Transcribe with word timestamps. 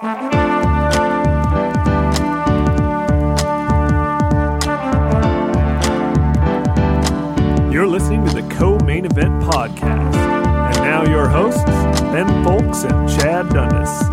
You're 0.00 0.06
listening 7.88 8.24
to 8.26 8.32
the 8.32 8.46
Co 8.48 8.78
Main 8.84 9.06
Event 9.06 9.42
Podcast. 9.42 10.14
And 10.14 10.76
now 10.84 11.02
your 11.02 11.28
hosts, 11.28 11.64
Ben 11.64 12.28
Fowlkes 12.44 12.88
and 12.88 13.08
Chad 13.08 13.48
Dundas. 13.48 14.08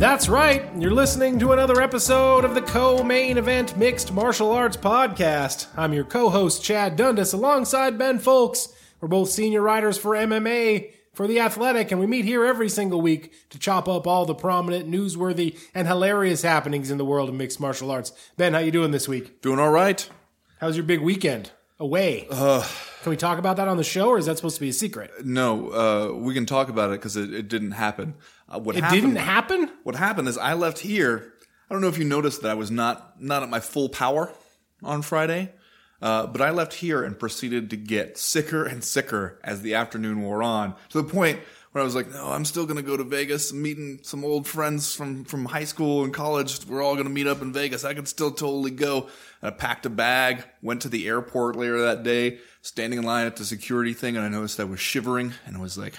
That's 0.00 0.30
right. 0.30 0.64
You're 0.78 0.92
listening 0.92 1.38
to 1.40 1.52
another 1.52 1.82
episode 1.82 2.46
of 2.46 2.54
the 2.54 2.62
Co 2.62 3.02
Main 3.02 3.36
Event 3.36 3.76
Mixed 3.76 4.14
Martial 4.14 4.50
Arts 4.50 4.78
Podcast. 4.78 5.66
I'm 5.76 5.92
your 5.92 6.04
co 6.04 6.30
host, 6.30 6.64
Chad 6.64 6.96
Dundas, 6.96 7.34
alongside 7.34 7.98
Ben 7.98 8.18
Fowlkes. 8.18 8.72
We're 9.02 9.08
both 9.08 9.28
senior 9.28 9.60
writers 9.60 9.98
for 9.98 10.12
MMA 10.12 10.92
for 11.20 11.26
The 11.26 11.40
Athletic, 11.40 11.90
and 11.90 12.00
we 12.00 12.06
meet 12.06 12.24
here 12.24 12.46
every 12.46 12.70
single 12.70 13.02
week 13.02 13.50
to 13.50 13.58
chop 13.58 13.90
up 13.90 14.06
all 14.06 14.24
the 14.24 14.34
prominent, 14.34 14.90
newsworthy, 14.90 15.58
and 15.74 15.86
hilarious 15.86 16.40
happenings 16.40 16.90
in 16.90 16.96
the 16.96 17.04
world 17.04 17.28
of 17.28 17.34
mixed 17.34 17.60
martial 17.60 17.90
arts. 17.90 18.12
Ben, 18.38 18.54
how 18.54 18.60
you 18.60 18.70
doing 18.70 18.90
this 18.90 19.06
week? 19.06 19.42
Doing 19.42 19.58
all 19.58 19.70
right. 19.70 20.08
How's 20.60 20.78
your 20.78 20.86
big 20.86 21.02
weekend? 21.02 21.50
Away. 21.78 22.26
Can 22.30 23.10
we 23.10 23.18
talk 23.18 23.38
about 23.38 23.58
that 23.58 23.68
on 23.68 23.76
the 23.76 23.84
show, 23.84 24.08
or 24.08 24.16
is 24.16 24.24
that 24.24 24.38
supposed 24.38 24.54
to 24.54 24.62
be 24.62 24.70
a 24.70 24.72
secret? 24.72 25.10
No, 25.22 25.68
uh, 25.68 26.16
we 26.16 26.32
can 26.32 26.46
talk 26.46 26.70
about 26.70 26.88
it 26.88 27.00
because 27.00 27.18
it, 27.18 27.34
it 27.34 27.48
didn't 27.48 27.72
happen. 27.72 28.14
Uh, 28.48 28.58
what 28.58 28.76
It 28.76 28.82
happened, 28.82 29.02
didn't 29.02 29.16
happen? 29.16 29.70
What 29.82 29.96
happened 29.96 30.26
is 30.26 30.38
I 30.38 30.54
left 30.54 30.78
here. 30.78 31.34
I 31.68 31.74
don't 31.74 31.82
know 31.82 31.88
if 31.88 31.98
you 31.98 32.04
noticed 32.04 32.40
that 32.40 32.50
I 32.50 32.54
was 32.54 32.70
not 32.70 33.20
not 33.20 33.42
at 33.42 33.50
my 33.50 33.60
full 33.60 33.90
power 33.90 34.32
on 34.82 35.02
Friday, 35.02 35.52
uh, 36.02 36.26
but 36.26 36.40
I 36.40 36.50
left 36.50 36.74
here 36.74 37.02
and 37.02 37.18
proceeded 37.18 37.70
to 37.70 37.76
get 37.76 38.18
sicker 38.18 38.64
and 38.64 38.82
sicker 38.82 39.38
as 39.44 39.62
the 39.62 39.74
afternoon 39.74 40.22
wore 40.22 40.42
on 40.42 40.74
to 40.90 41.02
the 41.02 41.08
point 41.08 41.40
where 41.72 41.82
I 41.82 41.84
was 41.84 41.94
like, 41.94 42.10
"No, 42.10 42.28
I'm 42.28 42.44
still 42.44 42.64
going 42.66 42.76
to 42.76 42.82
go 42.82 42.96
to 42.96 43.04
Vegas. 43.04 43.52
Meeting 43.52 44.00
some 44.02 44.24
old 44.24 44.46
friends 44.46 44.94
from 44.94 45.24
from 45.24 45.44
high 45.44 45.64
school 45.64 46.04
and 46.04 46.12
college. 46.12 46.66
We're 46.66 46.82
all 46.82 46.94
going 46.94 47.06
to 47.06 47.12
meet 47.12 47.26
up 47.26 47.42
in 47.42 47.52
Vegas. 47.52 47.84
I 47.84 47.94
could 47.94 48.08
still 48.08 48.30
totally 48.30 48.72
go." 48.72 49.08
And 49.42 49.48
I 49.48 49.56
packed 49.56 49.86
a 49.86 49.90
bag, 49.90 50.44
went 50.62 50.82
to 50.82 50.88
the 50.88 51.06
airport 51.06 51.56
later 51.56 51.82
that 51.82 52.02
day, 52.02 52.38
standing 52.62 52.98
in 52.98 53.04
line 53.04 53.26
at 53.26 53.36
the 53.36 53.44
security 53.44 53.92
thing, 53.92 54.16
and 54.16 54.24
I 54.24 54.28
noticed 54.28 54.58
I 54.58 54.64
was 54.64 54.80
shivering, 54.80 55.34
and 55.46 55.56
I 55.56 55.60
was 55.60 55.78
like, 55.78 55.94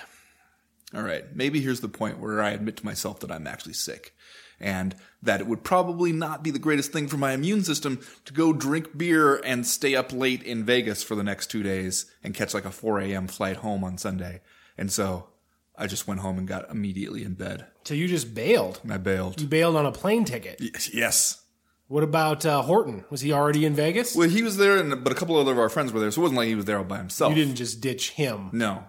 all 0.94 1.02
right, 1.02 1.24
maybe 1.36 1.62
here's 1.62 1.80
the 1.80 1.88
point 1.88 2.20
where 2.20 2.42
I 2.42 2.52
admit 2.52 2.78
to 2.78 2.86
myself 2.86 3.22
that 3.22 3.32
I'm 3.32 3.48
actually 3.48 3.74
sick. 3.74 4.14
And 4.60 4.96
that 5.24 5.40
it 5.40 5.48
would 5.48 5.64
probably 5.64 6.12
not 6.12 6.44
be 6.44 6.52
the 6.52 6.60
greatest 6.60 6.92
thing 6.92 7.08
for 7.08 7.18
my 7.18 7.34
immune 7.34 7.64
system 7.64 8.00
to 8.26 8.34
go 8.34 8.54
drink 8.54 8.98
beer 8.98 9.36
and 9.46 9.66
stay 9.68 9.96
up 9.96 10.12
late 10.12 10.42
in 10.44 10.64
Vegas 10.64 11.04
for 11.04 11.16
the 11.16 11.24
next 11.24 11.48
two 11.48 11.64
days 11.64 12.06
and 12.24 12.34
catch 12.34 12.54
like 12.54 12.66
a 12.66 12.72
4 12.72 13.00
a.m. 13.02 13.28
flight 13.28 13.58
home 13.58 13.84
on 13.84 13.98
Sunday. 13.98 14.42
And 14.78 14.92
so 14.92 15.30
I 15.78 15.88
just 15.88 16.08
went 16.08 16.22
home 16.22 16.38
and 16.38 16.48
got 16.48 16.70
immediately 16.70 17.24
in 17.24 17.34
bed. 17.34 17.68
So 17.84 17.94
you 17.94 18.08
just 18.08 18.34
bailed. 18.34 18.80
I 18.90 18.98
bailed. 18.98 19.40
You 19.40 19.48
bailed 19.48 19.76
on 19.76 19.86
a 19.86 19.92
plane 19.92 20.26
ticket. 20.26 20.62
Yes. 20.94 21.42
What 21.88 22.04
about 22.04 22.46
uh, 22.46 22.62
Horton? 22.62 23.04
Was 23.10 23.22
he 23.22 23.34
already 23.34 23.66
in 23.66 23.76
Vegas? 23.76 24.16
Well, 24.16 24.30
he 24.30 24.44
was 24.44 24.56
there, 24.56 24.78
and, 24.78 25.04
but 25.04 25.12
a 25.12 25.16
couple 25.16 25.38
other 25.38 25.52
of 25.52 25.60
our 25.60 25.68
friends 25.68 25.92
were 25.92 26.00
there, 26.00 26.10
so 26.10 26.22
it 26.22 26.24
wasn't 26.24 26.38
like 26.38 26.48
he 26.48 26.56
was 26.56 26.64
there 26.64 26.78
all 26.78 26.86
by 26.86 26.98
himself. 26.98 27.36
You 27.36 27.44
didn't 27.44 27.58
just 27.58 27.82
ditch 27.82 28.12
him. 28.12 28.50
No. 28.54 28.86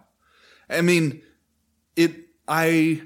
I 0.70 0.82
mean, 0.82 1.20
it, 1.96 2.14
I, 2.46 3.02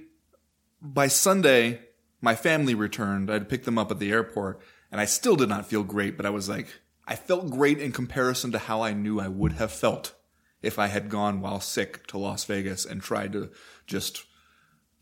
by 0.82 1.08
Sunday, 1.08 1.80
my 2.20 2.34
family 2.34 2.74
returned. 2.74 3.30
I'd 3.30 3.48
picked 3.48 3.64
them 3.64 3.78
up 3.78 3.90
at 3.90 3.98
the 3.98 4.10
airport 4.10 4.60
and 4.90 5.00
I 5.00 5.04
still 5.04 5.36
did 5.36 5.48
not 5.48 5.66
feel 5.66 5.82
great, 5.82 6.16
but 6.16 6.26
I 6.26 6.30
was 6.30 6.48
like, 6.48 6.68
I 7.06 7.16
felt 7.16 7.50
great 7.50 7.78
in 7.78 7.92
comparison 7.92 8.52
to 8.52 8.58
how 8.58 8.82
I 8.82 8.92
knew 8.92 9.20
I 9.20 9.28
would 9.28 9.52
have 9.52 9.70
felt 9.70 10.14
if 10.62 10.78
I 10.78 10.88
had 10.88 11.08
gone 11.08 11.40
while 11.40 11.60
sick 11.60 12.06
to 12.08 12.18
Las 12.18 12.44
Vegas 12.44 12.84
and 12.84 13.00
tried 13.00 13.32
to 13.32 13.50
just 13.86 14.24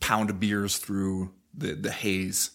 pound 0.01 0.39
beers 0.39 0.77
through 0.77 1.33
the, 1.55 1.75
the 1.75 1.91
haze. 1.91 2.51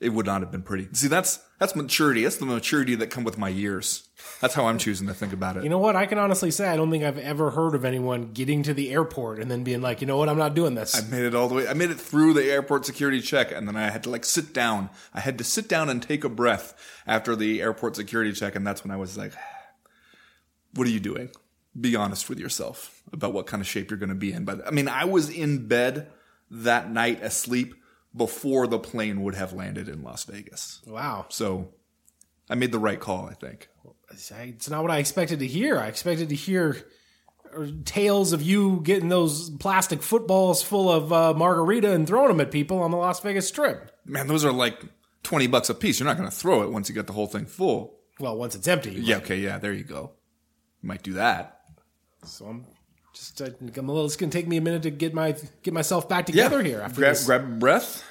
It 0.00 0.10
would 0.10 0.26
not 0.26 0.40
have 0.42 0.50
been 0.50 0.62
pretty. 0.62 0.88
See, 0.92 1.08
that's, 1.08 1.40
that's 1.58 1.76
maturity. 1.76 2.22
That's 2.22 2.36
the 2.36 2.46
maturity 2.46 2.94
that 2.96 3.08
come 3.08 3.24
with 3.24 3.38
my 3.38 3.48
years. 3.48 4.05
That's 4.40 4.54
how 4.54 4.66
I'm 4.66 4.78
choosing 4.78 5.06
to 5.06 5.14
think 5.14 5.32
about 5.32 5.56
it. 5.56 5.64
You 5.64 5.70
know 5.70 5.78
what? 5.78 5.96
I 5.96 6.06
can 6.06 6.18
honestly 6.18 6.50
say 6.50 6.68
I 6.68 6.76
don't 6.76 6.90
think 6.90 7.04
I've 7.04 7.18
ever 7.18 7.50
heard 7.50 7.74
of 7.74 7.84
anyone 7.84 8.32
getting 8.32 8.62
to 8.64 8.74
the 8.74 8.90
airport 8.90 9.38
and 9.38 9.50
then 9.50 9.64
being 9.64 9.80
like, 9.80 10.00
you 10.00 10.06
know 10.06 10.16
what? 10.16 10.28
I'm 10.28 10.38
not 10.38 10.54
doing 10.54 10.74
this. 10.74 10.94
I 10.96 11.08
made 11.08 11.24
it 11.24 11.34
all 11.34 11.48
the 11.48 11.54
way. 11.54 11.68
I 11.68 11.74
made 11.74 11.90
it 11.90 11.98
through 12.00 12.34
the 12.34 12.44
airport 12.44 12.86
security 12.86 13.20
check, 13.20 13.52
and 13.52 13.66
then 13.66 13.76
I 13.76 13.90
had 13.90 14.02
to 14.04 14.10
like 14.10 14.24
sit 14.24 14.52
down. 14.52 14.90
I 15.14 15.20
had 15.20 15.38
to 15.38 15.44
sit 15.44 15.68
down 15.68 15.88
and 15.88 16.02
take 16.02 16.24
a 16.24 16.28
breath 16.28 16.74
after 17.06 17.34
the 17.34 17.62
airport 17.62 17.96
security 17.96 18.32
check, 18.32 18.54
and 18.54 18.66
that's 18.66 18.84
when 18.84 18.90
I 18.90 18.96
was 18.96 19.16
like, 19.16 19.32
"What 20.74 20.86
are 20.86 20.90
you 20.90 21.00
doing? 21.00 21.30
Be 21.78 21.96
honest 21.96 22.28
with 22.28 22.38
yourself 22.38 23.02
about 23.12 23.32
what 23.32 23.46
kind 23.46 23.60
of 23.60 23.66
shape 23.66 23.90
you're 23.90 23.98
going 23.98 24.10
to 24.10 24.14
be 24.14 24.32
in." 24.32 24.44
But 24.44 24.66
I 24.66 24.70
mean, 24.70 24.88
I 24.88 25.04
was 25.04 25.30
in 25.30 25.66
bed 25.66 26.10
that 26.50 26.90
night 26.90 27.22
asleep 27.22 27.74
before 28.14 28.66
the 28.66 28.78
plane 28.78 29.22
would 29.22 29.34
have 29.34 29.52
landed 29.52 29.88
in 29.88 30.02
Las 30.02 30.24
Vegas. 30.24 30.80
wow. 30.86 31.26
So 31.28 31.68
I 32.48 32.54
made 32.54 32.72
the 32.72 32.78
right 32.78 33.00
call, 33.00 33.26
I 33.26 33.34
think. 33.34 33.68
It's 34.10 34.70
not 34.70 34.82
what 34.82 34.90
I 34.90 34.98
expected 34.98 35.40
to 35.40 35.46
hear. 35.46 35.78
I 35.78 35.88
expected 35.88 36.28
to 36.28 36.34
hear 36.34 36.86
tales 37.84 38.32
of 38.32 38.42
you 38.42 38.80
getting 38.82 39.08
those 39.08 39.50
plastic 39.50 40.02
footballs 40.02 40.62
full 40.62 40.90
of 40.90 41.12
uh, 41.12 41.34
margarita 41.34 41.92
and 41.92 42.06
throwing 42.06 42.28
them 42.28 42.40
at 42.40 42.50
people 42.50 42.82
on 42.82 42.90
the 42.90 42.96
Las 42.96 43.20
Vegas 43.20 43.48
Strip. 43.48 43.90
Man, 44.04 44.26
those 44.26 44.44
are 44.44 44.52
like 44.52 44.80
twenty 45.22 45.46
bucks 45.46 45.68
a 45.70 45.74
piece. 45.74 45.98
You're 45.98 46.06
not 46.06 46.16
going 46.16 46.28
to 46.28 46.34
throw 46.34 46.62
it 46.62 46.70
once 46.70 46.88
you 46.88 46.94
get 46.94 47.06
the 47.06 47.12
whole 47.12 47.26
thing 47.26 47.46
full. 47.46 47.98
Well, 48.20 48.36
once 48.36 48.54
it's 48.54 48.68
empty. 48.68 48.92
Yeah, 48.92 49.16
okay, 49.18 49.38
yeah, 49.38 49.58
there 49.58 49.72
you 49.72 49.84
go. 49.84 50.12
You 50.82 50.88
might 50.88 51.02
do 51.02 51.14
that. 51.14 51.60
So 52.24 52.46
I'm 52.46 52.66
just, 53.12 53.40
uh, 53.42 53.50
I'm 53.60 53.88
a 53.88 53.92
little, 53.92 54.06
it's 54.06 54.16
going 54.16 54.30
to 54.30 54.38
take 54.38 54.48
me 54.48 54.56
a 54.56 54.60
minute 54.60 54.82
to 54.82 54.90
get 54.90 55.14
my 55.14 55.34
get 55.62 55.74
myself 55.74 56.08
back 56.08 56.26
together 56.26 56.62
here 56.62 56.80
after 56.80 57.00
grab, 57.00 57.14
this. 57.14 57.26
grab 57.26 57.42
a 57.42 57.46
breath. 57.46 58.04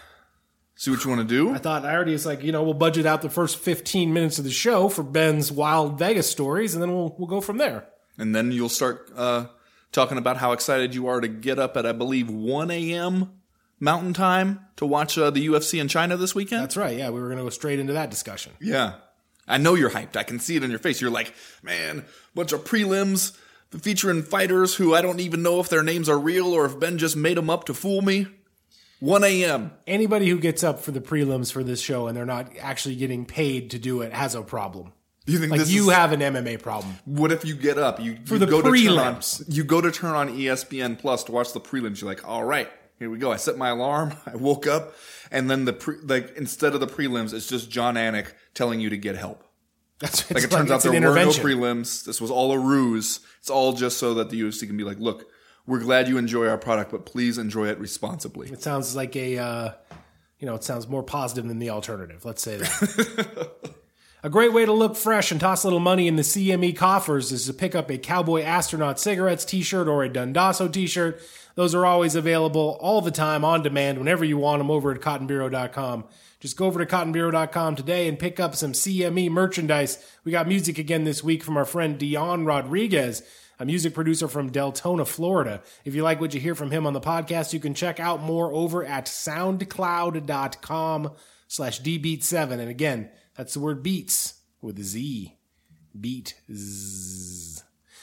See 0.78 0.92
what 0.92 1.04
you 1.04 1.10
want 1.10 1.28
to 1.28 1.36
do. 1.36 1.54
I 1.54 1.58
thought 1.58 1.86
I 1.86 1.94
already 1.94 2.12
was 2.12 2.26
like, 2.26 2.44
you 2.44 2.52
know, 2.52 2.62
we'll 2.64 2.74
budget 2.74 3.06
out 3.06 3.22
the 3.22 3.30
first 3.30 3.58
15 3.58 4.12
minutes 4.14 4.38
of 4.40 4.44
the 4.44 4.52
show 4.52 4.90
for 4.90 5.04
Ben's 5.04 5.50
wild 5.52 5.98
Vegas 5.98 6.30
stories, 6.30 6.74
and 6.74 6.82
then 6.84 6.94
we'll 6.94 7.16
we'll 7.18 7.28
go 7.30 7.40
from 7.42 7.58
there. 7.58 7.88
and 8.18 8.36
then 8.36 8.52
you'll 8.52 8.68
start 8.70 9.10
uh, 9.16 9.46
talking 9.94 10.18
about 10.18 10.38
how 10.38 10.52
excited 10.52 10.94
you 10.94 11.08
are 11.08 11.22
to 11.22 11.28
get 11.30 11.60
up 11.60 11.78
at, 11.78 11.86
I 11.86 11.94
believe, 11.94 12.30
1 12.30 12.72
a.m. 12.72 13.32
Mountain 13.80 14.14
Time 14.14 14.60
to 14.76 14.86
watch 14.86 15.18
uh, 15.18 15.30
the 15.30 15.48
UFC 15.48 15.80
in 15.80 15.88
China 15.88 16.18
this 16.18 16.36
weekend. 16.36 16.62
That's 16.64 16.76
right. 16.78 16.98
Yeah, 16.98 17.10
we 17.10 17.20
were 17.22 17.28
going 17.28 17.38
to 17.38 17.44
go 17.46 17.50
straight 17.50 17.80
into 17.80 17.94
that 17.94 18.10
discussion. 18.10 18.52
yeah. 18.60 18.96
I 19.48 19.60
know 19.60 19.76
you're 19.76 19.92
hyped. 19.92 20.18
I 20.18 20.24
can 20.24 20.40
see 20.40 20.56
it 20.56 20.64
in 20.64 20.72
your 20.72 20.80
face. 20.80 21.00
You're 21.00 21.12
like, 21.12 21.32
man, 21.62 22.04
bunch 22.34 22.52
of 22.52 22.64
prelims 22.64 23.38
featuring 23.80 24.24
fighters 24.24 24.74
who 24.74 24.96
I 24.96 25.04
don't 25.04 25.20
even 25.20 25.44
know 25.44 25.60
if 25.60 25.70
their 25.70 25.84
names 25.84 26.10
are 26.10 26.18
real 26.18 26.52
or 26.52 26.66
if 26.66 26.80
Ben 26.80 26.98
just 26.98 27.16
made 27.16 27.38
them 27.38 27.52
up 27.52 27.66
to 27.66 27.76
fool 27.76 28.02
me. 28.02 28.26
1 29.00 29.24
a.m. 29.24 29.72
Anybody 29.88 30.30
who 30.30 30.40
gets 30.40 30.64
up 30.64 30.80
for 30.80 30.92
the 30.92 31.02
prelims 31.02 31.52
for 31.52 31.64
this 31.64 31.82
show 31.82 32.08
and 32.08 32.16
they're 32.16 32.26
not 32.26 32.52
actually 32.60 32.96
getting 32.96 33.26
paid 33.26 33.72
to 33.72 33.80
do 33.80 34.02
it 34.02 34.14
has 34.14 34.36
a 34.36 34.42
problem. 34.42 34.94
You 35.26 35.40
think 35.40 35.52
Like 35.52 35.68
you 35.68 35.90
is, 35.90 35.96
have 35.96 36.12
an 36.12 36.20
MMA 36.20 36.62
problem. 36.62 36.98
What 37.06 37.32
if 37.32 37.44
you 37.46 37.56
get 37.56 37.78
up, 37.78 38.00
you, 38.00 38.18
you 38.26 38.38
the 38.38 38.46
go 38.46 38.62
to 38.62 38.72
turn 38.72 38.98
on, 39.00 39.16
prelims. 39.16 39.44
you 39.48 39.64
go 39.64 39.82
to 39.82 39.92
turn 39.92 40.12
on 40.12 40.30
ESPN 40.30 41.00
Plus 41.00 41.24
to 41.26 41.32
watch 41.32 41.52
the 41.52 41.60
prelims. 41.60 42.00
You're 42.00 42.10
like, 42.10 42.28
all 42.28 42.44
right, 42.44 42.70
here 43.00 43.10
we 43.10 43.18
go. 43.18 43.32
I 43.32 43.38
set 43.38 43.58
my 43.58 43.70
alarm. 43.70 44.14
I 44.26 44.36
woke 44.36 44.68
up, 44.68 44.94
and 45.32 45.50
then 45.50 45.66
the 45.66 45.74
pre, 45.74 45.98
like 46.04 46.36
instead 46.38 46.76
of 46.76 46.80
the 46.80 46.88
prelims, 46.88 47.34
it's 47.34 47.48
just 47.48 47.72
Jon 47.72 47.96
Anik 47.96 48.34
telling 48.54 48.80
you 48.80 48.92
to 48.92 48.98
get 48.98 49.16
help. 49.16 49.44
That's 50.00 50.30
Like 50.30 50.44
it 50.44 50.52
turns 50.52 50.70
out 50.70 50.84
there 50.84 50.92
were 50.92 51.00
no 51.00 51.30
prelims. 51.30 52.04
This 52.04 52.22
was 52.22 52.30
all 52.30 52.52
a 52.52 52.60
ruse. 52.60 53.22
It's 53.40 53.50
all 53.50 53.74
just 53.74 53.98
so 53.98 54.14
that 54.16 54.30
the 54.30 54.40
UFC 54.40 54.68
can 54.68 54.78
be 54.78 54.84
like, 54.84 55.00
look, 55.00 55.28
we're 55.68 55.80
glad 55.80 56.08
you 56.08 56.18
enjoy 56.18 56.48
our 56.48 56.58
product, 56.58 56.92
but 56.92 57.06
please 57.06 57.38
enjoy 57.38 57.68
it 57.68 57.80
responsibly. 57.80 58.50
It 58.50 58.62
sounds 58.62 58.96
like 58.96 59.16
a, 59.16 59.38
uh, 59.38 59.72
you 60.40 60.46
know, 60.46 60.56
it 60.56 60.64
sounds 60.64 60.88
more 60.88 61.04
positive 61.04 61.48
than 61.48 61.60
the 61.60 61.72
alternative. 61.72 62.24
Let's 62.24 62.42
say 62.42 62.58
that. 62.58 63.52
a 64.24 64.30
great 64.30 64.54
way 64.54 64.66
to 64.66 64.74
look 64.74 64.96
fresh 64.96 65.32
and 65.32 65.40
toss 65.40 65.64
a 65.64 65.68
little 65.68 65.80
money 65.80 66.08
in 66.08 66.16
the 66.16 66.22
CME 66.22 66.76
coffers 66.76 67.32
is 67.32 67.46
to 67.48 67.54
pick 67.54 67.74
up 67.74 67.90
a 67.90 67.98
Cowboy 67.98 68.44
Astronaut 68.44 69.00
Cigarettes 69.00 69.46
t-shirt 69.46 69.88
or 69.88 70.04
a 70.04 70.10
Dundasso 70.10 70.72
t-shirt. 70.72 71.22
Those 71.56 71.74
are 71.74 71.86
always 71.86 72.16
available 72.16 72.78
all 72.82 73.02
the 73.02 73.12
time 73.12 73.46
on 73.46 73.64
demand 73.64 73.98
whenever 73.98 74.26
you 74.26 74.38
want 74.38 74.60
them 74.60 74.70
over 74.70 74.92
at 74.92 75.02
cottonbureau.com. 75.02 76.06
Just 76.40 76.58
go 76.58 76.66
over 76.66 76.84
to 76.84 76.86
cottonbureau.com 76.86 77.76
today 77.76 78.08
and 78.08 78.20
pick 78.20 78.40
up 78.40 78.56
some 78.56 78.74
CME 78.74 79.32
merchandise. 79.32 80.04
We 80.24 80.32
got 80.32 80.48
music 80.48 80.78
again 80.78 81.06
this 81.06 81.24
week 81.24 81.44
from 81.44 81.58
our 81.58 81.66
friend 81.66 81.98
Dion 81.98 82.46
Rodriguez, 82.46 83.24
a 83.60 83.66
music 83.66 83.94
producer 83.94 84.28
from 84.28 84.52
Deltona, 84.52 85.08
Florida. 85.08 85.62
If 85.84 85.96
you 85.96 86.04
like 86.04 86.20
what 86.20 86.34
you 86.34 86.40
hear 86.40 86.56
from 86.56 86.72
him 86.72 86.86
on 86.86 86.94
the 86.94 87.02
podcast, 87.02 87.54
you 87.54 87.60
can 87.60 87.74
check 87.74 88.00
out 88.00 88.22
more 88.22 88.54
over 88.54 88.86
at 88.86 89.06
soundcloud.com 89.06 91.12
slash 91.48 91.82
dbeat7. 91.82 92.52
And 92.52 92.70
again, 92.70 93.10
that's 93.36 93.54
the 93.54 93.60
word 93.60 93.84
beats 93.84 94.42
with 94.62 94.80
a 94.80 94.84
Z. 94.84 95.38
Beat 96.00 96.36
z. 96.52 97.62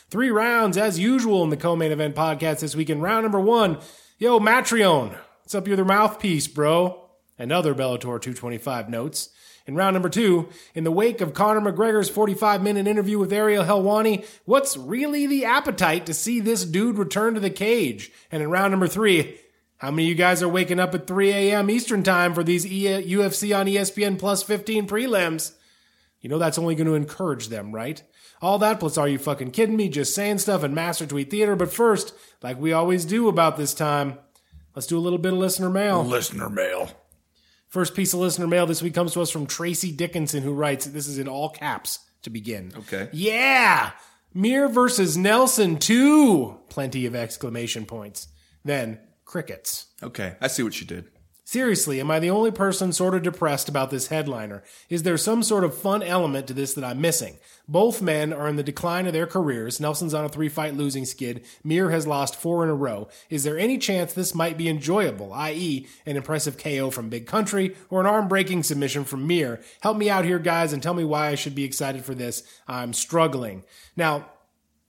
Three 0.08 0.30
rounds 0.30 0.76
as 0.76 0.98
usual 0.98 1.42
in 1.42 1.50
the 1.50 1.56
co-main 1.56 1.90
event 1.90 2.14
podcast 2.14 2.60
this 2.60 2.76
week. 2.76 2.90
In 2.90 3.00
round 3.00 3.24
number 3.24 3.40
one, 3.40 3.78
yo, 4.18 4.38
Mitrione, 4.38 5.16
what's 5.40 5.54
up 5.54 5.66
your 5.66 5.84
mouthpiece, 5.84 6.48
bro? 6.48 7.10
And 7.38 7.50
other 7.50 7.74
Bellator 7.74 8.00
225 8.00 8.90
notes. 8.90 9.30
In 9.66 9.76
round 9.76 9.94
number 9.94 10.08
two, 10.08 10.48
in 10.74 10.84
the 10.84 10.90
wake 10.90 11.20
of 11.20 11.34
Conor 11.34 11.60
McGregor's 11.60 12.08
45 12.10 12.62
minute 12.62 12.86
interview 12.88 13.18
with 13.18 13.32
Ariel 13.32 13.64
Helwani, 13.64 14.26
what's 14.44 14.76
really 14.76 15.26
the 15.26 15.44
appetite 15.44 16.04
to 16.06 16.14
see 16.14 16.40
this 16.40 16.64
dude 16.64 16.98
return 16.98 17.34
to 17.34 17.40
the 17.40 17.50
cage? 17.50 18.10
And 18.30 18.42
in 18.42 18.50
round 18.50 18.72
number 18.72 18.88
three, 18.88 19.38
How 19.78 19.90
many 19.90 20.04
of 20.04 20.08
you 20.10 20.14
guys 20.14 20.42
are 20.44 20.48
waking 20.48 20.78
up 20.78 20.94
at 20.94 21.08
3 21.08 21.30
a.m. 21.32 21.68
Eastern 21.68 22.04
time 22.04 22.34
for 22.34 22.44
these 22.44 22.64
UFC 22.64 23.56
on 23.56 23.66
ESPN 23.66 24.16
plus 24.16 24.42
15 24.44 24.86
prelims? 24.86 25.54
You 26.20 26.28
know 26.28 26.38
that's 26.38 26.58
only 26.58 26.76
going 26.76 26.86
to 26.86 26.94
encourage 26.94 27.48
them, 27.48 27.72
right? 27.72 28.00
All 28.40 28.58
that 28.60 28.78
plus 28.78 28.96
are 28.96 29.08
you 29.08 29.18
fucking 29.18 29.50
kidding 29.50 29.76
me? 29.76 29.88
Just 29.88 30.14
saying 30.14 30.38
stuff 30.38 30.62
in 30.62 30.72
Master 30.72 31.04
Tweet 31.04 31.30
Theater. 31.30 31.56
But 31.56 31.72
first, 31.72 32.14
like 32.42 32.60
we 32.60 32.72
always 32.72 33.04
do 33.04 33.28
about 33.28 33.56
this 33.56 33.74
time, 33.74 34.18
let's 34.76 34.86
do 34.86 34.96
a 34.96 35.00
little 35.00 35.18
bit 35.18 35.32
of 35.32 35.40
listener 35.40 35.68
mail. 35.70 36.04
Listener 36.04 36.48
mail. 36.48 36.90
First 37.72 37.94
piece 37.94 38.12
of 38.12 38.20
listener 38.20 38.46
mail 38.46 38.66
this 38.66 38.82
week 38.82 38.92
comes 38.92 39.14
to 39.14 39.22
us 39.22 39.30
from 39.30 39.46
Tracy 39.46 39.92
Dickinson, 39.92 40.42
who 40.42 40.52
writes, 40.52 40.84
this 40.84 41.06
is 41.08 41.16
in 41.16 41.26
all 41.26 41.48
caps 41.48 42.00
to 42.20 42.28
begin. 42.28 42.70
Okay. 42.76 43.08
Yeah! 43.14 43.92
Mir 44.34 44.68
versus 44.68 45.16
Nelson 45.16 45.78
too! 45.78 46.58
Plenty 46.68 47.06
of 47.06 47.14
exclamation 47.14 47.86
points. 47.86 48.28
Then, 48.62 48.98
crickets. 49.24 49.86
Okay, 50.02 50.36
I 50.38 50.48
see 50.48 50.62
what 50.62 50.78
you 50.82 50.86
did. 50.86 51.06
Seriously, 51.44 51.98
am 51.98 52.10
I 52.10 52.18
the 52.18 52.28
only 52.28 52.50
person 52.50 52.92
sort 52.92 53.14
of 53.14 53.22
depressed 53.22 53.70
about 53.70 53.88
this 53.88 54.08
headliner? 54.08 54.62
Is 54.90 55.02
there 55.02 55.16
some 55.16 55.42
sort 55.42 55.64
of 55.64 55.74
fun 55.74 56.02
element 56.02 56.48
to 56.48 56.52
this 56.52 56.74
that 56.74 56.84
I'm 56.84 57.00
missing? 57.00 57.38
Both 57.68 58.02
men 58.02 58.32
are 58.32 58.48
in 58.48 58.56
the 58.56 58.62
decline 58.62 59.06
of 59.06 59.12
their 59.12 59.26
careers. 59.26 59.80
Nelson's 59.80 60.14
on 60.14 60.24
a 60.24 60.28
three 60.28 60.48
fight 60.48 60.74
losing 60.74 61.04
skid. 61.04 61.44
Mir 61.62 61.90
has 61.90 62.06
lost 62.06 62.36
four 62.36 62.64
in 62.64 62.70
a 62.70 62.74
row. 62.74 63.08
Is 63.30 63.44
there 63.44 63.58
any 63.58 63.78
chance 63.78 64.12
this 64.12 64.34
might 64.34 64.58
be 64.58 64.68
enjoyable, 64.68 65.32
i.e., 65.32 65.86
an 66.04 66.16
impressive 66.16 66.58
KO 66.58 66.90
from 66.90 67.08
Big 67.08 67.26
Country 67.26 67.76
or 67.88 68.00
an 68.00 68.06
arm 68.06 68.28
breaking 68.28 68.64
submission 68.64 69.04
from 69.04 69.26
Mir? 69.26 69.60
Help 69.80 69.96
me 69.96 70.10
out 70.10 70.24
here, 70.24 70.38
guys, 70.38 70.72
and 70.72 70.82
tell 70.82 70.94
me 70.94 71.04
why 71.04 71.28
I 71.28 71.34
should 71.34 71.54
be 71.54 71.64
excited 71.64 72.04
for 72.04 72.14
this. 72.14 72.42
I'm 72.66 72.92
struggling. 72.92 73.64
Now, 73.96 74.26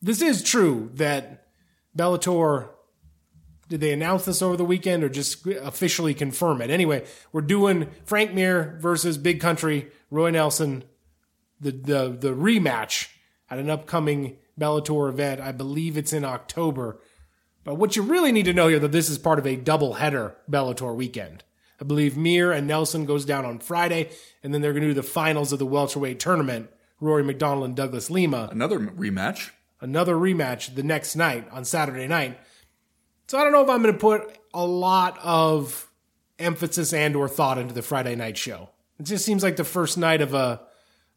this 0.01 0.21
is 0.21 0.43
true 0.43 0.89
that 0.95 1.47
Bellator 1.97 2.69
did 3.69 3.79
they 3.79 3.93
announce 3.93 4.25
this 4.25 4.41
over 4.41 4.57
the 4.57 4.65
weekend 4.65 5.03
or 5.03 5.09
just 5.09 5.47
officially 5.47 6.13
confirm 6.13 6.61
it? 6.61 6.69
Anyway, 6.69 7.05
we're 7.31 7.41
doing 7.41 7.89
Frank 8.05 8.33
Mir 8.33 8.77
versus 8.81 9.17
Big 9.17 9.39
Country, 9.39 9.89
Roy 10.11 10.29
Nelson, 10.31 10.83
the 11.63 11.71
the 11.71 12.17
the 12.19 12.35
rematch 12.35 13.09
at 13.49 13.59
an 13.59 13.69
upcoming 13.69 14.37
Bellator 14.59 15.09
event. 15.09 15.41
I 15.41 15.51
believe 15.51 15.97
it's 15.97 16.13
in 16.13 16.25
October. 16.25 16.99
But 17.63 17.75
what 17.75 17.95
you 17.95 18.01
really 18.01 18.31
need 18.31 18.45
to 18.45 18.53
know 18.53 18.67
here 18.67 18.79
that 18.79 18.91
this 18.91 19.09
is 19.09 19.17
part 19.17 19.39
of 19.39 19.47
a 19.47 19.55
double 19.55 19.93
header 19.93 20.35
Bellator 20.49 20.95
weekend. 20.95 21.43
I 21.79 21.85
believe 21.85 22.17
Mir 22.17 22.51
and 22.51 22.67
Nelson 22.67 23.05
goes 23.05 23.25
down 23.25 23.45
on 23.45 23.59
Friday, 23.59 24.09
and 24.43 24.53
then 24.53 24.61
they're 24.61 24.73
going 24.73 24.83
to 24.83 24.89
do 24.89 24.93
the 24.93 25.03
finals 25.03 25.51
of 25.51 25.59
the 25.59 25.65
welterweight 25.65 26.19
tournament. 26.19 26.69
Rory 26.99 27.23
MacDonald 27.23 27.65
and 27.65 27.75
Douglas 27.75 28.09
Lima. 28.09 28.49
Another 28.51 28.79
rematch. 28.79 29.49
Another 29.81 30.15
rematch 30.15 30.75
the 30.75 30.83
next 30.83 31.15
night 31.15 31.47
on 31.51 31.65
Saturday 31.65 32.07
night. 32.07 32.39
So 33.27 33.37
I 33.37 33.43
don't 33.43 33.51
know 33.51 33.63
if 33.63 33.69
I'm 33.69 33.81
going 33.81 33.93
to 33.93 33.99
put 33.99 34.37
a 34.53 34.65
lot 34.65 35.17
of 35.21 35.89
emphasis 36.39 36.93
and 36.93 37.15
or 37.15 37.27
thought 37.27 37.57
into 37.57 37.73
the 37.73 37.81
Friday 37.81 38.15
night 38.15 38.37
show. 38.37 38.69
It 38.99 39.03
just 39.03 39.25
seems 39.25 39.43
like 39.43 39.55
the 39.55 39.63
first 39.63 39.97
night 39.97 40.21
of 40.21 40.33
a 40.33 40.61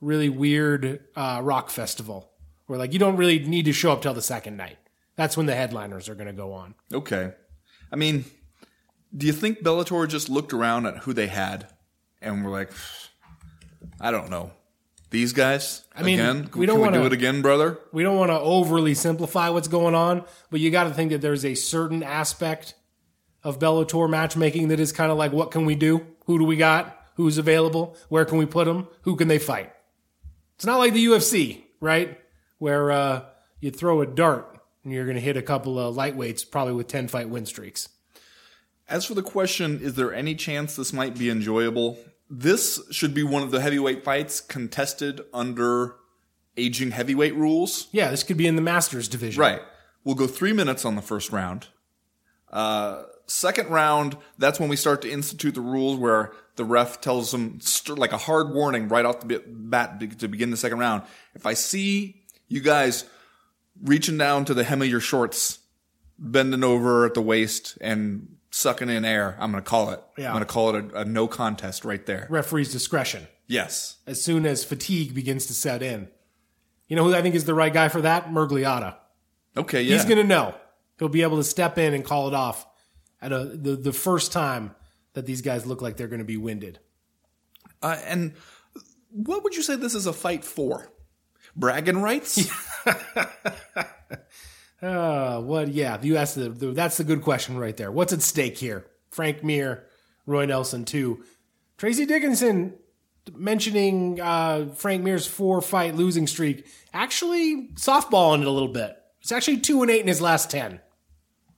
really 0.00 0.28
weird 0.28 1.00
uh, 1.16 1.40
rock 1.42 1.70
festival 1.70 2.30
where 2.66 2.78
like 2.78 2.92
you 2.92 2.98
don't 2.98 3.16
really 3.16 3.38
need 3.38 3.64
to 3.64 3.72
show 3.72 3.92
up 3.92 4.02
till 4.02 4.14
the 4.14 4.22
second 4.22 4.56
night. 4.56 4.78
That's 5.16 5.36
when 5.36 5.46
the 5.46 5.54
headliners 5.54 6.08
are 6.08 6.14
going 6.14 6.26
to 6.26 6.32
go 6.32 6.52
on. 6.52 6.74
Okay. 6.92 7.32
I 7.90 7.96
mean, 7.96 8.24
do 9.16 9.26
you 9.26 9.32
think 9.32 9.62
Bellator 9.62 10.06
just 10.08 10.28
looked 10.28 10.52
around 10.52 10.86
at 10.86 10.98
who 10.98 11.12
they 11.12 11.26
had 11.28 11.68
and 12.20 12.44
were 12.44 12.50
like, 12.50 12.70
I 14.00 14.10
don't 14.10 14.28
know, 14.28 14.50
these 15.10 15.32
guys? 15.32 15.84
I 15.94 16.02
mean, 16.02 16.20
again? 16.20 16.50
we 16.54 16.66
don't 16.66 16.80
wanna- 16.80 16.98
do 16.98 17.06
it 17.06 17.12
again, 17.12 17.40
brother? 17.40 17.78
We 17.92 18.02
don't 18.02 18.16
want 18.18 18.30
to 18.30 18.38
overly 18.38 18.94
simplify 18.94 19.48
what's 19.48 19.68
going 19.68 19.94
on, 19.94 20.24
but 20.50 20.60
you 20.60 20.70
got 20.70 20.84
to 20.84 20.90
think 20.90 21.12
that 21.12 21.22
there's 21.22 21.44
a 21.44 21.54
certain 21.54 22.02
aspect 22.02 22.74
of 23.42 23.58
Bellator 23.58 24.10
matchmaking 24.10 24.68
that 24.68 24.80
is 24.80 24.92
kind 24.92 25.10
of 25.10 25.16
like, 25.16 25.32
what 25.32 25.50
can 25.50 25.64
we 25.64 25.76
do? 25.76 26.04
Who 26.26 26.38
do 26.38 26.44
we 26.44 26.56
got? 26.56 26.94
Who's 27.14 27.38
available? 27.38 27.96
Where 28.10 28.24
can 28.26 28.36
we 28.36 28.44
put 28.44 28.66
them? 28.66 28.88
Who 29.02 29.16
can 29.16 29.28
they 29.28 29.38
fight? 29.38 29.72
It's 30.56 30.66
not 30.66 30.78
like 30.78 30.94
the 30.94 31.04
UFC, 31.04 31.62
right? 31.80 32.18
Where 32.58 32.90
uh, 32.90 33.22
you 33.60 33.70
throw 33.70 34.00
a 34.00 34.06
dart 34.06 34.58
and 34.82 34.92
you're 34.92 35.04
going 35.04 35.16
to 35.16 35.20
hit 35.20 35.36
a 35.36 35.42
couple 35.42 35.78
of 35.78 35.94
lightweights, 35.94 36.50
probably 36.50 36.72
with 36.74 36.88
10 36.88 37.08
fight 37.08 37.28
win 37.28 37.44
streaks. 37.46 37.88
As 38.88 39.04
for 39.04 39.14
the 39.14 39.22
question, 39.22 39.80
is 39.80 39.94
there 39.94 40.14
any 40.14 40.34
chance 40.34 40.76
this 40.76 40.92
might 40.92 41.18
be 41.18 41.28
enjoyable? 41.28 41.98
This 42.30 42.80
should 42.90 43.12
be 43.12 43.22
one 43.22 43.42
of 43.42 43.50
the 43.50 43.60
heavyweight 43.60 44.04
fights 44.04 44.40
contested 44.40 45.20
under 45.34 45.96
aging 46.56 46.92
heavyweight 46.92 47.34
rules. 47.34 47.88
Yeah, 47.92 48.10
this 48.10 48.22
could 48.22 48.36
be 48.36 48.46
in 48.46 48.56
the 48.56 48.62
Masters 48.62 49.08
division. 49.08 49.40
Right. 49.40 49.60
We'll 50.04 50.14
go 50.14 50.26
three 50.26 50.52
minutes 50.52 50.84
on 50.84 50.96
the 50.96 51.02
first 51.02 51.32
round. 51.32 51.66
Uh, 52.50 53.02
second 53.26 53.68
round, 53.68 54.16
that's 54.38 54.58
when 54.58 54.68
we 54.68 54.76
start 54.76 55.02
to 55.02 55.10
institute 55.10 55.54
the 55.54 55.60
rules 55.60 55.98
where 55.98 56.32
the 56.56 56.64
ref 56.64 57.00
tells 57.00 57.30
them 57.32 57.60
st- 57.60 57.98
like 57.98 58.12
a 58.12 58.18
hard 58.18 58.52
warning 58.52 58.88
right 58.88 59.04
off 59.04 59.20
the 59.20 59.42
bat 59.46 60.00
to 60.18 60.28
begin 60.28 60.50
the 60.50 60.56
second 60.56 60.78
round. 60.78 61.02
If 61.34 61.46
I 61.46 61.54
see 61.54 62.24
you 62.48 62.60
guys 62.60 63.04
reaching 63.82 64.16
down 64.18 64.44
to 64.46 64.54
the 64.54 64.64
hem 64.64 64.82
of 64.82 64.88
your 64.88 65.00
shorts, 65.00 65.58
bending 66.18 66.64
over 66.64 67.04
at 67.06 67.14
the 67.14 67.20
waist 67.22 67.76
and 67.80 68.36
sucking 68.50 68.88
in 68.88 69.04
air, 69.04 69.36
I'm 69.38 69.50
going 69.52 69.62
to 69.62 69.68
call 69.68 69.90
it. 69.90 70.00
Yeah. 70.16 70.28
I'm 70.28 70.32
going 70.32 70.44
to 70.46 70.52
call 70.52 70.74
it 70.74 70.92
a, 70.94 71.00
a 71.00 71.04
no 71.04 71.28
contest 71.28 71.84
right 71.84 72.04
there. 72.06 72.26
Referee's 72.30 72.72
discretion 72.72 73.26
Yes. 73.46 73.96
as 74.06 74.22
soon 74.24 74.46
as 74.46 74.64
fatigue 74.64 75.14
begins 75.14 75.46
to 75.46 75.52
set 75.54 75.82
in. 75.82 76.08
You 76.88 76.96
know 76.96 77.04
who 77.04 77.14
I 77.14 77.20
think 77.22 77.34
is 77.34 77.44
the 77.44 77.54
right 77.54 77.72
guy 77.72 77.88
for 77.88 78.00
that? 78.00 78.30
Miragliotta. 78.30 78.96
Okay. 79.56 79.82
Yeah. 79.82 79.94
He's 79.94 80.04
going 80.04 80.18
to 80.18 80.24
know. 80.24 80.54
He'll 80.98 81.08
be 81.08 81.22
able 81.22 81.36
to 81.36 81.44
step 81.44 81.76
in 81.78 81.92
and 81.94 82.04
call 82.04 82.28
it 82.28 82.34
off 82.34 82.66
at 83.20 83.32
a, 83.32 83.44
the, 83.44 83.76
the 83.76 83.92
first 83.92 84.32
time 84.32 84.74
that 85.16 85.24
these 85.24 85.40
guys 85.40 85.64
look 85.64 85.80
like 85.80 85.96
they're 85.96 86.08
going 86.08 86.18
to 86.18 86.26
be 86.26 86.36
winded. 86.36 86.78
Uh, 87.80 87.96
and 88.04 88.34
what 89.10 89.42
would 89.42 89.56
you 89.56 89.62
say 89.62 89.74
this 89.74 89.94
is 89.94 90.04
a 90.04 90.12
fight 90.12 90.44
for? 90.44 90.92
Bragging 91.56 92.02
rights? 92.02 92.50
Uh, 94.82 95.40
what? 95.40 95.68
Yeah, 95.68 95.98
you 96.02 96.18
asked 96.18 96.34
the, 96.34 96.50
the 96.50 96.72
that's 96.72 96.98
the 96.98 97.04
good 97.04 97.22
question 97.22 97.56
right 97.56 97.74
there. 97.74 97.90
What's 97.90 98.12
at 98.12 98.20
stake 98.20 98.58
here? 98.58 98.84
Frank 99.08 99.42
Mir, 99.42 99.86
Roy 100.26 100.44
Nelson, 100.44 100.84
too. 100.84 101.24
Tracy 101.78 102.04
Dickinson 102.04 102.74
mentioning 103.34 104.20
uh, 104.20 104.66
Frank 104.74 105.02
Mir's 105.02 105.26
four 105.26 105.62
fight 105.62 105.94
losing 105.94 106.26
streak. 106.26 106.66
Actually, 106.92 107.68
softballing 107.76 108.42
it 108.42 108.46
a 108.46 108.50
little 108.50 108.68
bit. 108.68 108.94
It's 109.22 109.32
actually 109.32 109.60
two 109.60 109.80
and 109.80 109.90
eight 109.90 110.02
in 110.02 110.08
his 110.08 110.20
last 110.20 110.50
ten. 110.50 110.80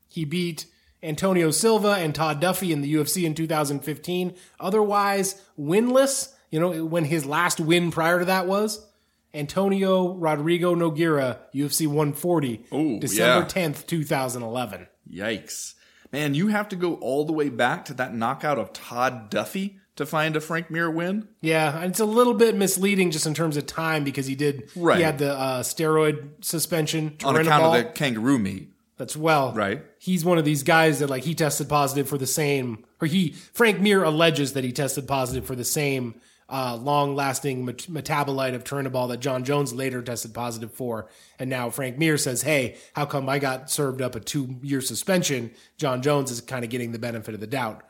He 0.07 0.25
beat 0.25 0.67
Antonio 1.03 1.51
Silva 1.51 1.93
and 1.93 2.15
Todd 2.15 2.41
Duffy 2.41 2.73
in 2.73 2.81
the 2.81 2.95
UFC 2.95 3.25
in 3.25 3.35
2015. 3.35 4.35
Otherwise, 4.61 5.41
winless. 5.59 6.35
You 6.51 6.61
know 6.61 6.85
when 6.85 7.05
his 7.05 7.27
last 7.27 7.61
win 7.61 7.91
prior 7.91 8.21
to 8.21 8.25
that 8.25 8.47
was 8.47 8.87
Antonio 9.35 10.15
Rodrigo 10.15 10.75
Nogueira, 10.75 11.39
UFC 11.55 11.87
140, 11.87 12.65
Ooh, 12.73 12.99
December 12.99 13.47
yeah. 13.47 13.69
10th, 13.69 13.87
2011. 13.87 14.89
Yikes. 15.11 15.75
Man, 16.11 16.35
you 16.35 16.49
have 16.49 16.69
to 16.71 16.77
go 16.77 16.95
all 16.95 17.25
the 17.25 17.33
way 17.33 17.51
back 17.51 17.85
to 17.87 17.95
that 17.95 18.15
knockout 18.15 18.59
of 18.59 18.73
Todd 18.73 19.29
Duffy 19.29 19.79
to 19.97 20.07
find 20.07 20.37
a 20.37 20.41
Frank 20.41 20.71
Mir 20.71 20.91
win? 20.91 21.29
Yeah, 21.41 21.77
and 21.77 21.91
it's 21.91 22.01
a 22.01 22.07
little 22.07 22.33
bit 22.33 22.57
misleading 22.57 23.11
just 23.11 23.27
in 23.27 23.35
terms 23.35 23.57
of 23.57 23.67
time 23.67 24.05
because 24.05 24.27
he 24.27 24.35
did. 24.35 24.71
Right. 24.75 24.99
He 24.99 25.03
had 25.03 25.19
the 25.19 25.35
uh, 25.35 25.63
steroid 25.63 26.45
suspension. 26.45 27.17
On 27.25 27.37
account 27.37 27.65
of 27.65 27.73
the 27.75 27.85
kangaroo 27.91 28.39
meat. 28.39 28.73
That's 28.99 29.17
well. 29.17 29.53
Right. 29.53 29.83
He's 29.99 30.25
one 30.25 30.39
of 30.39 30.45
these 30.45 30.65
guys 30.65 30.99
that 30.99 31.09
like 31.09 31.25
he 31.25 31.35
tested 31.35 31.69
positive 31.69 32.09
for 32.09 32.19
the 32.19 32.27
same, 32.27 32.85
or 33.01 33.07
he 33.07 33.31
Frank 33.31 33.81
Mir 33.81 34.03
alleges 34.03 34.53
that 34.53 34.65
he 34.65 34.73
tested 34.73 35.07
positive 35.07 35.47
for 35.47 35.55
the 35.55 35.65
same 35.65 36.21
uh, 36.51 36.77
long-lasting 36.77 37.65
met- 37.65 37.87
metabolite 37.89 38.55
of 38.55 38.65
Turinabol 38.65 39.09
that 39.11 39.21
Jon 39.21 39.45
Jones 39.45 39.73
later 39.73 40.03
tested 40.03 40.35
positive 40.35 40.73
for, 40.73 41.09
and 41.39 41.49
now 41.49 41.71
Frank 41.71 41.97
Mir 41.97 42.19
says, 42.19 42.43
"Hey, 42.43 42.77
how 42.95 43.07
come 43.07 43.29
I 43.29 43.39
got 43.39 43.71
served 43.71 44.03
up 44.03 44.15
a 44.15 44.21
two-year 44.21 44.81
suspension? 44.81 45.53
Jon 45.77 46.03
Jones 46.03 46.31
is 46.31 46.41
kind 46.41 46.65
of 46.65 46.71
getting 46.71 46.93
the 46.93 46.99
benefit 46.99 47.35
of 47.35 47.41
the 47.41 47.47
doubt." 47.47 47.85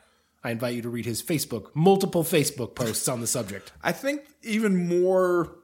I 0.45 0.50
invite 0.53 0.75
you 0.75 0.83
to 0.83 0.88
read 0.88 1.05
his 1.05 1.23
Facebook, 1.23 1.71
multiple 1.75 2.23
Facebook 2.23 2.77
posts 2.77 3.09
on 3.09 3.21
the 3.21 3.27
subject. 3.27 3.73
I 3.83 3.91
think 3.91 4.23
even 4.43 4.88
more, 4.88 5.57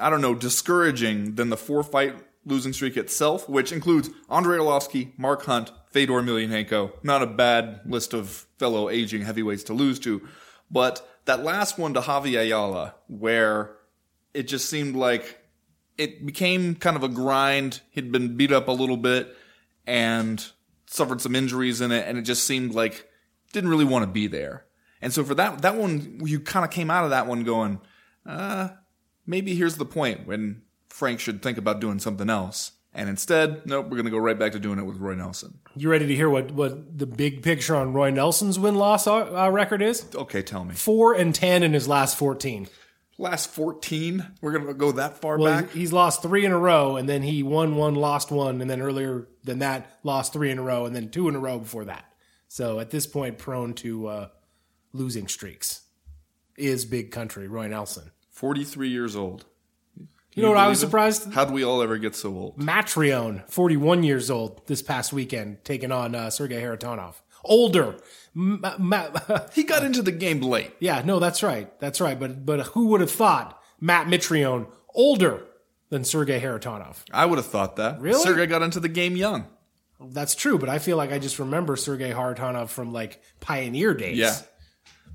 I 0.00 0.10
don't 0.10 0.20
know, 0.20 0.34
discouraging 0.34 1.36
than 1.36 1.48
the 1.48 1.56
four 1.56 1.84
fight 1.84 2.16
losing 2.50 2.72
streak 2.72 2.96
itself, 2.96 3.48
which 3.48 3.72
includes 3.72 4.10
Andrei 4.28 4.58
Arlovsky, 4.58 5.12
Mark 5.18 5.44
Hunt, 5.44 5.72
Fedor 5.90 6.20
Emelianenko. 6.20 6.92
Not 7.02 7.22
a 7.22 7.26
bad 7.26 7.80
list 7.86 8.12
of 8.12 8.46
fellow 8.58 8.90
aging 8.90 9.22
heavyweights 9.22 9.64
to 9.64 9.72
lose 9.72 9.98
to. 10.00 10.26
But 10.70 11.06
that 11.24 11.42
last 11.42 11.78
one 11.78 11.94
to 11.94 12.00
Javi 12.00 12.38
Ayala, 12.40 12.94
where 13.08 13.76
it 14.34 14.44
just 14.44 14.68
seemed 14.68 14.96
like 14.96 15.38
it 15.98 16.24
became 16.24 16.74
kind 16.74 16.96
of 16.96 17.02
a 17.02 17.08
grind. 17.08 17.80
He'd 17.90 18.12
been 18.12 18.36
beat 18.36 18.52
up 18.52 18.68
a 18.68 18.72
little 18.72 18.96
bit 18.96 19.36
and 19.86 20.44
suffered 20.86 21.20
some 21.20 21.34
injuries 21.34 21.80
in 21.80 21.92
it, 21.92 22.06
and 22.06 22.18
it 22.18 22.22
just 22.22 22.44
seemed 22.44 22.74
like 22.74 23.08
didn't 23.52 23.70
really 23.70 23.84
want 23.84 24.04
to 24.04 24.10
be 24.10 24.26
there. 24.26 24.64
And 25.02 25.12
so 25.12 25.24
for 25.24 25.34
that 25.34 25.62
that 25.62 25.76
one, 25.76 26.20
you 26.24 26.40
kind 26.40 26.64
of 26.64 26.70
came 26.70 26.90
out 26.90 27.04
of 27.04 27.10
that 27.10 27.26
one 27.26 27.44
going, 27.44 27.80
uh, 28.26 28.68
maybe 29.26 29.54
here's 29.54 29.76
the 29.76 29.84
point 29.84 30.26
when 30.26 30.62
Frank 30.90 31.20
should 31.20 31.42
think 31.42 31.56
about 31.58 31.80
doing 31.80 31.98
something 31.98 32.28
else. 32.28 32.72
And 32.92 33.08
instead, 33.08 33.64
nope, 33.66 33.84
we're 33.86 33.96
going 33.96 34.04
to 34.06 34.10
go 34.10 34.18
right 34.18 34.38
back 34.38 34.52
to 34.52 34.58
doing 34.58 34.78
it 34.80 34.84
with 34.84 34.96
Roy 34.98 35.14
Nelson. 35.14 35.60
You 35.76 35.88
ready 35.88 36.08
to 36.08 36.14
hear 36.14 36.28
what, 36.28 36.50
what 36.50 36.98
the 36.98 37.06
big 37.06 37.42
picture 37.42 37.76
on 37.76 37.92
Roy 37.92 38.10
Nelson's 38.10 38.58
win 38.58 38.74
loss 38.74 39.06
uh, 39.06 39.48
record 39.52 39.80
is? 39.80 40.04
Okay, 40.14 40.42
tell 40.42 40.64
me. 40.64 40.74
Four 40.74 41.14
and 41.14 41.32
ten 41.34 41.62
in 41.62 41.72
his 41.72 41.86
last 41.86 42.18
fourteen. 42.18 42.68
Last 43.18 43.50
14? 43.50 44.26
We're 44.40 44.52
going 44.52 44.66
to 44.66 44.72
go 44.72 44.92
that 44.92 45.18
far 45.20 45.36
Well, 45.36 45.60
back? 45.60 45.72
he's 45.72 45.92
lost 45.92 46.22
three 46.22 46.46
in 46.46 46.52
a 46.52 46.58
row, 46.58 46.96
and 46.96 47.06
then 47.06 47.20
he 47.20 47.42
won 47.42 47.76
one, 47.76 47.94
lost 47.94 48.30
one, 48.30 48.62
and 48.62 48.70
then 48.70 48.80
earlier 48.80 49.28
than 49.44 49.58
that, 49.58 49.90
lost 50.02 50.32
three 50.32 50.50
in 50.50 50.58
a 50.58 50.62
row, 50.62 50.86
and 50.86 50.96
then 50.96 51.10
two 51.10 51.28
in 51.28 51.34
a 51.36 51.38
row 51.38 51.58
before 51.58 51.84
that. 51.84 52.06
So 52.48 52.80
at 52.80 52.88
this 52.88 53.06
point, 53.06 53.36
prone 53.36 53.74
to 53.74 54.06
uh, 54.06 54.28
losing 54.94 55.28
streaks 55.28 55.82
is 56.56 56.86
big 56.86 57.10
country. 57.10 57.46
Roy 57.46 57.66
Nelson. 57.68 58.10
43 58.30 58.88
years 58.88 59.14
old. 59.14 59.44
You 60.34 60.42
know 60.44 60.50
what 60.50 60.58
I 60.58 60.68
was 60.68 60.78
surprised? 60.80 61.32
How'd 61.32 61.50
we 61.50 61.64
all 61.64 61.82
ever 61.82 61.98
get 61.98 62.14
so 62.14 62.30
old? 62.36 62.56
Mitrione, 62.58 63.48
41 63.50 64.04
years 64.04 64.30
old, 64.30 64.66
this 64.66 64.80
past 64.82 65.12
weekend, 65.12 65.64
taking 65.64 65.90
on 65.92 66.14
uh, 66.14 66.30
Sergei 66.30 66.62
Kharitonov. 66.62 67.14
Older. 67.44 67.96
M- 68.36 68.64
ma- 68.78 69.08
He 69.52 69.64
got 69.64 69.82
into 69.84 70.02
the 70.02 70.12
game 70.12 70.40
late. 70.40 70.72
yeah, 70.78 71.02
no, 71.04 71.18
that's 71.18 71.42
right. 71.42 71.68
That's 71.80 72.00
right. 72.00 72.18
But 72.18 72.46
but 72.46 72.60
who 72.68 72.86
would 72.88 73.00
have 73.00 73.10
thought 73.10 73.60
Matt 73.80 74.06
Mitrione 74.06 74.68
older 74.94 75.44
than 75.88 76.04
Sergei 76.04 76.40
Kharitonov? 76.40 76.98
I 77.12 77.26
would 77.26 77.38
have 77.38 77.46
thought 77.46 77.76
that. 77.76 78.00
Really? 78.00 78.22
Sergey 78.22 78.46
got 78.46 78.62
into 78.62 78.78
the 78.78 78.88
game 78.88 79.16
young. 79.16 79.46
That's 80.00 80.34
true, 80.34 80.58
but 80.58 80.68
I 80.68 80.78
feel 80.78 80.96
like 80.96 81.12
I 81.12 81.18
just 81.18 81.38
remember 81.38 81.76
Sergei 81.76 82.12
Kharitonov 82.12 82.68
from 82.68 82.92
like 82.92 83.20
pioneer 83.40 83.94
days. 83.94 84.16
Yeah. 84.16 84.36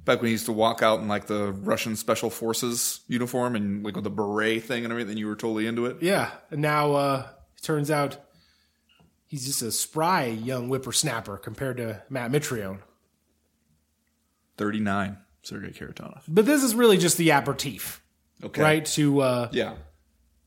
Back 0.05 0.19
when 0.21 0.27
he 0.27 0.31
used 0.33 0.45
to 0.45 0.51
walk 0.53 0.81
out 0.83 0.99
in 0.99 1.07
like 1.07 1.25
the 1.25 1.51
Russian 1.51 1.95
special 1.95 2.29
forces 2.29 3.01
uniform 3.07 3.55
and 3.55 3.83
like 3.83 3.95
with 3.95 4.03
the 4.03 4.09
beret 4.11 4.63
thing 4.63 4.83
and 4.85 4.91
everything, 4.91 5.17
you 5.17 5.25
were 5.27 5.35
totally 5.35 5.65
into 5.67 5.87
it. 5.87 5.97
Yeah. 6.01 6.29
And 6.51 6.61
now 6.61 6.93
uh 6.93 7.27
it 7.57 7.63
turns 7.63 7.89
out 7.89 8.17
he's 9.25 9.45
just 9.47 9.61
a 9.63 9.71
spry 9.71 10.25
young 10.25 10.67
whippersnapper 10.69 11.37
compared 11.37 11.77
to 11.77 12.03
Matt 12.09 12.31
Mitrione. 12.31 12.79
39, 14.57 15.17
Sergey 15.41 15.71
Kharitonov. 15.71 16.21
But 16.27 16.45
this 16.45 16.63
is 16.63 16.75
really 16.75 16.97
just 16.97 17.17
the 17.17 17.29
aperitif, 17.31 18.01
Okay. 18.43 18.61
right? 18.61 18.85
To 18.85 19.21
uh 19.21 19.49
Yeah. 19.51 19.75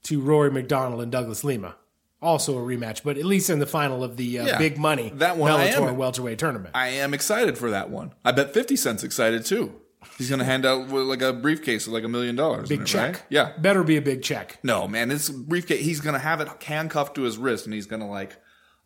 to 0.05 0.21
Rory 0.21 0.51
MacDonald 0.51 1.03
and 1.03 1.11
Douglas 1.13 1.45
Lima. 1.45 1.77
Also 2.21 2.59
a 2.59 2.61
rematch, 2.61 3.03
but 3.05 3.17
at 3.17 3.25
least 3.25 3.49
in 3.49 3.61
the 3.61 3.67
final 3.67 4.03
of 4.03 4.17
the 4.17 4.41
uh, 4.41 4.47
Yeah. 4.47 4.59
big 4.59 4.77
money 4.77 5.13
That 5.15 5.37
one 5.37 5.53
Bellator 5.53 5.89
am- 5.89 5.97
welterweight 5.97 6.39
tournament. 6.39 6.71
I 6.75 6.89
am 6.89 7.15
excited 7.15 7.57
for 7.57 7.71
that 7.71 7.91
one. 7.91 8.13
I 8.25 8.33
bet 8.33 8.53
50 8.53 8.75
Cent's 8.77 9.05
excited 9.05 9.45
too. 9.45 9.81
He's 10.17 10.29
going 10.29 10.39
to 10.41 10.45
hand 10.45 10.65
out 10.67 10.89
like 10.91 11.23
a 11.23 11.33
briefcase 11.33 11.87
of 11.87 11.93
like 11.93 12.03
a 12.05 12.09
million 12.09 12.35
dollars. 12.35 12.69
big 12.69 12.81
it, 12.83 12.87
check. 12.87 13.15
right? 13.15 13.23
Yeah. 13.29 13.57
Better 13.59 13.85
be 13.85 13.97
a 13.97 14.03
big 14.03 14.23
check. 14.23 14.59
No, 14.65 14.89
man, 14.89 15.09
this 15.09 15.29
briefcase, 15.31 15.85
he's 15.85 16.01
going 16.01 16.15
to 16.15 16.19
have 16.21 16.41
it 16.41 16.49
handcuffed 16.63 17.15
to 17.17 17.23
his 17.23 17.37
wrist 17.39 17.67
and 17.67 17.75
he's 17.75 17.87
going 17.87 18.01
to 18.03 18.07
like 18.07 18.37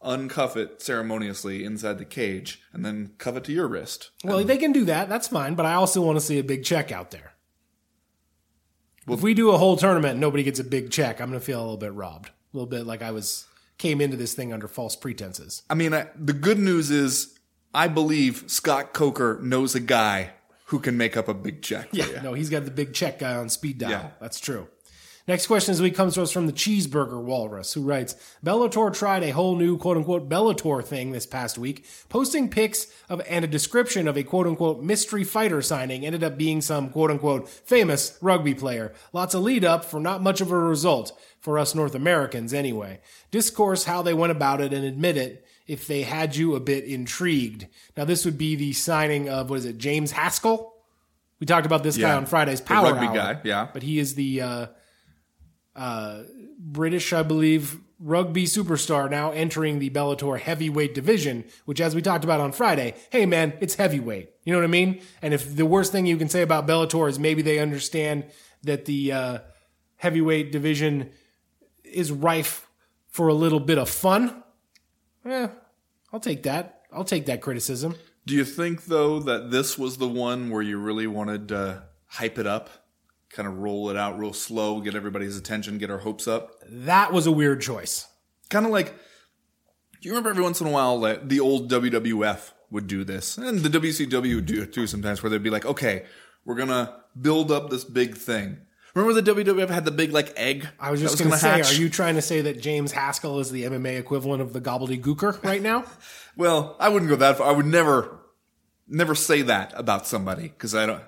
uncuff 0.05 0.57
it 0.57 0.83
ceremoniously 0.83 1.65
inside 1.65 1.97
the 1.99 2.05
cage 2.05 2.61
and 2.73 2.85
then 2.85 3.13
cuff 3.19 3.37
it 3.37 3.45
to 3.45 3.53
your 3.53 3.69
wrist. 3.69 4.11
Well, 4.25 4.43
they 4.45 4.57
can 4.59 4.73
do 4.73 4.85
that. 4.87 5.09
That's 5.09 5.29
fine. 5.29 5.55
But 5.55 5.65
I 5.65 5.75
also 5.75 6.03
want 6.03 6.17
to 6.17 6.25
see 6.25 6.39
a 6.39 6.45
big 6.45 6.65
check 6.65 6.91
out 6.93 7.13
there. 7.13 7.33
if 9.09 9.23
we 9.23 9.33
do 9.35 9.51
a 9.53 9.59
whole 9.59 9.77
tournament 9.77 10.13
and 10.13 10.21
nobody 10.21 10.43
gets 10.43 10.59
a 10.61 10.65
big 10.65 10.91
check, 10.91 11.21
I'm 11.21 11.29
going 11.29 11.41
to 11.41 11.45
feel 11.45 11.61
a 11.61 11.63
little 11.63 11.77
bit 11.77 11.93
robbed. 11.95 12.31
A 12.53 12.57
little 12.57 12.69
bit 12.69 12.87
like 12.87 13.03
I 13.03 13.11
was 13.11 13.47
came 13.79 14.01
into 14.01 14.17
this 14.17 14.35
thing 14.35 14.53
under 14.53 14.69
false 14.69 14.95
pretenses. 14.95 15.63
I 15.69 15.75
mean, 15.75 15.95
I, 15.95 16.07
the 16.17 16.33
good 16.33 16.59
news 16.59 16.91
is 16.91 17.39
I 17.75 17.89
believe 17.89 18.45
Scott 18.47 18.93
Coker 18.93 19.39
knows 19.43 19.75
a 19.75 19.81
guy 19.81 20.33
who 20.67 20.79
can 20.79 20.97
make 20.97 21.17
up 21.17 21.29
a 21.29 21.35
big 21.35 21.63
check. 21.63 21.91
For 21.91 21.97
you. 21.97 22.21
No, 22.23 22.35
he's 22.35 22.49
got 22.49 22.65
the 22.65 22.71
big 22.71 22.95
check 22.95 23.19
guy 23.19 23.35
on 23.35 23.49
speed 23.49 23.79
dial. 23.79 23.91
Yeah. 23.91 24.11
That's 24.21 24.41
true. 24.41 24.69
Next 25.33 25.47
question 25.47 25.73
this 25.73 25.81
week 25.81 25.95
comes 25.95 26.13
to 26.17 26.23
us 26.23 26.31
from 26.31 26.47
the 26.47 26.53
Cheeseburger 26.53 27.19
Walrus, 27.19 27.73
who 27.73 27.81
writes 27.81 28.17
Bellator 28.45 28.93
tried 28.93 29.23
a 29.23 29.31
whole 29.31 29.57
new 29.57 29.79
quote 29.79 29.97
unquote 29.97 30.29
Bellator 30.29 30.85
thing 30.85 31.11
this 31.11 31.25
past 31.25 31.57
week, 31.57 31.87
posting 32.11 32.51
pics 32.51 32.87
of 33.09 33.23
and 33.27 33.43
a 33.43 33.49
description 33.49 34.07
of 34.07 34.19
a 34.19 34.25
quote 34.25 34.47
unquote 34.47 34.83
mystery 34.83 35.25
fighter 35.25 35.63
signing 35.63 36.05
ended 36.05 36.23
up 36.23 36.37
being 36.37 36.61
some 36.61 36.91
quote 36.91 37.11
unquote 37.11 37.49
famous 37.49 38.19
rugby 38.21 38.53
player. 38.53 38.93
Lots 39.15 39.33
of 39.33 39.41
lead 39.41 39.65
up 39.65 39.87
for 39.87 39.99
not 40.01 40.23
much 40.23 40.43
of 40.43 40.53
a 40.53 40.59
result, 40.59 41.19
for 41.41 41.59
us 41.59 41.75
North 41.75 41.95
Americans 41.95 42.53
anyway. 42.53 43.01
Discourse 43.31 43.85
how 43.85 44.03
they 44.03 44.13
went 44.13 44.33
about 44.33 44.61
it 44.61 44.75
and 44.75 44.85
admit 44.85 45.17
it 45.17 45.47
if 45.67 45.87
they 45.87 46.03
had 46.03 46.37
you 46.37 46.55
a 46.55 46.61
bit 46.61 46.85
intrigued. 46.85 47.69
Now, 47.97 48.05
this 48.05 48.27
would 48.27 48.37
be 48.37 48.55
the 48.55 48.75
signing 48.75 49.31
of, 49.31 49.49
what 49.49 49.61
is 49.61 49.65
it, 49.65 49.79
James 49.79 50.11
Haskell? 50.11 50.75
We 51.41 51.47
talked 51.47 51.65
about 51.65 51.85
this 51.85 51.97
guy 51.97 52.13
on 52.13 52.27
Friday's 52.27 52.61
The 52.61 52.67
Power 52.67 52.93
rugby 52.93 53.07
Hour, 53.07 53.15
guy, 53.15 53.41
yeah. 53.45 53.69
But 53.73 53.83
he 53.83 53.99
is 53.99 54.15
the 54.15 54.43
uh, 54.43 54.67
uh, 55.75 56.23
British, 56.59 57.13
I 57.13 57.23
believe, 57.23 57.79
rugby 57.99 58.45
superstar 58.45 59.11
now 59.11 59.31
entering 59.31 59.79
the 59.79 59.91
Bellator 59.91 60.39
heavyweight 60.39 60.95
division, 60.95 61.45
which, 61.65 61.81
as 61.81 61.95
we 61.95 62.03
talked 62.03 62.25
about 62.25 62.41
on 62.41 62.53
Friday, 62.53 62.95
hey 63.11 63.27
man, 63.27 63.53
it's 63.61 63.77
heavyweight. 63.77 64.31
You 64.45 64.53
know 64.53 64.59
what 64.59 64.65
I 64.65 64.69
mean? 64.69 65.01
And 65.23 65.33
if 65.33 65.55
the 65.55 65.67
worst 65.67 65.93
thing 65.93 66.07
you 66.07 66.17
can 66.17 66.29
say 66.29 66.43
about 66.43 66.67
Bellator 66.67 67.09
is 67.09 67.19
maybe 67.19 67.43
they 67.43 67.59
understand 67.59 68.25
that 68.65 68.85
the 68.85 69.13
uh, 69.13 69.39
heavyweight 69.97 70.53
division 70.53 71.11
is 71.85 72.11
rife 72.11 72.69
for 73.07 73.29
a 73.29 73.35
little 73.35 73.61
bit 73.61 73.79
of 73.79 73.89
fun, 73.89 74.43
eh, 75.25 75.49
I'll 76.13 76.21
take 76.21 76.43
that. 76.43 76.83
I'll 76.93 77.05
take 77.05 77.27
that 77.27 77.41
criticism. 77.41 77.95
Do 78.27 78.35
you 78.35 78.45
think 78.45 78.87
though 78.87 79.21
that 79.21 79.51
this 79.51 79.79
was 79.79 79.97
the 79.97 80.09
one 80.09 80.51
where 80.51 80.63
you 80.63 80.79
really 80.79 81.07
wanted 81.07 81.49
to 81.49 81.85
hype 82.07 82.39
it 82.39 82.47
up, 82.47 82.71
kind 83.33 83.49
of 83.49 83.59
roll 83.59 83.91
it 83.91 83.97
out 83.97 84.19
real 84.19 84.33
slow, 84.33 84.81
get 84.81 84.95
everybody's 84.95 85.37
attention, 85.37 85.79
get 85.79 85.91
our 85.91 85.99
hopes 85.99 86.29
up? 86.29 86.51
That 86.69 87.13
was 87.13 87.27
a 87.27 87.33
weird 87.33 87.61
choice. 87.61 88.07
Kind 88.51 88.67
of 88.67 88.73
like, 88.73 88.95
do 90.01 90.09
you 90.09 90.13
remember 90.13 90.31
every 90.31 90.43
once 90.43 90.61
in 90.61 90.67
a 90.67 90.71
while 90.71 91.01
that 91.01 91.29
the 91.29 91.41
old 91.41 91.71
WWF 91.71 92.53
would 92.71 92.87
do 92.87 93.05
this, 93.05 93.39
and 93.39 93.61
the 93.61 93.79
WCW 93.79 94.37
would 94.37 94.47
do 94.47 94.63
it 94.63 94.73
too 94.73 94.87
sometimes, 94.87 95.23
where 95.23 95.31
they'd 95.31 95.43
be 95.43 95.51
like, 95.51 95.67
okay, 95.67 96.05
we're 96.45 96.55
gonna 96.55 96.95
build 97.21 97.51
up 97.51 97.71
this 97.71 97.85
big 97.85 98.17
thing. 98.17 98.59
Remember 98.95 99.21
the 99.21 99.35
WWF 99.35 99.71
had 99.71 99.85
the 99.85 99.91
big 99.91 100.13
like 100.13 100.33
egg? 100.37 100.69
I 100.79 100.91
was 100.91 101.01
just 101.01 101.19
going 101.19 101.31
to 101.31 101.39
say, 101.39 101.49
hatch? 101.49 101.73
are 101.73 101.81
you 101.81 101.89
trying 101.89 102.17
to 102.17 102.23
say 102.23 102.43
that 102.43 102.61
James 102.61 102.93
Haskell 102.93 103.41
is 103.41 103.51
the 103.51 103.63
MMA 103.65 103.99
equivalent 103.99 104.43
of 104.43 104.53
the 104.53 104.61
gobbledygooker 104.61 105.43
right 105.43 105.63
now? 105.63 105.85
Well, 106.35 106.77
I 106.81 106.89
wouldn't 106.89 107.11
go 107.11 107.17
that 107.17 107.37
far. 107.37 107.49
I 107.49 107.53
would 107.53 107.67
never, 107.67 108.19
never 108.89 109.15
say 109.15 109.43
that 109.43 109.75
about 109.77 110.07
somebody 110.07 110.45
because 110.45 110.75
I 110.75 110.87
don't. 110.87 111.03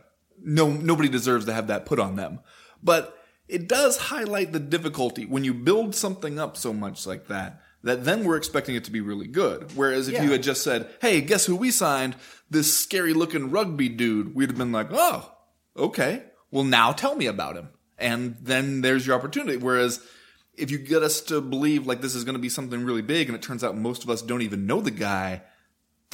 No, 0.45 0.71
nobody 0.71 1.09
deserves 1.09 1.47
to 1.47 1.53
have 1.53 1.67
that 1.69 1.87
put 1.87 1.99
on 1.99 2.17
them. 2.17 2.41
But 2.83 3.17
it 3.49 3.69
does 3.69 3.97
highlight 3.97 4.53
the 4.53 4.61
difficulty 4.61 5.25
when 5.27 5.45
you 5.45 5.55
build 5.55 5.95
something 5.95 6.39
up 6.39 6.57
so 6.57 6.73
much 6.73 7.07
like 7.07 7.29
that. 7.29 7.61
That 7.83 8.05
then 8.05 8.25
we're 8.25 8.37
expecting 8.37 8.75
it 8.77 8.85
to 8.85 8.91
be 8.91 9.01
really 9.03 9.27
good. 9.27 9.73
Whereas 9.75 10.09
if 10.09 10.15
Yeah. 10.15 10.25
you 10.25 10.33
had 10.33 10.43
just 10.43 10.63
said, 10.63 10.89
"Hey, 11.03 11.21
guess 11.21 11.45
who 11.45 11.55
we 11.57 11.71
signed? 11.71 12.17
This 12.51 12.75
scary-looking 12.75 13.51
rugby 13.51 13.89
dude," 13.91 14.35
we'd 14.35 14.49
have 14.49 14.59
been 14.59 14.73
like, 14.73 14.89
"Oh, 14.91 15.31
okay. 15.77 16.25
Well, 16.51 16.65
now 16.65 16.93
tell 16.93 17.15
me 17.15 17.27
about 17.27 17.57
him." 17.57 17.69
And 17.99 18.37
then 18.41 18.81
there's 18.81 19.07
your 19.07 19.17
opportunity. 19.17 19.59
Whereas 19.59 20.01
if 20.57 20.71
you 20.71 20.79
get 20.79 21.03
us 21.03 21.21
to 21.23 21.41
believe 21.41 21.87
like 21.87 22.01
this 22.01 22.15
is 22.15 22.25
going 22.25 22.37
to 22.37 22.41
be 22.41 22.49
something 22.49 22.85
really 22.85 23.03
big, 23.03 23.29
and 23.29 23.37
it 23.37 23.43
turns 23.43 23.63
out 23.63 23.77
most 23.77 24.03
of 24.03 24.09
us 24.11 24.23
don't 24.23 24.43
even 24.43 24.67
know 24.67 24.81
the 24.81 24.91
guy, 24.91 25.43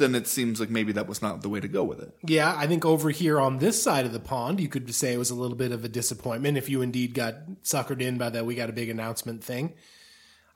then 0.01 0.17
it 0.17 0.27
seems 0.27 0.59
like 0.59 0.71
maybe 0.71 0.91
that 0.93 1.07
was 1.07 1.23
not 1.23 1.43
the 1.43 1.49
way 1.49 1.61
to 1.61 1.69
go 1.69 1.85
with 1.85 2.01
it. 2.01 2.13
Yeah, 2.27 2.53
I 2.57 2.67
think 2.67 2.85
over 2.85 3.11
here 3.11 3.39
on 3.39 3.59
this 3.59 3.81
side 3.81 4.05
of 4.05 4.13
the 4.13 4.19
pond, 4.19 4.59
you 4.59 4.69
could 4.69 4.93
say 4.93 5.13
it 5.13 5.19
was 5.19 5.31
a 5.31 5.37
little 5.37 5.57
bit 5.57 5.71
of 5.71 5.85
a 5.85 5.89
disappointment 5.89 6.59
if 6.59 6.69
you 6.69 6.83
indeed 6.83 7.15
got 7.15 7.35
suckered 7.63 8.03
in 8.03 8.19
by 8.19 8.31
that 8.31 8.45
we 8.45 8.57
got 8.57 8.69
a 8.69 8.73
big 8.73 8.89
announcement 8.89 9.45
thing. 9.45 9.75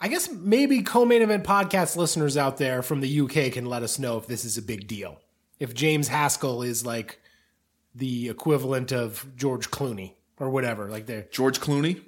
I 0.00 0.08
guess 0.08 0.28
maybe 0.30 0.82
co-main 0.82 1.22
event 1.22 1.44
podcast 1.44 1.96
listeners 1.96 2.36
out 2.36 2.56
there 2.56 2.82
from 2.82 3.00
the 3.00 3.20
UK 3.20 3.52
can 3.52 3.66
let 3.66 3.82
us 3.82 3.98
know 3.98 4.18
if 4.18 4.26
this 4.26 4.44
is 4.44 4.58
a 4.58 4.62
big 4.62 4.88
deal. 4.88 5.20
If 5.60 5.72
James 5.72 6.08
Haskell 6.08 6.62
is 6.62 6.84
like 6.84 7.20
the 7.94 8.28
equivalent 8.28 8.92
of 8.92 9.24
George 9.36 9.70
Clooney 9.70 10.14
or 10.38 10.50
whatever, 10.50 10.90
like 10.90 11.06
they're 11.06 11.26
George 11.30 11.60
Clooney, 11.60 12.02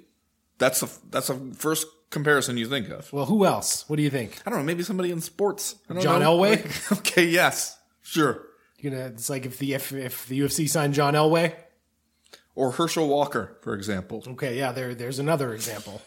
that's 0.57 0.83
a 0.83 0.89
that's 1.09 1.29
a 1.29 1.35
first 1.53 1.87
comparison 2.09 2.57
you 2.57 2.67
think 2.67 2.89
of. 2.89 3.11
well, 3.11 3.25
who 3.25 3.45
else? 3.45 3.87
What 3.89 3.97
do 3.97 4.03
you 4.03 4.09
think? 4.09 4.39
I 4.45 4.49
don't 4.49 4.59
know, 4.59 4.65
maybe 4.65 4.83
somebody 4.83 5.11
in 5.11 5.21
sports. 5.21 5.75
I 5.89 5.93
don't 5.93 6.03
John 6.03 6.21
know. 6.21 6.37
Elway? 6.37 6.63
Like, 6.63 6.99
okay, 6.99 7.25
yes, 7.25 7.77
sure. 8.01 8.43
You 8.79 8.91
know, 8.91 8.97
it's 8.97 9.29
like 9.29 9.45
if 9.45 9.57
the 9.57 9.73
if, 9.73 9.91
if 9.91 10.27
the 10.27 10.39
UFC 10.39 10.69
signed 10.69 10.93
John 10.93 11.13
Elway. 11.13 11.53
Or 12.55 12.71
Herschel 12.71 13.07
Walker, 13.07 13.57
for 13.61 13.73
example. 13.73 14.23
Okay, 14.27 14.57
yeah, 14.57 14.71
there 14.71 14.95
there's 14.95 15.19
another 15.19 15.53
example. 15.53 16.01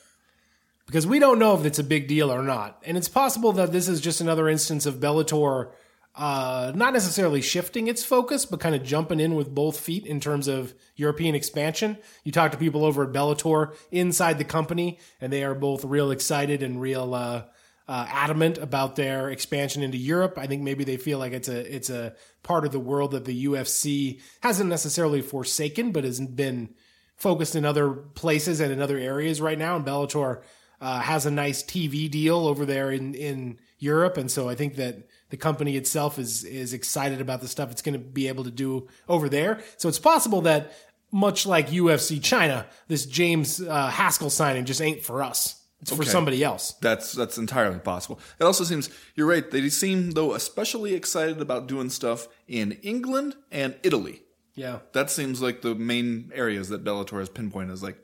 Because 0.86 1.06
we 1.06 1.20
don't 1.20 1.38
know 1.38 1.56
if 1.56 1.64
it's 1.64 1.78
a 1.78 1.84
big 1.84 2.08
deal 2.08 2.32
or 2.32 2.42
not. 2.42 2.82
And 2.84 2.96
it's 2.96 3.08
possible 3.08 3.52
that 3.52 3.70
this 3.70 3.86
is 3.86 4.00
just 4.00 4.20
another 4.20 4.48
instance 4.48 4.86
of 4.86 4.96
Bellator 4.96 5.70
uh, 6.16 6.72
not 6.74 6.92
necessarily 6.92 7.40
shifting 7.40 7.86
its 7.86 8.04
focus, 8.04 8.44
but 8.44 8.60
kind 8.60 8.74
of 8.74 8.82
jumping 8.82 9.20
in 9.20 9.36
with 9.36 9.54
both 9.54 9.78
feet 9.78 10.04
in 10.06 10.20
terms 10.20 10.48
of 10.48 10.74
European 10.96 11.34
expansion. 11.34 11.96
You 12.24 12.32
talk 12.32 12.52
to 12.52 12.58
people 12.58 12.84
over 12.84 13.04
at 13.04 13.12
Bellator 13.12 13.74
inside 13.90 14.38
the 14.38 14.44
company, 14.44 14.98
and 15.20 15.32
they 15.32 15.44
are 15.44 15.54
both 15.54 15.84
real 15.84 16.10
excited 16.10 16.62
and 16.62 16.80
real 16.80 17.14
uh, 17.14 17.44
uh, 17.86 18.06
adamant 18.08 18.58
about 18.58 18.96
their 18.96 19.30
expansion 19.30 19.82
into 19.82 19.98
Europe. 19.98 20.34
I 20.36 20.46
think 20.46 20.62
maybe 20.62 20.84
they 20.84 20.96
feel 20.96 21.18
like 21.18 21.32
it's 21.32 21.48
a 21.48 21.74
it's 21.74 21.90
a 21.90 22.14
part 22.42 22.64
of 22.64 22.72
the 22.72 22.80
world 22.80 23.12
that 23.12 23.24
the 23.24 23.46
UFC 23.46 24.20
hasn't 24.42 24.68
necessarily 24.68 25.22
forsaken, 25.22 25.92
but 25.92 26.04
has 26.04 26.20
been 26.20 26.74
focused 27.16 27.54
in 27.54 27.64
other 27.64 27.90
places 27.90 28.60
and 28.60 28.72
in 28.72 28.80
other 28.80 28.98
areas 28.98 29.40
right 29.40 29.58
now. 29.58 29.76
And 29.76 29.84
Bellator 29.84 30.42
uh, 30.80 31.00
has 31.00 31.26
a 31.26 31.30
nice 31.30 31.62
TV 31.62 32.10
deal 32.10 32.46
over 32.46 32.66
there 32.66 32.90
in 32.90 33.14
in 33.14 33.58
Europe, 33.78 34.16
and 34.16 34.30
so 34.30 34.48
I 34.48 34.54
think 34.54 34.74
that 34.76 35.08
the 35.30 35.36
company 35.36 35.76
itself 35.76 36.18
is 36.18 36.44
is 36.44 36.72
excited 36.72 37.20
about 37.20 37.40
the 37.40 37.48
stuff 37.48 37.70
it's 37.70 37.82
going 37.82 37.94
to 37.94 37.98
be 37.98 38.28
able 38.28 38.44
to 38.44 38.50
do 38.50 38.88
over 39.08 39.28
there. 39.28 39.60
So 39.76 39.88
it's 39.88 39.98
possible 39.98 40.42
that 40.42 40.72
much 41.12 41.46
like 41.46 41.68
UFC 41.68 42.22
China, 42.22 42.66
this 42.88 43.06
James 43.06 43.60
uh, 43.60 43.88
Haskell 43.88 44.30
signing 44.30 44.64
just 44.64 44.80
ain't 44.80 45.02
for 45.02 45.22
us. 45.22 45.56
It's 45.80 45.92
for 45.92 46.04
somebody 46.04 46.44
else. 46.44 46.72
That's 46.82 47.12
that's 47.12 47.38
entirely 47.38 47.78
possible. 47.78 48.20
It 48.38 48.44
also 48.44 48.64
seems 48.64 48.90
you're 49.14 49.26
right. 49.26 49.50
They 49.50 49.70
seem 49.70 50.10
though 50.10 50.34
especially 50.34 50.92
excited 50.94 51.40
about 51.40 51.68
doing 51.68 51.88
stuff 51.88 52.28
in 52.46 52.72
England 52.82 53.36
and 53.50 53.74
Italy. 53.82 54.22
Yeah. 54.54 54.80
That 54.92 55.10
seems 55.10 55.40
like 55.40 55.62
the 55.62 55.74
main 55.74 56.32
areas 56.34 56.68
that 56.68 56.84
Bellator 56.84 57.18
has 57.20 57.30
pinpointed 57.30 57.72
as 57.72 57.82
like 57.82 57.98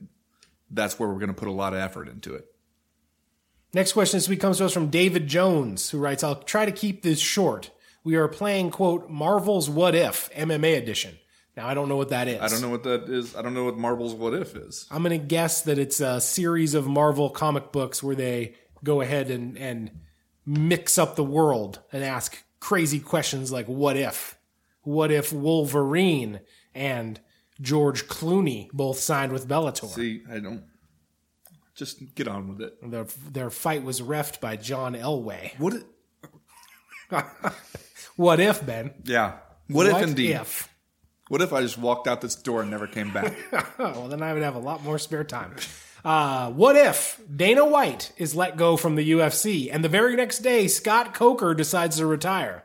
that's 0.70 0.98
where 0.98 1.08
we're 1.08 1.16
going 1.16 1.28
to 1.28 1.34
put 1.34 1.48
a 1.48 1.52
lot 1.52 1.74
of 1.74 1.78
effort 1.80 2.08
into 2.08 2.34
it. 2.34 2.46
Next 3.76 3.92
question 3.92 4.16
this 4.16 4.26
week 4.26 4.40
comes 4.40 4.56
to 4.56 4.64
us 4.64 4.72
from 4.72 4.88
David 4.88 5.26
Jones, 5.26 5.90
who 5.90 5.98
writes, 5.98 6.24
I'll 6.24 6.42
try 6.42 6.64
to 6.64 6.72
keep 6.72 7.02
this 7.02 7.18
short. 7.18 7.70
We 8.04 8.14
are 8.16 8.26
playing, 8.26 8.70
quote, 8.70 9.10
Marvel's 9.10 9.68
What 9.68 9.94
If 9.94 10.30
MMA 10.32 10.78
edition. 10.78 11.18
Now, 11.58 11.68
I 11.68 11.74
don't 11.74 11.90
know 11.90 11.98
what 11.98 12.08
that 12.08 12.26
is. 12.26 12.40
I 12.40 12.48
don't 12.48 12.62
know 12.62 12.70
what 12.70 12.84
that 12.84 13.10
is. 13.10 13.36
I 13.36 13.42
don't 13.42 13.52
know 13.52 13.64
what 13.64 13.76
Marvel's 13.76 14.14
What 14.14 14.32
If 14.32 14.56
is. 14.56 14.86
I'm 14.90 15.02
going 15.02 15.20
to 15.20 15.26
guess 15.26 15.60
that 15.60 15.78
it's 15.78 16.00
a 16.00 16.22
series 16.22 16.72
of 16.72 16.86
Marvel 16.86 17.28
comic 17.28 17.70
books 17.70 18.02
where 18.02 18.16
they 18.16 18.54
go 18.82 19.02
ahead 19.02 19.30
and, 19.30 19.58
and 19.58 19.90
mix 20.46 20.96
up 20.96 21.14
the 21.14 21.22
world 21.22 21.80
and 21.92 22.02
ask 22.02 22.42
crazy 22.60 22.98
questions 22.98 23.52
like, 23.52 23.66
what 23.66 23.98
if? 23.98 24.38
What 24.84 25.12
if 25.12 25.34
Wolverine 25.34 26.40
and 26.74 27.20
George 27.60 28.08
Clooney 28.08 28.70
both 28.72 28.98
signed 29.00 29.32
with 29.32 29.46
Bellator? 29.46 29.88
See, 29.88 30.22
I 30.32 30.38
don't. 30.38 30.64
Just 31.76 32.14
get 32.14 32.26
on 32.26 32.48
with 32.48 32.62
it. 32.62 32.90
Their, 32.90 33.04
their 33.30 33.50
fight 33.50 33.82
was 33.84 34.00
refed 34.00 34.40
by 34.40 34.56
John 34.56 34.94
Elway. 34.94 35.58
What? 35.58 35.74
It, 35.74 35.84
What 38.16 38.40
if, 38.40 38.64
Ben? 38.64 38.92
yeah. 39.04 39.34
What, 39.68 39.86
if 39.86 40.00
indeed? 40.02 40.30
if? 40.32 40.68
What 41.28 41.42
if 41.42 41.52
I 41.52 41.60
just 41.60 41.76
walked 41.76 42.08
out 42.08 42.20
this 42.22 42.34
door 42.34 42.62
and 42.62 42.70
never 42.70 42.86
came 42.86 43.12
back? 43.12 43.34
Well, 43.78 44.08
then 44.08 44.22
I 44.22 44.32
would 44.32 44.42
have 44.42 44.54
a 44.54 44.60
lot 44.60 44.82
more 44.82 44.98
spare 44.98 45.24
time. 45.24 45.54
Uh, 46.04 46.50
what 46.52 46.76
if 46.76 47.20
Dana 47.34 47.66
White 47.66 48.12
is 48.16 48.34
let 48.34 48.56
go 48.56 48.76
from 48.76 48.94
the 48.94 49.10
UFC 49.10 49.68
and 49.70 49.84
the 49.84 49.88
very 49.88 50.16
next 50.16 50.38
day 50.38 50.66
Scott 50.66 51.12
Coker 51.14 51.52
decides 51.52 51.96
to 51.98 52.06
retire? 52.06 52.64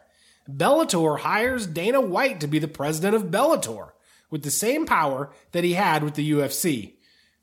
Bellator 0.49 1.19
hires 1.19 1.67
Dana 1.67 1.99
White 1.99 2.39
to 2.39 2.47
be 2.47 2.59
the 2.59 2.67
president 2.67 3.15
of 3.15 3.25
Bellator 3.31 3.89
with 4.29 4.43
the 4.43 4.51
same 4.51 4.85
power 4.85 5.31
that 5.51 5.63
he 5.63 5.73
had 5.73 6.03
with 6.03 6.13
the 6.13 6.31
UFC. 6.31 6.93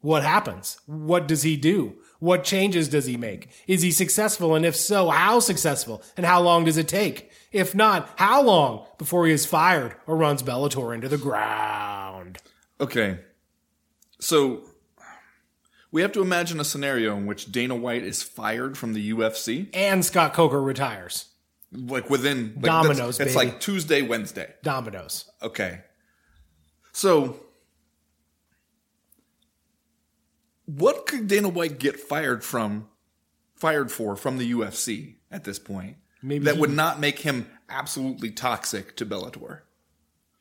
What 0.00 0.22
happens? 0.22 0.78
What 0.86 1.26
does 1.26 1.42
he 1.42 1.56
do? 1.56 1.96
What 2.20 2.44
changes 2.44 2.88
does 2.88 3.06
he 3.06 3.16
make? 3.16 3.48
Is 3.66 3.82
he 3.82 3.90
successful? 3.90 4.54
And 4.54 4.64
if 4.64 4.76
so, 4.76 5.08
how 5.10 5.40
successful? 5.40 6.02
And 6.16 6.24
how 6.26 6.40
long 6.40 6.64
does 6.64 6.76
it 6.76 6.88
take? 6.88 7.30
If 7.52 7.74
not, 7.74 8.08
how 8.16 8.42
long 8.42 8.86
before 8.98 9.26
he 9.26 9.32
is 9.32 9.46
fired 9.46 9.96
or 10.06 10.16
runs 10.16 10.42
Bellator 10.42 10.94
into 10.94 11.08
the 11.08 11.18
ground? 11.18 12.38
Okay. 12.80 13.20
So 14.20 14.62
we 15.90 16.02
have 16.02 16.12
to 16.12 16.22
imagine 16.22 16.60
a 16.60 16.64
scenario 16.64 17.16
in 17.16 17.26
which 17.26 17.50
Dana 17.50 17.74
White 17.74 18.02
is 18.04 18.22
fired 18.22 18.76
from 18.76 18.92
the 18.94 19.12
UFC, 19.12 19.68
And 19.72 20.04
Scott 20.04 20.32
Coker 20.34 20.60
retires. 20.60 21.26
like 21.72 22.10
within 22.10 22.52
like 22.56 22.64
Dominoes, 22.64 23.20
It's 23.20 23.34
like 23.36 23.60
Tuesday, 23.60 24.02
Wednesday. 24.02 24.52
Dominoes. 24.62 25.30
Okay. 25.42 25.80
So 26.92 27.38
what 30.68 31.06
could 31.06 31.26
Dana 31.28 31.48
White 31.48 31.78
get 31.78 31.98
fired 31.98 32.44
from 32.44 32.88
fired 33.56 33.90
for 33.90 34.16
from 34.16 34.36
the 34.38 34.52
UFC 34.52 35.14
at 35.30 35.44
this 35.44 35.58
point? 35.58 35.96
Maybe 36.22 36.44
that 36.44 36.56
he- 36.56 36.60
would 36.60 36.70
not 36.72 37.00
make 37.00 37.20
him 37.20 37.48
absolutely 37.68 38.30
toxic 38.30 38.94
to 38.96 39.06
Bellator. 39.06 39.60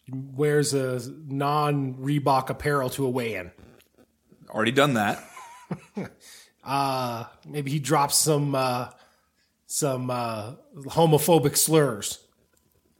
Wears 0.10 0.74
a 0.74 1.02
non 1.28 1.96
Reebok 1.96 2.50
apparel 2.50 2.90
to 2.92 3.06
a 3.06 3.10
weigh 3.10 3.36
in. 3.36 3.52
Already 4.50 4.72
done 4.72 4.94
that. 4.96 5.24
Uh, 6.64 7.24
maybe 7.48 7.72
he 7.72 7.80
drops 7.80 8.18
some 8.18 8.54
uh, 8.54 8.90
some 9.68 10.10
uh, 10.10 10.52
homophobic 10.88 11.56
slurs. 11.56 12.20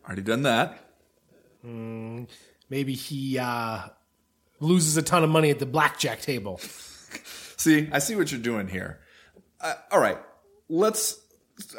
Already 0.06 0.22
done 0.22 0.44
that. 0.44 0.80
Maybe 1.64 2.94
he 2.94 3.38
uh, 3.38 3.82
loses 4.62 4.96
a 4.96 5.02
ton 5.02 5.26
of 5.26 5.30
money 5.30 5.50
at 5.50 5.60
the 5.60 5.66
blackjack 5.66 6.22
table. 6.22 6.62
See, 7.58 7.90
I 7.92 8.00
see 8.00 8.16
what 8.16 8.32
you're 8.32 8.40
doing 8.40 8.68
here. 8.68 9.00
Uh, 9.60 9.74
all 9.92 10.00
right, 10.00 10.20
let's, 10.70 11.20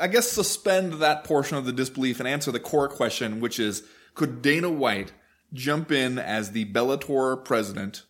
I 0.00 0.08
guess, 0.08 0.28
suspend 0.28 0.94
that 0.94 1.24
portion 1.24 1.56
of 1.56 1.64
the 1.64 1.72
disbelief 1.72 2.18
and 2.18 2.28
answer 2.28 2.50
the 2.50 2.60
core 2.60 2.88
question, 2.88 3.40
which 3.40 3.60
is 3.60 3.84
could 4.14 4.42
Dana 4.42 4.68
White 4.68 5.12
jump 5.52 5.92
in 5.92 6.18
as 6.18 6.50
the 6.50 6.64
Bellator 6.66 7.42
president 7.44 8.02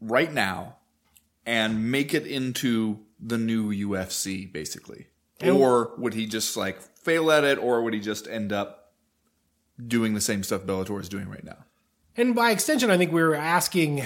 right 0.00 0.32
now 0.32 0.76
and 1.44 1.90
make 1.90 2.14
it 2.14 2.26
into 2.26 3.00
the 3.18 3.36
new 3.36 3.72
UFC, 3.72 4.50
basically? 4.50 5.06
or 5.42 5.94
would 5.96 6.12
he 6.14 6.26
just 6.26 6.56
like 6.56 6.80
fail 6.80 7.30
at 7.30 7.44
it, 7.44 7.58
or 7.58 7.82
would 7.82 7.94
he 7.94 8.00
just 8.00 8.28
end 8.28 8.52
up 8.52 8.92
doing 9.84 10.14
the 10.14 10.20
same 10.20 10.42
stuff 10.42 10.62
Bellator 10.62 11.00
is 11.00 11.08
doing 11.08 11.28
right 11.28 11.44
now? 11.44 11.64
And 12.16 12.34
by 12.34 12.50
extension, 12.50 12.90
I 12.90 12.98
think 12.98 13.12
we 13.12 13.22
were 13.22 13.34
asking 13.34 14.04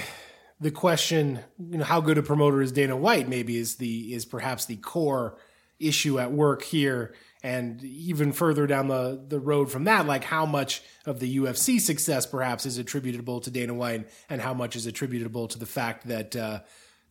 the 0.59 0.71
question, 0.71 1.39
you 1.59 1.77
know, 1.77 1.83
how 1.83 2.01
good 2.01 2.17
a 2.17 2.23
promoter 2.23 2.61
is 2.61 2.71
Dana 2.71 2.95
White? 2.95 3.27
Maybe 3.27 3.57
is 3.57 3.75
the 3.75 4.13
is 4.13 4.25
perhaps 4.25 4.65
the 4.65 4.77
core 4.77 5.37
issue 5.79 6.19
at 6.19 6.31
work 6.31 6.63
here, 6.63 7.13
and 7.43 7.83
even 7.83 8.31
further 8.31 8.65
down 8.65 8.87
the 8.87 9.21
the 9.27 9.39
road 9.39 9.71
from 9.71 9.83
that, 9.83 10.07
like 10.07 10.23
how 10.23 10.45
much 10.45 10.81
of 11.05 11.19
the 11.19 11.37
UFC 11.37 11.79
success 11.79 12.25
perhaps 12.25 12.65
is 12.65 12.77
attributable 12.77 13.41
to 13.41 13.51
Dana 13.51 13.73
White, 13.73 14.09
and 14.29 14.41
how 14.41 14.53
much 14.53 14.75
is 14.75 14.85
attributable 14.85 15.47
to 15.49 15.59
the 15.59 15.65
fact 15.65 16.07
that 16.07 16.35
uh, 16.35 16.59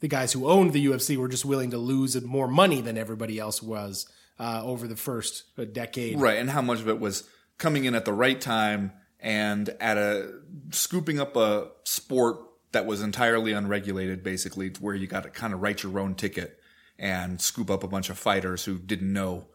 the 0.00 0.08
guys 0.08 0.32
who 0.32 0.48
owned 0.48 0.72
the 0.72 0.86
UFC 0.86 1.16
were 1.16 1.28
just 1.28 1.44
willing 1.44 1.70
to 1.70 1.78
lose 1.78 2.20
more 2.22 2.48
money 2.48 2.80
than 2.80 2.96
everybody 2.96 3.38
else 3.38 3.62
was 3.62 4.06
uh, 4.38 4.62
over 4.64 4.88
the 4.88 4.96
first 4.96 5.44
uh, 5.58 5.64
decade. 5.64 6.18
Right, 6.18 6.38
and 6.38 6.50
how 6.50 6.62
much 6.62 6.80
of 6.80 6.88
it 6.88 6.98
was 6.98 7.24
coming 7.58 7.84
in 7.84 7.94
at 7.94 8.04
the 8.04 8.12
right 8.12 8.40
time 8.40 8.92
and 9.20 9.68
at 9.80 9.96
a 9.96 10.30
scooping 10.70 11.20
up 11.20 11.36
a 11.36 11.68
sport 11.84 12.38
that 12.74 12.86
was 12.86 13.00
entirely 13.02 13.52
unregulated, 13.52 14.22
basically, 14.22 14.70
to 14.70 14.82
where 14.82 14.94
you 14.94 15.06
got 15.06 15.22
to 15.22 15.30
kind 15.30 15.54
of 15.54 15.62
write 15.62 15.82
your 15.82 15.98
own 15.98 16.14
ticket 16.14 16.60
and 16.98 17.40
scoop 17.40 17.70
up 17.70 17.82
a 17.82 17.88
bunch 17.88 18.10
of 18.10 18.18
fighters 18.18 18.64
who 18.64 18.78
didn't 18.78 19.12
know 19.12 19.46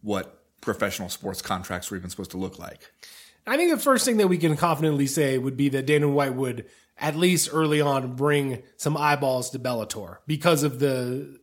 what 0.00 0.44
professional 0.60 1.08
sports 1.08 1.42
contracts 1.42 1.90
were 1.90 1.96
even 1.96 2.08
supposed 2.08 2.30
to 2.30 2.36
look 2.36 2.58
like. 2.58 2.90
I 3.46 3.56
think 3.56 3.70
the 3.70 3.78
first 3.78 4.04
thing 4.04 4.16
that 4.16 4.28
we 4.28 4.38
can 4.38 4.56
confidently 4.56 5.06
say 5.06 5.38
would 5.38 5.56
be 5.56 5.68
that 5.70 5.86
Dana 5.86 6.08
White 6.08 6.34
would, 6.34 6.66
at 6.98 7.16
least 7.16 7.50
early 7.52 7.80
on, 7.80 8.16
bring 8.16 8.62
some 8.76 8.96
eyeballs 8.96 9.50
to 9.50 9.58
Bellator 9.58 10.18
because 10.26 10.62
of 10.62 10.78
the 10.78 11.38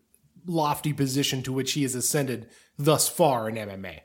lofty 0.46 0.92
position 0.92 1.44
to 1.44 1.54
which 1.54 1.74
he 1.74 1.84
has 1.84 1.96
ascended 1.96 2.50
thus 2.78 3.08
far 3.08 3.48
in 3.48 3.56
MMA. 3.56 4.00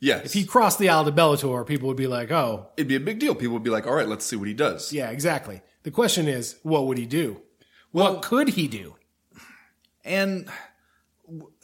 Yes, 0.00 0.26
If 0.26 0.32
he 0.32 0.44
crossed 0.44 0.78
the 0.78 0.90
aisle 0.90 1.04
to 1.06 1.12
Bellator, 1.12 1.66
people 1.66 1.88
would 1.88 1.96
be 1.96 2.06
like, 2.06 2.30
oh, 2.30 2.68
it'd 2.76 2.86
be 2.86 2.94
a 2.94 3.00
big 3.00 3.18
deal. 3.18 3.34
People 3.34 3.54
would 3.54 3.64
be 3.64 3.70
like, 3.70 3.84
"All 3.84 3.94
right, 3.94 4.06
let's 4.06 4.24
see 4.24 4.36
what 4.36 4.46
he 4.46 4.54
does." 4.54 4.92
yeah, 4.92 5.10
exactly. 5.10 5.60
The 5.88 5.92
question 5.92 6.28
is, 6.28 6.56
what 6.62 6.86
would 6.86 6.98
he 6.98 7.06
do? 7.06 7.40
what 7.92 8.20
could 8.20 8.50
he 8.50 8.68
do? 8.68 8.96
And 10.04 10.46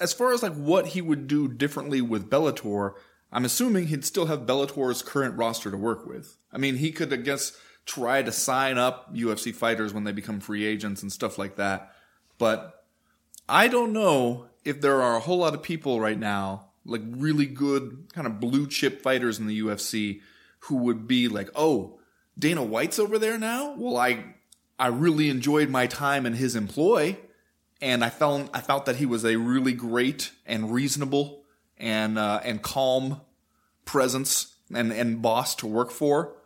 as 0.01 0.15
far 0.15 0.33
as 0.33 0.43
like 0.43 0.55
what 0.55 0.87
he 0.87 1.03
would 1.03 1.27
do 1.27 1.47
differently 1.47 2.01
with 2.01 2.31
Bellator, 2.31 2.95
I'm 3.31 3.45
assuming 3.45 3.89
he'd 3.89 4.03
still 4.03 4.25
have 4.25 4.47
Bellator's 4.47 5.03
current 5.03 5.37
roster 5.37 5.71
to 5.71 5.77
work 5.77 6.07
with. 6.07 6.39
I 6.51 6.57
mean, 6.57 6.77
he 6.77 6.91
could, 6.91 7.13
I 7.13 7.17
guess, 7.17 7.55
try 7.85 8.23
to 8.23 8.33
sign 8.33 8.79
up 8.79 9.15
UFC 9.15 9.55
fighters 9.55 9.93
when 9.93 10.05
they 10.05 10.13
become 10.13 10.41
free 10.41 10.65
agents 10.65 11.03
and 11.03 11.13
stuff 11.13 11.37
like 11.37 11.57
that. 11.57 11.93
But 12.39 12.83
I 13.47 13.69
don't 13.69 13.93
know 13.93 14.47
if 14.65 14.81
there 14.81 15.03
are 15.03 15.17
a 15.17 15.21
whole 15.21 15.37
lot 15.37 15.53
of 15.53 15.63
people 15.63 16.01
right 16.01 16.19
now, 16.19 16.71
like 16.87 17.03
really 17.05 17.45
good 17.45 18.07
kind 18.15 18.27
of 18.27 18.41
blue 18.41 18.69
chip 18.69 19.03
fighters 19.03 19.39
in 19.39 19.49
the 19.49 19.61
UFC, 19.61 20.23
who 20.61 20.77
would 20.77 21.07
be 21.07 21.29
like, 21.29 21.51
"Oh, 21.55 21.99
Dana 22.39 22.63
White's 22.63 22.99
over 22.99 23.19
there 23.19 23.39
now." 23.39 23.75
Well, 23.77 23.97
I 23.97 24.25
I 24.79 24.89
really 24.89 25.29
enjoyed 25.29 25.71
my 25.71 25.87
time 25.87 26.27
in 26.27 26.35
his 26.35 26.57
employ 26.57 27.19
and 27.85 28.03
I 28.05 28.09
felt 28.09 28.49
I 28.55 28.61
felt 28.61 28.87
that 28.87 28.97
he 28.97 29.07
was 29.07 29.25
a 29.25 29.37
really 29.37 29.73
great 29.73 30.33
and 30.47 30.73
reasonable 30.73 31.45
and 31.77 32.19
uh, 32.19 32.41
and 32.43 32.63
calm 32.63 33.21
presence 33.85 34.57
and 34.73 34.91
and 34.91 35.21
boss 35.21 35.55
to 35.57 35.67
work 35.67 35.91
for. 35.91 36.37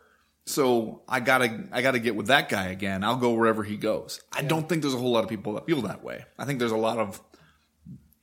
So 0.45 1.03
I 1.07 1.21
gotta 1.21 1.65
I 1.71 1.81
gotta 1.81 1.99
get 1.99 2.15
with 2.15 2.27
that 2.27 2.49
guy 2.49 2.67
again. 2.67 3.03
I'll 3.03 3.15
go 3.15 3.31
wherever 3.31 3.63
he 3.63 3.77
goes. 3.77 4.21
I 4.33 4.41
don't 4.41 4.67
think 4.67 4.81
there's 4.81 4.93
a 4.93 4.97
whole 4.97 5.11
lot 5.11 5.23
of 5.23 5.29
people 5.29 5.53
that 5.53 5.65
feel 5.65 5.81
that 5.83 6.03
way. 6.03 6.25
I 6.37 6.45
think 6.45 6.59
there's 6.59 6.71
a 6.71 6.77
lot 6.77 6.97
of 6.97 7.21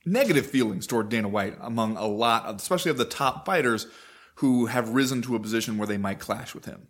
negative 0.05 0.45
feelings 0.45 0.85
toward 0.85 1.09
Dana 1.09 1.27
White 1.27 1.57
among 1.59 1.97
a 1.97 2.05
lot, 2.05 2.45
of, 2.45 2.57
especially 2.57 2.91
of 2.91 2.97
the 2.97 3.05
top 3.05 3.45
fighters 3.45 3.87
who 4.35 4.67
have 4.67 4.89
risen 4.89 5.23
to 5.23 5.35
a 5.35 5.39
position 5.39 5.77
where 5.77 5.87
they 5.87 5.97
might 5.97 6.19
clash 6.19 6.53
with 6.53 6.65
him. 6.65 6.87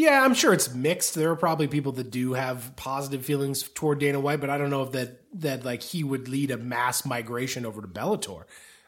Yeah, 0.00 0.24
I'm 0.24 0.32
sure 0.32 0.54
it's 0.54 0.74
mixed. 0.74 1.14
There 1.14 1.30
are 1.30 1.36
probably 1.36 1.68
people 1.68 1.92
that 1.92 2.10
do 2.10 2.32
have 2.32 2.74
positive 2.74 3.22
feelings 3.22 3.62
toward 3.62 3.98
Dana 3.98 4.18
White, 4.18 4.40
but 4.40 4.48
I 4.48 4.56
don't 4.56 4.70
know 4.70 4.82
if 4.82 4.92
that 4.92 5.20
that 5.34 5.62
like 5.62 5.82
he 5.82 6.02
would 6.02 6.26
lead 6.26 6.50
a 6.50 6.56
mass 6.56 7.04
migration 7.04 7.66
over 7.66 7.82
to 7.82 7.86
Bellator. 7.86 8.44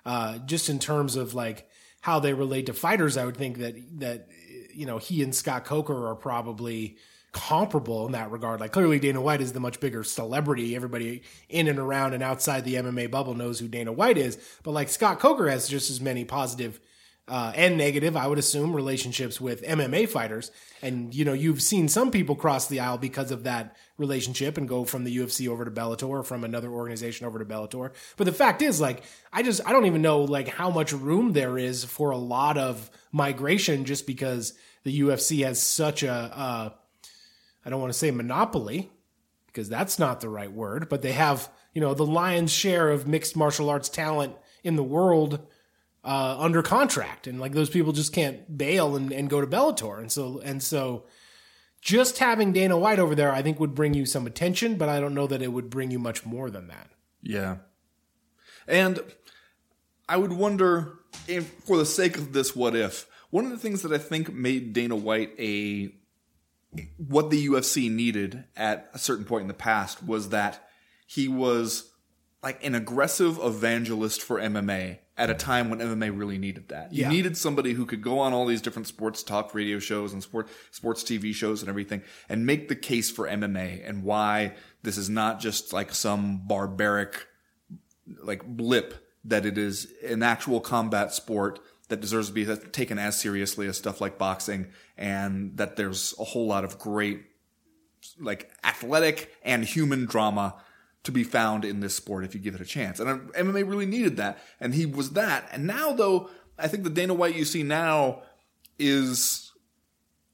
Uh, 0.06 0.38
just 0.38 0.70
in 0.70 0.78
terms 0.78 1.14
of 1.16 1.34
like 1.34 1.68
how 2.00 2.18
they 2.18 2.32
relate 2.32 2.64
to 2.64 2.72
fighters, 2.72 3.18
I 3.18 3.26
would 3.26 3.36
think 3.36 3.58
that 3.58 3.74
that 4.00 4.28
you 4.72 4.86
know 4.86 4.96
he 4.96 5.22
and 5.22 5.34
Scott 5.34 5.66
Coker 5.66 6.08
are 6.08 6.16
probably 6.16 6.96
comparable 7.32 8.06
in 8.06 8.12
that 8.12 8.30
regard. 8.30 8.60
Like 8.60 8.72
clearly 8.72 8.98
Dana 8.98 9.20
White 9.20 9.42
is 9.42 9.52
the 9.52 9.60
much 9.60 9.80
bigger 9.80 10.04
celebrity. 10.04 10.74
Everybody 10.74 11.24
in 11.50 11.68
and 11.68 11.78
around 11.78 12.14
and 12.14 12.22
outside 12.22 12.64
the 12.64 12.76
MMA 12.76 13.10
bubble 13.10 13.34
knows 13.34 13.58
who 13.58 13.68
Dana 13.68 13.92
White 13.92 14.16
is. 14.16 14.38
But 14.62 14.70
like 14.70 14.88
Scott 14.88 15.18
Coker 15.18 15.50
has 15.50 15.68
just 15.68 15.90
as 15.90 16.00
many 16.00 16.24
positive 16.24 16.80
uh, 17.28 17.52
and 17.54 17.78
negative, 17.78 18.16
I 18.16 18.26
would 18.26 18.38
assume, 18.38 18.74
relationships 18.74 19.40
with 19.40 19.62
MMA 19.62 20.08
fighters. 20.08 20.50
And, 20.82 21.14
you 21.14 21.24
know, 21.24 21.32
you've 21.32 21.62
seen 21.62 21.88
some 21.88 22.10
people 22.10 22.34
cross 22.34 22.66
the 22.66 22.80
aisle 22.80 22.98
because 22.98 23.30
of 23.30 23.44
that 23.44 23.76
relationship 23.96 24.58
and 24.58 24.68
go 24.68 24.84
from 24.84 25.04
the 25.04 25.16
UFC 25.16 25.48
over 25.48 25.64
to 25.64 25.70
Bellator 25.70 26.08
or 26.08 26.24
from 26.24 26.42
another 26.42 26.68
organization 26.68 27.26
over 27.26 27.38
to 27.38 27.44
Bellator. 27.44 27.92
But 28.16 28.24
the 28.24 28.32
fact 28.32 28.60
is, 28.60 28.80
like, 28.80 29.04
I 29.32 29.42
just, 29.44 29.60
I 29.64 29.72
don't 29.72 29.86
even 29.86 30.02
know, 30.02 30.22
like, 30.22 30.48
how 30.48 30.70
much 30.70 30.92
room 30.92 31.32
there 31.32 31.58
is 31.58 31.84
for 31.84 32.10
a 32.10 32.18
lot 32.18 32.58
of 32.58 32.90
migration 33.12 33.84
just 33.84 34.06
because 34.06 34.54
the 34.82 35.00
UFC 35.00 35.44
has 35.44 35.62
such 35.62 36.02
a, 36.02 36.12
uh, 36.12 36.70
I 37.64 37.70
don't 37.70 37.80
want 37.80 37.92
to 37.92 37.98
say 37.98 38.10
monopoly 38.10 38.90
because 39.46 39.68
that's 39.68 39.98
not 39.98 40.20
the 40.20 40.28
right 40.28 40.50
word, 40.50 40.88
but 40.88 41.02
they 41.02 41.12
have, 41.12 41.48
you 41.72 41.80
know, 41.80 41.94
the 41.94 42.06
lion's 42.06 42.52
share 42.52 42.90
of 42.90 43.06
mixed 43.06 43.36
martial 43.36 43.70
arts 43.70 43.88
talent 43.88 44.34
in 44.64 44.74
the 44.74 44.82
world 44.82 45.46
uh, 46.04 46.36
under 46.38 46.62
contract, 46.62 47.26
and 47.26 47.40
like 47.40 47.52
those 47.52 47.70
people 47.70 47.92
just 47.92 48.12
can't 48.12 48.56
bail 48.56 48.96
and, 48.96 49.12
and 49.12 49.30
go 49.30 49.40
to 49.40 49.46
Bellator, 49.46 49.98
and 49.98 50.10
so 50.10 50.40
and 50.44 50.62
so 50.62 51.04
just 51.82 52.18
having 52.18 52.52
Dana 52.52 52.78
White 52.78 53.00
over 53.00 53.14
there, 53.14 53.32
I 53.32 53.42
think 53.42 53.58
would 53.58 53.74
bring 53.74 53.92
you 53.92 54.06
some 54.06 54.26
attention, 54.26 54.76
but 54.76 54.88
I 54.88 55.00
don't 55.00 55.14
know 55.14 55.26
that 55.26 55.42
it 55.42 55.48
would 55.48 55.68
bring 55.68 55.90
you 55.90 55.98
much 55.98 56.24
more 56.24 56.48
than 56.48 56.68
that. 56.68 56.90
Yeah. 57.22 57.56
And 58.68 59.00
I 60.08 60.16
would 60.16 60.32
wonder, 60.32 61.00
if, 61.26 61.48
for 61.64 61.76
the 61.76 61.84
sake 61.84 62.16
of 62.16 62.32
this 62.32 62.54
what 62.54 62.76
if, 62.76 63.06
one 63.30 63.44
of 63.44 63.50
the 63.50 63.58
things 63.58 63.82
that 63.82 63.92
I 63.92 63.98
think 63.98 64.32
made 64.32 64.72
Dana 64.72 64.94
White 64.94 65.32
a 65.38 65.92
what 66.96 67.28
the 67.28 67.48
UFC 67.48 67.90
needed 67.90 68.44
at 68.56 68.88
a 68.94 68.98
certain 68.98 69.26
point 69.26 69.42
in 69.42 69.48
the 69.48 69.54
past 69.54 70.02
was 70.02 70.30
that 70.30 70.66
he 71.06 71.28
was 71.28 71.91
like 72.42 72.64
an 72.64 72.74
aggressive 72.74 73.38
evangelist 73.42 74.20
for 74.22 74.38
MMA 74.40 74.98
at 75.16 75.30
a 75.30 75.34
time 75.34 75.70
when 75.70 75.78
MMA 75.78 76.16
really 76.18 76.38
needed 76.38 76.68
that. 76.70 76.92
You 76.92 77.02
Yeah. 77.02 77.10
needed 77.10 77.36
somebody 77.36 77.74
who 77.74 77.86
could 77.86 78.02
go 78.02 78.18
on 78.18 78.32
all 78.32 78.46
these 78.46 78.62
different 78.62 78.88
sports 78.88 79.22
talk 79.22 79.54
radio 79.54 79.78
shows 79.78 80.12
and 80.12 80.22
sport 80.22 80.48
sports 80.70 81.04
TV 81.04 81.32
shows 81.34 81.60
and 81.62 81.68
everything 81.68 82.02
and 82.28 82.44
make 82.46 82.68
the 82.68 82.74
case 82.74 83.10
for 83.10 83.28
MMA 83.28 83.82
and 83.88 84.02
why 84.02 84.54
this 84.82 84.96
is 84.96 85.08
not 85.08 85.38
just 85.38 85.72
like 85.72 85.94
some 85.94 86.46
barbaric 86.46 87.26
like 88.22 88.44
blip 88.44 89.06
that 89.24 89.46
it 89.46 89.56
is 89.56 89.86
an 90.04 90.22
actual 90.22 90.60
combat 90.60 91.12
sport 91.12 91.60
that 91.88 92.00
deserves 92.00 92.28
to 92.28 92.32
be 92.32 92.44
taken 92.72 92.98
as 92.98 93.20
seriously 93.20 93.68
as 93.68 93.76
stuff 93.76 94.00
like 94.00 94.18
boxing 94.18 94.66
and 94.96 95.56
that 95.58 95.76
there's 95.76 96.14
a 96.18 96.24
whole 96.24 96.46
lot 96.46 96.64
of 96.64 96.78
great 96.78 97.22
like 98.18 98.50
athletic 98.64 99.32
and 99.44 99.64
human 99.64 100.06
drama 100.06 100.56
to 101.04 101.12
be 101.12 101.24
found 101.24 101.64
in 101.64 101.80
this 101.80 101.94
sport 101.94 102.24
if 102.24 102.34
you 102.34 102.40
give 102.40 102.54
it 102.54 102.60
a 102.60 102.64
chance. 102.64 103.00
And 103.00 103.08
uh, 103.08 103.16
MMA 103.38 103.68
really 103.68 103.86
needed 103.86 104.16
that. 104.18 104.38
And 104.60 104.74
he 104.74 104.86
was 104.86 105.10
that. 105.10 105.48
And 105.52 105.66
now 105.66 105.92
though, 105.92 106.30
I 106.58 106.68
think 106.68 106.84
the 106.84 106.90
Dana 106.90 107.14
White 107.14 107.34
you 107.34 107.44
see 107.44 107.62
now 107.62 108.22
is 108.78 109.52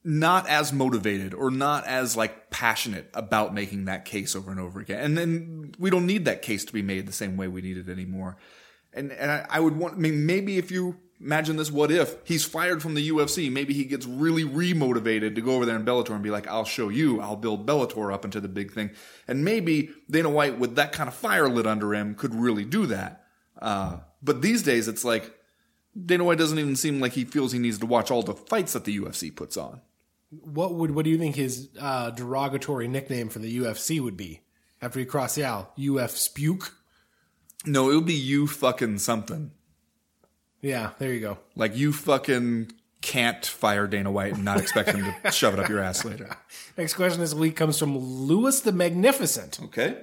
not 0.05 0.49
as 0.49 0.73
motivated 0.73 1.35
or 1.35 1.51
not 1.51 1.87
as 1.87 2.17
like 2.17 2.51
passionate 2.51 3.11
about 3.15 3.55
making 3.55 3.87
that 3.87 4.05
case 4.05 4.37
over 4.37 4.51
and 4.51 4.61
over 4.61 4.81
again. 4.81 5.03
And 5.05 5.19
then 5.19 5.75
we 5.79 5.91
don't 5.91 6.07
need 6.07 6.25
that 6.27 6.43
case 6.43 6.65
to 6.67 6.73
be 6.73 6.83
made 6.83 7.07
the 7.07 7.13
same 7.13 7.37
way 7.37 7.49
we 7.49 7.63
need 7.63 7.77
it 7.77 7.89
anymore. 7.89 8.37
And 8.93 9.13
and 9.13 9.31
I, 9.31 9.47
I 9.51 9.61
would 9.61 9.77
want. 9.77 9.95
I 9.95 9.99
mean, 9.99 10.25
maybe 10.25 10.57
if 10.57 10.71
you 10.71 10.97
imagine 11.21 11.57
this, 11.57 11.71
what 11.71 11.91
if 11.91 12.17
he's 12.25 12.45
fired 12.45 12.83
from 12.83 12.95
the 12.95 13.11
UFC? 13.11 13.51
Maybe 13.51 13.75
he 13.75 13.85
gets 13.85 14.07
really 14.07 14.45
remotivated 14.45 15.35
to 15.35 15.41
go 15.41 15.55
over 15.55 15.67
there 15.67 15.77
in 15.77 15.85
Bellator 15.85 16.11
and 16.11 16.23
be 16.23 16.31
like, 16.31 16.47
"I'll 16.47 16.65
show 16.65 16.89
you. 16.89 17.21
I'll 17.21 17.37
build 17.37 17.67
Bellator 17.67 18.13
up 18.13 18.25
into 18.25 18.41
the 18.41 18.49
big 18.49 18.73
thing." 18.73 18.91
And 19.27 19.45
maybe 19.45 19.91
Dana 20.11 20.31
White, 20.31 20.59
with 20.59 20.77
that 20.77 20.93
kind 20.93 21.09
of 21.09 21.15
fire 21.15 21.49
lit 21.49 21.67
under 21.67 21.95
him, 21.95 22.15
could 22.15 22.35
really 22.35 22.65
do 22.65 22.87
that. 22.87 23.25
Uh, 23.61 23.99
but 24.23 24.43
these 24.43 24.63
days, 24.63 24.89
it's 24.89 25.05
like 25.05 25.35
Dana 26.07 26.25
White 26.25 26.39
doesn't 26.39 26.59
even 26.59 26.77
seem 26.77 27.01
like 27.01 27.13
he 27.13 27.25
feels 27.25 27.53
he 27.53 27.59
needs 27.59 27.79
to 27.79 27.87
watch 27.87 28.11
all 28.11 28.23
the 28.23 28.35
fights 28.35 28.73
that 28.73 28.85
the 28.85 28.99
UFC 28.99 29.35
puts 29.35 29.57
on. 29.57 29.81
What 30.31 30.75
would 30.75 30.93
what 30.93 31.05
do 31.05 31.11
you 31.11 31.19
think 31.19 31.37
his 31.37 31.71
uh, 31.81 32.11
derogatory 32.11 32.89
nickname 32.89 33.29
for 33.29 33.39
the 33.39 33.59
UFC 33.59 34.01
would 34.01 34.17
be 34.17 34.43
after 34.81 35.01
he 35.01 35.07
crossed 35.07 35.37
the 35.37 35.45
aisle? 35.45 35.73
UF 35.79 36.17
Spuke. 36.17 36.73
No, 37.65 37.91
it 37.91 37.95
would 37.97 38.07
be 38.07 38.15
you 38.15 38.47
fucking 38.47 38.99
something. 38.99 39.51
Yeah, 40.61 40.90
there 40.99 41.12
you 41.12 41.21
go. 41.21 41.38
Like 41.57 41.77
you 41.77 41.92
fucking 41.92 42.73
can't 43.01 43.44
fire 43.47 43.87
Dana 43.87 44.11
White 44.11 44.35
and 44.35 44.44
not 44.44 44.59
expect 44.59 44.90
him 44.90 45.14
to 45.23 45.31
shove 45.31 45.55
it 45.55 45.61
up 45.61 45.68
your 45.68 45.81
ass 45.81 46.05
later. 46.05 46.37
Next 46.77 46.94
question 46.94 47.21
this 47.21 47.35
week 47.35 47.57
comes 47.57 47.79
from 47.79 47.97
Louis 47.97 48.61
the 48.61 48.73
Magnificent. 48.73 49.61
Okay. 49.64 49.97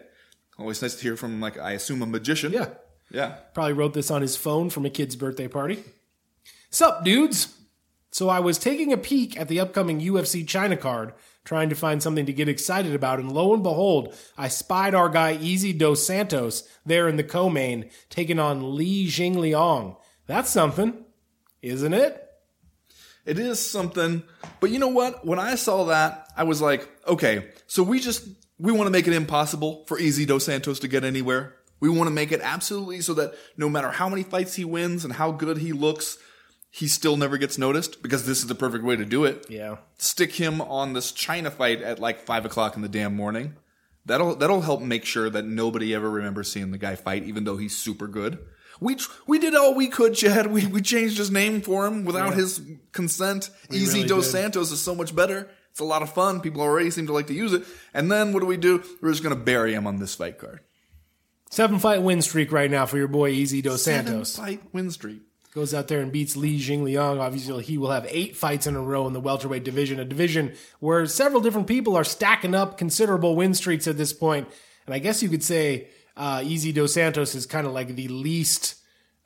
Always 0.58 0.82
nice 0.82 0.96
to 0.96 1.02
hear 1.02 1.18
from 1.18 1.42
like 1.42 1.58
I 1.58 1.72
assume 1.72 2.02
a 2.02 2.06
magician. 2.06 2.54
Yeah. 2.54 2.70
Yeah. 3.12 3.36
Probably 3.54 3.74
wrote 3.74 3.94
this 3.94 4.10
on 4.10 4.22
his 4.22 4.38
phone 4.38 4.70
from 4.70 4.86
a 4.86 4.90
kid's 4.90 5.16
birthday 5.16 5.48
party. 5.48 5.84
Sup, 6.70 7.04
dudes? 7.04 7.56
So 8.12 8.30
I 8.30 8.40
was 8.40 8.58
taking 8.58 8.94
a 8.94 8.98
peek 8.98 9.38
at 9.38 9.50
the 9.50 9.60
upcoming 9.60 10.00
UFC 10.00 10.48
China 10.48 10.78
card, 10.78 11.14
trying 11.44 11.68
to 11.70 11.76
find 11.76 12.02
something 12.02 12.26
to 12.26 12.34
get 12.34 12.48
excited 12.48 12.96
about, 12.96 13.20
and 13.20 13.30
lo 13.30 13.54
and 13.54 13.62
behold, 13.62 14.16
I 14.38 14.48
spied 14.48 14.96
our 14.96 15.10
guy 15.10 15.34
Easy 15.34 15.74
Dos 15.74 16.08
Santos 16.08 16.64
there 16.86 17.10
in 17.10 17.18
the 17.18 17.26
co-main, 17.26 17.90
taking 18.10 18.40
on 18.40 18.76
Li 18.76 19.08
Jingliang. 19.08 19.98
That's 20.28 20.50
something, 20.50 21.06
isn't 21.62 21.94
it? 21.94 22.22
It 23.26 23.40
is 23.40 23.60
something. 23.60 24.24
But 24.60 24.70
you 24.70 24.80
know 24.80 24.90
what? 24.90 25.26
When 25.26 25.40
I 25.40 25.56
saw 25.56 25.86
that, 25.86 26.28
I 26.38 26.44
was 26.44 26.62
like, 26.62 26.88
okay, 27.08 27.50
so 27.68 27.84
we 27.84 28.00
just 28.00 28.28
we 28.60 28.72
want 28.72 28.88
to 28.88 28.92
make 28.92 29.08
it 29.08 29.14
impossible 29.14 29.84
for 29.88 30.00
Easy 30.00 30.26
Dos 30.26 30.46
Santos 30.46 30.80
to 30.80 30.88
get 30.88 31.04
anywhere. 31.04 31.56
We 31.80 31.90
want 31.90 32.08
to 32.08 32.14
make 32.14 32.32
it 32.32 32.42
absolutely 32.42 33.02
so 33.02 33.14
that 33.16 33.34
no 33.58 33.68
matter 33.68 33.90
how 33.90 34.08
many 34.08 34.24
fights 34.24 34.56
he 34.56 34.64
wins 34.64 35.04
and 35.04 35.14
how 35.14 35.32
good 35.32 35.58
he 35.58 35.74
looks, 35.74 36.18
he 36.72 36.88
still 36.88 37.18
never 37.18 37.38
gets 37.38 37.58
noticed 37.58 38.02
because 38.02 38.26
this 38.26 38.40
is 38.40 38.48
the 38.48 38.56
perfect 38.56 38.84
way 38.84 38.96
to 38.96 39.06
do 39.06 39.26
it. 39.26 39.46
Yeah. 39.50 39.78
Stick 39.98 40.34
him 40.34 40.62
on 40.62 40.94
this 40.94 41.12
China 41.12 41.52
fight 41.52 41.82
at 41.82 42.00
like 42.00 42.20
five 42.20 42.46
o'clock 42.46 42.76
in 42.76 42.82
the 42.82 42.90
damn 42.90 43.16
morning. 43.16 43.56
That'll 44.06 44.36
that'll 44.36 44.62
help 44.62 44.82
make 44.82 45.04
sure 45.04 45.30
that 45.30 45.46
nobody 45.46 45.94
ever 45.96 46.10
remembers 46.10 46.52
seeing 46.52 46.72
the 46.72 46.78
guy 46.78 46.96
fight, 46.96 47.24
even 47.24 47.44
though 47.44 47.58
he's 47.58 47.76
super 47.76 48.08
good. 48.08 48.40
We 48.80 48.96
tr- 48.96 49.12
we 49.28 49.40
did 49.40 49.56
all 49.56 49.74
we 49.76 49.88
could, 49.88 50.14
Chad. 50.16 50.48
We 50.48 50.66
we 50.68 50.82
changed 50.82 51.18
his 51.18 51.32
name 51.32 51.62
for 51.62 51.86
him 51.86 52.06
without 52.06 52.34
his 52.34 52.62
consent. 52.92 53.50
Easy 53.72 54.00
really 54.00 54.08
Dos 54.10 54.26
did. 54.26 54.32
Santos 54.32 54.72
is 54.72 54.82
so 54.82 54.94
much 54.96 55.16
better. 55.16 55.50
It's 55.72 55.80
a 55.80 55.86
lot 55.86 56.02
of 56.02 56.14
fun. 56.14 56.40
People 56.42 56.62
already 56.62 56.90
seem 56.92 57.08
to 57.08 57.14
like 57.14 57.28
to 57.28 57.34
use 57.34 57.54
it. 57.54 57.64
And 57.94 58.12
then 58.12 58.32
what 58.34 58.40
do 58.40 58.46
we 58.46 58.58
do? 58.58 58.84
We're 59.02 59.12
just 59.12 59.24
gonna 59.24 59.36
bury 59.36 59.74
him 59.74 59.86
on 59.88 60.00
this 60.00 60.16
fight 60.16 60.38
card. 60.38 60.62
Seven 61.50 61.80
fight 61.80 62.02
win 62.02 62.22
streak 62.22 62.52
right 62.52 62.70
now 62.72 62.86
for 62.86 62.98
your 62.98 63.08
boy 63.08 63.30
Easy 63.30 63.62
Dos 63.62 63.84
Santos. 63.84 64.32
Seven 64.34 64.58
fight 64.58 64.74
win 64.74 64.92
streak. 64.92 65.22
goes 65.54 65.74
out 65.74 65.88
there 65.88 66.02
and 66.02 66.12
beats 66.12 66.36
Li 66.36 66.60
Jingliang. 66.60 67.20
Obviously, 67.20 67.64
he 67.64 67.78
will 67.78 67.92
have 67.92 68.06
eight 68.10 68.36
fights 68.36 68.68
in 68.68 68.76
a 68.76 68.82
row 68.82 69.08
in 69.08 69.14
the 69.14 69.22
welterweight 69.22 69.64
division, 69.64 70.00
a 70.00 70.06
division 70.06 70.54
where 70.80 71.06
several 71.06 71.42
different 71.42 71.68
people 71.68 71.96
are 71.96 72.04
stacking 72.04 72.54
up 72.56 72.78
considerable 72.78 73.36
win 73.38 73.54
streaks 73.54 73.88
at 73.88 73.96
this 73.98 74.12
point. 74.12 74.50
And 74.86 74.94
I 74.94 75.00
guess 75.00 75.24
you 75.24 75.30
could 75.30 75.44
say 75.44 75.88
uh, 76.18 76.42
Easy 76.44 76.72
Dos 76.72 76.94
Santos 76.94 77.36
is 77.36 77.46
kind 77.46 77.68
of 77.68 77.74
like 77.74 77.96
the 77.96 78.08
least 78.08 78.76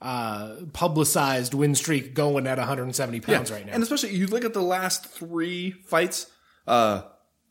uh, 0.02 0.56
publicized 0.74 1.54
win 1.54 1.76
streak 1.76 2.14
going 2.14 2.48
at 2.48 2.58
170 2.58 3.20
pounds 3.20 3.52
right 3.52 3.66
now. 3.66 3.74
And 3.74 3.84
especially 3.84 4.16
you 4.16 4.28
look 4.28 4.46
at 4.46 4.54
the 4.54 4.62
last 4.62 5.06
three 5.06 5.72
fights. 5.72 6.28
Uh, 6.66 7.04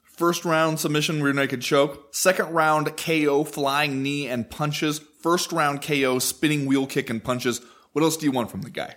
first 0.02 0.44
round 0.44 0.80
submission 0.80 1.22
rear 1.22 1.32
naked 1.32 1.62
choke. 1.62 2.14
Second 2.14 2.52
round 2.52 2.96
KO 2.96 3.44
flying 3.44 4.02
knee 4.02 4.26
and 4.28 4.50
punches. 4.50 5.00
First 5.22 5.52
round 5.52 5.82
KO 5.82 6.18
spinning 6.18 6.66
wheel 6.66 6.86
kick 6.86 7.10
and 7.10 7.22
punches. 7.22 7.60
What 7.92 8.02
else 8.02 8.16
do 8.16 8.26
you 8.26 8.32
want 8.32 8.50
from 8.50 8.62
the 8.62 8.70
guy? 8.70 8.96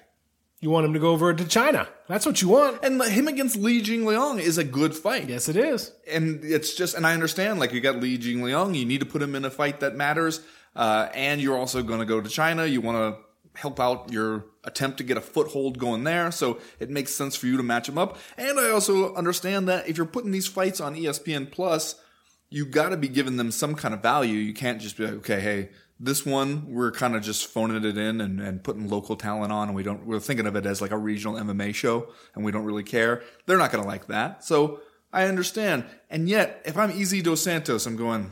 You 0.61 0.69
want 0.69 0.85
him 0.85 0.93
to 0.93 0.99
go 0.99 1.09
over 1.09 1.33
to 1.33 1.45
China. 1.45 1.87
That's 2.07 2.25
what 2.25 2.41
you 2.41 2.49
want. 2.49 2.83
And 2.83 3.01
him 3.03 3.27
against 3.27 3.55
Li 3.55 3.81
Jingliang 3.81 4.39
is 4.39 4.59
a 4.59 4.63
good 4.63 4.95
fight. 4.95 5.27
Yes, 5.27 5.49
it 5.49 5.55
is. 5.55 5.91
And 6.09 6.43
it's 6.43 6.75
just, 6.75 6.95
and 6.95 7.05
I 7.05 7.13
understand, 7.13 7.59
like 7.59 7.73
you 7.73 7.81
got 7.81 7.97
Li 7.97 8.17
Jingliang, 8.17 8.77
you 8.77 8.85
need 8.85 8.99
to 8.99 9.05
put 9.05 9.23
him 9.23 9.35
in 9.35 9.43
a 9.43 9.49
fight 9.49 9.79
that 9.79 9.95
matters. 9.95 10.39
Uh, 10.75 11.09
and 11.15 11.41
you're 11.41 11.57
also 11.57 11.81
going 11.81 11.99
to 11.99 12.05
go 12.05 12.21
to 12.21 12.29
China. 12.29 12.65
You 12.67 12.79
want 12.79 12.97
to 12.97 13.59
help 13.59 13.79
out 13.79 14.11
your 14.11 14.45
attempt 14.63 14.99
to 14.99 15.03
get 15.03 15.17
a 15.17 15.21
foothold 15.21 15.79
going 15.79 16.03
there. 16.03 16.31
So 16.31 16.59
it 16.79 16.91
makes 16.91 17.13
sense 17.13 17.35
for 17.35 17.47
you 17.47 17.57
to 17.57 17.63
match 17.63 17.89
him 17.89 17.97
up. 17.97 18.19
And 18.37 18.59
I 18.59 18.69
also 18.69 19.15
understand 19.15 19.67
that 19.67 19.89
if 19.89 19.97
you're 19.97 20.05
putting 20.05 20.31
these 20.31 20.47
fights 20.47 20.79
on 20.79 20.95
ESPN 20.95 21.51
Plus, 21.51 21.95
you 22.51 22.65
got 22.65 22.89
to 22.89 22.97
be 22.97 23.07
giving 23.07 23.37
them 23.37 23.49
some 23.49 23.73
kind 23.73 23.95
of 23.95 24.01
value. 24.01 24.37
You 24.37 24.53
can't 24.53 24.79
just 24.79 24.95
be 24.95 25.05
like, 25.05 25.15
okay, 25.15 25.39
hey, 25.39 25.69
this 26.03 26.25
one 26.25 26.73
we're 26.73 26.91
kind 26.91 27.15
of 27.15 27.21
just 27.21 27.45
phoning 27.45 27.85
it 27.85 27.97
in 27.97 28.19
and, 28.21 28.41
and 28.41 28.63
putting 28.63 28.89
local 28.89 29.15
talent 29.15 29.51
on, 29.51 29.67
and 29.67 29.75
we 29.75 29.83
don't 29.83 30.05
we're 30.05 30.19
thinking 30.19 30.47
of 30.47 30.55
it 30.55 30.65
as 30.65 30.81
like 30.81 30.91
a 30.91 30.97
regional 30.97 31.35
MMA 31.35 31.75
show, 31.75 32.09
and 32.35 32.43
we 32.43 32.51
don't 32.51 32.65
really 32.65 32.83
care. 32.83 33.21
They're 33.45 33.57
not 33.57 33.71
going 33.71 33.83
to 33.83 33.87
like 33.87 34.07
that. 34.07 34.43
So 34.43 34.81
I 35.13 35.25
understand. 35.25 35.85
And 36.09 36.27
yet, 36.27 36.61
if 36.65 36.77
I'm 36.77 36.91
Easy 36.91 37.21
Dos 37.21 37.41
Santos, 37.41 37.85
I'm 37.85 37.95
going, 37.95 38.31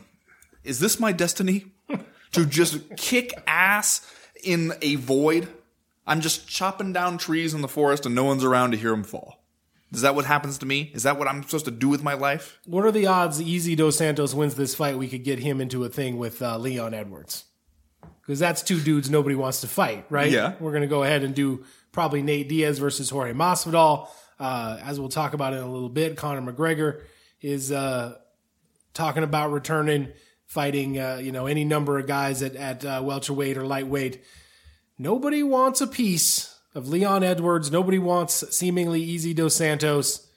is 0.64 0.80
this 0.80 1.00
my 1.00 1.12
destiny? 1.12 1.66
to 2.32 2.46
just 2.46 2.96
kick 2.96 3.34
ass 3.48 4.06
in 4.44 4.74
a 4.82 4.96
void? 4.96 5.48
I'm 6.08 6.22
just 6.22 6.48
chopping 6.48 6.94
down 6.94 7.18
trees 7.18 7.54
in 7.54 7.62
the 7.62 7.68
forest 7.68 8.06
and 8.06 8.16
no 8.16 8.24
one's 8.24 8.44
around 8.44 8.72
to 8.72 8.78
hear 8.78 8.92
them 8.92 9.04
fall. 9.04 9.44
Is 9.92 10.02
that 10.02 10.16
what 10.16 10.26
happens 10.26 10.60
to 10.60 10.66
me? 10.66 10.92
Is 10.94 11.04
that 11.04 11.18
what 11.18 11.28
I'm 11.28 11.44
supposed 11.44 11.66
to 11.66 11.72
do 11.72 11.90
with 11.90 12.04
my 12.04 12.14
life? 12.14 12.60
What 12.66 12.86
are 12.86 12.92
the 12.92 13.08
odds 13.08 13.42
Easy 13.42 13.76
Dos 13.76 13.98
Santos 13.98 14.36
wins 14.36 14.56
this 14.56 14.76
fight? 14.76 14.98
We 14.98 15.08
could 15.08 15.24
get 15.24 15.40
him 15.40 15.60
into 15.60 15.84
a 15.84 15.90
thing 15.90 16.18
with 16.18 16.42
uh, 16.42 16.58
Leon 16.58 16.94
Edwards. 16.94 17.46
Because 18.30 18.40
that's 18.40 18.62
two 18.62 18.80
dudes 18.80 19.10
nobody 19.10 19.34
wants 19.34 19.62
to 19.62 19.68
fight, 19.68 20.06
right? 20.12 20.30
Yeah. 20.30 20.54
We're 20.60 20.70
going 20.70 20.84
to 20.84 20.88
go 20.88 21.02
ahead 21.02 21.24
and 21.24 21.34
do 21.34 21.66
probably 21.92 22.22
Nate 22.22 22.48
Diaz 22.48 22.78
versus 22.78 23.10
Jorge 23.10 23.34
Masvidal. 23.34 24.08
Uh, 24.40 24.78
as 24.84 25.00
we'll 25.00 25.10
talk 25.10 25.34
about 25.34 25.54
in 25.54 25.64
a 25.64 25.68
little 25.68 25.90
bit, 25.90 26.16
Conor 26.16 26.54
McGregor 26.54 27.02
is 27.42 27.72
uh, 27.72 28.20
talking 28.94 29.24
about 29.24 29.52
returning, 29.52 30.10
fighting, 30.46 31.00
uh, 31.00 31.20
you 31.20 31.32
know, 31.32 31.48
any 31.48 31.66
number 31.66 31.98
of 31.98 32.06
guys 32.06 32.44
at, 32.44 32.56
at 32.56 32.86
uh, 32.86 33.02
welterweight 33.04 33.58
or 33.58 33.66
lightweight. 33.66 34.24
Nobody 35.00 35.42
wants 35.42 35.82
a 35.82 35.88
piece 35.88 36.56
of 36.76 36.88
Leon 36.88 37.24
Edwards. 37.24 37.72
Nobody 37.72 37.98
wants 37.98 38.56
seemingly 38.56 39.02
easy 39.02 39.34
Dos 39.34 39.56
Santos. 39.56 40.28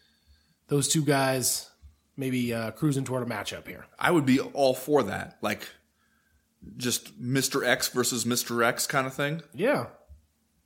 Those 0.68 0.88
two 0.88 1.04
guys 1.04 1.68
maybe 2.16 2.54
uh, 2.54 2.70
cruising 2.70 3.04
toward 3.04 3.22
a 3.22 3.26
matchup 3.26 3.68
here. 3.68 3.84
I 3.98 4.12
would 4.12 4.24
be 4.24 4.40
all 4.40 4.72
for 4.72 5.02
that. 5.02 5.36
Like, 5.42 5.68
just 6.76 7.20
Mr. 7.20 7.66
X 7.66 7.88
versus 7.88 8.24
Mr. 8.24 8.64
X 8.64 8.86
kind 8.86 9.06
of 9.06 9.14
thing. 9.14 9.42
Yeah. 9.54 9.86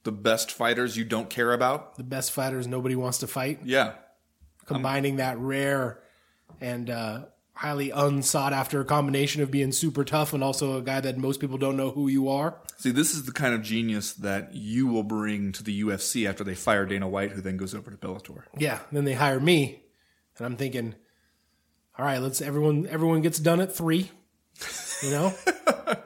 The 0.04 0.12
best 0.12 0.52
fighters 0.52 0.96
you 0.96 1.04
don't 1.04 1.28
care 1.28 1.52
about. 1.52 1.96
The 1.96 2.04
best 2.04 2.32
fighters 2.32 2.66
nobody 2.66 2.94
wants 2.94 3.18
to 3.18 3.26
fight. 3.26 3.61
Yeah. 3.64 3.94
Combining 4.66 5.16
that 5.16 5.38
rare 5.38 6.00
and 6.61 6.90
uh, 6.90 7.24
highly 7.54 7.90
unsought 7.90 8.52
after 8.52 8.85
combination 8.85 9.42
of 9.42 9.50
being 9.50 9.72
super 9.72 10.04
tough 10.04 10.32
and 10.32 10.44
also 10.44 10.76
a 10.76 10.82
guy 10.82 11.00
that 11.00 11.16
most 11.16 11.40
people 11.40 11.59
don't 11.59 11.76
know 11.76 11.90
who 11.90 12.09
you 12.09 12.28
are. 12.28 12.61
See, 12.76 12.90
this 12.90 13.14
is 13.14 13.24
the 13.24 13.32
kind 13.32 13.54
of 13.54 13.62
genius 13.62 14.12
that 14.14 14.54
you 14.54 14.87
will 14.87 15.02
bring 15.02 15.52
to 15.52 15.62
the 15.62 15.82
UFC 15.82 16.28
after 16.28 16.44
they 16.44 16.54
fire 16.54 16.85
Dana 16.85 17.09
White, 17.09 17.32
who 17.32 17.40
then 17.40 17.56
goes 17.56 17.74
over 17.74 17.90
to 17.90 17.96
Bellator. 17.96 18.42
Yeah. 18.59 18.80
Then 18.92 19.04
they 19.04 19.14
hire 19.14 19.40
me, 19.40 19.82
and 20.37 20.46
I'm 20.46 20.56
thinking, 20.56 20.94
all 21.98 22.04
right, 22.04 22.20
let's 22.20 22.42
everyone 22.42 22.87
everyone 22.88 23.22
gets 23.22 23.38
done 23.38 23.61
at 23.61 23.74
three. 23.74 24.11
You 25.02 25.11
know, 25.11 25.32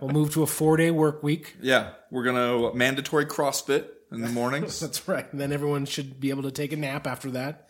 we'll 0.01 0.13
move 0.13 0.33
to 0.35 0.43
a 0.43 0.47
four 0.47 0.77
day 0.77 0.91
work 0.91 1.23
week. 1.23 1.57
Yeah, 1.61 1.91
we're 2.11 2.25
gonna 2.25 2.75
mandatory 2.75 3.27
CrossFit 3.27 3.87
in 4.13 4.23
the 4.23 4.29
mornings. 4.29 4.81
That's 4.81 5.07
right. 5.09 5.31
And 5.33 5.41
then 5.41 5.53
everyone 5.53 5.87
should 5.87 6.21
be 6.21 6.31
able 6.31 6.43
to 6.43 6.51
take 6.51 6.73
a 6.73 6.77
nap 6.77 7.07
after 7.07 7.31
that. 7.33 7.69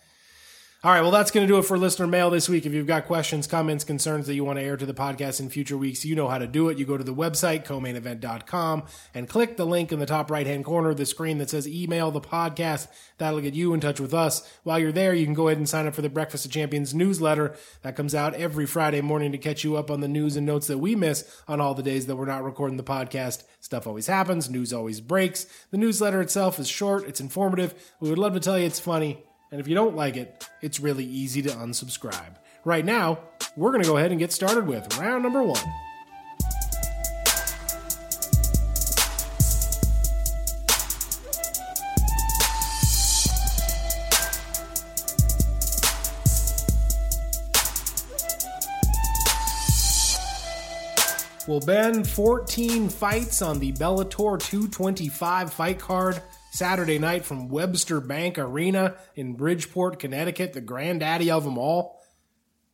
All 0.82 0.90
right, 0.90 1.02
well, 1.02 1.10
that's 1.10 1.30
going 1.30 1.46
to 1.46 1.52
do 1.52 1.58
it 1.58 1.66
for 1.66 1.76
listener 1.76 2.06
mail 2.06 2.30
this 2.30 2.48
week. 2.48 2.64
If 2.64 2.72
you've 2.72 2.86
got 2.86 3.04
questions, 3.04 3.46
comments, 3.46 3.84
concerns 3.84 4.26
that 4.26 4.34
you 4.34 4.44
want 4.44 4.58
to 4.58 4.64
air 4.64 4.78
to 4.78 4.86
the 4.86 4.94
podcast 4.94 5.38
in 5.38 5.50
future 5.50 5.76
weeks, 5.76 6.06
you 6.06 6.16
know 6.16 6.28
how 6.28 6.38
to 6.38 6.46
do 6.46 6.70
it. 6.70 6.78
You 6.78 6.86
go 6.86 6.96
to 6.96 7.04
the 7.04 7.14
website, 7.14 7.66
comainevent.com, 7.66 8.84
and 9.12 9.28
click 9.28 9.58
the 9.58 9.66
link 9.66 9.92
in 9.92 9.98
the 9.98 10.06
top 10.06 10.30
right 10.30 10.46
hand 10.46 10.64
corner 10.64 10.88
of 10.88 10.96
the 10.96 11.04
screen 11.04 11.36
that 11.36 11.50
says 11.50 11.68
email 11.68 12.10
the 12.10 12.22
podcast. 12.22 12.88
That'll 13.18 13.42
get 13.42 13.52
you 13.52 13.74
in 13.74 13.80
touch 13.80 14.00
with 14.00 14.14
us. 14.14 14.50
While 14.62 14.78
you're 14.78 14.90
there, 14.90 15.12
you 15.12 15.26
can 15.26 15.34
go 15.34 15.48
ahead 15.48 15.58
and 15.58 15.68
sign 15.68 15.86
up 15.86 15.94
for 15.94 16.00
the 16.00 16.08
Breakfast 16.08 16.46
of 16.46 16.50
Champions 16.50 16.94
newsletter 16.94 17.54
that 17.82 17.94
comes 17.94 18.14
out 18.14 18.32
every 18.32 18.64
Friday 18.64 19.02
morning 19.02 19.32
to 19.32 19.38
catch 19.38 19.62
you 19.62 19.76
up 19.76 19.90
on 19.90 20.00
the 20.00 20.08
news 20.08 20.34
and 20.34 20.46
notes 20.46 20.68
that 20.68 20.78
we 20.78 20.94
miss 20.94 21.42
on 21.46 21.60
all 21.60 21.74
the 21.74 21.82
days 21.82 22.06
that 22.06 22.16
we're 22.16 22.24
not 22.24 22.42
recording 22.42 22.78
the 22.78 22.82
podcast. 22.82 23.42
Stuff 23.60 23.86
always 23.86 24.06
happens, 24.06 24.48
news 24.48 24.72
always 24.72 25.02
breaks. 25.02 25.44
The 25.72 25.76
newsletter 25.76 26.22
itself 26.22 26.58
is 26.58 26.70
short, 26.70 27.06
it's 27.06 27.20
informative. 27.20 27.74
We 28.00 28.08
would 28.08 28.18
love 28.18 28.32
to 28.32 28.40
tell 28.40 28.58
you 28.58 28.64
it's 28.64 28.80
funny. 28.80 29.22
And 29.52 29.60
if 29.60 29.66
you 29.66 29.74
don't 29.74 29.96
like 29.96 30.16
it, 30.16 30.48
it's 30.60 30.78
really 30.78 31.04
easy 31.04 31.42
to 31.42 31.48
unsubscribe. 31.50 32.36
Right 32.64 32.84
now, 32.84 33.18
we're 33.56 33.72
going 33.72 33.82
to 33.82 33.88
go 33.88 33.96
ahead 33.96 34.12
and 34.12 34.20
get 34.20 34.32
started 34.32 34.66
with 34.66 34.96
round 34.96 35.24
number 35.24 35.42
one. 35.42 35.58
Well, 51.48 51.58
Ben, 51.58 52.04
14 52.04 52.88
fights 52.88 53.42
on 53.42 53.58
the 53.58 53.72
Bellator 53.72 54.38
225 54.38 55.52
fight 55.52 55.80
card. 55.80 56.22
Saturday 56.50 56.98
night 56.98 57.24
from 57.24 57.48
Webster 57.48 58.00
Bank 58.00 58.38
Arena 58.38 58.96
in 59.14 59.34
Bridgeport, 59.34 59.98
Connecticut, 59.98 60.52
the 60.52 60.60
granddaddy 60.60 61.30
of 61.30 61.44
them 61.44 61.56
all. 61.56 62.00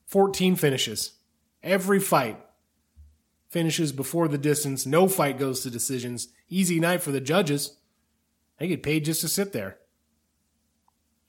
14 0.07 0.57
finishes. 0.57 1.13
Every 1.63 2.01
fight 2.01 2.41
finishes 3.49 3.93
before 3.93 4.29
the 4.29 4.39
distance. 4.39 4.87
No 4.87 5.09
fight 5.09 5.39
goes 5.39 5.61
to 5.61 5.71
decisions. 5.71 6.29
Easy 6.49 6.81
night 6.81 7.03
for 7.03 7.11
the 7.11 7.21
judges. 7.21 7.77
They 8.59 8.69
get 8.69 8.83
paid 8.83 9.05
just 9.05 9.21
to 9.21 9.29
sit 9.29 9.53
there. 9.53 9.79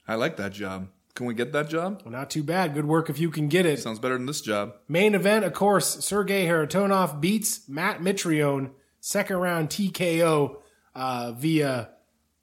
I 0.08 0.16
like 0.16 0.38
that 0.38 0.54
job. 0.54 0.88
Can 1.16 1.26
we 1.26 1.34
get 1.34 1.52
that 1.52 1.68
job? 1.68 2.02
Well, 2.06 2.12
not 2.12 2.30
too 2.30 2.44
bad. 2.44 2.76
Good 2.76 2.86
work 2.86 3.10
if 3.10 3.20
you 3.20 3.30
can 3.32 3.48
get 3.48 3.66
it. 3.66 3.80
Sounds 3.80 4.00
better 4.00 4.18
than 4.18 4.28
this 4.28 4.40
job. 4.40 4.76
Main 4.88 5.16
event, 5.16 5.44
of 5.44 5.54
course, 5.54 6.06
Sergey 6.06 6.46
Kharitonov 6.46 7.20
beats 7.20 7.68
Matt 7.68 8.00
Mitrione, 8.02 8.70
second 9.02 9.38
round 9.38 9.70
TKO 9.70 10.58
uh, 10.96 11.32
via 11.32 11.90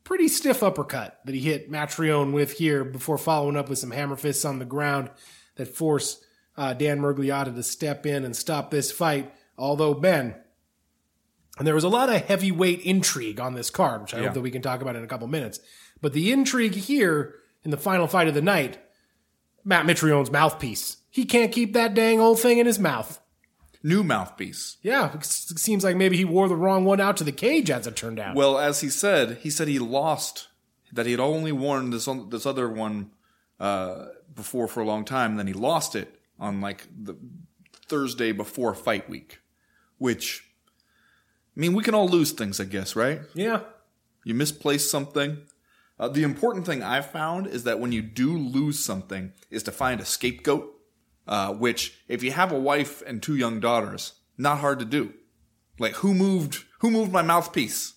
pretty 0.05 0.29
stiff 0.29 0.63
uppercut 0.63 1.19
that 1.25 1.35
he 1.35 1.41
hit 1.41 1.71
Mitrione 1.71 2.33
with 2.33 2.53
here 2.53 2.85
before 2.85 3.19
following 3.19 3.57
up 3.57 3.69
with 3.69 3.79
some 3.79 3.91
hammer 3.91 4.17
fists 4.17 4.45
on 4.45 4.59
the 4.59 4.65
ground 4.65 5.11
that 5.57 5.69
force 5.75 6.23
uh, 6.57 6.73
Dan 6.75 7.01
Miragliotta 7.01 7.55
to 7.55 7.63
step 7.63 8.07
in 8.07 8.25
and 8.25 8.37
stop 8.37 8.71
this 8.71 8.93
fight. 8.93 9.33
Although 9.59 9.95
Ben, 9.95 10.35
and 11.59 11.67
there 11.67 11.75
was 11.75 11.85
a 11.85 11.89
lot 11.89 12.09
of 12.11 12.25
heavyweight 12.25 12.81
intrigue 12.83 13.41
on 13.41 13.55
this 13.55 13.71
card, 13.71 14.03
which 14.03 14.15
I 14.15 14.19
Yeah. 14.19 14.25
hope 14.27 14.35
that 14.35 14.41
we 14.41 14.51
can 14.51 14.63
talk 14.63 14.83
about 14.83 14.97
in 14.97 15.05
a 15.05 15.09
couple 15.09 15.27
minutes. 15.29 15.61
But 16.01 16.13
the 16.13 16.33
intrigue 16.33 16.75
here 16.75 17.37
in 17.65 17.71
the 17.71 17.77
final 17.77 18.07
fight 18.07 18.29
of 18.29 18.35
the 18.35 18.43
night, 18.43 18.79
Matt 19.65 19.87
Mitrione's 19.87 20.31
mouthpiece. 20.31 20.99
He 21.09 21.25
can't 21.25 21.53
keep 21.53 21.73
that 21.73 21.95
dang 21.95 22.21
old 22.21 22.41
thing 22.41 22.59
in 22.59 22.67
his 22.67 22.79
mouth. 22.79 23.21
New 23.87 24.03
mouthpiece. 24.03 24.79
Yeah, 24.83 25.13
it 25.15 25.25
seems 25.25 25.85
like 25.85 25.95
maybe 25.95 26.17
he 26.17 26.25
wore 26.25 26.49
the 26.49 26.57
wrong 26.57 26.87
one 26.87 27.01
out 27.01 27.19
to 27.19 27.25
the 27.25 27.31
cage 27.33 27.71
as 27.71 27.87
it 27.87 27.95
turned 27.95 28.19
out. 28.19 28.35
Well, 28.35 28.59
as 28.59 28.81
he 28.81 28.89
said, 28.89 29.39
he 29.43 29.51
said 29.51 29.69
he 29.69 29.79
lost 29.79 30.49
that 30.93 31.05
he 31.05 31.13
had 31.13 31.21
only 31.21 31.53
worn 31.53 31.91
this 31.91 32.09
on- 32.09 32.31
this 32.31 32.47
other 32.47 32.69
one 32.69 33.11
uh, 33.61 34.07
before 34.35 34.69
for 34.69 34.81
a 34.81 34.87
long 34.87 35.05
time. 35.05 35.33
And 35.33 35.39
then 35.39 35.47
he 35.47 35.53
lost 35.53 35.95
it 35.95 36.19
on 36.41 36.63
like 36.63 36.89
the 36.97 37.15
Thursday 37.87 38.33
before 38.33 38.75
fight 38.75 39.09
week, 39.11 39.41
which 39.99 40.45
I 41.55 41.61
mean, 41.61 41.75
we 41.75 41.83
can 41.85 41.95
all 41.95 42.09
lose 42.09 42.33
things, 42.33 42.59
I 42.59 42.65
guess, 42.65 42.97
right? 42.97 43.21
yeah. 43.35 43.61
You 44.25 44.33
misplace 44.35 44.91
something. 44.91 45.43
Uh, 46.01 46.09
the 46.09 46.23
important 46.23 46.65
thing 46.65 46.83
I've 46.83 47.11
found 47.11 47.47
is 47.47 47.65
that 47.65 47.79
when 47.79 47.93
you 47.93 48.01
do 48.01 48.37
lose 48.39 48.83
something, 48.83 49.33
is 49.51 49.63
to 49.65 49.71
find 49.71 50.01
a 50.01 50.05
scapegoat. 50.07 50.74
Uh, 51.27 51.53
which, 51.55 51.95
if 52.07 52.23
you 52.23 52.31
have 52.33 52.53
a 52.53 52.59
wife 52.59 53.03
and 53.07 53.23
two 53.23 53.35
young 53.35 53.59
daughters, 53.61 54.13
not 54.37 54.59
hard 54.59 54.79
to 54.79 54.85
do. 54.85 55.15
Like 55.79 55.95
who 55.97 56.13
moved? 56.15 56.65
Who 56.81 56.91
moved 56.91 57.13
my 57.13 57.23
mouthpiece? 57.23 57.95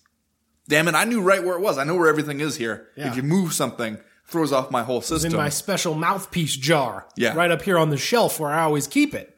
Damn 0.66 0.88
it! 0.88 0.94
I 0.94 1.04
knew 1.04 1.20
right 1.20 1.44
where 1.44 1.56
it 1.56 1.60
was. 1.60 1.78
I 1.78 1.84
know 1.84 1.94
where 1.96 2.08
everything 2.08 2.40
is 2.40 2.56
here. 2.56 2.88
Yeah. 2.96 3.08
If 3.10 3.16
you 3.16 3.22
move 3.22 3.52
something, 3.52 3.98
throws 4.26 4.52
off 4.52 4.70
my 4.70 4.82
whole 4.82 4.98
It's 4.98 5.10
in 5.10 5.18
system. 5.20 5.36
my 5.38 5.48
special 5.50 5.94
mouthpiece 5.94 6.56
jar. 6.56 7.06
Yeah. 7.16 7.34
Right 7.34 7.50
up 7.50 7.62
here 7.62 7.78
on 7.78 7.90
the 7.90 7.96
shelf 7.96 8.40
where 8.40 8.50
I 8.50 8.62
always 8.62 8.86
keep 8.86 9.14
it. 9.14 9.36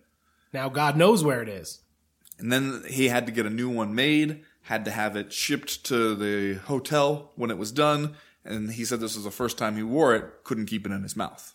Now 0.53 0.69
God 0.69 0.97
knows 0.97 1.23
where 1.25 1.43
it 1.43 1.49
is. 1.49 1.81
And 2.39 2.53
then 2.53 2.83
he 2.89 3.09
had 3.09 3.27
to 3.27 3.33
get 3.33 3.45
a 3.47 3.51
new 3.51 3.69
one 3.69 3.95
made, 3.95 4.43
had 4.63 4.85
to 4.87 4.91
have 4.91 5.15
it 5.15 5.33
shipped 5.33 5.85
to 5.87 6.15
the 6.15 6.55
hotel 6.65 7.33
when 7.37 7.51
it 7.51 7.59
was 7.59 7.71
done. 7.71 8.15
And 8.45 8.73
he 8.73 8.85
said 8.85 9.01
this 9.01 9.15
was 9.15 9.25
the 9.25 9.31
first 9.31 9.59
time 9.59 9.77
he 9.77 9.83
wore 9.83 10.15
it, 10.17 10.25
couldn't 10.45 10.67
keep 10.67 10.87
it 10.87 10.93
in 10.93 11.03
his 11.03 11.17
mouth. 11.17 11.53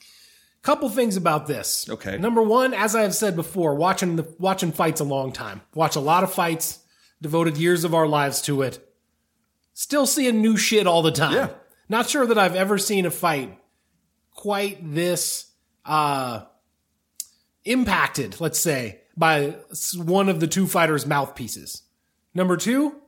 Couple 0.65 0.89
things 0.89 1.15
about 1.15 1.45
this. 1.45 1.87
Okay. 1.87 2.17
Number 2.17 2.41
one, 2.41 2.73
as 2.73 2.95
I 2.95 3.03
have 3.03 3.13
said 3.13 3.35
before, 3.35 3.75
watching 3.75 4.15
the 4.15 4.27
watching 4.39 4.71
fights 4.71 4.99
a 4.99 5.03
long 5.03 5.31
time. 5.31 5.61
Watch 5.75 5.95
a 5.95 5.99
lot 5.99 6.23
of 6.23 6.33
fights, 6.33 6.79
devoted 7.21 7.55
years 7.55 7.83
of 7.83 7.93
our 7.93 8.07
lives 8.07 8.41
to 8.43 8.63
it. 8.63 8.83
Still 9.75 10.07
seeing 10.07 10.41
new 10.41 10.57
shit 10.57 10.87
all 10.87 11.03
the 11.03 11.11
time. 11.11 11.33
Yeah. 11.33 11.49
Not 11.87 12.09
sure 12.09 12.25
that 12.25 12.39
I've 12.39 12.55
ever 12.55 12.79
seen 12.79 13.05
a 13.05 13.11
fight 13.11 13.59
quite 14.31 14.79
this 14.81 15.51
uh 15.85 16.45
impacted, 17.63 18.41
let's 18.41 18.57
say, 18.57 19.01
by 19.15 19.57
one 19.95 20.29
of 20.29 20.39
the 20.39 20.47
two 20.47 20.65
fighters' 20.65 21.05
mouthpieces. 21.05 21.83
Number 22.33 22.57
two, 22.57 23.03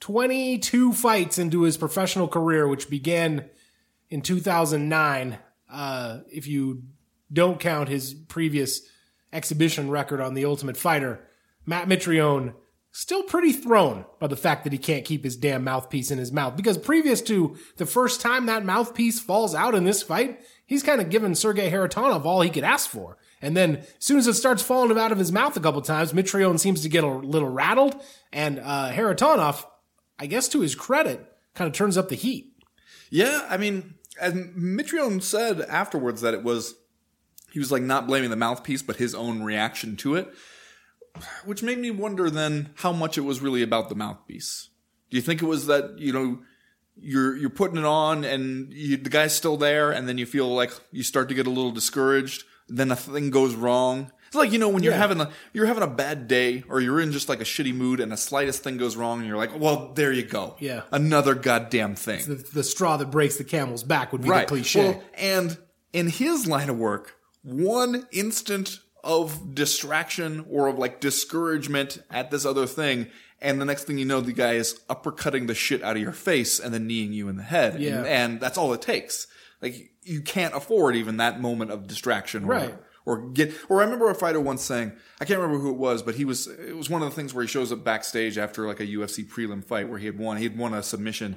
22 0.00 0.92
fights 0.94 1.38
into 1.38 1.62
his 1.62 1.76
professional 1.76 2.26
career, 2.26 2.66
which 2.66 2.90
began 2.90 3.48
in 4.10 4.20
2009. 4.20 5.38
Uh, 5.72 6.18
if 6.30 6.46
you 6.46 6.82
don't 7.32 7.58
count 7.58 7.88
his 7.88 8.14
previous 8.14 8.82
exhibition 9.32 9.90
record 9.90 10.20
on 10.20 10.34
The 10.34 10.44
Ultimate 10.44 10.76
Fighter, 10.76 11.26
Matt 11.64 11.88
Mitrione 11.88 12.54
still 12.92 13.22
pretty 13.22 13.52
thrown 13.52 14.04
by 14.20 14.26
the 14.26 14.36
fact 14.36 14.64
that 14.64 14.72
he 14.72 14.78
can't 14.78 15.06
keep 15.06 15.24
his 15.24 15.36
damn 15.36 15.64
mouthpiece 15.64 16.10
in 16.10 16.18
his 16.18 16.30
mouth. 16.30 16.56
Because 16.56 16.76
previous 16.76 17.22
to 17.22 17.56
the 17.78 17.86
first 17.86 18.20
time 18.20 18.46
that 18.46 18.64
mouthpiece 18.64 19.18
falls 19.18 19.54
out 19.54 19.74
in 19.74 19.84
this 19.84 20.02
fight, 20.02 20.40
he's 20.66 20.82
kind 20.82 21.00
of 21.00 21.08
given 21.08 21.34
Sergey 21.34 21.70
Kharitonov 21.70 22.26
all 22.26 22.42
he 22.42 22.50
could 22.50 22.64
ask 22.64 22.88
for. 22.88 23.16
And 23.40 23.56
then 23.56 23.78
as 23.78 23.86
soon 23.98 24.18
as 24.18 24.26
it 24.26 24.34
starts 24.34 24.62
falling 24.62 24.98
out 24.98 25.10
of 25.10 25.18
his 25.18 25.32
mouth 25.32 25.56
a 25.56 25.60
couple 25.60 25.80
times, 25.80 26.12
Mitrione 26.12 26.60
seems 26.60 26.82
to 26.82 26.88
get 26.88 27.02
a 27.02 27.08
little 27.08 27.48
rattled. 27.48 28.00
And 28.30 28.60
uh, 28.60 28.90
Kharitonov, 28.92 29.64
I 30.18 30.26
guess 30.26 30.48
to 30.48 30.60
his 30.60 30.74
credit, 30.74 31.26
kind 31.54 31.68
of 31.68 31.74
turns 31.74 31.96
up 31.96 32.10
the 32.10 32.14
heat. 32.14 32.52
Yeah, 33.10 33.46
I 33.48 33.56
mean, 33.56 33.94
and 34.22 34.54
Mitrione 34.54 35.22
said 35.22 35.60
afterwards 35.62 36.20
that 36.20 36.34
it 36.34 36.42
was 36.42 36.74
he 37.52 37.58
was 37.58 37.70
like 37.70 37.82
not 37.82 38.06
blaming 38.06 38.30
the 38.30 38.36
mouthpiece, 38.36 38.82
but 38.82 38.96
his 38.96 39.14
own 39.14 39.42
reaction 39.42 39.96
to 39.96 40.14
it, 40.14 40.32
which 41.44 41.62
made 41.62 41.78
me 41.78 41.90
wonder 41.90 42.30
then 42.30 42.70
how 42.76 42.92
much 42.92 43.18
it 43.18 43.22
was 43.22 43.40
really 43.40 43.62
about 43.62 43.88
the 43.88 43.94
mouthpiece. 43.94 44.70
Do 45.10 45.16
you 45.16 45.22
think 45.22 45.42
it 45.42 45.46
was 45.46 45.66
that 45.66 45.98
you 45.98 46.12
know 46.12 46.38
you're 46.96 47.36
you're 47.36 47.50
putting 47.50 47.76
it 47.76 47.84
on 47.84 48.24
and 48.24 48.72
you, 48.72 48.96
the 48.96 49.10
guy's 49.10 49.34
still 49.34 49.56
there, 49.56 49.90
and 49.90 50.08
then 50.08 50.16
you 50.18 50.26
feel 50.26 50.48
like 50.48 50.72
you 50.90 51.02
start 51.02 51.28
to 51.28 51.34
get 51.34 51.46
a 51.46 51.50
little 51.50 51.72
discouraged, 51.72 52.44
then 52.68 52.90
a 52.90 52.96
thing 52.96 53.30
goes 53.30 53.54
wrong. 53.54 54.12
It's 54.32 54.36
like 54.38 54.50
you 54.50 54.58
know 54.58 54.70
when 54.70 54.82
you're 54.82 54.94
Yeah. 54.94 54.98
having 54.98 55.20
a 55.20 55.28
you're 55.52 55.66
having 55.66 55.82
a 55.82 55.86
bad 55.86 56.26
day 56.26 56.64
or 56.70 56.80
you're 56.80 56.98
in 57.02 57.12
just 57.12 57.28
like 57.28 57.42
a 57.42 57.44
shitty 57.44 57.74
mood 57.74 58.00
and 58.00 58.10
the 58.10 58.16
slightest 58.16 58.62
thing 58.64 58.78
goes 58.78 58.96
wrong 58.96 59.18
and 59.18 59.28
you're 59.28 59.36
like, 59.36 59.58
well, 59.60 59.92
there 59.94 60.10
you 60.10 60.22
go, 60.22 60.56
Yeah. 60.58 60.84
another 60.90 61.34
goddamn 61.34 61.94
thing. 61.96 62.24
The, 62.26 62.36
the 62.36 62.64
straw 62.64 62.96
that 62.96 63.10
breaks 63.10 63.36
the 63.36 63.44
camel's 63.44 63.82
back 63.82 64.10
would 64.10 64.22
be 64.22 64.30
right. 64.30 64.48
the 64.48 64.54
cliche. 64.54 64.80
Well, 64.92 65.02
and 65.18 65.58
in 65.92 66.08
his 66.08 66.46
line 66.46 66.70
of 66.70 66.78
work, 66.78 67.16
one 67.42 68.06
instant 68.10 68.78
of 69.04 69.54
distraction 69.54 70.46
or 70.48 70.66
of 70.68 70.78
like 70.78 70.98
discouragement 70.98 72.02
at 72.10 72.30
this 72.30 72.46
other 72.46 72.66
thing, 72.66 73.08
and 73.42 73.60
the 73.60 73.66
next 73.66 73.84
thing 73.84 73.98
you 73.98 74.06
know, 74.06 74.22
the 74.22 74.32
guy 74.32 74.52
is 74.54 74.80
uppercutting 74.88 75.46
the 75.46 75.54
shit 75.54 75.82
out 75.82 75.96
of 75.96 76.00
your 76.02 76.12
face 76.12 76.58
and 76.58 76.72
then 76.72 76.86
kneeing 76.86 77.12
you 77.12 77.28
in 77.28 77.36
the 77.36 77.42
head. 77.42 77.78
Yeah. 77.82 77.98
And, 77.98 78.06
and 78.06 78.40
that's 78.40 78.56
all 78.56 78.72
it 78.72 78.80
takes. 78.80 79.26
Like 79.60 79.90
you 80.04 80.22
can't 80.22 80.54
afford 80.54 80.96
even 80.96 81.18
that 81.18 81.38
moment 81.38 81.70
of 81.70 81.86
distraction. 81.86 82.46
Right. 82.46 82.70
Or 82.70 82.78
get, 83.32 83.52
or 83.68 83.80
I 83.80 83.84
remember 83.84 84.10
a 84.10 84.14
fighter 84.14 84.40
once 84.40 84.62
saying, 84.62 84.92
I 85.20 85.24
can't 85.24 85.40
remember 85.40 85.60
who 85.60 85.70
it 85.70 85.76
was, 85.76 86.02
but 86.02 86.14
he 86.14 86.24
was, 86.24 86.46
it 86.46 86.76
was 86.76 86.88
one 86.88 87.02
of 87.02 87.10
the 87.10 87.14
things 87.14 87.34
where 87.34 87.42
he 87.42 87.48
shows 87.48 87.72
up 87.72 87.84
backstage 87.84 88.38
after 88.38 88.66
like 88.66 88.80
a 88.80 88.86
UFC 88.86 89.26
prelim 89.28 89.64
fight 89.64 89.88
where 89.88 89.98
he 89.98 90.06
had 90.06 90.18
won, 90.18 90.36
he 90.36 90.44
had 90.44 90.56
won 90.56 90.74
a 90.74 90.82
submission. 90.82 91.36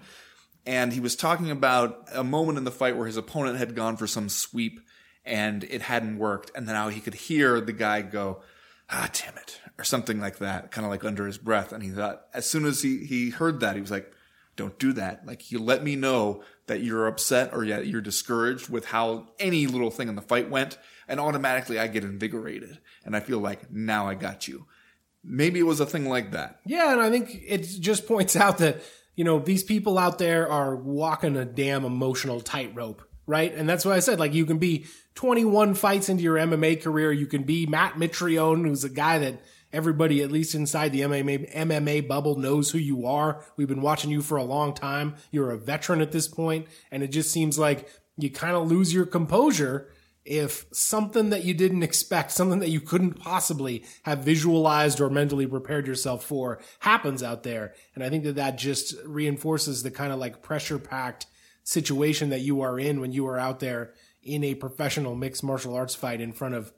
And 0.65 0.93
he 0.93 0.99
was 0.99 1.15
talking 1.15 1.51
about 1.51 2.07
a 2.13 2.23
moment 2.23 2.57
in 2.57 2.63
the 2.63 2.71
fight 2.71 2.97
where 2.97 3.07
his 3.07 3.17
opponent 3.17 3.57
had 3.57 3.75
gone 3.75 3.97
for 3.97 4.07
some 4.07 4.29
sweep 4.29 4.79
and 5.23 5.63
it 5.65 5.83
hadn't 5.83 6.17
worked. 6.17 6.51
And 6.55 6.65
now 6.65 6.89
he 6.89 7.01
could 7.01 7.13
hear 7.13 7.59
the 7.59 7.73
guy 7.73 8.01
go 8.01 8.41
ah 8.89 9.09
damn 9.13 9.35
it 9.37 9.59
or 9.79 9.83
something 9.83 10.19
like 10.19 10.37
that 10.37 10.69
kind 10.71 10.85
of 10.85 10.91
like 10.91 11.03
under 11.03 11.25
his 11.25 11.37
breath. 11.37 11.71
And 11.71 11.83
he 11.83 11.89
thought 11.89 12.25
as 12.33 12.49
soon 12.49 12.65
as 12.65 12.81
he 12.81 13.05
he 13.05 13.29
heard 13.29 13.59
that 13.59 13.75
he 13.75 13.81
was 13.81 13.91
like 13.91 14.11
don't 14.55 14.79
do 14.79 14.93
that. 14.93 15.25
Like 15.25 15.51
you 15.51 15.59
let 15.59 15.83
me 15.83 15.95
know 15.95 16.43
that 16.67 16.81
you're 16.81 17.07
upset 17.07 17.53
or 17.53 17.63
yet 17.63 17.87
you're 17.87 18.01
discouraged 18.01 18.69
with 18.69 18.85
how 18.85 19.27
any 19.39 19.67
little 19.67 19.91
thing 19.91 20.07
in 20.07 20.15
the 20.15 20.21
fight 20.21 20.49
went 20.49 20.77
and 21.07 21.19
automatically 21.19 21.79
I 21.79 21.87
get 21.87 22.03
invigorated 22.03 22.79
and 23.03 23.15
I 23.15 23.19
feel 23.19 23.39
like 23.39 23.71
now 23.71 24.07
I 24.07 24.15
got 24.15 24.47
you 24.47 24.65
maybe 25.25 25.59
it 25.59 25.63
was 25.63 25.79
a 25.79 25.85
thing 25.85 26.07
like 26.07 26.31
that 26.31 26.59
Yeah, 26.65 26.91
and 26.91 27.01
I 27.01 27.09
think 27.09 27.41
it 27.45 27.63
just 27.79 28.07
points 28.07 28.35
out 28.35 28.59
that, 28.59 28.81
you 29.15 29.23
know, 29.23 29.39
these 29.39 29.63
people 29.63 29.97
out 29.97 30.19
there 30.19 30.49
are 30.49 30.75
walking 30.75 31.35
a 31.35 31.45
damn 31.45 31.85
emotional 31.85 32.41
tightrope, 32.41 33.01
right? 33.25 33.53
And 33.53 33.67
that's 33.67 33.85
what 33.85 33.95
I 33.95 33.99
said. 33.99 34.19
Like, 34.19 34.33
you 34.33 34.45
can 34.45 34.57
be 34.57 34.85
21 35.15 35.73
fights 35.73 36.09
into 36.09 36.23
your 36.23 36.35
MMA 36.35 36.81
career. 36.81 37.11
You 37.11 37.25
can 37.25 37.43
be 37.43 37.65
Matt 37.65 37.93
Mitrione, 37.93 38.67
who's 38.67 38.83
a 38.83 38.89
guy 38.89 39.19
that 39.19 39.41
everybody, 39.71 40.21
at 40.21 40.31
least 40.31 40.53
inside 40.53 40.91
the 40.91 41.01
MMA, 41.01 41.53
MMA 41.55 42.07
bubble, 42.07 42.35
knows 42.35 42.71
who 42.71 42.77
you 42.77 43.07
are. 43.07 43.43
We've 43.55 43.67
been 43.67 43.81
watching 43.81 44.11
you 44.11 44.21
for 44.21 44.37
a 44.37 44.43
long 44.43 44.73
time. 44.73 45.15
You're 45.31 45.51
a 45.51 45.57
veteran 45.57 46.01
at 46.01 46.11
this 46.11 46.27
point, 46.27 46.67
and 46.91 47.01
it 47.01 47.07
just 47.07 47.31
seems 47.31 47.57
like 47.57 47.89
you 48.17 48.29
kind 48.29 48.55
of 48.55 48.69
lose 48.69 48.93
your 48.93 49.05
composure 49.05 49.89
if 50.25 50.65
something 50.73 51.29
that 51.29 51.43
you 51.43 51.53
didn't 51.53 51.83
expect, 51.83 52.31
something 52.31 52.59
that 52.59 52.71
you 52.71 52.81
couldn't 52.81 53.19
possibly 53.19 53.85
have 54.03 54.19
visualized 54.19 54.99
or 54.99 55.09
mentally 55.09 55.45
prepared 55.45 55.85
yourself 55.85 56.23
for 56.23 56.59
happens 56.79 57.21
out 57.21 57.43
there. 57.43 57.75
And 57.93 58.03
I 58.03 58.09
think 58.09 58.23
that 58.23 58.35
that 58.35 58.57
just 58.57 58.95
reinforces 59.05 59.83
the 59.83 59.91
kind 59.91 60.11
of 60.11 60.17
like 60.17 60.41
pressure 60.41 60.79
packed 60.79 61.27
situation 61.63 62.29
that 62.29 62.41
you 62.41 62.61
are 62.61 62.79
in 62.79 62.99
when 62.99 63.11
you 63.11 63.27
are 63.27 63.37
out 63.37 63.59
there 63.59 63.93
in 64.23 64.43
a 64.43 64.55
professional 64.55 65.15
mixed 65.15 65.43
martial 65.43 65.75
arts 65.75 65.93
fight 65.93 66.19
in 66.19 66.33
front 66.33 66.55
of, 66.55 66.73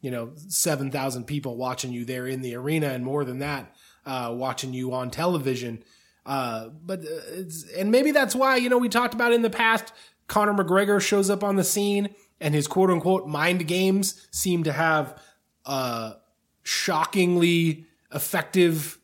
you 0.00 0.10
know, 0.10 0.32
7,000 0.36 1.24
people 1.24 1.56
watching 1.56 1.92
you 1.92 2.04
there 2.04 2.28
in 2.28 2.40
the 2.40 2.54
arena 2.54 2.88
and 2.88 3.04
more 3.04 3.24
than 3.24 3.40
that, 3.40 3.74
uh, 4.06 4.32
watching 4.32 4.72
you 4.72 4.92
on 4.92 5.10
television. 5.10 5.82
Uh, 6.24 6.68
but 6.68 7.00
uh, 7.00 7.20
it's, 7.32 7.68
and 7.72 7.90
maybe 7.90 8.12
that's 8.12 8.36
why, 8.36 8.54
you 8.56 8.68
know, 8.68 8.78
we 8.78 8.88
talked 8.88 9.14
about 9.14 9.32
in 9.32 9.42
the 9.42 9.50
past, 9.50 9.92
Conor 10.28 10.54
McGregor 10.54 11.00
shows 11.00 11.28
up 11.28 11.42
on 11.42 11.56
the 11.56 11.64
scene 11.64 12.14
and 12.42 12.54
his 12.54 12.66
quote 12.66 12.90
unquote 12.90 13.26
mind 13.26 13.66
games 13.66 14.26
seem 14.30 14.64
to 14.64 14.72
have, 14.72 15.18
a 15.64 16.14
shockingly 16.62 17.86
effective 18.12 18.98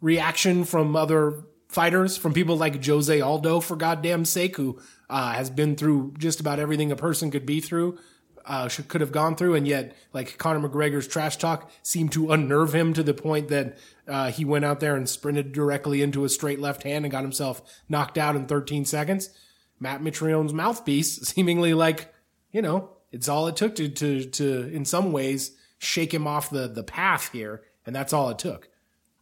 reaction 0.00 0.64
from 0.64 0.96
other 0.96 1.44
fighters, 1.68 2.16
from 2.16 2.32
people 2.32 2.56
like 2.56 2.84
Jose 2.84 3.20
Aldo, 3.20 3.60
for 3.60 3.76
goddamn 3.76 4.24
sake, 4.24 4.56
who 4.56 4.78
uh, 5.10 5.32
has 5.32 5.50
been 5.50 5.76
through 5.76 6.14
just 6.18 6.40
about 6.40 6.58
everything 6.58 6.90
a 6.90 6.96
person 6.96 7.30
could 7.30 7.44
be 7.44 7.60
through, 7.60 7.98
uh, 8.46 8.68
should, 8.68 8.88
could 8.88 9.00
have 9.00 9.12
gone 9.12 9.36
through, 9.36 9.54
and 9.54 9.68
yet, 9.68 9.94
like 10.12 10.38
Conor 10.38 10.66
McGregor's 10.66 11.06
trash 11.06 11.36
talk 11.36 11.70
seemed 11.82 12.12
to 12.12 12.32
unnerve 12.32 12.74
him 12.74 12.94
to 12.94 13.02
the 13.02 13.14
point 13.14 13.48
that 13.48 13.76
uh, 14.06 14.30
he 14.30 14.44
went 14.44 14.64
out 14.64 14.80
there 14.80 14.96
and 14.96 15.08
sprinted 15.08 15.52
directly 15.52 16.00
into 16.00 16.24
a 16.24 16.28
straight 16.28 16.58
left 16.58 16.82
hand 16.82 17.04
and 17.04 17.12
got 17.12 17.22
himself 17.22 17.62
knocked 17.88 18.16
out 18.16 18.36
in 18.36 18.46
13 18.46 18.86
seconds. 18.86 19.30
Matt 19.78 20.02
Mitrione's 20.02 20.54
mouthpiece, 20.54 21.16
seemingly 21.22 21.74
like, 21.74 22.12
you 22.58 22.62
know, 22.62 22.90
it's 23.12 23.28
all 23.28 23.46
it 23.46 23.54
took 23.54 23.76
to, 23.76 23.88
to, 23.88 24.24
to, 24.24 24.68
in 24.74 24.84
some 24.84 25.12
ways, 25.12 25.52
shake 25.78 26.12
him 26.12 26.26
off 26.26 26.50
the, 26.50 26.66
the 26.66 26.82
path 26.82 27.30
here, 27.30 27.62
and 27.86 27.94
that's 27.94 28.12
all 28.12 28.30
it 28.30 28.38
took. 28.40 28.68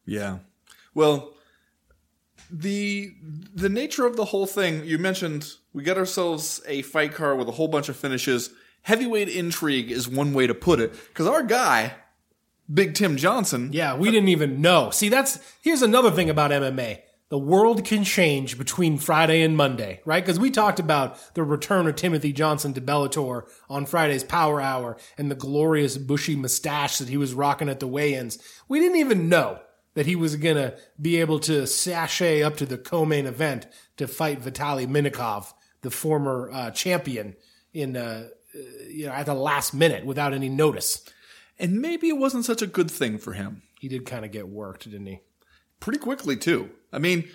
Yeah. 0.06 0.38
Well, 0.94 1.34
the 2.50 3.12
the 3.54 3.68
nature 3.68 4.06
of 4.06 4.16
the 4.16 4.24
whole 4.24 4.46
thing, 4.46 4.86
you 4.86 4.96
mentioned 4.96 5.52
we 5.74 5.82
got 5.82 5.98
ourselves 5.98 6.62
a 6.66 6.80
fight 6.80 7.12
card 7.12 7.38
with 7.38 7.46
a 7.48 7.52
whole 7.52 7.68
bunch 7.68 7.90
of 7.90 7.96
finishes. 7.96 8.48
Heavyweight 8.80 9.28
intrigue 9.28 9.90
is 9.90 10.08
one 10.08 10.32
way 10.32 10.46
to 10.46 10.54
put 10.54 10.80
it 10.80 10.94
cuz 11.12 11.26
our 11.26 11.42
guy 11.42 11.96
Big 12.72 12.94
Tim 12.94 13.18
Johnson, 13.18 13.70
Yeah, 13.72 13.96
we 13.96 14.10
didn't 14.10 14.30
even 14.30 14.62
know. 14.62 14.90
See, 14.90 15.10
that's 15.10 15.38
here's 15.60 15.82
another 15.82 16.10
thing 16.10 16.30
about 16.30 16.52
MMA. 16.52 17.00
The 17.28 17.38
world 17.38 17.84
can 17.84 18.04
change 18.04 18.56
between 18.56 18.98
Friday 18.98 19.42
and 19.42 19.56
Monday, 19.56 20.00
right? 20.04 20.24
Because 20.24 20.38
we 20.38 20.50
talked 20.50 20.78
about 20.78 21.34
the 21.34 21.42
return 21.42 21.88
of 21.88 21.96
Timothy 21.96 22.32
Johnson 22.32 22.72
to 22.74 22.80
Bellator 22.80 23.48
on 23.68 23.84
Friday's 23.84 24.22
Power 24.22 24.60
Hour 24.60 24.96
and 25.18 25.28
the 25.28 25.34
glorious 25.34 25.98
bushy 25.98 26.36
mustache 26.36 26.98
that 26.98 27.08
he 27.08 27.16
was 27.16 27.34
rocking 27.34 27.68
at 27.68 27.80
the 27.80 27.88
weigh-ins. 27.88 28.38
We 28.68 28.78
didn't 28.78 28.98
even 28.98 29.28
know 29.28 29.58
that 29.94 30.06
he 30.06 30.14
was 30.14 30.36
gonna 30.36 30.76
be 31.00 31.16
able 31.16 31.40
to 31.40 31.66
sashay 31.66 32.44
up 32.44 32.56
to 32.58 32.66
the 32.66 32.78
co-main 32.78 33.26
event 33.26 33.66
to 33.96 34.06
fight 34.06 34.40
Vitaly 34.40 34.86
Minakov, 34.86 35.52
the 35.82 35.90
former 35.90 36.50
uh, 36.52 36.70
champion, 36.70 37.34
in 37.74 37.96
uh, 37.96 38.28
you 38.88 39.06
know 39.06 39.12
at 39.12 39.26
the 39.26 39.34
last 39.34 39.74
minute 39.74 40.06
without 40.06 40.32
any 40.32 40.48
notice. 40.48 41.02
and 41.58 41.80
maybe 41.80 42.08
it 42.08 42.18
wasn't 42.18 42.44
such 42.44 42.62
a 42.62 42.66
good 42.66 42.90
thing 42.90 43.18
for 43.18 43.32
him. 43.32 43.62
He 43.80 43.88
did 43.88 44.06
kind 44.06 44.24
of 44.24 44.30
get 44.30 44.48
worked, 44.48 44.84
didn't 44.84 45.06
he? 45.06 45.20
Pretty 45.80 45.98
quickly 45.98 46.36
too. 46.36 46.70
I 46.92 46.98
mean, 46.98 47.28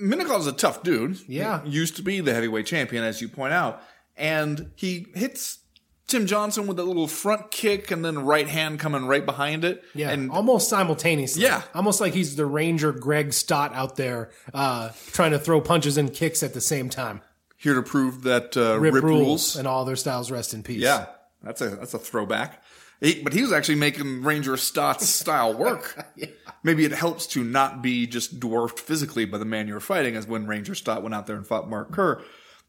Minakov's 0.00 0.46
a 0.46 0.52
tough 0.52 0.82
dude. 0.82 1.18
Yeah. 1.28 1.62
He 1.64 1.70
used 1.70 1.96
to 1.96 2.02
be 2.02 2.20
the 2.20 2.32
heavyweight 2.34 2.66
champion 2.66 3.04
as 3.04 3.20
you 3.20 3.28
point 3.28 3.52
out, 3.52 3.82
and 4.16 4.70
he 4.74 5.06
hits 5.14 5.58
Tim 6.06 6.26
Johnson 6.26 6.66
with 6.66 6.78
a 6.78 6.84
little 6.84 7.08
front 7.08 7.50
kick 7.50 7.90
and 7.90 8.04
then 8.04 8.24
right 8.24 8.48
hand 8.48 8.78
coming 8.78 9.06
right 9.06 9.24
behind 9.24 9.64
it. 9.64 9.82
Yeah, 9.94 10.10
And 10.10 10.30
almost 10.30 10.68
simultaneously. 10.68 11.42
Yeah. 11.44 11.62
almost 11.74 12.00
like 12.00 12.12
he's 12.12 12.36
the 12.36 12.46
Ranger 12.46 12.92
Greg 12.92 13.32
Stott 13.32 13.72
out 13.74 13.96
there 13.96 14.30
uh, 14.52 14.90
trying 15.12 15.30
to 15.30 15.38
throw 15.38 15.60
punches 15.60 15.96
and 15.96 16.12
kicks 16.12 16.42
at 16.42 16.52
the 16.54 16.60
same 16.60 16.88
time. 16.90 17.22
here 17.56 17.74
to 17.74 17.82
prove 17.82 18.22
that 18.24 18.56
uh, 18.56 18.78
Rip, 18.78 18.94
Rip, 18.94 19.04
rules. 19.04 19.20
rules. 19.26 19.56
and 19.56 19.66
all 19.66 19.84
their 19.84 19.96
styles 19.96 20.30
rest 20.30 20.52
in 20.52 20.62
peace. 20.62 20.80
Yeah, 20.82 21.06
that's 21.42 21.60
a 21.62 21.70
that's 21.70 21.94
a 21.94 21.98
throwback. 21.98 22.62
He, 23.04 23.22
but 23.22 23.34
he 23.34 23.42
was 23.42 23.52
actually 23.52 23.74
making 23.74 24.22
Ranger 24.22 24.56
Stott's 24.56 25.06
style 25.08 25.52
work. 25.52 26.06
Maybe 26.62 26.86
it 26.86 26.92
helps 26.92 27.26
to 27.28 27.44
not 27.44 27.82
be 27.82 28.06
just 28.06 28.40
dwarfed 28.40 28.80
physically 28.80 29.26
by 29.26 29.36
the 29.36 29.44
man 29.44 29.68
you're 29.68 29.80
fighting, 29.80 30.16
as 30.16 30.26
when 30.26 30.46
Ranger 30.46 30.74
Stott 30.74 31.02
went 31.02 31.14
out 31.14 31.26
there 31.26 31.36
and 31.36 31.46
fought 31.46 31.68
Mark 31.68 31.92
Kerr. 31.92 32.22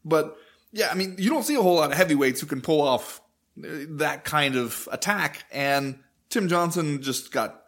But 0.04 0.36
yeah, 0.72 0.88
I 0.90 0.94
mean, 0.94 1.16
you 1.18 1.30
don't 1.30 1.44
see 1.44 1.54
a 1.54 1.62
whole 1.62 1.76
lot 1.76 1.90
of 1.90 1.96
heavyweights 1.96 2.40
who 2.40 2.46
can 2.46 2.60
pull 2.60 2.82
off 2.82 3.22
uh, 3.58 3.68
that 3.92 4.24
kind 4.24 4.56
of 4.56 4.86
attack. 4.92 5.46
And 5.50 6.00
Tim 6.28 6.48
Johnson 6.48 7.02
just 7.02 7.32
got 7.32 7.62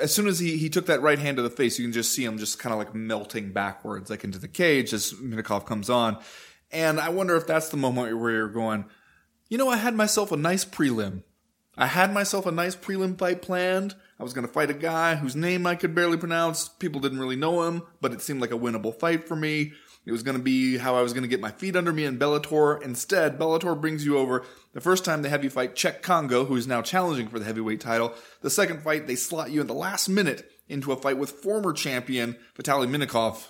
as 0.00 0.14
soon 0.14 0.26
as 0.26 0.38
he, 0.38 0.56
he 0.56 0.70
took 0.70 0.86
that 0.86 1.02
right 1.02 1.18
hand 1.18 1.36
to 1.36 1.42
the 1.42 1.50
face, 1.50 1.78
you 1.78 1.84
can 1.84 1.92
just 1.92 2.12
see 2.12 2.24
him 2.24 2.38
just 2.38 2.58
kind 2.58 2.72
of 2.72 2.78
like 2.78 2.94
melting 2.94 3.52
backwards, 3.52 4.08
like 4.08 4.24
into 4.24 4.38
the 4.38 4.48
cage 4.48 4.94
as 4.94 5.12
Minakov 5.12 5.66
comes 5.66 5.90
on. 5.90 6.18
And 6.70 6.98
I 6.98 7.10
wonder 7.10 7.36
if 7.36 7.46
that's 7.46 7.68
the 7.68 7.76
moment 7.76 8.18
where 8.18 8.30
you're 8.30 8.48
going, 8.48 8.86
you 9.50 9.58
know, 9.58 9.68
I 9.68 9.76
had 9.76 9.94
myself 9.94 10.32
a 10.32 10.36
nice 10.38 10.64
prelim. 10.64 11.24
I 11.76 11.86
had 11.86 12.12
myself 12.12 12.44
a 12.46 12.52
nice 12.52 12.76
prelim 12.76 13.18
fight 13.18 13.40
planned. 13.40 13.94
I 14.20 14.22
was 14.22 14.34
going 14.34 14.46
to 14.46 14.52
fight 14.52 14.70
a 14.70 14.74
guy 14.74 15.14
whose 15.14 15.34
name 15.34 15.66
I 15.66 15.74
could 15.74 15.94
barely 15.94 16.18
pronounce. 16.18 16.68
People 16.68 17.00
didn't 17.00 17.18
really 17.18 17.36
know 17.36 17.62
him, 17.62 17.82
but 18.00 18.12
it 18.12 18.20
seemed 18.20 18.40
like 18.40 18.52
a 18.52 18.58
winnable 18.58 18.94
fight 18.94 19.26
for 19.26 19.36
me. 19.36 19.72
It 20.04 20.12
was 20.12 20.22
going 20.22 20.36
to 20.36 20.42
be 20.42 20.78
how 20.78 20.96
I 20.96 21.02
was 21.02 21.12
going 21.12 21.22
to 21.22 21.28
get 21.28 21.40
my 21.40 21.52
feet 21.52 21.76
under 21.76 21.92
me 21.92 22.04
in 22.04 22.18
Bellator. 22.18 22.82
Instead, 22.82 23.38
Bellator 23.38 23.80
brings 23.80 24.04
you 24.04 24.18
over. 24.18 24.44
The 24.72 24.80
first 24.80 25.04
time 25.04 25.22
they 25.22 25.28
have 25.28 25.44
you 25.44 25.50
fight 25.50 25.74
Cheick 25.76 26.02
Kongo, 26.02 26.44
who 26.44 26.56
is 26.56 26.66
now 26.66 26.82
challenging 26.82 27.28
for 27.28 27.38
the 27.38 27.44
heavyweight 27.44 27.80
title. 27.80 28.12
The 28.40 28.50
second 28.50 28.82
fight, 28.82 29.06
they 29.06 29.14
slot 29.14 29.50
you 29.50 29.60
in 29.60 29.68
the 29.68 29.74
last 29.74 30.08
minute 30.08 30.50
into 30.68 30.92
a 30.92 30.96
fight 30.96 31.18
with 31.18 31.30
former 31.30 31.72
champion 31.72 32.36
Vitaly 32.56 32.88
Minakov. 32.88 33.48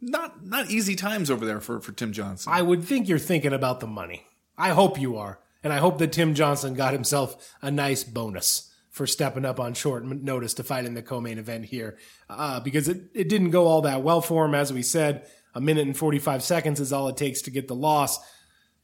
Not 0.00 0.44
not 0.44 0.68
easy 0.68 0.96
times 0.96 1.30
over 1.30 1.46
there 1.46 1.60
for, 1.60 1.80
for 1.80 1.92
Tim 1.92 2.12
Johnson. 2.12 2.52
I 2.52 2.60
would 2.60 2.84
think 2.84 3.08
you're 3.08 3.18
thinking 3.18 3.52
about 3.52 3.80
the 3.80 3.86
money. 3.86 4.26
I 4.58 4.70
hope 4.70 5.00
you 5.00 5.16
are. 5.16 5.38
And 5.62 5.72
I 5.72 5.78
hope 5.78 5.98
that 5.98 6.12
Tim 6.12 6.34
Johnson 6.34 6.74
got 6.74 6.92
himself 6.92 7.54
a 7.60 7.70
nice 7.70 8.04
bonus 8.04 8.72
for 8.90 9.06
stepping 9.06 9.44
up 9.44 9.58
on 9.58 9.74
short 9.74 10.04
notice 10.04 10.54
to 10.54 10.62
fight 10.62 10.84
in 10.84 10.94
the 10.94 11.02
co-main 11.02 11.38
event 11.38 11.64
here. 11.64 11.96
Uh, 12.28 12.60
because 12.60 12.88
it, 12.88 13.04
it 13.14 13.28
didn't 13.28 13.50
go 13.50 13.66
all 13.66 13.82
that 13.82 14.02
well 14.02 14.20
for 14.20 14.44
him. 14.44 14.54
As 14.54 14.72
we 14.72 14.82
said, 14.82 15.26
a 15.54 15.60
minute 15.60 15.86
and 15.86 15.96
45 15.96 16.42
seconds 16.42 16.80
is 16.80 16.92
all 16.92 17.08
it 17.08 17.16
takes 17.16 17.42
to 17.42 17.50
get 17.50 17.68
the 17.68 17.74
loss. 17.74 18.18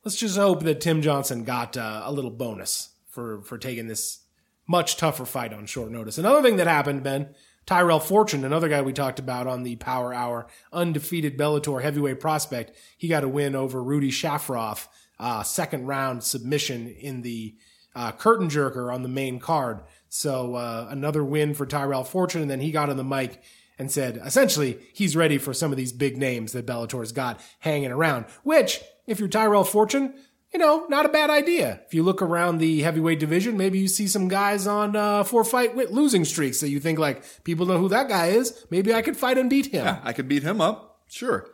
Let's 0.05 0.17
just 0.17 0.37
hope 0.37 0.63
that 0.63 0.81
Tim 0.81 1.03
Johnson 1.03 1.45
got 1.45 1.77
uh, 1.77 2.03
a 2.05 2.13
little 2.13 2.31
bonus 2.31 2.91
for, 3.09 3.43
for 3.43 3.59
taking 3.59 3.89
this 3.89 4.25
much 4.67 4.97
tougher 4.97 5.27
fight 5.27 5.53
on 5.53 5.67
short 5.67 5.91
notice. 5.91 6.19
Another 6.19 6.43
thing 6.43 6.57
that 6.57 6.67
happened, 6.67 7.03
Ben, 7.03 7.35
Tyrell 7.67 8.01
Fortune, 8.01 8.45
another 8.45 8.69
guy 8.69 8.81
we 8.81 8.95
talked 8.95 9.19
about 9.19 9.47
on 9.47 9.63
the 9.63 9.77
Power 9.77 10.15
Hour, 10.15 10.47
undefeated 10.73 11.37
Bellator 11.37 11.83
heavyweight 11.83 12.21
prospect, 12.21 12.73
he 12.97 13.09
got 13.09 13.25
a 13.25 13.29
win 13.29 13.55
over 13.55 13.83
Rudy 13.83 14.11
Schaffroth, 14.11 14.89
uh, 15.19 15.43
second 15.43 15.87
round 15.87 16.23
submission 16.23 16.89
in 16.89 17.23
the 17.23 17.55
uh, 17.95 18.13
curtain 18.13 18.49
jerker 18.49 18.93
on 18.93 19.03
the 19.03 19.09
main 19.09 19.39
card. 19.41 19.83
So 20.09 20.55
uh, 20.55 20.87
another 20.91 21.25
win 21.25 21.55
for 21.55 21.67
Tyrell 21.67 22.05
Fortune, 22.05 22.43
and 22.43 22.51
then 22.51 22.61
he 22.61 22.71
got 22.71 22.91
on 22.91 22.97
the 22.97 23.05
mic 23.05 23.43
and 23.79 23.91
said 23.91 24.21
essentially 24.25 24.79
he's 24.93 25.17
ready 25.17 25.39
for 25.39 25.53
some 25.53 25.71
of 25.71 25.77
these 25.77 25.93
big 25.93 26.17
names 26.17 26.53
that 26.53 26.67
Bellator's 26.67 27.13
got 27.13 27.41
hanging 27.61 27.93
around. 27.93 28.27
Which, 28.43 28.81
if 29.07 29.19
you're 29.19 29.29
Tyrell 29.29 29.65
Fortune, 29.65 30.15
you 30.53 30.59
know, 30.59 30.87
not 30.89 31.05
a 31.05 31.11
bad 31.11 31.29
idea. 31.29 31.81
If 31.87 31.93
you 31.93 32.03
look 32.03 32.23
around 32.23 32.59
the 32.59 32.81
heavyweight 32.81 33.21
division, 33.21 33.59
maybe 33.59 33.79
you 33.79 33.89
see 33.89 34.07
some 34.07 34.29
guys 34.29 34.67
on 34.67 34.97
uh, 34.97 35.25
four 35.25 35.45
fight 35.45 35.77
losing 35.77 36.25
streaks 36.25 36.61
that 36.61 36.71
you 36.71 36.81
think 36.81 36.99
like 36.99 37.23
people 37.45 37.67
know 37.67 37.79
who 37.79 37.89
that 37.91 38.09
guy 38.09 38.29
is. 38.29 38.67
Maybe 38.71 38.95
I 38.95 39.03
could 39.03 39.17
fight 39.17 39.37
and 39.37 39.51
beat 39.51 39.67
him. 39.67 39.85
Yeah, 39.85 40.01
I 40.03 40.13
could 40.13 40.29
beat 40.29 40.43
him 40.43 40.61
up. 40.61 41.03
Sure. 41.09 41.47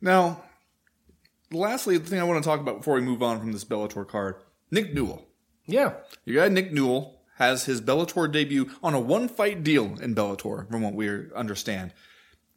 Now, 0.00 0.42
lastly, 1.52 1.98
the 1.98 2.08
thing 2.08 2.20
I 2.20 2.24
want 2.24 2.42
to 2.42 2.48
talk 2.48 2.60
about 2.60 2.78
before 2.78 2.94
we 2.94 3.00
move 3.00 3.22
on 3.22 3.38
from 3.38 3.52
this 3.52 3.64
Bellator 3.64 4.06
card, 4.06 4.36
Nick 4.70 4.94
Newell. 4.94 5.26
Yeah, 5.66 5.94
Your 6.24 6.42
guy 6.42 6.48
Nick 6.48 6.72
Newell 6.72 7.20
has 7.36 7.64
his 7.64 7.80
Bellator 7.80 8.30
debut 8.30 8.70
on 8.82 8.94
a 8.94 9.00
one 9.00 9.28
fight 9.28 9.62
deal 9.62 9.96
in 10.00 10.14
Bellator, 10.14 10.68
from 10.68 10.82
what 10.82 10.94
we 10.94 11.08
understand. 11.34 11.92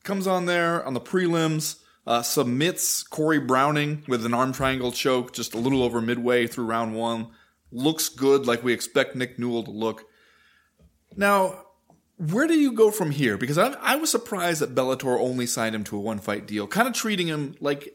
Comes 0.04 0.28
on 0.28 0.46
there 0.46 0.84
on 0.86 0.94
the 0.94 1.02
prelims, 1.02 1.82
uh, 2.08 2.22
submits 2.22 3.04
Corey 3.04 3.40
Browning 3.40 4.04
with 4.08 4.26
an 4.26 4.34
arm 4.34 4.54
triangle 4.54 4.92
choke 4.92 5.34
just 5.34 5.54
a 5.54 5.60
little 5.60 5.84
over 5.84 6.02
midway 6.02 6.48
through 6.48 6.66
round 6.66 6.96
one. 6.96 7.28
Looks 7.72 8.10
good, 8.10 8.46
like 8.46 8.64
we 8.64 8.74
expect 8.74 9.16
Nick 9.16 9.40
Newell 9.40 9.64
to 9.64 9.72
look. 9.72 10.06
Now, 11.16 11.66
where 12.18 12.48
do 12.48 12.54
you 12.54 12.72
go 12.72 12.92
from 12.92 13.12
here? 13.12 13.38
Because 13.38 13.58
I, 13.58 13.74
I 13.82 13.96
was 13.96 14.10
surprised 14.10 14.62
that 14.62 14.76
Bellator 14.76 15.20
only 15.20 15.46
signed 15.46 15.76
him 15.76 15.84
to 15.86 15.98
a 15.98 16.00
one 16.00 16.20
fight 16.20 16.48
deal, 16.48 16.68
kind 16.68 16.88
of 16.88 16.94
treating 16.94 17.28
him 17.28 17.56
like 17.60 17.94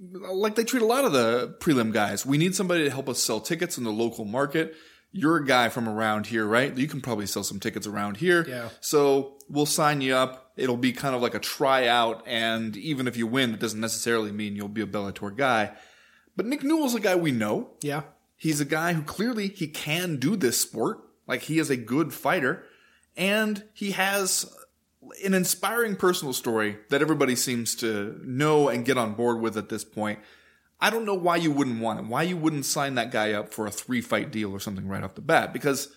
like 0.00 0.54
they 0.54 0.64
treat 0.64 0.82
a 0.82 0.86
lot 0.86 1.04
of 1.04 1.12
the 1.12 1.56
prelim 1.60 1.92
guys. 1.92 2.24
We 2.24 2.38
need 2.38 2.54
somebody 2.54 2.84
to 2.84 2.90
help 2.90 3.08
us 3.08 3.22
sell 3.22 3.40
tickets 3.40 3.78
in 3.78 3.84
the 3.84 3.92
local 3.92 4.24
market. 4.24 4.74
You're 5.10 5.38
a 5.38 5.44
guy 5.44 5.70
from 5.70 5.88
around 5.88 6.26
here, 6.26 6.46
right? 6.46 6.76
You 6.76 6.86
can 6.86 7.00
probably 7.00 7.26
sell 7.26 7.42
some 7.42 7.58
tickets 7.60 7.86
around 7.86 8.18
here. 8.18 8.44
Yeah. 8.46 8.68
So 8.80 9.38
we'll 9.48 9.66
sign 9.66 10.00
you 10.00 10.14
up. 10.14 10.52
It'll 10.56 10.76
be 10.76 10.92
kind 10.92 11.14
of 11.14 11.22
like 11.22 11.34
a 11.34 11.38
tryout, 11.38 12.24
and 12.26 12.76
even 12.76 13.06
if 13.06 13.16
you 13.16 13.26
win, 13.26 13.54
it 13.54 13.60
doesn't 13.60 13.80
necessarily 13.80 14.32
mean 14.32 14.54
you'll 14.56 14.68
be 14.68 14.82
a 14.82 14.86
Bellator 14.86 15.34
guy. 15.34 15.72
But 16.36 16.46
Nick 16.46 16.62
Newell's 16.62 16.94
a 16.94 17.00
guy 17.00 17.16
we 17.16 17.30
know. 17.32 17.70
yeah. 17.80 18.02
He's 18.40 18.60
a 18.60 18.64
guy 18.64 18.92
who 18.92 19.02
clearly 19.02 19.48
he 19.48 19.66
can 19.66 20.16
do 20.18 20.36
this 20.36 20.60
sport. 20.60 21.00
Like 21.26 21.42
he 21.42 21.58
is 21.58 21.70
a 21.70 21.76
good 21.76 22.14
fighter, 22.14 22.64
and 23.16 23.64
he 23.72 23.90
has 23.92 24.46
an 25.24 25.34
inspiring 25.34 25.96
personal 25.96 26.32
story 26.32 26.78
that 26.88 27.02
everybody 27.02 27.36
seems 27.36 27.74
to 27.76 28.20
know 28.24 28.68
and 28.68 28.84
get 28.84 28.98
on 28.98 29.14
board 29.14 29.40
with 29.40 29.56
at 29.56 29.68
this 29.68 29.84
point. 29.84 30.18
I 30.80 30.90
don't 30.90 31.04
know 31.04 31.14
why 31.14 31.36
you 31.36 31.50
wouldn't 31.50 31.80
want 31.80 31.98
him. 31.98 32.08
Why 32.08 32.22
you 32.22 32.36
wouldn't 32.36 32.64
sign 32.64 32.94
that 32.94 33.10
guy 33.10 33.32
up 33.32 33.52
for 33.52 33.66
a 33.66 33.70
three 33.70 34.00
fight 34.00 34.30
deal 34.30 34.52
or 34.52 34.60
something 34.60 34.86
right 34.86 35.02
off 35.02 35.14
the 35.14 35.20
bat? 35.20 35.52
Because 35.52 35.88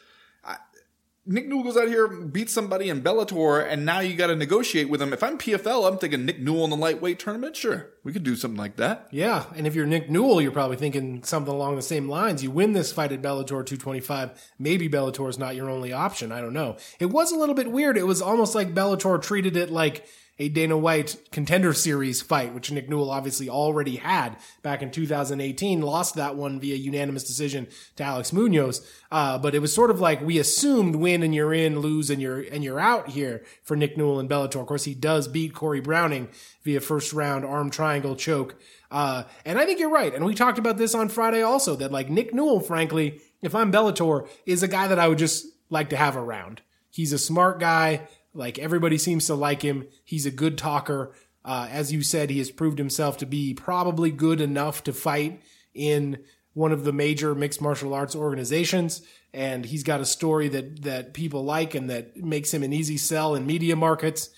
Nick 1.24 1.48
Newell 1.48 1.64
goes 1.64 1.78
out 1.78 1.88
here, 1.88 2.08
beats 2.08 2.52
somebody 2.52 2.90
in 2.90 3.04
Bellator, 3.04 3.64
and 3.64 3.86
now 3.86 4.00
you 4.00 4.16
got 4.16 4.28
to 4.28 4.36
negotiate 4.36 4.90
with 4.90 5.00
him. 5.00 5.14
If 5.14 5.22
I'm 5.22 5.38
PFL, 5.38 5.88
I'm 5.88 6.00
thinking 6.00 6.26
Nick 6.26 6.40
Newell 6.40 6.64
in 6.64 6.72
the 6.72 6.76
lightweight 6.76 7.20
tournament. 7.20 7.56
Sure, 7.56 7.92
we 8.04 8.12
could 8.12 8.24
do 8.24 8.36
something 8.36 8.58
like 8.58 8.78
that. 8.78 9.08
Yeah, 9.12 9.46
and 9.56 9.68
if 9.68 9.76
you're 9.76 9.86
Nick 9.86 10.10
Newell, 10.10 10.42
you're 10.42 10.52
probably 10.52 10.78
thinking 10.78 11.22
something 11.24 11.54
along 11.54 11.76
the 11.76 11.84
same 11.84 12.10
lines. 12.10 12.42
You 12.42 12.50
win 12.50 12.74
this 12.74 12.92
fight 12.92 13.12
at 13.12 13.22
Bellator 13.22 13.48
225. 13.48 14.52
Maybe 14.58 14.90
Bellator 14.90 15.30
is 15.30 15.38
not 15.38 15.56
your 15.56 15.70
only 15.70 15.94
option. 15.94 16.32
I 16.32 16.42
don't 16.42 16.54
know. 16.54 16.78
It 17.00 17.12
was 17.12 17.32
a 17.32 17.38
little 17.38 17.56
bit 17.56 17.72
weird. 17.72 17.98
It 17.98 18.08
was 18.08 18.22
almost 18.22 18.56
like 18.56 18.74
Bellator 18.74 19.22
treated 19.22 19.56
it 19.56 19.70
like 19.70 20.08
a 20.42 20.50
Dana 20.50 20.76
White 20.76 21.18
contender 21.32 21.72
series 21.72 22.24
fight, 22.24 22.56
which 22.56 22.72
Nick 22.72 22.90
Newell 22.90 23.12
obviously 23.12 23.48
already 23.48 23.98
had 23.98 24.38
back 24.64 24.82
in 24.82 24.90
2018. 24.90 25.82
Lost 25.82 26.16
that 26.16 26.36
one 26.36 26.60
via 26.60 26.76
unanimous 26.76 27.24
decision 27.24 27.68
to 27.98 28.04
Alex 28.04 28.34
Munoz. 28.34 28.82
Uh, 29.12 29.38
but 29.38 29.54
it 29.54 29.60
was 29.60 29.72
sort 29.72 29.92
of 29.92 30.00
like 30.00 30.20
we 30.20 30.40
assumed 30.40 30.96
win 30.96 31.22
and 31.22 31.36
you're 31.36 31.54
in, 31.54 31.80
lose 31.80 32.10
and 32.10 32.20
you're 32.20 32.40
and 32.40 32.64
you're 32.64 32.80
out 32.80 33.10
here 33.10 33.44
for 33.62 33.78
Nick 33.78 33.98
Newell 33.98 34.20
and 34.20 34.28
Bellator. 34.28 34.60
Of 34.60 34.66
course, 34.66 34.86
he 34.86 34.96
does 34.96 35.28
beat 35.28 35.54
Corey 35.54 35.80
Browning 35.80 36.28
via 36.64 36.82
first 36.82 37.14
round 37.14 37.46
arm 37.46 37.70
triangle 37.70 38.16
choke. 38.16 38.56
Uh, 38.90 39.26
and 39.46 39.60
I 39.60 39.66
think 39.66 39.80
you're 39.80 39.92
right. 39.92 40.14
And 40.14 40.26
we 40.26 40.34
talked 40.34 40.58
about 40.58 40.78
this 40.78 40.96
on 40.96 41.10
Friday 41.10 41.44
also 41.44 41.76
that 41.76 41.92
like 41.92 42.10
Nick 42.10 42.34
Newell, 42.34 42.62
frankly, 42.62 43.22
if 43.44 43.54
I'm 43.54 43.72
Bellator, 43.72 44.28
is 44.48 44.64
a 44.64 44.68
guy 44.68 44.88
that 44.88 44.98
I 44.98 45.08
would 45.08 45.20
just 45.20 45.46
like 45.70 45.90
to 45.92 45.98
have 45.98 46.18
around. 46.18 46.64
He's 46.90 47.14
a 47.14 47.20
smart 47.20 47.60
guy. 47.60 48.08
Like 48.34 48.60
everybody 48.60 48.98
seems 48.98 49.28
to 49.28 49.36
like 49.36 49.62
him. 49.62 49.88
He's 50.04 50.26
a 50.26 50.32
good 50.32 50.58
talker. 50.58 51.14
Uh, 51.44 51.68
as 51.72 51.92
you 51.92 52.04
said, 52.04 52.30
he 52.30 52.38
has 52.38 52.52
proved 52.52 52.78
himself 52.78 53.18
to 53.18 53.26
be 53.26 53.54
probably 53.54 54.12
good 54.12 54.42
enough 54.42 54.84
to 54.84 54.94
fight 54.94 55.42
in 55.74 56.20
one 56.54 56.72
of 56.72 56.84
the 56.84 56.94
major 56.94 57.34
mixed 57.34 57.62
martial 57.62 57.94
arts 57.94 58.16
organizations. 58.16 59.02
And 59.34 59.66
he's 59.66 59.84
got 59.84 60.02
a 60.02 60.06
story 60.06 60.50
that, 60.50 60.84
that 60.84 61.14
people 61.14 61.44
like 61.44 61.74
and 61.74 61.90
that 61.90 62.18
makes 62.18 62.54
him 62.54 62.64
an 62.64 62.74
easy 62.74 62.98
sell 62.98 63.36
in 63.36 63.46
media 63.46 63.76
markets. 63.76 64.30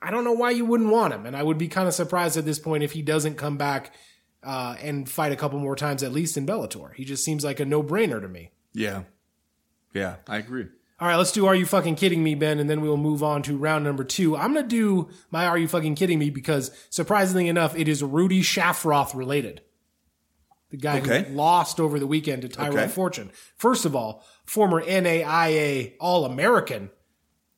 I 0.00 0.10
don't 0.10 0.24
know 0.24 0.32
why 0.32 0.50
you 0.50 0.64
wouldn't 0.64 0.90
want 0.90 1.12
him. 1.12 1.26
And 1.26 1.36
I 1.36 1.42
would 1.42 1.58
be 1.58 1.68
kind 1.68 1.88
of 1.88 1.94
surprised 1.94 2.36
at 2.36 2.44
this 2.44 2.58
point 2.58 2.82
if 2.82 2.92
he 2.92 3.02
doesn't 3.02 3.34
come 3.34 3.56
back 3.56 3.92
uh, 4.42 4.76
and 4.80 5.08
fight 5.08 5.32
a 5.32 5.36
couple 5.36 5.58
more 5.58 5.76
times, 5.76 6.02
at 6.02 6.12
least 6.12 6.36
in 6.36 6.46
Bellator. 6.46 6.94
He 6.94 7.04
just 7.04 7.24
seems 7.24 7.44
like 7.44 7.60
a 7.60 7.64
no 7.64 7.82
brainer 7.82 8.20
to 8.20 8.28
me. 8.28 8.52
Yeah, 8.72 9.02
yeah, 9.92 10.16
I 10.26 10.38
agree. 10.38 10.68
All 11.00 11.08
right, 11.08 11.16
let's 11.16 11.32
do 11.32 11.46
Are 11.46 11.54
You 11.54 11.64
Fucking 11.64 11.96
Kidding 11.96 12.22
Me, 12.22 12.34
Ben, 12.34 12.58
and 12.58 12.68
then 12.68 12.82
we 12.82 12.88
will 12.88 12.98
move 12.98 13.22
on 13.22 13.42
to 13.44 13.56
round 13.56 13.84
number 13.84 14.04
two. 14.04 14.36
I'm 14.36 14.52
going 14.52 14.64
to 14.64 14.68
do 14.68 15.08
my 15.30 15.46
Are 15.46 15.56
You 15.56 15.66
Fucking 15.66 15.94
Kidding 15.94 16.18
Me 16.18 16.28
because 16.28 16.70
surprisingly 16.90 17.48
enough, 17.48 17.74
it 17.74 17.88
is 17.88 18.02
Rudy 18.02 18.42
Schaffroth 18.42 19.14
related. 19.14 19.62
The 20.68 20.76
guy 20.76 20.98
Okay. 21.00 21.24
who 21.24 21.34
lost 21.34 21.80
over 21.80 21.98
the 21.98 22.06
weekend 22.06 22.42
to 22.42 22.48
Tyrell 22.48 22.74
Okay. 22.78 22.88
Fortune. 22.88 23.30
First 23.56 23.86
of 23.86 23.96
all, 23.96 24.24
former 24.44 24.82
NAIA 24.82 25.94
All 25.98 26.26
American 26.26 26.90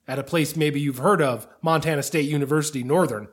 at 0.07 0.19
a 0.21 0.25
place 0.25 0.55
maybe 0.57 0.81
you've 0.81 0.99
heard 0.99 1.21
of, 1.21 1.47
Montana 1.63 2.03
State 2.05 2.29
University 2.31 2.83
Northern. 2.85 3.29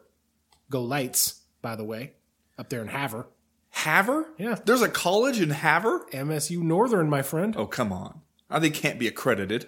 Go 0.72 0.82
Lights, 0.84 1.42
by 1.62 1.76
the 1.76 1.84
way, 1.86 2.14
up 2.58 2.70
there 2.70 2.82
in 2.82 2.88
Havre. 2.90 3.28
Havre? 3.70 4.26
Yeah. 4.40 4.56
There's 4.66 4.82
a 4.82 4.90
college 4.90 5.40
in 5.40 5.52
Havre? 5.52 6.06
MSU 6.12 6.62
Northern, 6.64 7.10
my 7.10 7.22
friend. 7.22 7.56
Oh, 7.56 7.68
come 7.68 7.94
on. 7.94 8.22
Uh, 8.50 8.58
They 8.60 8.70
can't 8.72 8.98
be 9.00 9.08
accredited. 9.08 9.68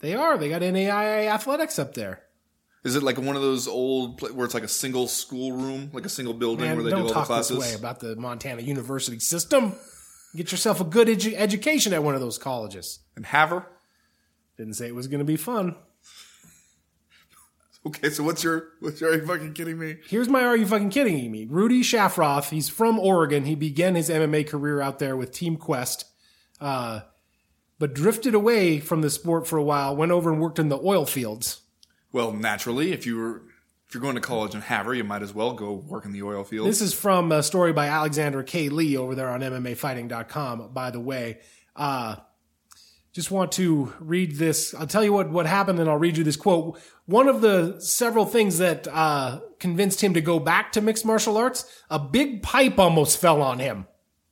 They 0.00 0.14
are. 0.14 0.36
They 0.38 0.48
got 0.48 0.62
NAIA 0.62 1.26
athletics 1.28 1.78
up 1.78 1.94
there. 1.94 2.22
Is 2.84 2.94
it 2.96 3.02
like 3.02 3.16
one 3.16 3.34
of 3.36 3.42
those 3.42 3.66
old 3.66 4.18
pla- 4.18 4.28
where 4.28 4.44
it's 4.44 4.52
like 4.52 4.62
a 4.62 4.68
single 4.68 5.06
school 5.08 5.52
room, 5.52 5.90
like 5.94 6.04
a 6.04 6.10
single 6.10 6.34
building 6.34 6.66
Man, 6.66 6.76
where 6.76 6.84
they 6.84 6.90
don't 6.90 7.02
all 7.02 7.08
the 7.08 7.14
classes? 7.24 7.58
way 7.58 7.72
about 7.74 8.00
the 8.00 8.14
Montana 8.16 8.60
University 8.60 9.18
system. 9.18 9.72
Get 10.36 10.52
yourself 10.52 10.80
a 10.80 10.84
good 10.84 11.08
edu- 11.08 11.34
education 11.34 11.94
at 11.94 12.02
one 12.02 12.14
of 12.14 12.20
those 12.20 12.36
colleges. 12.36 12.98
And 13.16 13.24
Havre? 13.24 13.66
Didn't 14.58 14.74
say 14.74 14.88
it 14.88 14.94
was 14.94 15.06
going 15.08 15.20
to 15.20 15.24
be 15.24 15.36
fun. 15.36 15.76
Okay, 17.86 18.08
so 18.08 18.22
what's 18.22 18.42
your, 18.42 18.68
what's 18.80 18.98
your, 19.02 19.10
are 19.10 19.14
you 19.16 19.26
fucking 19.26 19.52
kidding 19.52 19.78
me? 19.78 19.96
Here's 20.08 20.26
my 20.26 20.42
Are 20.42 20.56
You 20.56 20.66
Fucking 20.66 20.88
Kidding 20.88 21.30
Me? 21.30 21.44
Rudy 21.44 21.82
Schaffroth. 21.82 22.48
He's 22.48 22.66
from 22.66 22.98
Oregon. 22.98 23.44
He 23.44 23.54
began 23.54 23.94
his 23.94 24.08
MMA 24.08 24.48
career 24.48 24.80
out 24.80 24.98
there 25.00 25.14
with 25.18 25.32
Team 25.32 25.58
Quest, 25.58 26.06
uh, 26.62 27.00
but 27.78 27.94
drifted 27.94 28.34
away 28.34 28.80
from 28.80 29.00
the 29.00 29.10
sport 29.10 29.46
for 29.46 29.58
a 29.58 29.62
while, 29.62 29.94
went 29.94 30.12
over 30.12 30.32
and 30.32 30.40
worked 30.40 30.58
in 30.58 30.68
the 30.68 30.78
oil 30.78 31.06
fields. 31.06 31.62
Well, 32.12 32.32
naturally, 32.32 32.92
if 32.92 33.06
you 33.06 33.16
were, 33.16 33.42
if 33.88 33.94
you're 33.94 34.00
going 34.00 34.14
to 34.14 34.20
college 34.20 34.54
in 34.54 34.60
Havre, 34.60 34.94
you 34.94 35.04
might 35.04 35.22
as 35.22 35.34
well 35.34 35.52
go 35.52 35.72
work 35.72 36.04
in 36.04 36.12
the 36.12 36.22
oil 36.22 36.44
field. 36.44 36.68
This 36.68 36.80
is 36.80 36.94
from 36.94 37.32
a 37.32 37.42
story 37.42 37.72
by 37.72 37.88
Alexander 37.88 38.42
K. 38.42 38.68
Lee 38.68 38.96
over 38.96 39.14
there 39.14 39.28
on 39.28 39.40
MMAfighting.com, 39.40 40.70
by 40.72 40.90
the 40.90 41.00
way. 41.00 41.38
Uh, 41.74 42.16
just 43.12 43.30
want 43.30 43.52
to 43.52 43.92
read 44.00 44.36
this. 44.36 44.74
I'll 44.74 44.86
tell 44.86 45.04
you 45.04 45.12
what, 45.12 45.30
what 45.30 45.46
happened 45.46 45.78
and 45.78 45.88
I'll 45.88 45.96
read 45.96 46.16
you 46.16 46.24
this 46.24 46.36
quote. 46.36 46.80
One 47.06 47.28
of 47.28 47.40
the 47.40 47.78
several 47.80 48.26
things 48.26 48.58
that 48.58 48.88
uh, 48.88 49.40
convinced 49.60 50.02
him 50.02 50.14
to 50.14 50.20
go 50.20 50.40
back 50.40 50.72
to 50.72 50.80
mixed 50.80 51.04
martial 51.04 51.36
arts, 51.36 51.64
a 51.90 51.98
big 51.98 52.42
pipe 52.42 52.78
almost 52.78 53.20
fell 53.20 53.42
on 53.42 53.58
him 53.58 53.86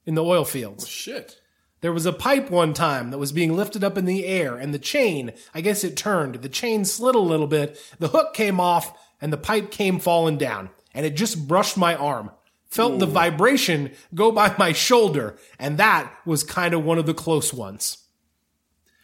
in 0.04 0.14
the 0.14 0.24
oil 0.24 0.44
fields. 0.44 0.88
Shit. 0.88 1.41
There 1.82 1.92
was 1.92 2.06
a 2.06 2.12
pipe 2.12 2.48
one 2.48 2.74
time 2.74 3.10
that 3.10 3.18
was 3.18 3.32
being 3.32 3.56
lifted 3.56 3.82
up 3.82 3.98
in 3.98 4.04
the 4.04 4.24
air 4.24 4.56
and 4.56 4.72
the 4.72 4.78
chain, 4.78 5.32
I 5.52 5.60
guess 5.60 5.82
it 5.82 5.96
turned. 5.96 6.36
The 6.36 6.48
chain 6.48 6.84
slid 6.84 7.16
a 7.16 7.20
little 7.20 7.48
bit, 7.48 7.78
the 7.98 8.08
hook 8.08 8.34
came 8.34 8.60
off, 8.60 8.96
and 9.20 9.32
the 9.32 9.36
pipe 9.36 9.72
came 9.72 9.98
falling 9.98 10.38
down. 10.38 10.70
And 10.94 11.04
it 11.04 11.16
just 11.16 11.48
brushed 11.48 11.76
my 11.76 11.96
arm. 11.96 12.30
Felt 12.66 13.00
the 13.00 13.06
vibration 13.06 13.90
go 14.14 14.32
by 14.32 14.54
my 14.58 14.72
shoulder, 14.72 15.36
and 15.58 15.76
that 15.76 16.10
was 16.24 16.42
kind 16.42 16.72
of 16.72 16.84
one 16.84 16.98
of 16.98 17.04
the 17.04 17.12
close 17.12 17.52
ones. 17.52 17.98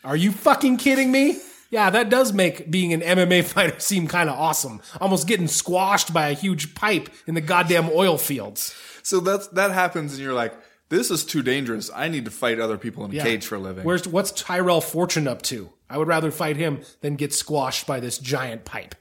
Are 0.05 0.16
you 0.16 0.33
fucking 0.33 0.79
kidding 0.79 1.12
me? 1.12 1.37
Yeah, 1.70 1.91
that 1.91 2.09
does 2.09 2.33
make 2.33 2.70
being 2.70 2.95
an 2.95 3.03
MMA 3.03 3.45
fighter 3.53 3.79
seem 3.79 4.07
kind 4.07 4.31
of 4.31 4.39
awesome. 4.39 4.81
Almost 5.01 5.26
getting 5.26 5.49
squashed 5.49 6.14
by 6.14 6.29
a 6.29 6.35
huge 6.35 6.74
pipe 6.74 7.11
in 7.26 7.35
the 7.35 7.43
goddamn 7.43 7.91
oil 7.93 8.16
fields. 8.16 8.74
So 9.03 9.20
that's 9.20 9.49
that 9.49 9.72
happens, 9.72 10.14
and 10.14 10.22
you're 10.22 10.33
like, 10.33 10.55
"This 10.89 11.11
is 11.11 11.24
too 11.24 11.43
dangerous. 11.43 11.91
I 11.95 12.09
need 12.09 12.24
to 12.24 12.30
fight 12.30 12.59
other 12.59 12.78
people 12.78 13.05
in 13.05 13.11
a 13.11 13.14
Yeah. 13.14 13.22
cage 13.24 13.47
for 13.47 13.57
a 13.57 13.59
living." 13.59 13.84
Where's 13.84 14.07
what's 14.07 14.30
Tyrell 14.32 14.80
Fortune 14.80 15.28
up 15.28 15.43
to? 15.43 15.72
I 15.91 15.99
would 15.99 16.09
rather 16.09 16.30
fight 16.30 16.57
him 16.57 16.80
than 17.01 17.16
get 17.16 17.32
squashed 17.32 17.86
by 17.86 18.01
this 18.01 18.18
giant 18.18 18.64
pipe. 18.64 18.95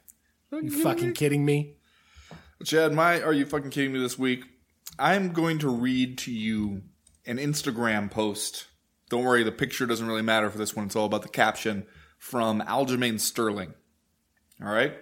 You 0.51 0.69
fucking 0.81 1.13
kidding 1.13 1.45
me? 1.45 1.75
Chad, 2.63 2.93
my 2.93 3.21
are 3.21 3.33
you 3.33 3.45
fucking 3.45 3.71
kidding 3.71 3.91
me 3.93 3.99
this 3.99 4.17
week? 4.17 4.43
I'm 4.97 5.33
going 5.33 5.59
to 5.59 5.69
read 5.69 6.17
to 6.19 6.31
you 6.31 6.83
an 7.25 7.37
Instagram 7.37 8.09
post. 8.09 8.67
Don't 9.09 9.23
worry, 9.23 9.43
the 9.43 9.51
picture 9.51 9.85
doesn't 9.85 10.07
really 10.07 10.21
matter 10.21 10.49
for 10.49 10.57
this 10.57 10.75
one. 10.75 10.85
It's 10.85 10.95
all 10.95 11.05
about 11.05 11.21
the 11.21 11.29
caption 11.29 11.85
from 12.17 12.61
Aljamain 12.61 13.19
Sterling. 13.19 13.73
All 14.61 14.71
right? 14.71 14.95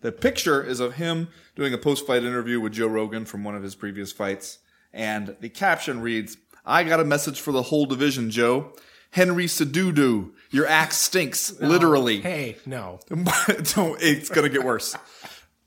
The 0.00 0.10
picture 0.12 0.62
is 0.62 0.80
of 0.80 0.94
him 0.94 1.28
doing 1.54 1.72
a 1.72 1.78
post 1.78 2.06
fight 2.06 2.24
interview 2.24 2.58
with 2.60 2.72
Joe 2.72 2.88
Rogan 2.88 3.24
from 3.24 3.44
one 3.44 3.54
of 3.54 3.62
his 3.62 3.74
previous 3.76 4.10
fights. 4.10 4.58
And 4.92 5.36
the 5.40 5.48
caption 5.48 6.00
reads 6.00 6.36
I 6.64 6.84
got 6.84 7.00
a 7.00 7.04
message 7.04 7.40
for 7.40 7.52
the 7.52 7.62
whole 7.62 7.86
division, 7.86 8.30
Joe. 8.30 8.72
Henry 9.10 9.44
Cejudo, 9.44 10.30
your 10.50 10.66
axe 10.66 10.96
stinks, 10.96 11.60
literally. 11.60 12.20
Hey, 12.20 12.56
no. 12.64 12.98
Don't, 13.08 14.00
it's 14.00 14.30
gonna 14.30 14.48
get 14.48 14.64
worse. 14.64 14.96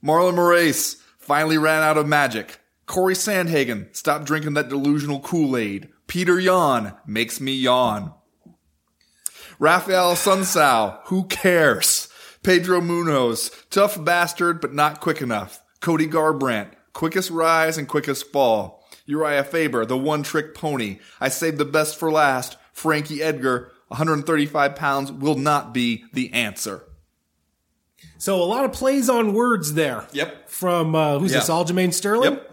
Marlon 0.03 0.33
Moraes 0.33 0.99
finally 1.19 1.57
ran 1.57 1.83
out 1.83 1.97
of 1.97 2.07
magic. 2.07 2.59
Cory 2.87 3.13
Sandhagen, 3.13 3.95
stop 3.95 4.25
drinking 4.25 4.53
that 4.55 4.69
delusional 4.69 5.19
Kool-Aid. 5.19 5.89
Petr 6.07 6.41
Yan 6.41 6.93
makes 7.05 7.39
me 7.39 7.53
yawn. 7.53 8.13
Raphael 9.57 10.13
Assunção, 10.13 10.99
who 11.05 11.25
cares? 11.25 12.09
Pedro 12.43 12.81
Munhoz, 12.81 13.51
tough 13.69 14.03
bastard, 14.03 14.61
but 14.61 14.73
not 14.73 15.01
quick 15.01 15.21
enough. 15.21 15.61
Cody 15.81 16.07
Garbrandt, 16.07 16.73
quickest 16.93 17.31
rise 17.31 17.77
and 17.77 17.87
quickest 17.87 18.31
fall. 18.31 18.74
Uriah 19.05 19.43
Faber, 19.43 19.85
the 19.85 19.97
one 19.97 20.23
trick 20.23 20.55
pony. 20.55 20.99
I 21.19 21.29
saved 21.29 21.57
the 21.57 21.65
best 21.65 21.97
for 21.97 22.11
last. 22.11 22.57
Frankie 22.73 23.21
Edgar, 23.21 23.71
135 23.87 24.75
pounds, 24.75 25.11
will 25.11 25.37
not 25.37 25.73
be 25.73 26.05
the 26.13 26.33
answer. 26.33 26.83
So 28.17 28.41
a 28.41 28.45
lot 28.45 28.65
of 28.65 28.73
plays 28.73 29.09
on 29.09 29.33
words 29.33 29.73
there. 29.73 30.07
Yep. 30.11 30.49
From 30.49 30.95
uh, 30.95 31.19
who's 31.19 31.31
this? 31.31 31.49
Aljamain 31.49 31.93
Sterling. 31.93 32.33
Yep. 32.33 32.51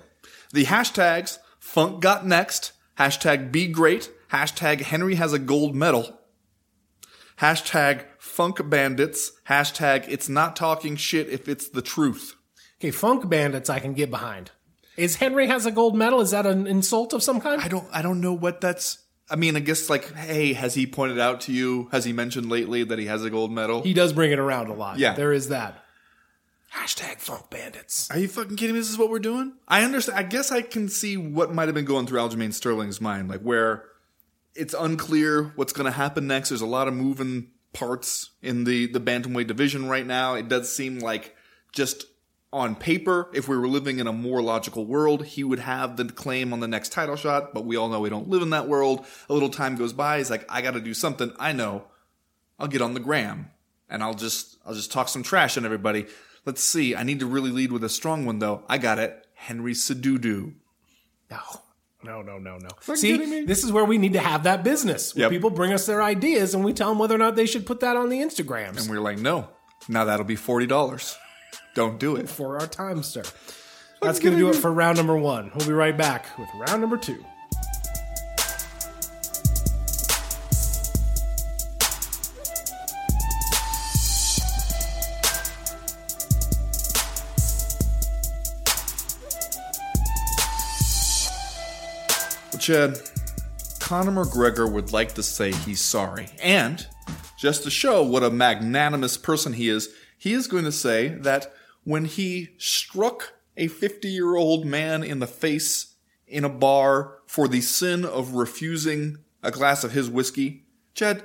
The 0.52 0.64
hashtags 0.64 1.38
Funk 1.58 2.00
got 2.00 2.26
next, 2.26 2.72
hashtag 2.98 3.50
be 3.50 3.66
great, 3.68 4.10
hashtag 4.30 4.80
Henry 4.80 5.14
has 5.14 5.32
a 5.32 5.38
gold 5.38 5.74
medal, 5.74 6.18
hashtag 7.40 8.04
Funk 8.18 8.68
bandits, 8.68 9.32
hashtag 9.48 10.04
it's 10.08 10.28
not 10.28 10.56
talking 10.56 10.96
shit 10.96 11.28
if 11.28 11.48
it's 11.48 11.68
the 11.68 11.82
truth. 11.82 12.36
Okay, 12.80 12.90
Funk 12.90 13.28
Bandits 13.28 13.70
I 13.70 13.78
can 13.78 13.94
get 13.94 14.10
behind. 14.10 14.50
Is 15.02 15.16
Henry 15.16 15.46
has 15.48 15.66
a 15.66 15.70
gold 15.70 15.96
medal? 15.96 16.20
Is 16.20 16.30
that 16.30 16.46
an 16.46 16.66
insult 16.66 17.12
of 17.12 17.22
some 17.22 17.40
kind? 17.40 17.60
I 17.60 17.68
don't 17.68 17.86
I 17.92 18.02
don't 18.02 18.20
know 18.20 18.32
what 18.32 18.60
that's 18.60 18.98
I 19.30 19.36
mean, 19.36 19.56
I 19.56 19.60
guess 19.60 19.88
like, 19.88 20.14
hey, 20.14 20.52
has 20.52 20.74
he 20.74 20.86
pointed 20.86 21.18
out 21.18 21.42
to 21.42 21.52
you? 21.52 21.88
Has 21.90 22.04
he 22.04 22.12
mentioned 22.12 22.50
lately 22.50 22.84
that 22.84 22.98
he 22.98 23.06
has 23.06 23.24
a 23.24 23.30
gold 23.30 23.50
medal? 23.50 23.82
He 23.82 23.94
does 23.94 24.12
bring 24.12 24.30
it 24.30 24.38
around 24.38 24.68
a 24.68 24.74
lot. 24.74 24.98
Yeah. 24.98 25.14
There 25.14 25.32
is 25.32 25.48
that. 25.48 25.82
Hashtag 26.74 27.18
Funk 27.18 27.50
Bandits. 27.50 28.10
Are 28.10 28.18
you 28.18 28.28
fucking 28.28 28.56
kidding 28.56 28.74
me? 28.74 28.80
This 28.80 28.90
is 28.90 28.98
what 28.98 29.10
we're 29.10 29.18
doing? 29.18 29.54
I 29.68 29.84
understand. 29.84 30.18
I 30.18 30.22
guess 30.22 30.50
I 30.50 30.62
can 30.62 30.88
see 30.88 31.16
what 31.16 31.52
might 31.52 31.66
have 31.68 31.74
been 31.74 31.84
going 31.84 32.06
through 32.06 32.20
Aljamain 32.20 32.52
Sterling's 32.52 33.00
mind, 33.00 33.28
like 33.28 33.40
where 33.40 33.84
it's 34.54 34.74
unclear 34.74 35.52
what's 35.56 35.72
going 35.72 35.86
to 35.86 35.90
happen 35.90 36.26
next. 36.26 36.48
There's 36.48 36.62
a 36.62 36.66
lot 36.66 36.88
of 36.88 36.94
moving 36.94 37.48
parts 37.72 38.30
in 38.42 38.64
the 38.64 38.86
the 38.86 39.00
bantamweight 39.00 39.46
division 39.46 39.88
right 39.88 40.06
now. 40.06 40.34
It 40.34 40.48
does 40.48 40.74
seem 40.74 40.98
like 40.98 41.34
just 41.72 42.04
on 42.52 42.74
paper, 42.76 43.28
if 43.32 43.48
we 43.48 43.56
were 43.56 43.68
living 43.68 43.98
in 43.98 44.06
a 44.06 44.12
more 44.12 44.42
logical 44.42 44.84
world, 44.84 45.24
he 45.24 45.42
would 45.42 45.60
have 45.60 45.96
the 45.96 46.04
claim 46.04 46.52
on 46.52 46.60
the 46.60 46.68
next 46.68 46.90
title 46.92 47.16
shot. 47.16 47.54
But 47.54 47.64
we 47.64 47.76
all 47.76 47.88
know 47.88 48.00
we 48.00 48.10
don't 48.10 48.28
live 48.28 48.42
in 48.42 48.50
that 48.50 48.68
world. 48.68 49.06
A 49.28 49.32
little 49.32 49.48
time 49.48 49.76
goes 49.76 49.92
by. 49.92 50.18
He's 50.18 50.30
like, 50.30 50.44
I 50.50 50.60
got 50.60 50.72
to 50.74 50.80
do 50.80 50.92
something. 50.94 51.32
I 51.38 51.52
know. 51.52 51.84
I'll 52.58 52.68
get 52.68 52.82
on 52.82 52.94
the 52.94 53.00
gram 53.00 53.50
and 53.88 54.02
I'll 54.02 54.14
just 54.14 54.56
I'll 54.66 54.74
just 54.74 54.92
talk 54.92 55.08
some 55.08 55.22
trash 55.22 55.56
on 55.56 55.64
everybody. 55.64 56.06
Let's 56.44 56.62
see. 56.62 56.94
I 56.94 57.02
need 57.02 57.20
to 57.20 57.26
really 57.26 57.50
lead 57.50 57.72
with 57.72 57.84
a 57.84 57.88
strong 57.88 58.24
one 58.26 58.38
though. 58.38 58.62
I 58.68 58.78
got 58.78 58.98
it. 58.98 59.26
Henry 59.34 59.72
Cejudo. 59.72 60.52
No. 61.30 61.38
No, 62.04 62.20
no, 62.20 62.38
no, 62.38 62.58
no. 62.58 62.68
kidding? 62.84 62.96
See, 62.96 63.44
this 63.44 63.62
is 63.62 63.70
where 63.70 63.84
we 63.84 63.96
need 63.96 64.14
to 64.14 64.18
have 64.20 64.42
that 64.42 64.64
business. 64.64 65.14
Where 65.14 65.22
Yep. 65.22 65.30
people 65.30 65.50
bring 65.50 65.72
us 65.72 65.86
their 65.86 66.02
ideas 66.02 66.52
and 66.54 66.64
we 66.64 66.72
tell 66.72 66.88
them 66.88 66.98
whether 66.98 67.14
or 67.14 67.18
not 67.18 67.36
they 67.36 67.46
should 67.46 67.64
put 67.64 67.80
that 67.80 67.96
on 67.96 68.08
the 68.08 68.18
Instagrams 68.18 68.80
And 68.80 68.90
we 68.90 68.96
are 68.96 69.00
like, 69.00 69.18
no. 69.18 69.48
Now 69.88 70.04
that'll 70.04 70.24
be 70.26 70.36
forty 70.36 70.66
dollars. 70.66 71.16
Don't 71.74 71.98
do 71.98 72.16
it. 72.16 72.28
for 72.28 72.58
our 72.58 72.66
time, 72.66 73.02
sir. 73.02 73.22
That's 74.02 74.18
going 74.18 74.34
to 74.34 74.38
do 74.38 74.50
it 74.50 74.56
for 74.56 74.70
round 74.70 74.98
number 74.98 75.16
one. 75.16 75.50
We'll 75.54 75.66
be 75.66 75.72
right 75.72 75.96
back 75.96 76.26
with 76.38 76.48
round 76.54 76.80
number 76.80 76.96
two. 76.96 77.24
Well, 92.52 92.60
Chad, 92.60 93.00
Conor 93.78 94.24
McGregor 94.24 94.70
would 94.70 94.92
like 94.92 95.14
to 95.14 95.22
say 95.22 95.52
he's 95.52 95.80
sorry. 95.80 96.28
And 96.42 96.86
just 97.38 97.62
to 97.62 97.70
show 97.70 98.02
what 98.02 98.22
a 98.22 98.30
magnanimous 98.30 99.16
person 99.16 99.54
he 99.54 99.68
is, 99.68 99.88
he 100.18 100.32
is 100.34 100.46
going 100.48 100.64
to 100.64 100.72
say 100.72 101.08
that 101.08 101.52
when 101.84 102.04
he 102.04 102.50
struck 102.58 103.34
a 103.56 103.68
50 103.68 104.08
year 104.08 104.36
old 104.36 104.64
man 104.64 105.02
in 105.02 105.18
the 105.18 105.26
face 105.26 105.94
in 106.26 106.44
a 106.44 106.48
bar 106.48 107.18
for 107.26 107.48
the 107.48 107.60
sin 107.60 108.04
of 108.04 108.34
refusing 108.34 109.18
a 109.42 109.50
glass 109.50 109.84
of 109.84 109.92
his 109.92 110.08
whiskey, 110.08 110.64
Chad, 110.94 111.22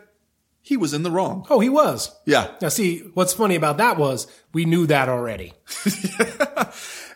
he 0.61 0.75
was 0.75 0.93
in 0.93 1.03
the 1.03 1.11
wrong. 1.11 1.45
Oh, 1.49 1.59
he 1.59 1.69
was. 1.69 2.13
Yeah. 2.25 2.51
Now, 2.61 2.69
see, 2.69 2.99
what's 3.13 3.33
funny 3.33 3.55
about 3.55 3.77
that 3.77 3.97
was 3.97 4.27
we 4.51 4.65
knew 4.65 4.85
that 4.87 5.07
already. 5.07 5.53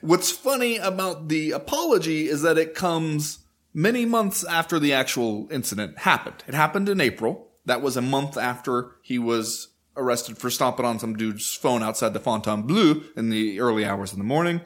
What's 0.01 0.31
funny 0.31 0.77
about 0.77 1.27
the 1.27 1.51
apology 1.51 2.27
is 2.27 2.41
that 2.41 2.57
it 2.57 2.73
comes 2.73 3.39
many 3.71 4.03
months 4.03 4.43
after 4.43 4.79
the 4.79 4.93
actual 4.93 5.47
incident 5.51 5.99
happened. 5.99 6.43
It 6.47 6.55
happened 6.55 6.89
in 6.89 6.99
April. 6.99 7.49
That 7.65 7.83
was 7.83 7.95
a 7.95 8.01
month 8.01 8.35
after 8.35 8.95
he 9.03 9.19
was 9.19 9.70
arrested 9.95 10.37
for 10.37 10.49
stomping 10.49 10.85
on 10.85 10.99
some 10.99 11.15
dude's 11.15 11.53
phone 11.53 11.83
outside 11.83 12.13
the 12.13 12.19
Fontainebleau 12.19 13.03
in 13.15 13.29
the 13.29 13.59
early 13.59 13.85
hours 13.85 14.13
in 14.13 14.19
the 14.19 14.25
morning. 14.25 14.61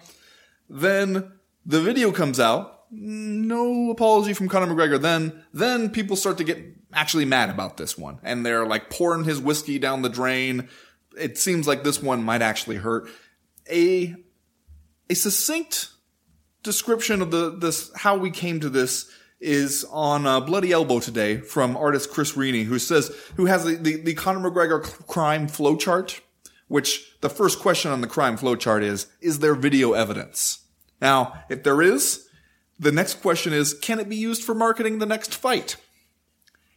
Then 0.70 1.32
the 1.66 1.82
video 1.82 2.12
comes 2.12 2.40
out. 2.40 2.72
No 2.92 3.90
apology 3.90 4.34
from 4.34 4.48
Conor 4.48 4.68
McGregor. 4.68 5.02
Then, 5.02 5.44
then 5.54 5.90
people 5.90 6.16
start 6.16 6.38
to 6.38 6.44
get 6.44 6.60
actually 6.94 7.26
mad 7.26 7.50
about 7.50 7.78
this 7.78 7.98
one, 7.98 8.20
and 8.24 8.46
they're 8.46 8.66
like 8.66 8.90
pouring 8.90 9.24
his 9.26 9.40
whiskey 9.40 9.80
down 9.80 10.02
the 10.02 10.10
drain. 10.10 10.70
It 11.18 11.38
seems 11.38 11.68
like 11.68 11.84
this 11.84 12.02
one 12.02 12.24
might 12.24 12.42
actually 12.42 12.78
hurt. 12.78 13.10
A 13.70 14.16
a 15.10 15.16
succinct 15.16 15.90
description 16.64 17.22
of 17.22 17.32
the 17.32 17.56
this 17.58 17.92
how 17.96 18.18
we 18.18 18.32
came 18.32 18.60
to 18.60 18.70
this 18.70 19.10
is 19.46 19.86
on 19.92 20.26
uh, 20.26 20.42
Bloody 20.42 20.72
Elbow 20.72 21.00
today 21.00 21.38
from 21.38 21.78
artist 21.78 22.12
Chris 22.12 22.34
Rini, 22.34 22.66
who 22.66 22.80
says 22.80 23.16
who 23.38 23.46
has 23.46 23.64
the 23.64 23.76
the, 23.76 24.02
the 24.02 24.14
Conor 24.14 24.50
McGregor 24.50 24.84
crime 25.08 25.48
flowchart. 25.48 26.20
Which 26.68 27.20
the 27.22 27.30
first 27.30 27.60
question 27.60 27.92
on 27.92 28.02
the 28.02 28.08
crime 28.08 28.38
flowchart 28.38 28.82
is: 28.82 29.08
Is 29.22 29.40
there 29.40 29.56
video 29.56 29.94
evidence? 29.94 30.66
Now, 31.00 31.44
if 31.48 31.62
there 31.62 31.82
is, 31.82 32.28
the 32.80 32.92
next 32.92 33.22
question 33.22 33.54
is: 33.54 33.74
Can 33.74 34.00
it 34.00 34.10
be 34.10 34.16
used 34.16 34.44
for 34.44 34.56
marketing 34.56 34.98
the 34.98 35.06
next 35.06 35.36
fight? 35.36 35.78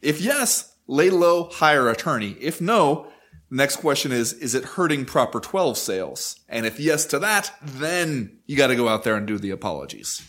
If 0.01 0.21
yes, 0.21 0.75
lay 0.87 1.09
low, 1.09 1.45
hire 1.45 1.89
attorney. 1.89 2.37
If 2.39 2.61
no, 2.61 3.07
the 3.49 3.55
next 3.55 3.77
question 3.77 4.11
is, 4.11 4.33
is 4.33 4.53
it 4.53 4.63
hurting 4.63 5.05
proper 5.05 5.39
12 5.39 5.77
sales? 5.77 6.39
And 6.47 6.65
if 6.65 6.79
yes 6.79 7.05
to 7.07 7.19
that, 7.19 7.51
then 7.61 8.39
you 8.45 8.55
got 8.55 8.67
to 8.67 8.75
go 8.75 8.87
out 8.87 9.03
there 9.03 9.15
and 9.15 9.25
do 9.25 9.39
the 9.39 9.49
apologies. 9.49 10.21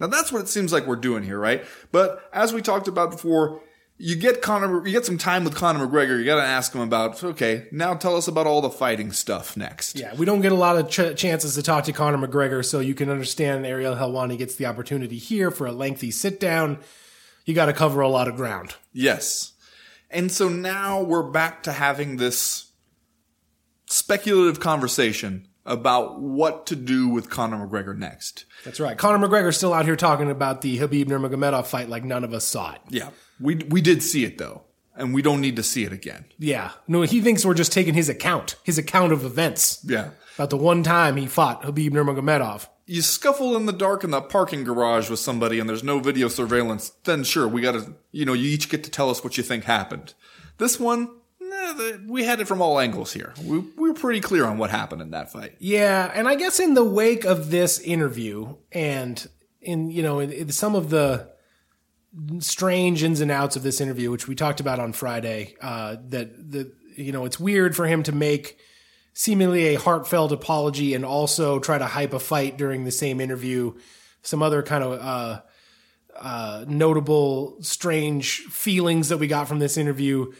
Now 0.00 0.06
that's 0.06 0.32
what 0.32 0.42
it 0.42 0.48
seems 0.48 0.72
like 0.72 0.86
we're 0.86 0.96
doing 0.96 1.22
here, 1.22 1.38
right? 1.38 1.64
But 1.92 2.22
as 2.32 2.52
we 2.52 2.62
talked 2.62 2.88
about 2.88 3.10
before, 3.10 3.60
you 3.98 4.14
get 4.14 4.42
Conor, 4.42 4.86
you 4.86 4.92
get 4.92 5.04
some 5.04 5.18
time 5.18 5.44
with 5.44 5.56
Conor 5.56 5.86
McGregor. 5.86 6.18
You 6.18 6.24
got 6.24 6.36
to 6.36 6.46
ask 6.46 6.72
him 6.72 6.80
about 6.80 7.22
okay. 7.22 7.66
Now 7.72 7.94
tell 7.94 8.16
us 8.16 8.28
about 8.28 8.46
all 8.46 8.60
the 8.60 8.70
fighting 8.70 9.10
stuff 9.10 9.56
next. 9.56 9.98
Yeah, 9.98 10.14
we 10.14 10.24
don't 10.24 10.40
get 10.40 10.52
a 10.52 10.56
lot 10.56 10.76
of 10.76 10.88
ch- 10.88 11.18
chances 11.18 11.56
to 11.56 11.62
talk 11.62 11.84
to 11.84 11.92
Conor 11.92 12.26
McGregor, 12.26 12.64
so 12.64 12.78
you 12.78 12.94
can 12.94 13.10
understand 13.10 13.66
Ariel 13.66 13.96
Helwani 13.96 14.38
gets 14.38 14.54
the 14.54 14.66
opportunity 14.66 15.18
here 15.18 15.50
for 15.50 15.66
a 15.66 15.72
lengthy 15.72 16.12
sit 16.12 16.38
down. 16.38 16.78
You 17.44 17.54
got 17.54 17.66
to 17.66 17.72
cover 17.72 18.00
a 18.00 18.08
lot 18.08 18.28
of 18.28 18.36
ground. 18.36 18.76
Yes. 18.92 19.52
And 20.10 20.30
so 20.30 20.48
now 20.48 21.02
we're 21.02 21.28
back 21.28 21.64
to 21.64 21.72
having 21.72 22.16
this 22.16 22.70
speculative 23.86 24.60
conversation 24.60 25.48
about 25.68 26.20
what 26.20 26.66
to 26.66 26.74
do 26.74 27.08
with 27.08 27.30
Conor 27.30 27.66
McGregor 27.66 27.96
next. 27.96 28.46
That's 28.64 28.80
right. 28.80 28.96
Conor 28.96 29.28
McGregor's 29.28 29.56
still 29.56 29.74
out 29.74 29.84
here 29.84 29.96
talking 29.96 30.30
about 30.30 30.62
the 30.62 30.78
Khabib 30.78 31.04
Nurmagomedov 31.04 31.66
fight 31.66 31.88
like 31.88 32.04
none 32.04 32.24
of 32.24 32.32
us 32.32 32.44
saw 32.44 32.72
it. 32.72 32.80
Yeah. 32.88 33.10
We 33.38 33.56
we 33.56 33.80
did 33.80 34.02
see 34.02 34.24
it 34.24 34.38
though, 34.38 34.62
and 34.96 35.14
we 35.14 35.22
don't 35.22 35.40
need 35.40 35.56
to 35.56 35.62
see 35.62 35.84
it 35.84 35.92
again. 35.92 36.24
Yeah. 36.38 36.72
No, 36.88 37.02
he 37.02 37.20
thinks 37.20 37.44
we're 37.44 37.54
just 37.54 37.72
taking 37.72 37.94
his 37.94 38.08
account, 38.08 38.56
his 38.64 38.78
account 38.78 39.12
of 39.12 39.24
events. 39.24 39.84
Yeah. 39.84 40.10
About 40.36 40.50
the 40.50 40.56
one 40.56 40.82
time 40.82 41.16
he 41.16 41.26
fought 41.26 41.62
Khabib 41.62 41.90
Nurmagomedov. 41.90 42.66
You 42.86 43.02
scuffle 43.02 43.54
in 43.54 43.66
the 43.66 43.72
dark 43.72 44.02
in 44.02 44.10
the 44.10 44.22
parking 44.22 44.64
garage 44.64 45.10
with 45.10 45.18
somebody 45.18 45.60
and 45.60 45.68
there's 45.68 45.84
no 45.84 46.00
video 46.00 46.28
surveillance, 46.28 46.90
then 47.04 47.22
sure, 47.22 47.46
we 47.46 47.60
gotta, 47.60 47.92
you 48.12 48.24
know, 48.24 48.32
you 48.32 48.48
each 48.48 48.70
get 48.70 48.82
to 48.84 48.90
tell 48.90 49.10
us 49.10 49.22
what 49.22 49.36
you 49.36 49.42
think 49.42 49.64
happened. 49.64 50.14
This 50.56 50.80
one, 50.80 51.10
we 52.06 52.24
had 52.24 52.40
it 52.40 52.46
from 52.46 52.60
all 52.60 52.78
angles 52.78 53.12
here. 53.12 53.34
We, 53.42 53.58
we 53.58 53.88
were 53.88 53.94
pretty 53.94 54.20
clear 54.20 54.44
on 54.44 54.58
what 54.58 54.70
happened 54.70 55.02
in 55.02 55.10
that 55.10 55.32
fight. 55.32 55.56
Yeah, 55.58 56.10
and 56.14 56.28
I 56.28 56.34
guess 56.34 56.60
in 56.60 56.74
the 56.74 56.84
wake 56.84 57.24
of 57.24 57.50
this 57.50 57.78
interview 57.80 58.56
and 58.72 59.26
in 59.60 59.90
you 59.90 60.02
know 60.02 60.20
in, 60.20 60.30
in 60.32 60.50
some 60.50 60.74
of 60.74 60.90
the 60.90 61.30
strange 62.38 63.02
ins 63.02 63.20
and 63.20 63.30
outs 63.30 63.56
of 63.56 63.62
this 63.62 63.80
interview, 63.80 64.10
which 64.10 64.28
we 64.28 64.34
talked 64.34 64.60
about 64.60 64.78
on 64.78 64.92
Friday, 64.92 65.56
uh, 65.60 65.96
that 66.08 66.50
the 66.50 66.72
you 66.96 67.12
know 67.12 67.24
it's 67.24 67.38
weird 67.38 67.76
for 67.76 67.86
him 67.86 68.02
to 68.04 68.12
make 68.12 68.58
seemingly 69.12 69.74
a 69.74 69.74
heartfelt 69.74 70.32
apology 70.32 70.94
and 70.94 71.04
also 71.04 71.58
try 71.58 71.76
to 71.76 71.86
hype 71.86 72.12
a 72.12 72.20
fight 72.20 72.56
during 72.56 72.84
the 72.84 72.90
same 72.90 73.20
interview. 73.20 73.74
Some 74.22 74.42
other 74.42 74.62
kind 74.62 74.84
of 74.84 75.00
uh, 75.00 75.40
uh, 76.16 76.64
notable, 76.68 77.56
strange 77.62 78.40
feelings 78.42 79.08
that 79.08 79.18
we 79.18 79.26
got 79.26 79.48
from 79.48 79.58
this 79.58 79.76
interview 79.76 80.32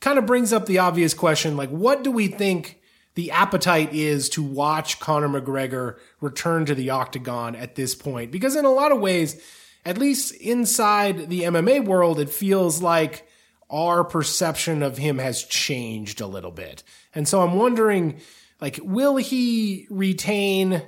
kind 0.00 0.18
of 0.18 0.26
brings 0.26 0.52
up 0.52 0.66
the 0.66 0.78
obvious 0.78 1.14
question: 1.14 1.56
like, 1.56 1.70
what 1.70 2.02
do 2.02 2.10
we 2.10 2.28
think? 2.28 2.80
the 3.16 3.30
appetite 3.30 3.94
is 3.94 4.28
to 4.28 4.42
watch 4.42 5.00
Conor 5.00 5.28
McGregor 5.28 5.96
return 6.20 6.66
to 6.66 6.74
the 6.74 6.90
octagon 6.90 7.56
at 7.56 7.74
this 7.74 7.94
point. 7.94 8.30
Because 8.30 8.54
in 8.54 8.66
a 8.66 8.70
lot 8.70 8.92
of 8.92 9.00
ways, 9.00 9.42
at 9.86 9.98
least 9.98 10.34
inside 10.34 11.30
the 11.30 11.42
MMA 11.42 11.84
world, 11.84 12.20
it 12.20 12.28
feels 12.28 12.82
like 12.82 13.26
our 13.70 14.04
perception 14.04 14.82
of 14.82 14.98
him 14.98 15.18
has 15.18 15.42
changed 15.42 16.20
a 16.20 16.26
little 16.26 16.50
bit. 16.50 16.82
And 17.14 17.26
so 17.26 17.40
I'm 17.40 17.54
wondering, 17.54 18.20
like, 18.60 18.78
will 18.82 19.16
he 19.16 19.86
retain 19.90 20.82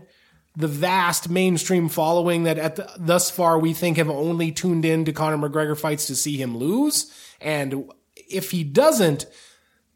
the 0.54 0.68
vast 0.68 1.30
mainstream 1.30 1.88
following 1.88 2.42
that 2.42 2.58
at 2.58 2.76
the, 2.76 2.90
thus 2.98 3.30
far 3.30 3.58
we 3.58 3.72
think 3.72 3.96
have 3.96 4.10
only 4.10 4.52
tuned 4.52 4.84
in 4.84 5.06
to 5.06 5.12
Conor 5.12 5.48
McGregor 5.48 5.78
fights 5.78 6.06
to 6.06 6.14
see 6.14 6.36
him 6.36 6.58
lose? 6.58 7.10
And 7.40 7.90
if 8.30 8.50
he 8.50 8.64
doesn't, 8.64 9.26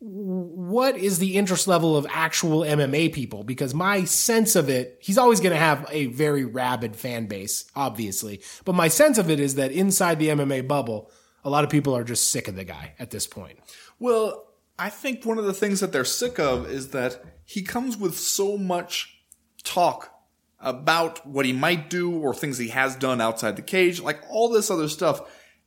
what 0.05 0.97
is 0.97 1.21
the 1.21 1.37
interest 1.37 1.69
level 1.69 1.97
of 1.97 2.07
actual 2.11 2.61
MMA 2.61 3.13
people? 3.13 3.45
Because 3.45 3.73
my 3.73 4.05
sense 4.05 4.57
of 4.57 4.69
it, 4.69 4.99
he's 5.01 5.19
always 5.19 5.41
going 5.41 5.53
to 5.53 5.59
have 5.59 5.87
a 5.91 6.07
very 6.07 6.45
rabid 6.45 6.97
fan 6.97 7.27
base, 7.27 7.71
obviously. 7.77 8.43
But 8.65 8.75
my 8.75 8.89
sense 8.89 9.17
of 9.17 9.31
it 9.31 9.39
is 9.39 9.55
that 9.55 9.71
inside 9.71 10.19
the 10.19 10.29
MMA 10.29 10.67
bubble, 10.67 11.11
a 11.45 11.51
lot 11.51 11.63
of 11.63 11.71
people 11.71 11.97
are 11.97 12.05
just 12.05 12.31
sick 12.31 12.49
of 12.49 12.57
the 12.57 12.65
guy 12.65 12.95
at 12.99 13.11
this 13.11 13.29
point. 13.29 13.59
Well, 14.01 14.49
I 14.77 14.91
think 14.91 15.25
one 15.25 15.39
of 15.39 15.45
the 15.45 15.55
things 15.55 15.79
that 15.79 15.93
they're 15.93 16.05
sick 16.05 16.41
of 16.41 16.69
is 16.69 16.89
that 16.89 17.25
he 17.45 17.63
comes 17.63 17.97
with 17.97 18.19
so 18.19 18.59
much 18.59 19.23
talk 19.63 20.13
about 20.59 21.25
what 21.27 21.47
he 21.47 21.53
might 21.53 21.91
do 21.91 22.13
or 22.19 22.35
things 22.35 22.59
he 22.59 22.69
has 22.69 22.97
done 22.97 23.21
outside 23.21 23.55
the 23.55 23.63
cage, 23.63 24.01
like 24.01 24.21
all 24.29 24.49
this 24.49 24.71
other 24.71 24.89
stuff 24.89 25.21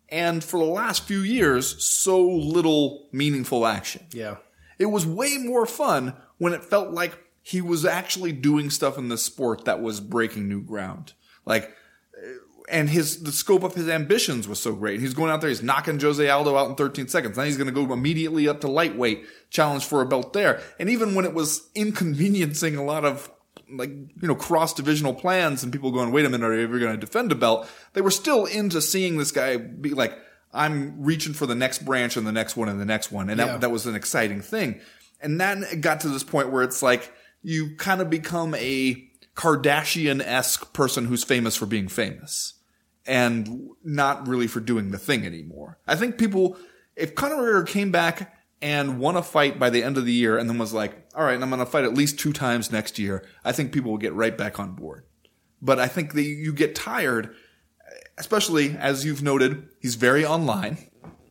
and 0.10 0.44
for 0.44 0.60
the 0.60 0.72
last 0.72 1.04
few 1.04 1.20
years, 1.20 1.84
so 1.84 2.22
little 2.26 3.08
meaningful 3.12 3.66
action. 3.66 4.06
Yeah. 4.12 4.38
It 4.78 4.88
was 4.88 5.06
way 5.06 5.38
more 5.38 5.66
fun 5.66 6.14
when 6.38 6.54
it 6.54 6.64
felt 6.64 6.92
like 6.92 7.18
he 7.42 7.62
was 7.62 7.86
actually 7.86 8.32
doing 8.32 8.70
stuff 8.70 8.98
in 8.98 9.08
the 9.08 9.18
sport 9.18 9.66
that 9.66 9.82
was 9.82 10.00
breaking 10.00 10.50
new 10.50 10.62
ground. 10.62 11.14
Like, 11.46 11.72
eh, 12.22 12.32
and 12.70 12.90
his, 12.90 13.22
the 13.22 13.32
scope 13.32 13.64
of 13.64 13.76
his 13.76 13.88
ambitions 13.88 14.48
was 14.48 14.60
so 14.60 14.74
great. 14.74 15.00
He's 15.00 15.14
going 15.14 15.32
out 15.32 15.42
there, 15.42 15.50
he's 15.50 15.62
knocking 15.62 16.00
Jose 16.00 16.28
Aldo 16.28 16.56
out 16.56 16.70
in 16.70 16.76
13 16.76 17.08
seconds. 17.08 17.36
Then 17.36 17.46
he's 17.46 17.58
going 17.58 17.74
to 17.74 17.74
go 17.74 17.94
immediately 17.94 18.48
up 18.48 18.62
to 18.62 18.68
lightweight, 18.68 19.26
challenge 19.50 19.86
for 19.86 20.02
a 20.02 20.08
belt 20.08 20.34
there. 20.34 20.62
And 20.80 20.90
even 20.90 21.14
when 21.14 21.26
it 21.26 21.34
was 21.34 21.70
inconveniencing 21.76 22.76
a 22.76 22.84
lot 22.84 23.06
of 23.06 23.30
like 23.72 23.90
you 23.90 24.28
know 24.28 24.36
cross 24.36 24.74
divisional 24.74 25.14
plans 25.14 25.64
and 25.64 25.72
people 25.72 25.92
going, 25.92 26.12
wait 26.12 26.26
a 26.26 26.30
minute, 26.30 26.46
are 26.46 26.56
you 26.56 26.64
ever 26.64 26.80
going 26.80 26.92
to 26.94 26.98
defend 26.98 27.32
a 27.32 27.36
belt? 27.36 27.68
They 27.94 28.02
were 28.02 28.12
still 28.12 28.46
into 28.46 28.82
seeing 28.82 29.18
this 29.18 29.32
guy 29.32 29.58
be 29.58 29.92
like, 29.92 30.18
I'm 30.54 31.04
reaching 31.04 31.34
for 31.34 31.46
the 31.46 31.56
next 31.56 31.86
branch 31.86 32.16
and 32.18 32.26
the 32.26 32.32
next 32.32 32.56
one 32.56 32.70
and 32.70 32.80
the 32.80 32.86
next 32.86 33.12
one, 33.12 33.30
and 33.30 33.40
that 33.40 33.48
Yeah. 33.48 33.58
that 33.58 33.72
was 33.72 33.86
an 33.86 33.96
exciting 33.96 34.42
thing. 34.42 34.80
And 35.22 35.40
then 35.42 35.64
it 35.72 35.82
got 35.82 36.02
to 36.02 36.10
this 36.10 36.24
point 36.24 36.52
where 36.52 36.64
it's 36.64 36.82
like 36.84 37.12
you 37.42 37.76
kind 37.78 38.02
of 38.02 38.10
become 38.10 38.54
a 38.56 39.10
Kardashian 39.36 40.22
esque 40.22 40.74
person 40.74 41.06
who's 41.06 41.24
famous 41.24 41.56
for 41.56 41.66
being 41.66 41.88
famous 41.88 42.54
and 43.06 43.70
not 43.84 44.28
really 44.28 44.48
for 44.48 44.60
doing 44.60 44.92
the 44.92 44.98
thing 44.98 45.26
anymore. 45.26 45.78
I 45.88 45.96
think 45.96 46.18
people, 46.18 46.58
if 46.96 47.16
Conor 47.16 47.36
McGregor 47.36 47.68
came 47.68 47.92
back 47.92 48.34
and 48.62 48.98
won 49.00 49.16
a 49.16 49.22
fight 49.22 49.60
by 49.60 49.70
the 49.70 49.84
end 49.84 49.98
of 49.98 50.06
the 50.06 50.14
year 50.14 50.38
and 50.38 50.50
then 50.50 50.58
was 50.58 50.74
like, 50.74 51.05
all 51.16 51.24
right, 51.24 51.42
I'm 51.42 51.50
going 51.50 51.60
to 51.60 51.66
fight 51.66 51.86
at 51.86 51.94
least 51.94 52.20
two 52.20 52.34
times 52.34 52.72
next 52.72 53.00
year, 53.00 53.26
I 53.44 53.52
think 53.52 53.72
people 53.72 53.92
will 53.92 53.98
get 53.98 54.14
right 54.14 54.38
back 54.38 54.60
on 54.60 54.74
board. 54.74 55.06
But 55.62 55.80
I 55.80 55.88
think 55.88 56.14
that 56.14 56.24
you 56.24 56.54
get 56.54 56.76
tired, 56.76 57.34
especially 58.18 58.76
as 58.78 59.06
you've 59.06 59.24
noted, 59.24 59.70
he's 59.80 59.96
very 59.96 60.26
online, 60.26 60.78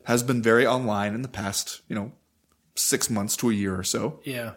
has 0.04 0.22
been 0.22 0.42
very 0.42 0.66
online 0.66 1.14
in 1.14 1.22
the 1.22 1.28
past, 1.28 1.82
you 1.88 1.94
know, 1.94 2.12
six 2.74 3.10
months 3.10 3.36
to 3.38 3.50
a 3.50 3.54
year 3.54 3.78
or 3.78 3.84
so. 3.84 4.20
Yeah. 4.24 4.52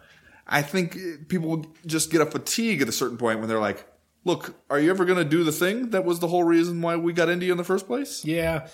I 0.47 0.61
think 0.61 1.27
people 1.27 1.65
just 1.85 2.09
get 2.11 2.21
a 2.21 2.25
fatigue 2.25 2.81
at 2.81 2.87
a 2.87 2.93
certain 2.93 3.17
point 3.17 3.39
when 3.39 3.49
they're 3.49 3.59
like, 3.59 3.85
look, 4.23 4.55
are 4.69 4.79
you 4.79 4.89
ever 4.89 5.05
going 5.05 5.17
to 5.17 5.25
do 5.25 5.43
the 5.43 5.51
thing 5.51 5.91
that 5.91 6.05
was 6.05 6.19
the 6.19 6.27
whole 6.27 6.43
reason 6.43 6.81
why 6.81 6.95
we 6.95 7.13
got 7.13 7.29
into 7.29 7.45
you 7.45 7.51
in 7.51 7.57
the 7.57 7.63
first 7.63 7.87
place? 7.87 8.23
Yeah. 8.23 8.67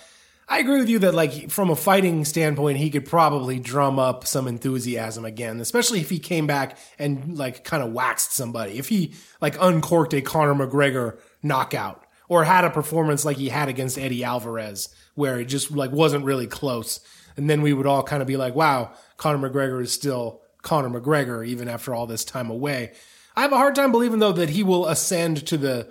I 0.46 0.58
agree 0.58 0.78
with 0.78 0.90
you 0.90 0.98
that 1.00 1.14
like 1.14 1.50
from 1.50 1.70
a 1.70 1.76
fighting 1.76 2.24
standpoint, 2.24 2.78
he 2.78 2.90
could 2.90 3.06
probably 3.06 3.58
drum 3.58 3.98
up 3.98 4.26
some 4.26 4.46
enthusiasm 4.46 5.24
again, 5.24 5.58
especially 5.58 6.00
if 6.00 6.10
he 6.10 6.18
came 6.18 6.46
back 6.46 6.76
and 6.98 7.38
like 7.38 7.64
kind 7.64 7.82
of 7.82 7.92
waxed 7.92 8.32
somebody. 8.32 8.78
If 8.78 8.88
he 8.88 9.14
like 9.40 9.56
uncorked 9.58 10.12
a 10.12 10.20
Conor 10.20 10.66
McGregor 10.66 11.18
knockout 11.42 12.04
or 12.28 12.44
had 12.44 12.64
a 12.64 12.70
performance 12.70 13.24
like 13.24 13.38
he 13.38 13.48
had 13.48 13.68
against 13.68 13.98
Eddie 13.98 14.24
Alvarez 14.24 14.94
where 15.14 15.40
it 15.40 15.46
just 15.46 15.70
like 15.70 15.92
wasn't 15.92 16.24
really 16.24 16.46
close. 16.46 17.00
And 17.36 17.48
then 17.48 17.62
we 17.62 17.72
would 17.72 17.86
all 17.86 18.02
kind 18.02 18.20
of 18.20 18.28
be 18.28 18.36
like, 18.36 18.54
wow, 18.54 18.92
Conor 19.16 19.48
McGregor 19.48 19.80
is 19.82 19.92
still 19.92 20.42
Conor 20.62 21.00
McGregor 21.00 21.46
even 21.46 21.68
after 21.68 21.94
all 21.94 22.06
this 22.06 22.24
time 22.24 22.50
away. 22.50 22.92
I 23.34 23.42
have 23.42 23.52
a 23.52 23.56
hard 23.56 23.74
time 23.74 23.92
believing 23.92 24.18
though 24.18 24.32
that 24.32 24.50
he 24.50 24.62
will 24.62 24.86
ascend 24.86 25.46
to 25.46 25.56
the 25.56 25.90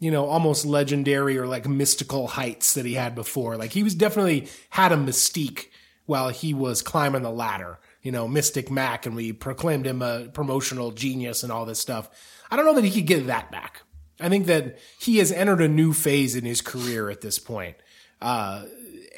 you 0.00 0.10
know, 0.10 0.26
almost 0.26 0.64
legendary 0.64 1.38
or 1.38 1.46
like 1.46 1.68
mystical 1.68 2.26
heights 2.26 2.74
that 2.74 2.86
he 2.86 2.94
had 2.94 3.14
before. 3.14 3.56
Like 3.56 3.72
he 3.72 3.82
was 3.82 3.94
definitely 3.94 4.48
had 4.70 4.92
a 4.92 4.96
mystique 4.96 5.66
while 6.06 6.30
he 6.30 6.52
was 6.54 6.82
climbing 6.82 7.22
the 7.22 7.30
ladder. 7.30 7.78
You 8.02 8.10
know, 8.10 8.26
Mystic 8.26 8.70
Mac, 8.70 9.04
and 9.04 9.14
we 9.14 9.32
proclaimed 9.34 9.86
him 9.86 10.00
a 10.00 10.28
promotional 10.32 10.90
genius 10.90 11.42
and 11.42 11.52
all 11.52 11.66
this 11.66 11.78
stuff. 11.78 12.08
I 12.50 12.56
don't 12.56 12.64
know 12.64 12.74
that 12.74 12.84
he 12.84 12.90
could 12.90 13.06
get 13.06 13.26
that 13.26 13.52
back. 13.52 13.82
I 14.18 14.30
think 14.30 14.46
that 14.46 14.78
he 14.98 15.18
has 15.18 15.30
entered 15.30 15.60
a 15.60 15.68
new 15.68 15.92
phase 15.92 16.34
in 16.34 16.44
his 16.46 16.62
career 16.62 17.10
at 17.10 17.20
this 17.20 17.38
point. 17.38 17.76
Uh, 18.22 18.64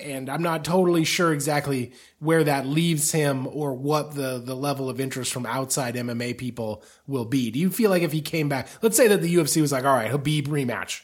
and 0.02 0.28
I'm 0.28 0.42
not 0.42 0.64
totally 0.64 1.04
sure 1.04 1.32
exactly 1.32 1.92
where 2.18 2.44
that 2.44 2.66
leaves 2.66 3.12
him 3.12 3.46
or 3.46 3.74
what 3.74 4.14
the, 4.14 4.38
the 4.38 4.54
level 4.54 4.90
of 4.90 5.00
interest 5.00 5.32
from 5.32 5.46
outside 5.46 5.94
MMA 5.94 6.36
people 6.36 6.84
will 7.06 7.24
be. 7.24 7.50
Do 7.50 7.58
you 7.58 7.70
feel 7.70 7.90
like 7.90 8.02
if 8.02 8.12
he 8.12 8.20
came 8.20 8.48
back, 8.48 8.68
let's 8.82 8.96
say 8.96 9.08
that 9.08 9.22
the 9.22 9.34
UFC 9.34 9.60
was 9.60 9.72
like, 9.72 9.84
all 9.84 9.94
right, 9.94 10.10
Khabib 10.10 10.48
rematch. 10.48 11.02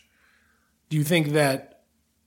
Do 0.89 0.97
you 0.97 1.05
think 1.05 1.29
that 1.29 1.83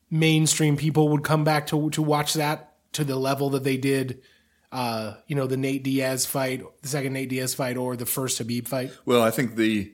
mainstream 0.09 0.77
people 0.77 1.09
would 1.09 1.23
come 1.23 1.43
back 1.43 1.67
to, 1.67 1.89
to 1.91 2.01
watch 2.01 2.33
that 2.33 2.75
to 2.93 3.03
the 3.03 3.15
level 3.15 3.51
that 3.51 3.63
they 3.63 3.77
did, 3.77 4.21
uh, 4.71 5.15
you 5.27 5.35
know, 5.35 5.47
the 5.47 5.57
Nate 5.57 5.83
Diaz 5.83 6.25
fight, 6.25 6.63
the 6.81 6.87
second 6.87 7.13
Nate 7.13 7.29
Diaz 7.29 7.53
fight 7.53 7.77
or 7.77 7.95
the 7.95 8.05
first 8.05 8.41
Khabib 8.41 8.67
fight? 8.67 8.91
Well, 9.05 9.21
I 9.21 9.31
think 9.31 9.55
the 9.55 9.93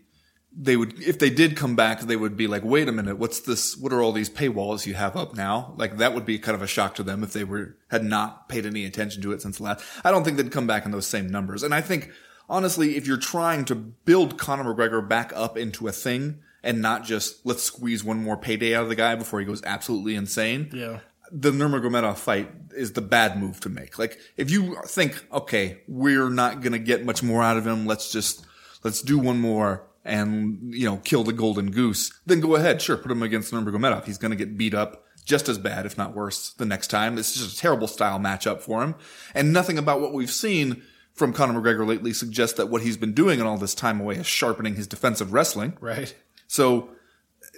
they 0.60 0.76
would 0.76 1.00
if 1.00 1.20
they 1.20 1.30
did 1.30 1.56
come 1.56 1.76
back, 1.76 2.00
they 2.02 2.16
would 2.16 2.36
be 2.36 2.48
like, 2.48 2.64
wait 2.64 2.90
a 2.90 2.92
minute, 2.92 3.18
what's 3.20 3.42
this? 3.42 3.78
What 3.78 3.94
are 3.94 4.02
all 4.02 4.12
these 4.12 4.30
paywalls 4.30 4.86
you 4.88 4.96
have 4.96 5.16
up 5.16 5.36
now? 5.36 5.74
Like 5.78 5.98
that 5.98 6.16
would 6.16 6.26
be 6.26 6.40
kind 6.40 6.56
of 6.56 6.62
a 6.64 6.68
shock 6.68 6.96
to 6.96 7.04
them 7.04 7.24
if 7.24 7.34
they 7.34 7.44
were 7.44 7.76
had 7.90 8.04
not 8.04 8.50
paid 8.50 8.66
any 8.66 8.84
attention 8.86 9.22
to 9.22 9.32
it 9.34 9.42
since 9.42 9.60
last. 9.62 9.86
I 10.04 10.10
don't 10.12 10.24
think 10.24 10.38
they'd 10.38 10.52
come 10.52 10.66
back 10.68 10.86
in 10.86 10.92
those 10.92 11.06
same 11.08 11.28
numbers. 11.30 11.62
And 11.62 11.74
I 11.76 11.82
think 11.82 12.12
honestly, 12.50 12.98
if 12.98 13.06
you're 13.06 13.18
trying 13.18 13.66
to 13.66 13.76
build 13.76 14.38
Conor 14.40 14.74
McGregor 14.74 15.08
back 15.08 15.32
up 15.36 15.58
into 15.58 15.88
a 15.88 15.92
thing 15.92 16.40
and 16.64 16.82
not 16.82 17.04
just 17.06 17.46
let's 17.46 17.62
squeeze 17.64 18.04
one 18.04 18.24
more 18.24 18.36
payday 18.38 18.74
out 18.74 18.84
of 18.84 18.90
the 18.90 18.96
guy 18.96 19.14
before 19.16 19.40
he 19.40 19.46
goes 19.46 19.62
absolutely 19.64 20.16
insane, 20.16 20.70
Yeah. 20.74 21.00
the 21.32 21.52
Nurmagomedov 21.52 22.18
fight 22.18 22.50
is 22.76 22.94
the 22.94 23.02
bad 23.02 23.40
move 23.40 23.60
to 23.62 23.70
make. 23.70 24.00
Like, 24.00 24.18
if 24.38 24.50
you 24.50 24.76
think, 24.88 25.24
okay, 25.32 25.82
we're 25.88 26.30
not 26.30 26.62
going 26.62 26.74
to 26.74 26.80
get 26.80 27.06
much 27.06 27.22
more 27.22 27.44
out 27.44 27.58
of 27.58 27.68
him, 27.68 27.86
let's 27.86 28.12
just, 28.12 28.46
let's 28.84 29.02
do 29.02 29.20
one 29.20 29.40
more 29.40 29.87
and, 30.08 30.74
you 30.74 30.86
know, 30.86 30.98
kill 30.98 31.24
the 31.24 31.34
golden 31.34 31.70
goose, 31.70 32.12
then 32.26 32.40
go 32.40 32.56
ahead. 32.56 32.82
Sure, 32.82 32.98
put 32.98 33.12
him 33.12 33.22
against 33.22 33.54
Nurmagomedov. 33.54 34.06
He's 34.06 34.18
going 34.18 34.32
to 34.32 34.38
get 34.38 34.58
beat 34.58 34.74
up 34.74 35.04
just 35.26 35.50
as 35.50 35.58
bad, 35.58 35.86
if 35.86 35.98
not 35.98 36.16
worse, 36.16 36.52
the 36.54 36.66
next 36.66 36.88
time. 36.88 37.18
It's 37.18 37.34
just 37.34 37.58
a 37.58 37.60
terrible 37.60 37.88
style 37.88 38.18
matchup 38.18 38.62
for 38.62 38.82
him. 38.82 38.96
And 39.36 39.52
nothing 39.52 39.78
about 39.78 40.00
what 40.00 40.14
we've 40.14 40.32
seen 40.32 40.82
from 41.14 41.34
Conor 41.34 41.60
McGregor 41.60 41.86
lately 41.86 42.14
suggests 42.14 42.56
that 42.58 42.70
what 42.70 42.82
he's 42.82 42.96
been 42.96 43.14
doing 43.14 43.40
in 43.40 43.46
all 43.46 43.58
this 43.58 43.76
time 43.76 44.00
away 44.00 44.16
is 44.16 44.26
sharpening 44.26 44.76
his 44.76 44.88
defensive 44.88 45.34
wrestling. 45.34 45.78
Right. 45.82 46.16
So 46.48 46.90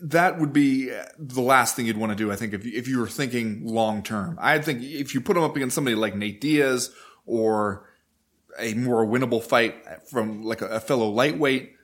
that 0.02 0.40
would 0.40 0.52
be 0.52 0.92
the 1.20 1.42
last 1.42 1.76
thing 1.76 1.86
you'd 1.86 1.98
want 1.98 2.12
to 2.12 2.16
do, 2.16 2.32
I 2.32 2.36
think, 2.36 2.54
if 2.54 2.66
you, 2.66 2.72
if 2.74 2.88
you 2.88 3.00
were 3.00 3.08
thinking 3.08 3.66
long 3.66 4.02
term. 4.02 4.40
I 4.42 4.58
think 4.60 4.82
if 4.82 5.14
you 5.14 5.22
put 5.22 5.38
him 5.38 5.44
up 5.44 5.56
against 5.56 5.76
somebody 5.76 5.96
like 5.96 6.16
Nate 6.16 6.42
Diaz 6.42 6.92
or 7.28 7.86
a 8.58 8.74
more 8.74 9.06
winnable 9.06 9.44
fight 9.44 9.76
from 10.10 10.42
like 10.42 10.62
a, 10.62 10.68
a 10.68 10.80
fellow 10.80 11.10
lightweight, 11.10 11.76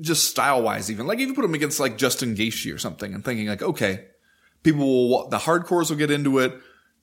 just 0.00 0.24
style 0.24 0.62
wise, 0.62 0.90
even 0.90 1.06
like 1.06 1.18
if 1.18 1.28
you 1.28 1.34
put 1.34 1.44
him 1.44 1.54
against 1.54 1.80
like 1.80 1.96
Justin 1.96 2.34
Gaethje 2.34 2.74
or 2.74 2.78
something, 2.78 3.14
and 3.14 3.24
thinking 3.24 3.48
like, 3.48 3.62
okay, 3.62 4.06
people 4.62 5.08
will 5.08 5.28
the 5.28 5.38
hardcores 5.38 5.90
will 5.90 5.96
get 5.96 6.10
into 6.10 6.38
it. 6.38 6.54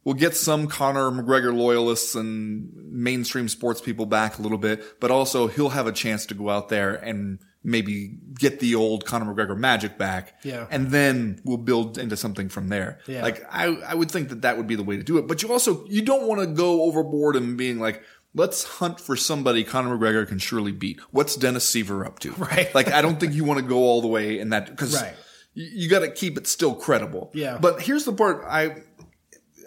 We'll 0.04 0.16
get 0.16 0.38
some 0.38 0.68
Conor 0.68 1.12
McGregor 1.12 1.54
loyalists 1.54 2.16
and 2.16 2.72
mainstream 2.74 3.50
sports 3.50 3.82
people 3.82 4.06
back 4.06 4.40
a 4.40 4.42
little 4.42 4.58
bit, 4.58 5.02
but 5.02 5.12
also 5.12 5.48
he'll 5.48 5.70
have 5.70 5.86
a 5.86 5.92
chance 5.92 6.26
to 6.28 6.34
go 6.34 6.50
out 6.50 6.70
there 6.70 6.96
and 6.96 7.40
maybe 7.62 8.18
get 8.40 8.62
the 8.62 8.76
old 8.76 9.04
Conor 9.04 9.34
McGregor 9.34 9.58
magic 9.58 9.98
back. 9.98 10.42
Yeah. 10.44 10.66
And 10.72 10.92
then 10.92 11.42
we'll 11.44 11.58
build 11.58 11.98
into 11.98 12.16
something 12.16 12.48
from 12.48 12.70
there. 12.70 13.00
Yeah. 13.06 13.22
Like 13.22 13.44
I, 13.52 13.66
I 13.86 13.94
would 13.94 14.10
think 14.10 14.30
that 14.30 14.44
that 14.44 14.56
would 14.56 14.68
be 14.68 14.76
the 14.76 14.84
way 14.84 14.96
to 14.96 15.04
do 15.04 15.18
it. 15.18 15.28
But 15.28 15.44
you 15.44 15.52
also, 15.52 15.86
you 15.88 16.02
don't 16.02 16.26
want 16.26 16.40
to 16.40 16.48
go 16.48 16.84
overboard 16.84 17.36
and 17.36 17.58
being 17.58 17.78
like, 17.78 18.02
let's 18.38 18.64
hunt 18.64 19.00
for 19.02 19.16
somebody 19.16 19.64
Conor 19.64 19.98
McGregor 19.98 20.28
can 20.28 20.40
surely 20.40 20.72
beat. 20.72 21.00
What's 21.12 21.36
Dennis 21.36 21.70
Siver 21.70 22.06
up 22.06 22.20
to? 22.20 22.32
Right. 22.38 22.74
Like 22.74 22.92
I 22.92 23.02
don't 23.02 23.20
think 23.20 23.34
you 23.34 23.44
want 23.44 23.60
to 23.60 23.66
go 23.66 23.78
all 23.80 24.02
the 24.02 24.08
way 24.08 24.40
in 24.40 24.50
that 24.50 24.68
because 24.70 24.96
Right. 25.02 25.14
you, 25.54 25.66
you 25.74 25.90
got 25.90 26.00
to 26.00 26.12
keep 26.12 26.38
it 26.38 26.48
still 26.48 26.74
credible. 26.76 27.32
Yeah. 27.34 27.58
But 27.60 27.82
here's 27.82 28.06
the 28.06 28.14
part 28.14 28.44
I 28.48 28.84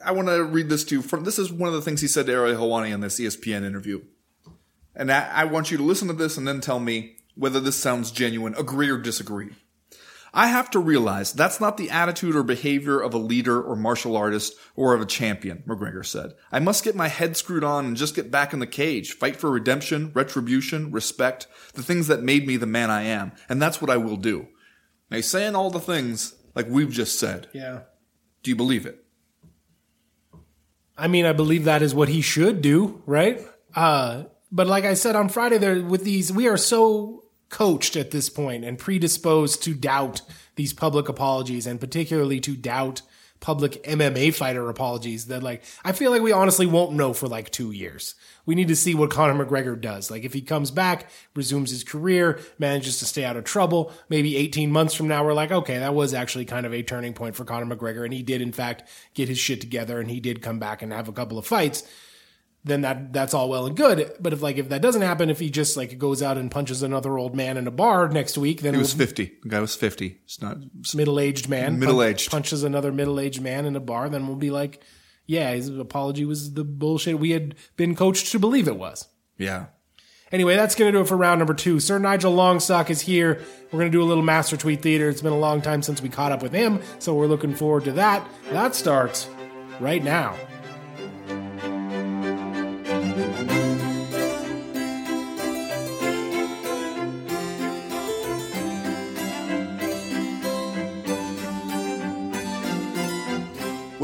I 0.05 0.13
want 0.13 0.29
to 0.29 0.43
read 0.45 0.69
this 0.71 0.85
to 0.85 0.95
you 0.95 1.03
from. 1.03 1.25
This 1.25 1.39
is 1.39 1.53
one 1.53 1.69
of 1.69 1.75
the 1.75 1.83
things 1.83 2.01
he 2.01 2.09
said 2.09 2.27
to 2.27 2.33
Ariel 2.33 2.57
Helwani 2.63 2.91
in 2.93 3.01
this 3.01 3.21
ESPN 3.21 3.65
interview, 3.65 4.01
and 4.97 5.13
I, 5.13 5.29
I 5.31 5.45
want 5.45 5.71
you 5.71 5.77
to 5.77 5.83
listen 5.83 6.09
to 6.09 6.15
this 6.15 6.39
and 6.39 6.49
then 6.49 6.63
tell 6.63 6.81
me 6.81 7.17
whether 7.35 7.61
this 7.61 7.77
sounds 7.77 8.11
genuine, 8.11 8.55
agree 8.57 8.89
or 8.89 8.97
disagree. 8.97 9.51
I 10.33 10.47
have 10.47 10.71
to 10.71 10.79
realize 10.79 11.33
that's 11.33 11.61
not 11.61 11.77
the 11.77 11.91
attitude 11.91 12.37
or 12.37 12.43
behavior 12.43 13.01
of 13.01 13.15
a 13.15 13.19
leader 13.19 13.61
or 13.61 13.75
martial 13.75 14.17
artist 14.17 14.55
or 14.77 14.95
of 14.95 15.01
a 15.01 15.07
champion, 15.07 15.65
McGregor 15.67 16.07
said. 16.07 16.35
I 16.53 16.61
must 16.61 16.85
get 16.85 16.95
my 16.95 17.09
head 17.09 17.37
screwed 17.37 17.65
on 17.65 17.85
and 17.85 17.97
just 17.97 18.15
get 18.15 18.31
back 18.31 18.53
in 18.53 18.61
the 18.61 18.67
cage, 18.67 19.13
fight 19.13 19.37
for 19.37 19.51
redemption, 19.51 20.13
retribution, 20.15 20.93
respect, 20.93 21.47
the 21.75 21.83
things 21.83 22.07
that 22.07 22.23
made 22.23 22.47
me 22.47 22.57
the 22.57 22.67
man 22.67 22.91
I 22.91 23.03
am. 23.03 23.33
And 23.49 23.61
that's 23.61 23.81
what 23.81 23.91
I 23.91 23.97
will 23.97 24.17
do. 24.17 24.49
Now, 25.11 25.17
he's 25.17 25.31
saying 25.31 25.57
all 25.57 25.71
the 25.71 25.81
things 25.81 26.37
like 26.55 26.69
we've 26.69 26.93
just 26.93 27.19
said. 27.19 27.49
Yeah. 27.53 27.81
Do 28.43 28.51
you 28.51 28.57
believe 28.57 28.87
it? 28.87 29.05
I 30.97 31.09
mean, 31.09 31.25
I 31.25 31.33
believe 31.33 31.65
that 31.65 31.83
is 31.83 31.95
what 31.95 32.09
he 32.09 32.21
should 32.21 32.61
do, 32.61 33.03
right? 33.07 33.41
Uh, 33.75 34.25
but 34.53 34.67
like 34.67 34.85
I 34.85 34.95
said 34.95 35.17
on 35.17 35.29
Friday, 35.29 35.59
there 35.59 35.83
with 35.83 36.05
these, 36.05 36.33
we 36.33 36.47
are 36.47 36.57
so 36.57 37.25
coached 37.51 37.97
at 37.97 38.11
this 38.11 38.31
point 38.31 38.65
and 38.65 38.79
predisposed 38.79 39.63
to 39.65 39.75
doubt 39.75 40.23
these 40.57 40.73
public 40.73 41.09
apologies, 41.09 41.67
and 41.67 41.81
particularly 41.81 42.41
to 42.41 42.57
doubt 42.57 43.03
public 43.41 43.83
MMA 43.85 44.35
fighter 44.35 44.69
apologies. 44.69 45.27
That 45.27 45.43
like, 45.43 45.63
I 45.85 45.93
feel 45.93 46.11
like 46.11 46.23
we 46.23 46.33
honestly 46.33 46.67
won't 46.67 46.93
know 46.93 47.13
for 47.13 47.27
like 47.27 47.51
two 47.51 47.73
years. 47.73 48.15
We 48.47 48.55
need 48.55 48.69
to 48.69 48.77
see 48.77 48.95
what 48.95 49.11
Conor 49.11 49.45
McGregor 49.45 49.81
does. 49.81 50.11
Like, 50.11 50.25
if 50.25 50.33
he 50.33 50.41
comes 50.41 50.71
back, 50.71 51.11
resumes 51.35 51.71
his 51.71 51.85
career, 51.85 52.41
manages 52.59 52.99
to 52.99 53.05
stay 53.05 53.25
out 53.25 53.37
of 53.37 53.45
trouble, 53.45 53.93
maybe 54.09 54.37
18 54.37 54.73
months 54.73 54.95
from 54.95 55.09
now, 55.09 55.25
we're 55.25 55.35
like, 55.35 55.53
okay, 55.53 55.79
that 55.79 55.95
was 55.95 56.15
actually 56.15 56.47
kind 56.47 56.67
of 56.67 56.73
a 56.73 56.83
turning 56.83 57.13
point 57.13 57.37
for 57.37 57.45
Conor 57.45 57.75
McGregor, 57.75 58.05
and 58.05 58.13
he 58.13 58.23
did 58.23 58.41
in 58.41 58.53
fact 58.53 58.89
get 59.15 59.29
his 59.29 59.39
shit 59.39 59.61
together, 59.61 60.01
and 60.01 60.11
he 60.11 60.21
did 60.21 60.43
come 60.43 60.59
back 60.59 60.83
and 60.83 60.93
have 60.93 61.09
a 61.09 61.13
couple 61.13 61.39
of 61.39 61.47
fights 61.47 61.85
then 62.65 62.83
that 62.83 63.13
that's 63.13 63.33
all 63.35 63.49
well 63.49 63.67
and 63.67 63.77
good. 63.77 64.13
But 64.21 64.33
if 64.33 64.43
like 64.43 64.59
if 64.59 64.69
that 64.69 64.83
doesn't 64.83 65.03
happen, 65.03 65.31
if 65.31 65.39
he 65.39 65.49
just 65.51 65.77
like 65.77 65.97
goes 65.99 66.23
out 66.23 66.37
and 66.37 66.51
punches 66.51 66.83
another 66.83 67.17
old 67.19 67.35
man 67.35 67.57
in 67.57 67.67
a 67.67 67.71
bar 67.71 68.09
next 68.09 68.37
week, 68.37 68.61
then 68.61 68.75
He 68.75 68.79
was 68.79 68.93
50. 68.93 69.33
The 69.43 69.49
guy 69.49 69.61
was 69.61 69.75
50. 69.75 70.19
It's 70.25 70.43
not. 70.43 70.59
middle 70.95 71.19
aged 71.19 71.49
man 71.49 71.79
Middle-aged. 71.79 72.31
punch- 72.31 72.45
punches 72.45 72.63
another 72.63 72.93
middle 72.93 73.19
aged 73.19 73.41
man 73.41 73.65
in 73.67 73.77
a 73.77 73.81
bar, 73.81 74.09
then 74.11 74.27
we'll 74.27 74.37
be 74.37 74.51
like, 74.51 74.83
yeah, 75.27 75.53
his 75.53 75.69
apology 75.69 76.25
was 76.25 76.55
the 76.55 76.65
bullshit 76.65 77.19
we 77.19 77.31
had 77.31 77.55
been 77.77 77.95
coached 77.95 78.31
to 78.33 78.39
believe 78.39 78.69
it 78.69 78.77
was. 78.77 79.09
Yeah. 79.39 79.67
Anyway, 80.33 80.55
that's 80.55 80.75
going 80.77 80.93
to 80.93 80.97
do 80.97 81.03
it 81.03 81.09
for 81.09 81.17
round 81.17 81.39
number 81.41 81.55
two. 81.55 81.81
Sir 81.81 81.99
Nigel 81.99 82.33
Longstock 82.37 82.89
is 82.91 83.01
here. 83.01 83.43
We're 83.73 83.81
going 83.81 83.91
to 83.91 83.97
do 83.99 84.03
a 84.03 84.05
little 84.07 84.23
Master 84.23 84.57
Tweet 84.57 84.81
Theater. 84.83 85.09
It's 85.09 85.23
been 85.23 85.33
a 85.33 85.39
long 85.39 85.61
time 85.61 85.83
since 85.83 86.01
we 86.01 86.09
caught 86.09 86.31
up 86.31 86.41
with 86.43 86.53
him, 86.53 86.81
so 87.01 87.15
we're 87.15 87.27
looking 87.27 87.55
forward 87.55 87.85
to 87.85 87.93
that. 87.93 88.25
That 88.53 88.75
starts 88.77 89.29
right 89.81 90.05
now. 90.05 90.37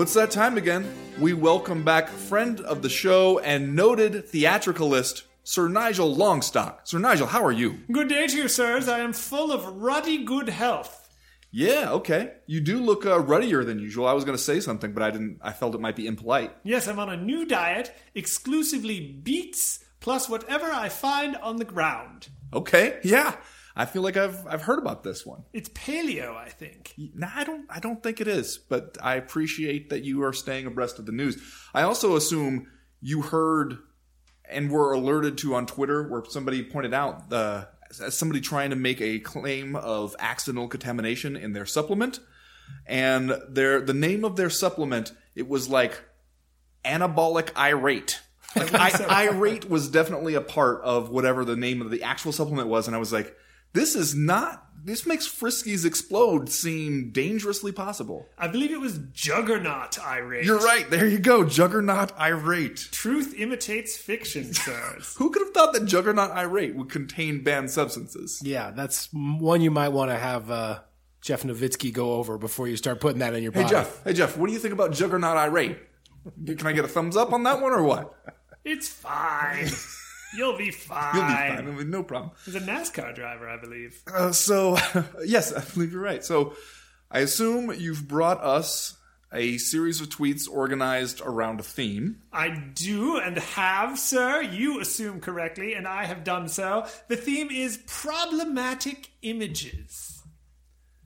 What's 0.06 0.14
that 0.14 0.30
time 0.30 0.56
again? 0.56 0.86
We 1.18 1.32
welcome 1.32 1.82
back 1.82 2.08
friend 2.08 2.60
of 2.60 2.80
the 2.80 2.88
show 2.88 3.40
and 3.40 3.74
noted 3.74 4.28
theatricalist, 4.28 5.24
Sir 5.42 5.66
Nigel 5.66 6.14
Longstock. 6.14 6.76
Sir 6.84 7.00
Nigel, 7.00 7.26
how 7.26 7.44
are 7.44 7.50
you? 7.50 7.80
Good 7.90 8.08
day 8.08 8.28
to 8.28 8.36
you, 8.36 8.46
sirs. 8.46 8.86
I 8.86 9.00
am 9.00 9.12
full 9.12 9.50
of 9.50 9.66
ruddy 9.66 10.22
good 10.22 10.48
health. 10.48 11.08
Yeah, 11.50 11.90
okay. 11.90 12.34
You 12.46 12.60
do 12.60 12.78
look 12.78 13.04
uh, 13.04 13.18
ruddier 13.18 13.64
than 13.64 13.80
usual. 13.80 14.06
I 14.06 14.12
was 14.12 14.22
going 14.22 14.38
to 14.38 14.42
say 14.42 14.60
something, 14.60 14.92
but 14.92 15.02
I 15.02 15.10
didn't. 15.10 15.40
I 15.42 15.50
felt 15.50 15.74
it 15.74 15.80
might 15.80 15.96
be 15.96 16.06
impolite. 16.06 16.52
Yes, 16.62 16.86
I'm 16.86 17.00
on 17.00 17.10
a 17.10 17.16
new 17.16 17.44
diet, 17.44 17.92
exclusively 18.14 19.00
beets 19.00 19.84
plus 19.98 20.28
whatever 20.28 20.66
I 20.66 20.88
find 20.88 21.34
on 21.38 21.56
the 21.56 21.64
ground. 21.64 22.28
Okay, 22.54 23.00
yeah. 23.02 23.34
I 23.78 23.84
feel 23.84 24.00
like 24.00 24.16
I've 24.16 24.46
I've 24.46 24.62
heard 24.62 24.78
about 24.78 25.04
this 25.04 25.26
one. 25.26 25.44
It's 25.52 25.68
paleo, 25.68 26.34
I 26.34 26.48
think. 26.48 26.94
Nah, 26.96 27.28
I 27.34 27.44
don't. 27.44 27.66
I 27.68 27.78
don't 27.78 28.02
think 28.02 28.22
it 28.22 28.26
is, 28.26 28.56
but 28.56 28.96
I 29.02 29.16
appreciate 29.16 29.90
that 29.90 30.02
you 30.02 30.24
are 30.24 30.32
staying 30.32 30.66
abreast 30.66 30.98
of 30.98 31.04
the 31.04 31.12
news. 31.12 31.36
I 31.74 31.82
also 31.82 32.16
assume 32.16 32.68
you 33.02 33.20
heard 33.20 33.76
and 34.48 34.70
were 34.70 34.92
alerted 34.92 35.36
to 35.38 35.54
on 35.54 35.66
Twitter 35.66 36.08
where 36.08 36.22
somebody 36.26 36.62
pointed 36.62 36.94
out 36.94 37.28
the 37.28 37.68
somebody 37.90 38.40
trying 38.40 38.70
to 38.70 38.76
make 38.76 39.00
a 39.00 39.18
claim 39.18 39.76
of 39.76 40.16
accidental 40.18 40.68
contamination 40.68 41.36
in 41.36 41.52
their 41.52 41.66
supplement, 41.66 42.18
and 42.86 43.34
their 43.48 43.82
the 43.82 43.94
name 43.94 44.24
of 44.24 44.36
their 44.36 44.50
supplement 44.50 45.12
it 45.34 45.48
was 45.48 45.68
like 45.68 46.02
anabolic 46.82 47.54
irate. 47.58 48.20
Like 48.54 48.72
I, 49.10 49.28
irate 49.28 49.68
was 49.68 49.90
definitely 49.90 50.34
a 50.34 50.40
part 50.40 50.80
of 50.82 51.10
whatever 51.10 51.44
the 51.44 51.56
name 51.56 51.82
of 51.82 51.90
the 51.90 52.02
actual 52.04 52.32
supplement 52.32 52.68
was, 52.68 52.86
and 52.86 52.96
I 52.96 52.98
was 52.98 53.12
like, 53.12 53.36
this 53.72 53.94
is 53.94 54.14
not. 54.14 54.62
This 54.84 55.04
makes 55.04 55.26
Friskies 55.26 55.84
explode 55.84 56.48
seem 56.48 57.10
dangerously 57.10 57.72
possible. 57.72 58.26
I 58.38 58.46
believe 58.46 58.70
it 58.70 58.80
was 58.80 59.00
Juggernaut 59.12 59.98
irate. 59.98 60.44
You're 60.44 60.60
right. 60.60 60.88
There 60.88 61.08
you 61.08 61.18
go. 61.18 61.42
Juggernaut 61.44 62.12
irate. 62.20 62.76
Truth 62.92 63.34
imitates 63.36 63.96
fiction, 63.96 64.54
sirs. 64.54 65.14
Who 65.18 65.30
could 65.30 65.42
have 65.42 65.52
thought 65.52 65.72
that 65.72 65.86
Juggernaut 65.86 66.30
irate 66.30 66.76
would 66.76 66.88
contain 66.88 67.42
banned 67.42 67.70
substances? 67.72 68.40
Yeah, 68.44 68.70
that's 68.70 69.08
one 69.12 69.60
you 69.60 69.72
might 69.72 69.88
want 69.88 70.12
to 70.12 70.16
have 70.16 70.50
uh, 70.52 70.78
Jeff 71.20 71.42
Novitzky 71.42 71.92
go 71.92 72.14
over 72.14 72.38
before 72.38 72.68
you 72.68 72.76
start 72.76 73.00
putting 73.00 73.18
that 73.18 73.34
in 73.34 73.42
your 73.42 73.50
Hey 73.50 73.62
pocket. 73.62 73.74
Jeff. 73.74 74.04
Hey 74.04 74.12
Jeff. 74.12 74.36
What 74.36 74.46
do 74.46 74.52
you 74.52 74.60
think 74.60 74.72
about 74.72 74.92
Juggernaut 74.92 75.36
irate? 75.36 75.78
Can 76.46 76.64
I 76.64 76.72
get 76.72 76.84
a 76.84 76.88
thumbs 76.88 77.16
up 77.16 77.32
on 77.32 77.42
that 77.42 77.60
one 77.60 77.72
or 77.72 77.82
what? 77.82 78.14
it's 78.64 78.88
fine. 78.88 79.66
You'll 80.34 80.56
be 80.56 80.70
fine. 80.70 81.14
You'll 81.14 81.26
be 81.26 81.32
fine. 81.32 81.76
Mean, 81.76 81.90
no 81.90 82.02
problem. 82.02 82.32
He's 82.44 82.54
a 82.54 82.60
NASCAR 82.60 83.14
driver, 83.14 83.48
I 83.48 83.60
believe. 83.60 84.02
Uh, 84.12 84.32
so, 84.32 84.78
yes, 85.24 85.52
I 85.52 85.60
believe 85.60 85.92
you're 85.92 86.02
right. 86.02 86.24
So, 86.24 86.54
I 87.10 87.20
assume 87.20 87.72
you've 87.76 88.08
brought 88.08 88.42
us 88.42 88.96
a 89.32 89.58
series 89.58 90.00
of 90.00 90.08
tweets 90.08 90.48
organized 90.50 91.20
around 91.20 91.60
a 91.60 91.62
theme. 91.62 92.22
I 92.32 92.48
do 92.74 93.18
and 93.18 93.36
have, 93.38 93.98
sir. 93.98 94.42
You 94.42 94.80
assume 94.80 95.20
correctly, 95.20 95.74
and 95.74 95.86
I 95.86 96.04
have 96.04 96.24
done 96.24 96.48
so. 96.48 96.86
The 97.08 97.16
theme 97.16 97.50
is 97.50 97.78
problematic 97.86 99.10
images. 99.22 100.22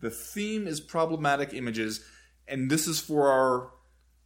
The 0.00 0.10
theme 0.10 0.66
is 0.66 0.80
problematic 0.80 1.52
images, 1.52 2.02
and 2.48 2.70
this 2.70 2.86
is 2.86 3.00
for 3.00 3.28
our, 3.28 3.70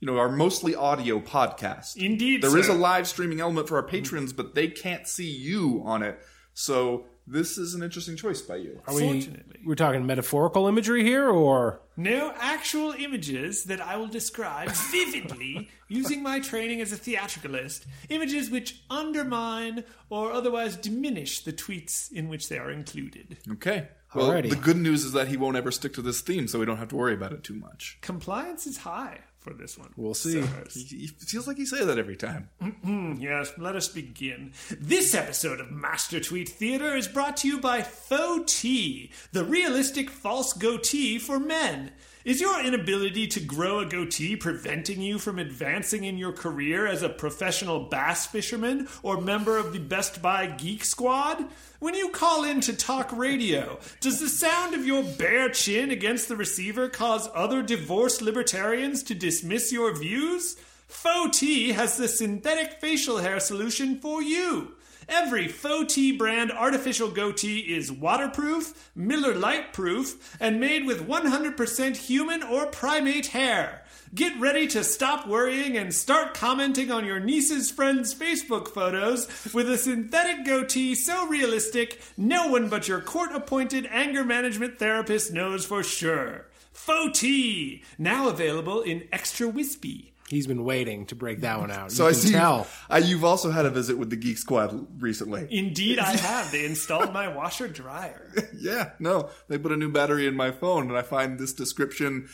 you 0.04 0.12
know, 0.12 0.18
our 0.18 0.28
mostly 0.28 0.74
audio 0.74 1.18
podcast. 1.18 1.96
Indeed, 1.96 2.42
There 2.42 2.58
is 2.58 2.66
sir. 2.66 2.72
a 2.72 2.76
live 2.76 3.08
streaming 3.08 3.40
element 3.40 3.68
for 3.68 3.76
our 3.76 3.82
patrons, 3.82 4.34
but 4.34 4.54
they 4.54 4.68
can't 4.68 5.08
see 5.08 5.30
you 5.30 5.80
on 5.86 6.02
it. 6.02 6.20
So 6.52 7.06
this 7.26 7.56
is 7.56 7.74
an 7.74 7.82
interesting 7.82 8.14
choice 8.14 8.42
by 8.42 8.56
you. 8.56 8.82
Are 8.86 8.94
we, 8.94 9.00
Fortunately. 9.00 9.60
we're 9.64 9.74
talking 9.76 10.04
metaphorical 10.04 10.68
imagery 10.68 11.04
here, 11.04 11.30
or 11.30 11.80
No 11.96 12.34
actual 12.38 12.92
images 12.92 13.64
that 13.64 13.80
I 13.80 13.96
will 13.96 14.06
describe 14.08 14.68
vividly 14.92 15.70
using 15.88 16.22
my 16.22 16.38
training 16.38 16.82
as 16.82 16.92
a 16.92 16.96
theatricalist. 16.96 17.86
Images 18.10 18.50
which 18.50 18.82
undermine 18.90 19.84
or 20.10 20.32
otherwise 20.32 20.76
diminish 20.76 21.44
the 21.44 21.52
tweets 21.54 22.12
in 22.12 22.28
which 22.28 22.50
they 22.50 22.58
are 22.58 22.70
included. 22.70 23.38
Okay. 23.52 23.88
Well, 24.14 24.28
Alrighty. 24.30 24.50
the 24.50 24.56
good 24.56 24.76
news 24.76 25.02
is 25.06 25.12
that 25.12 25.28
he 25.28 25.38
won't 25.38 25.56
ever 25.56 25.70
stick 25.72 25.94
to 25.94 26.02
this 26.02 26.20
theme, 26.20 26.46
so 26.46 26.58
we 26.58 26.66
don't 26.66 26.76
have 26.76 26.88
to 26.88 26.96
worry 26.96 27.14
about 27.14 27.32
it 27.32 27.42
too 27.42 27.54
much. 27.54 27.96
Compliance 28.02 28.66
is 28.66 28.76
high 28.76 29.20
for 29.44 29.52
this 29.52 29.78
one. 29.78 29.92
We'll 29.96 30.14
see. 30.14 30.42
He, 30.72 30.80
he 30.80 31.06
feels 31.06 31.46
like 31.46 31.58
he 31.58 31.66
say 31.66 31.84
that 31.84 31.98
every 31.98 32.16
time. 32.16 32.48
Mm-hmm, 32.62 33.20
yes, 33.20 33.52
let 33.58 33.76
us 33.76 33.88
begin. 33.88 34.52
This 34.80 35.14
episode 35.14 35.60
of 35.60 35.70
Master 35.70 36.18
Tweet 36.18 36.48
Theater 36.48 36.96
is 36.96 37.06
brought 37.06 37.36
to 37.38 37.48
you 37.48 37.60
by 37.60 37.82
Faux 37.82 38.60
Tea, 38.60 39.12
the 39.32 39.44
realistic 39.44 40.08
false 40.08 40.54
goatee 40.54 41.18
for 41.18 41.38
men. 41.38 41.92
Is 42.24 42.40
your 42.40 42.58
inability 42.64 43.26
to 43.26 43.40
grow 43.40 43.80
a 43.80 43.84
goatee 43.84 44.34
preventing 44.34 45.02
you 45.02 45.18
from 45.18 45.38
advancing 45.38 46.04
in 46.04 46.16
your 46.16 46.32
career 46.32 46.86
as 46.86 47.02
a 47.02 47.10
professional 47.10 47.80
bass 47.80 48.24
fisherman 48.24 48.88
or 49.02 49.20
member 49.20 49.58
of 49.58 49.74
the 49.74 49.78
Best 49.78 50.22
Buy 50.22 50.46
Geek 50.46 50.86
Squad? 50.86 51.44
When 51.80 51.94
you 51.94 52.08
call 52.08 52.44
in 52.44 52.62
to 52.62 52.72
talk 52.72 53.12
radio, 53.12 53.78
does 54.00 54.20
the 54.20 54.30
sound 54.30 54.74
of 54.74 54.86
your 54.86 55.02
bare 55.02 55.50
chin 55.50 55.90
against 55.90 56.28
the 56.28 56.36
receiver 56.36 56.88
cause 56.88 57.28
other 57.34 57.62
divorced 57.62 58.22
libertarians 58.22 59.02
to 59.02 59.14
dismiss 59.14 59.70
your 59.70 59.94
views? 59.94 60.56
Faux 60.88 61.40
has 61.40 61.98
the 61.98 62.08
synthetic 62.08 62.80
facial 62.80 63.18
hair 63.18 63.38
solution 63.38 63.98
for 63.98 64.22
you. 64.22 64.72
Every 65.08 65.48
Faux 65.48 65.94
Tea 65.94 66.12
brand 66.12 66.50
artificial 66.50 67.10
goatee 67.10 67.60
is 67.60 67.92
waterproof, 67.92 68.90
Miller 68.94 69.34
Lite 69.34 69.72
proof, 69.72 70.36
and 70.40 70.60
made 70.60 70.86
with 70.86 71.06
100% 71.06 71.96
human 71.96 72.42
or 72.42 72.66
primate 72.66 73.28
hair. 73.28 73.84
Get 74.14 74.38
ready 74.38 74.66
to 74.68 74.84
stop 74.84 75.26
worrying 75.26 75.76
and 75.76 75.92
start 75.92 76.34
commenting 76.34 76.92
on 76.92 77.04
your 77.04 77.18
niece's 77.18 77.70
friends' 77.70 78.14
Facebook 78.14 78.68
photos 78.68 79.26
with 79.52 79.68
a 79.68 79.76
synthetic 79.76 80.46
goatee 80.46 80.94
so 80.94 81.26
realistic 81.26 82.00
no 82.16 82.46
one 82.46 82.68
but 82.68 82.86
your 82.86 83.00
court 83.00 83.30
appointed 83.32 83.88
anger 83.90 84.24
management 84.24 84.78
therapist 84.78 85.32
knows 85.32 85.66
for 85.66 85.82
sure. 85.82 86.46
Faux 86.72 87.18
Tea, 87.18 87.82
now 87.98 88.28
available 88.28 88.82
in 88.82 89.08
extra 89.12 89.48
wispy. 89.48 90.13
He's 90.28 90.46
been 90.46 90.64
waiting 90.64 91.06
to 91.06 91.14
break 91.14 91.40
that 91.40 91.60
one 91.60 91.70
out. 91.70 91.92
So 91.92 92.04
you 92.04 92.08
I 92.08 92.12
can 92.12 92.20
see 92.20 92.32
tell. 92.32 92.66
Uh, 92.90 93.00
you've 93.04 93.24
also 93.24 93.50
had 93.50 93.66
a 93.66 93.70
visit 93.70 93.98
with 93.98 94.10
the 94.10 94.16
Geek 94.16 94.38
Squad 94.38 95.02
recently. 95.02 95.46
Indeed, 95.50 95.98
I 95.98 96.16
have. 96.16 96.50
They 96.50 96.64
installed 96.64 97.12
my 97.12 97.28
washer 97.28 97.68
dryer. 97.68 98.32
Yeah, 98.56 98.92
no, 98.98 99.28
they 99.48 99.58
put 99.58 99.72
a 99.72 99.76
new 99.76 99.90
battery 99.90 100.26
in 100.26 100.34
my 100.34 100.50
phone, 100.50 100.88
and 100.88 100.96
I 100.96 101.02
find 101.02 101.38
this 101.38 101.52
description 101.52 102.28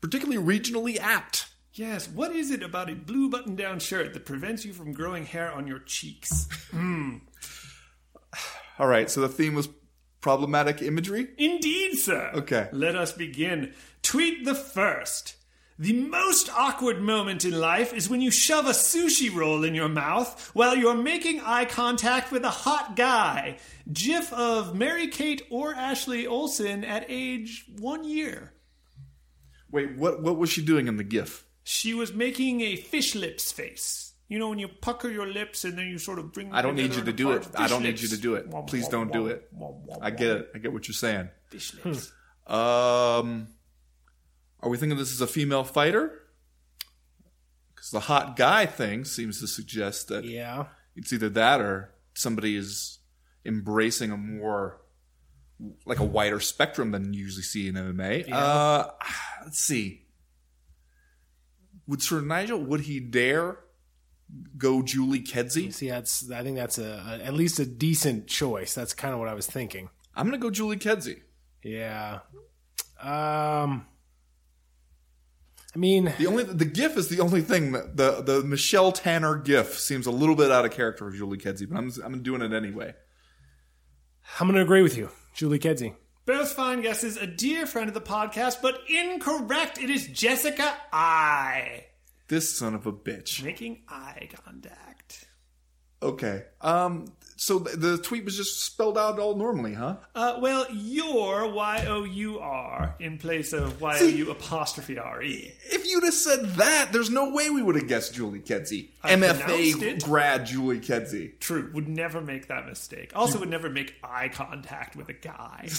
particularly 0.00 0.42
regionally 0.42 0.98
apt. 0.98 1.48
Yes, 1.74 2.08
what 2.08 2.34
is 2.34 2.50
it 2.50 2.62
about 2.62 2.88
a 2.88 2.94
blue 2.94 3.28
button 3.28 3.56
down 3.56 3.80
shirt 3.80 4.14
that 4.14 4.24
prevents 4.24 4.64
you 4.64 4.72
from 4.72 4.92
growing 4.92 5.26
hair 5.26 5.52
on 5.52 5.66
your 5.66 5.80
cheeks? 5.80 6.48
All 8.78 8.86
right, 8.86 9.10
so 9.10 9.20
the 9.20 9.28
theme 9.28 9.54
was 9.54 9.68
problematic 10.20 10.80
imagery. 10.80 11.28
Indeed, 11.36 11.96
sir. 11.96 12.30
Okay. 12.34 12.68
Let 12.72 12.96
us 12.96 13.12
begin. 13.12 13.74
Tweet 14.02 14.44
the 14.44 14.54
first. 14.54 15.36
The 15.78 15.92
most 15.92 16.48
awkward 16.56 17.00
moment 17.00 17.44
in 17.44 17.58
life 17.58 17.92
is 17.92 18.08
when 18.08 18.20
you 18.20 18.30
shove 18.30 18.66
a 18.66 18.70
sushi 18.70 19.34
roll 19.34 19.64
in 19.64 19.74
your 19.74 19.88
mouth 19.88 20.50
while 20.54 20.76
you're 20.76 20.94
making 20.94 21.40
eye 21.40 21.64
contact 21.64 22.30
with 22.30 22.44
a 22.44 22.50
hot 22.50 22.94
guy. 22.94 23.58
GIF 23.92 24.32
of 24.32 24.76
Mary 24.76 25.08
Kate 25.08 25.42
or 25.50 25.74
Ashley 25.74 26.26
Olsen 26.28 26.84
at 26.84 27.06
age 27.08 27.64
one 27.80 28.04
year. 28.04 28.52
Wait, 29.72 29.96
what? 29.96 30.22
What 30.22 30.38
was 30.38 30.48
she 30.50 30.64
doing 30.64 30.86
in 30.86 30.96
the 30.96 31.02
GIF? 31.04 31.44
She 31.64 31.92
was 31.92 32.12
making 32.12 32.60
a 32.60 32.76
fish 32.76 33.16
lips 33.16 33.50
face. 33.50 34.12
You 34.28 34.38
know 34.38 34.48
when 34.48 34.60
you 34.60 34.68
pucker 34.68 35.10
your 35.10 35.26
lips 35.26 35.64
and 35.64 35.76
then 35.76 35.88
you 35.88 35.98
sort 35.98 36.20
of 36.20 36.32
bring. 36.32 36.48
them 36.48 36.56
I 36.56 36.62
don't 36.62 36.76
need 36.76 36.94
you 36.94 37.02
to 37.02 37.12
do 37.12 37.32
it. 37.32 37.48
I 37.56 37.66
don't 37.66 37.82
need 37.82 38.00
you 38.00 38.08
to 38.08 38.16
do 38.16 38.36
it. 38.36 38.46
Please 38.68 38.86
don't 38.88 39.12
do 39.12 39.26
it. 39.26 39.50
I 40.00 40.10
get 40.10 40.36
it. 40.36 40.50
I 40.54 40.58
get 40.58 40.72
what 40.72 40.86
you're 40.86 40.94
saying. 40.94 41.30
Fish 41.50 41.74
lips. 41.84 42.12
Um, 42.46 43.48
are 44.64 44.68
we 44.70 44.76
thinking 44.78 44.98
this 44.98 45.12
is 45.12 45.20
a 45.20 45.26
female 45.26 45.62
fighter? 45.64 46.20
Because 47.74 47.90
the 47.90 48.00
hot 48.00 48.36
guy 48.36 48.66
thing 48.66 49.04
seems 49.04 49.38
to 49.40 49.46
suggest 49.46 50.08
that 50.08 50.24
Yeah. 50.24 50.66
it's 50.96 51.12
either 51.12 51.28
that 51.30 51.60
or 51.60 51.92
somebody 52.14 52.56
is 52.56 52.98
embracing 53.44 54.10
a 54.10 54.16
more 54.16 54.80
like 55.86 56.00
a 56.00 56.04
wider 56.04 56.40
spectrum 56.40 56.90
than 56.90 57.12
you 57.12 57.20
usually 57.24 57.42
see 57.42 57.68
in 57.68 57.74
MMA. 57.74 58.30
Uh, 58.32 58.88
let's 59.44 59.58
see. 59.60 60.06
Would 61.86 62.02
Sir 62.02 62.20
Nigel 62.22 62.58
would 62.58 62.80
he 62.80 62.98
dare 62.98 63.58
go 64.56 64.82
Julie 64.82 65.20
Kedzie? 65.22 65.70
See, 65.70 65.90
that's. 65.90 66.30
I 66.30 66.42
think 66.42 66.56
that's 66.56 66.78
a, 66.78 67.04
a 67.06 67.24
at 67.24 67.34
least 67.34 67.58
a 67.58 67.66
decent 67.66 68.26
choice. 68.26 68.74
That's 68.74 68.94
kind 68.94 69.12
of 69.12 69.20
what 69.20 69.28
I 69.28 69.34
was 69.34 69.46
thinking. 69.46 69.90
I'm 70.16 70.26
gonna 70.26 70.38
go 70.38 70.50
Julie 70.50 70.78
Kedzie. 70.78 71.20
Yeah. 71.62 72.20
Um. 73.00 73.86
I 75.74 75.78
mean, 75.78 76.12
The 76.18 76.26
only 76.28 76.44
the 76.44 76.64
GIF 76.64 76.96
is 76.96 77.08
the 77.08 77.20
only 77.20 77.40
thing 77.40 77.72
that 77.72 77.96
the 77.96 78.22
the 78.22 78.42
Michelle 78.44 78.92
Tanner 78.92 79.36
GIF 79.36 79.78
seems 79.78 80.06
a 80.06 80.10
little 80.12 80.36
bit 80.36 80.50
out 80.52 80.64
of 80.64 80.70
character 80.70 81.10
for 81.10 81.16
Julie 81.16 81.38
Kedzie, 81.38 81.66
but 81.66 81.76
I'm 81.76 81.90
I'm 82.04 82.22
doing 82.22 82.42
it 82.42 82.52
anyway. 82.52 82.94
I'm 84.40 84.46
going 84.46 84.54
to 84.56 84.62
agree 84.62 84.82
with 84.82 84.96
you, 84.96 85.10
Julie 85.34 85.58
Kedzie. 85.58 85.94
Both 86.26 86.52
fine 86.52 86.80
guesses. 86.80 87.16
A 87.18 87.26
dear 87.26 87.66
friend 87.66 87.88
of 87.88 87.94
the 87.94 88.00
podcast, 88.00 88.62
but 88.62 88.78
incorrect. 88.88 89.78
It 89.78 89.90
is 89.90 90.06
Jessica 90.06 90.74
Eye 90.92 91.84
This 92.28 92.56
son 92.56 92.74
of 92.74 92.86
a 92.86 92.92
bitch. 92.92 93.42
making 93.42 93.82
eye 93.88 94.28
contact. 94.44 95.26
Okay. 96.02 96.44
Um. 96.60 97.12
So 97.44 97.58
the, 97.58 97.76
the 97.76 97.98
tweet 97.98 98.24
was 98.24 98.38
just 98.38 98.62
spelled 98.62 98.96
out 98.96 99.18
all 99.18 99.34
normally, 99.36 99.74
huh? 99.74 99.96
Uh, 100.14 100.38
well, 100.40 100.66
your 100.72 101.52
Y 101.52 101.84
O 101.86 102.04
U 102.04 102.38
R 102.38 102.94
in 102.98 103.18
place 103.18 103.52
of 103.52 103.82
Y 103.82 103.98
O 104.00 104.06
U 104.06 104.30
apostrophe 104.30 104.98
R 104.98 105.22
E. 105.22 105.52
If 105.66 105.84
you'd 105.86 106.04
have 106.04 106.14
said 106.14 106.54
that, 106.54 106.88
there's 106.90 107.10
no 107.10 107.34
way 107.34 107.50
we 107.50 107.60
would 107.60 107.74
have 107.74 107.86
guessed 107.86 108.14
Julie 108.14 108.40
Kedzie. 108.40 108.88
I 109.02 109.12
MFA 109.16 110.02
grad 110.02 110.46
Julie 110.46 110.80
Kedzie. 110.80 111.38
True, 111.38 111.70
would 111.74 111.86
never 111.86 112.22
make 112.22 112.48
that 112.48 112.64
mistake. 112.64 113.12
Also, 113.14 113.38
would 113.38 113.50
never 113.50 113.68
make 113.68 113.94
eye 114.02 114.30
contact 114.30 114.96
with 114.96 115.10
a 115.10 115.14
guy. 115.14 115.68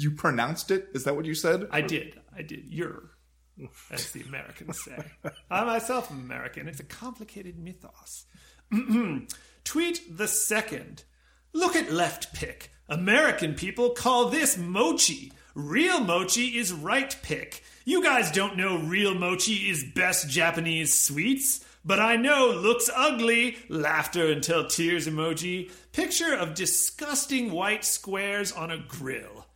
You 0.00 0.12
pronounced 0.12 0.70
it? 0.70 0.90
Is 0.94 1.02
that 1.04 1.16
what 1.16 1.24
you 1.24 1.34
said? 1.34 1.66
I 1.72 1.80
did. 1.80 2.20
I 2.36 2.42
did. 2.42 2.66
You're, 2.68 3.10
as 3.90 4.12
the 4.12 4.22
Americans 4.22 4.80
say. 4.84 4.96
I 5.50 5.64
myself 5.64 6.12
am 6.12 6.20
American. 6.20 6.68
It's 6.68 6.78
a 6.78 6.84
complicated 6.84 7.58
mythos. 7.58 8.26
Tweet 9.68 10.16
the 10.16 10.26
second. 10.26 11.04
Look 11.52 11.76
at 11.76 11.92
left 11.92 12.32
pick. 12.32 12.70
American 12.88 13.52
people 13.52 13.90
call 13.90 14.30
this 14.30 14.56
mochi. 14.56 15.30
Real 15.54 16.00
mochi 16.00 16.56
is 16.56 16.72
right 16.72 17.14
pick. 17.22 17.62
You 17.84 18.02
guys 18.02 18.30
don't 18.30 18.56
know 18.56 18.78
real 18.78 19.14
mochi 19.14 19.68
is 19.68 19.84
best 19.94 20.30
Japanese 20.30 20.98
sweets, 20.98 21.62
but 21.84 22.00
I 22.00 22.16
know 22.16 22.46
looks 22.46 22.88
ugly. 22.96 23.58
Laughter 23.68 24.32
until 24.32 24.66
tears 24.66 25.06
emoji. 25.06 25.70
Picture 25.92 26.34
of 26.34 26.54
disgusting 26.54 27.52
white 27.52 27.84
squares 27.84 28.50
on 28.52 28.70
a 28.70 28.78
grill 28.78 29.48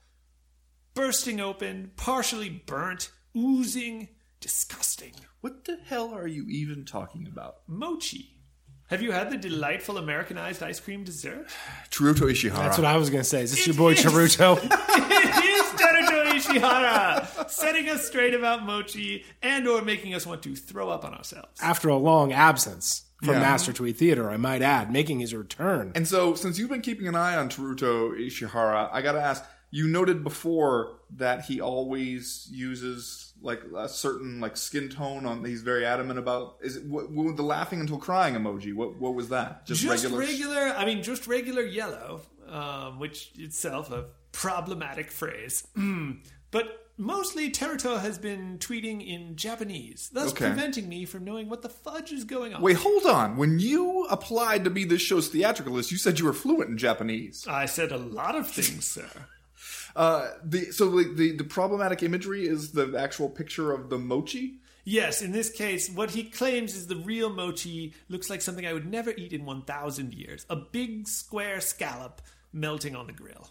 bursting 0.92 1.40
open, 1.40 1.90
partially 1.96 2.50
burnt, 2.50 3.10
oozing, 3.34 4.10
disgusting. 4.40 5.14
What 5.40 5.64
the 5.64 5.78
hell 5.86 6.12
are 6.12 6.26
you 6.26 6.44
even 6.50 6.84
talking 6.84 7.26
about? 7.26 7.60
Mochi. 7.66 8.31
Have 8.88 9.00
you 9.00 9.12
had 9.12 9.30
the 9.30 9.38
delightful 9.38 9.96
Americanized 9.96 10.62
ice 10.62 10.78
cream 10.78 11.02
dessert? 11.02 11.46
Chiruto 11.90 12.30
Ishihara. 12.30 12.56
That's 12.56 12.76
what 12.78 12.84
I 12.84 12.96
was 12.98 13.08
going 13.08 13.22
to 13.22 13.28
say. 13.28 13.42
Is 13.42 13.50
this 13.52 13.66
your 13.66 13.76
boy 13.76 13.92
is. 13.92 14.04
Charuto? 14.04 14.58
it 14.62 15.44
is 15.44 15.80
Teruto 15.80 16.32
Ishihara, 16.32 17.48
setting 17.48 17.88
us 17.88 18.06
straight 18.06 18.34
about 18.34 18.64
mochi 18.64 19.24
and 19.42 19.66
or 19.66 19.80
making 19.82 20.12
us 20.14 20.26
want 20.26 20.42
to 20.42 20.54
throw 20.54 20.90
up 20.90 21.04
on 21.06 21.14
ourselves. 21.14 21.58
After 21.62 21.88
a 21.88 21.96
long 21.96 22.32
absence 22.32 23.04
from 23.22 23.34
Yeah. 23.34 23.40
Master 23.40 23.72
Tweet 23.72 23.96
Theater, 23.96 24.28
I 24.30 24.36
might 24.36 24.60
add, 24.60 24.92
making 24.92 25.20
his 25.20 25.34
return. 25.34 25.92
And 25.94 26.06
so, 26.06 26.34
since 26.34 26.58
you've 26.58 26.68
been 26.70 26.82
keeping 26.82 27.08
an 27.08 27.14
eye 27.14 27.36
on 27.36 27.48
Teruto 27.48 28.10
Ishihara, 28.12 28.90
I 28.92 29.00
gotta 29.00 29.20
ask. 29.22 29.42
You 29.74 29.88
noted 29.88 30.22
before 30.22 30.98
that 31.16 31.46
he 31.46 31.58
always 31.62 32.46
uses 32.52 33.31
like 33.42 33.62
a 33.76 33.88
certain 33.88 34.40
like 34.40 34.56
skin 34.56 34.88
tone 34.88 35.26
on. 35.26 35.44
He's 35.44 35.62
very 35.62 35.84
adamant 35.84 36.18
about. 36.18 36.56
Is 36.62 36.76
it 36.76 36.84
what, 36.86 37.10
what, 37.10 37.36
the 37.36 37.42
laughing 37.42 37.80
until 37.80 37.98
crying 37.98 38.34
emoji? 38.34 38.74
What 38.74 38.98
what 38.98 39.14
was 39.14 39.28
that? 39.30 39.66
Just, 39.66 39.82
Just 39.82 40.04
regular. 40.04 40.18
regular, 40.20 40.74
I 40.76 40.84
mean, 40.84 41.02
just 41.02 41.26
regular 41.26 41.62
yellow, 41.62 42.22
um, 42.48 42.98
which 42.98 43.30
itself 43.38 43.90
a 43.90 44.06
problematic 44.32 45.10
phrase. 45.10 45.66
Mm. 45.76 46.18
But 46.50 46.86
mostly 46.98 47.50
Teruto 47.50 48.00
has 48.00 48.18
been 48.18 48.58
tweeting 48.58 49.06
in 49.06 49.36
Japanese, 49.36 50.10
thus 50.12 50.30
Okay. 50.32 50.46
preventing 50.46 50.88
me 50.88 51.04
from 51.04 51.24
knowing 51.24 51.48
what 51.48 51.62
the 51.62 51.68
fudge 51.68 52.12
is 52.12 52.24
going 52.24 52.54
on. 52.54 52.60
Wait, 52.62 52.76
hold 52.76 53.06
on. 53.06 53.36
When 53.36 53.58
you 53.58 54.04
applied 54.10 54.64
to 54.64 54.70
be 54.70 54.84
this 54.84 55.00
show's 55.02 55.28
theatricalist, 55.30 55.90
you 55.90 55.96
said 55.98 56.18
you 56.18 56.26
were 56.26 56.32
fluent 56.34 56.70
in 56.70 56.78
Japanese. 56.78 57.46
I 57.48 57.66
said 57.66 57.90
a 57.92 57.96
lot 57.98 58.34
of 58.36 58.48
things, 58.50 58.86
sir. 58.86 59.08
Uh, 59.94 60.30
the 60.42 60.72
so 60.72 60.90
the, 60.90 61.12
the 61.14 61.36
the 61.36 61.44
problematic 61.44 62.02
imagery 62.02 62.46
is 62.46 62.72
the 62.72 62.94
actual 62.98 63.28
picture 63.28 63.72
of 63.72 63.90
the 63.90 63.98
mochi. 63.98 64.60
Yes, 64.84 65.22
in 65.22 65.30
this 65.30 65.50
case, 65.50 65.88
what 65.90 66.10
he 66.10 66.24
claims 66.24 66.74
is 66.74 66.88
the 66.88 66.96
real 66.96 67.30
mochi 67.30 67.94
looks 68.08 68.28
like 68.28 68.42
something 68.42 68.66
I 68.66 68.72
would 68.72 68.90
never 68.90 69.12
eat 69.16 69.32
in 69.32 69.44
1,000 69.44 70.12
years. 70.12 70.44
A 70.50 70.56
big 70.56 71.06
square 71.06 71.60
scallop 71.60 72.20
melting 72.52 72.96
on 72.96 73.06
the 73.06 73.12
grill. 73.12 73.50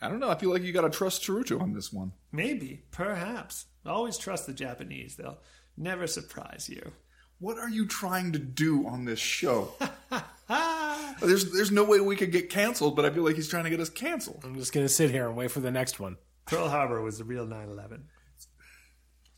I 0.00 0.08
don't 0.08 0.20
know. 0.20 0.30
I 0.30 0.36
feel 0.36 0.50
like 0.50 0.62
you 0.62 0.72
got 0.72 0.82
to 0.82 0.90
trust 0.90 1.22
Taruto 1.22 1.60
on 1.60 1.72
this 1.72 1.92
one. 1.92 2.12
Maybe, 2.30 2.82
perhaps. 2.92 3.66
Always 3.84 4.16
trust 4.18 4.46
the 4.46 4.52
Japanese. 4.52 5.16
They'll 5.16 5.38
never 5.76 6.06
surprise 6.06 6.68
you. 6.68 6.92
What 7.38 7.58
are 7.58 7.68
you 7.68 7.86
trying 7.86 8.32
to 8.32 8.38
do 8.38 8.86
on 8.86 9.06
this 9.06 9.18
show? 9.18 9.72
There's 11.20 11.52
there's 11.52 11.70
no 11.70 11.84
way 11.84 12.00
we 12.00 12.16
could 12.16 12.32
get 12.32 12.50
canceled, 12.50 12.96
but 12.96 13.04
I 13.04 13.10
feel 13.10 13.24
like 13.24 13.36
he's 13.36 13.48
trying 13.48 13.64
to 13.64 13.70
get 13.70 13.80
us 13.80 13.90
canceled. 13.90 14.42
I'm 14.44 14.56
just 14.56 14.72
gonna 14.72 14.88
sit 14.88 15.10
here 15.10 15.26
and 15.28 15.36
wait 15.36 15.50
for 15.50 15.60
the 15.60 15.70
next 15.70 16.00
one. 16.00 16.16
Pearl 16.46 16.68
Harbor 16.68 17.00
was 17.00 17.18
the 17.18 17.24
real 17.24 17.46
9 17.46 17.68
11. 17.68 18.04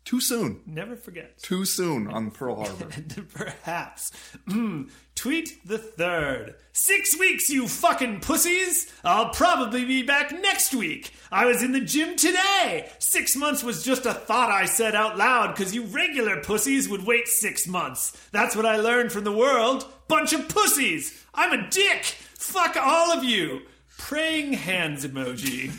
Too 0.07 0.21
soon. 0.21 0.61
Never 0.67 0.95
forget. 0.95 1.37
Too 1.39 1.65
soon 1.65 2.07
on 2.07 2.31
Pearl 2.31 2.55
Harbor. 2.65 2.89
Perhaps. 3.35 4.13
Mm. 4.49 4.89
Tweet 5.17 5.59
the 5.67 5.79
third. 5.79 6.55
Six 6.73 7.19
weeks, 7.19 7.51
you 7.51 7.67
fucking 7.67 8.21
pussies! 8.21 8.93
I'll 9.03 9.31
probably 9.31 9.85
be 9.85 10.05
back 10.05 10.31
next 10.31 10.75
week. 10.75 11.13
I 11.33 11.47
was 11.47 11.61
in 11.61 11.73
the 11.73 11.81
gym 11.81 12.15
today. 12.15 12.89
Six 13.01 13.35
months 13.35 13.65
was 13.65 13.83
just 13.83 14.07
a 14.07 14.15
thought 14.15 14.51
I 14.51 14.67
said 14.67 14.95
out 14.95 15.19
loud 15.19 15.57
because 15.57 15.75
you 15.75 15.83
regular 15.87 16.41
pussies 16.41 16.89
would 16.89 17.05
wait 17.05 17.27
six 17.27 17.67
months. 17.67 18.13
That's 18.31 18.55
what 18.55 18.67
I 18.67 18.77
learned 18.77 19.11
from 19.11 19.25
the 19.25 19.33
world. 19.33 19.91
Bunch 20.07 20.33
of 20.33 20.49
pussies! 20.49 21.21
I'm 21.35 21.53
a 21.53 21.69
dick! 21.69 22.05
Fuck 22.39 22.77
all 22.77 23.11
of 23.11 23.25
you! 23.25 23.63
Praying 23.99 24.53
hands 24.53 25.07
emoji. 25.07 25.73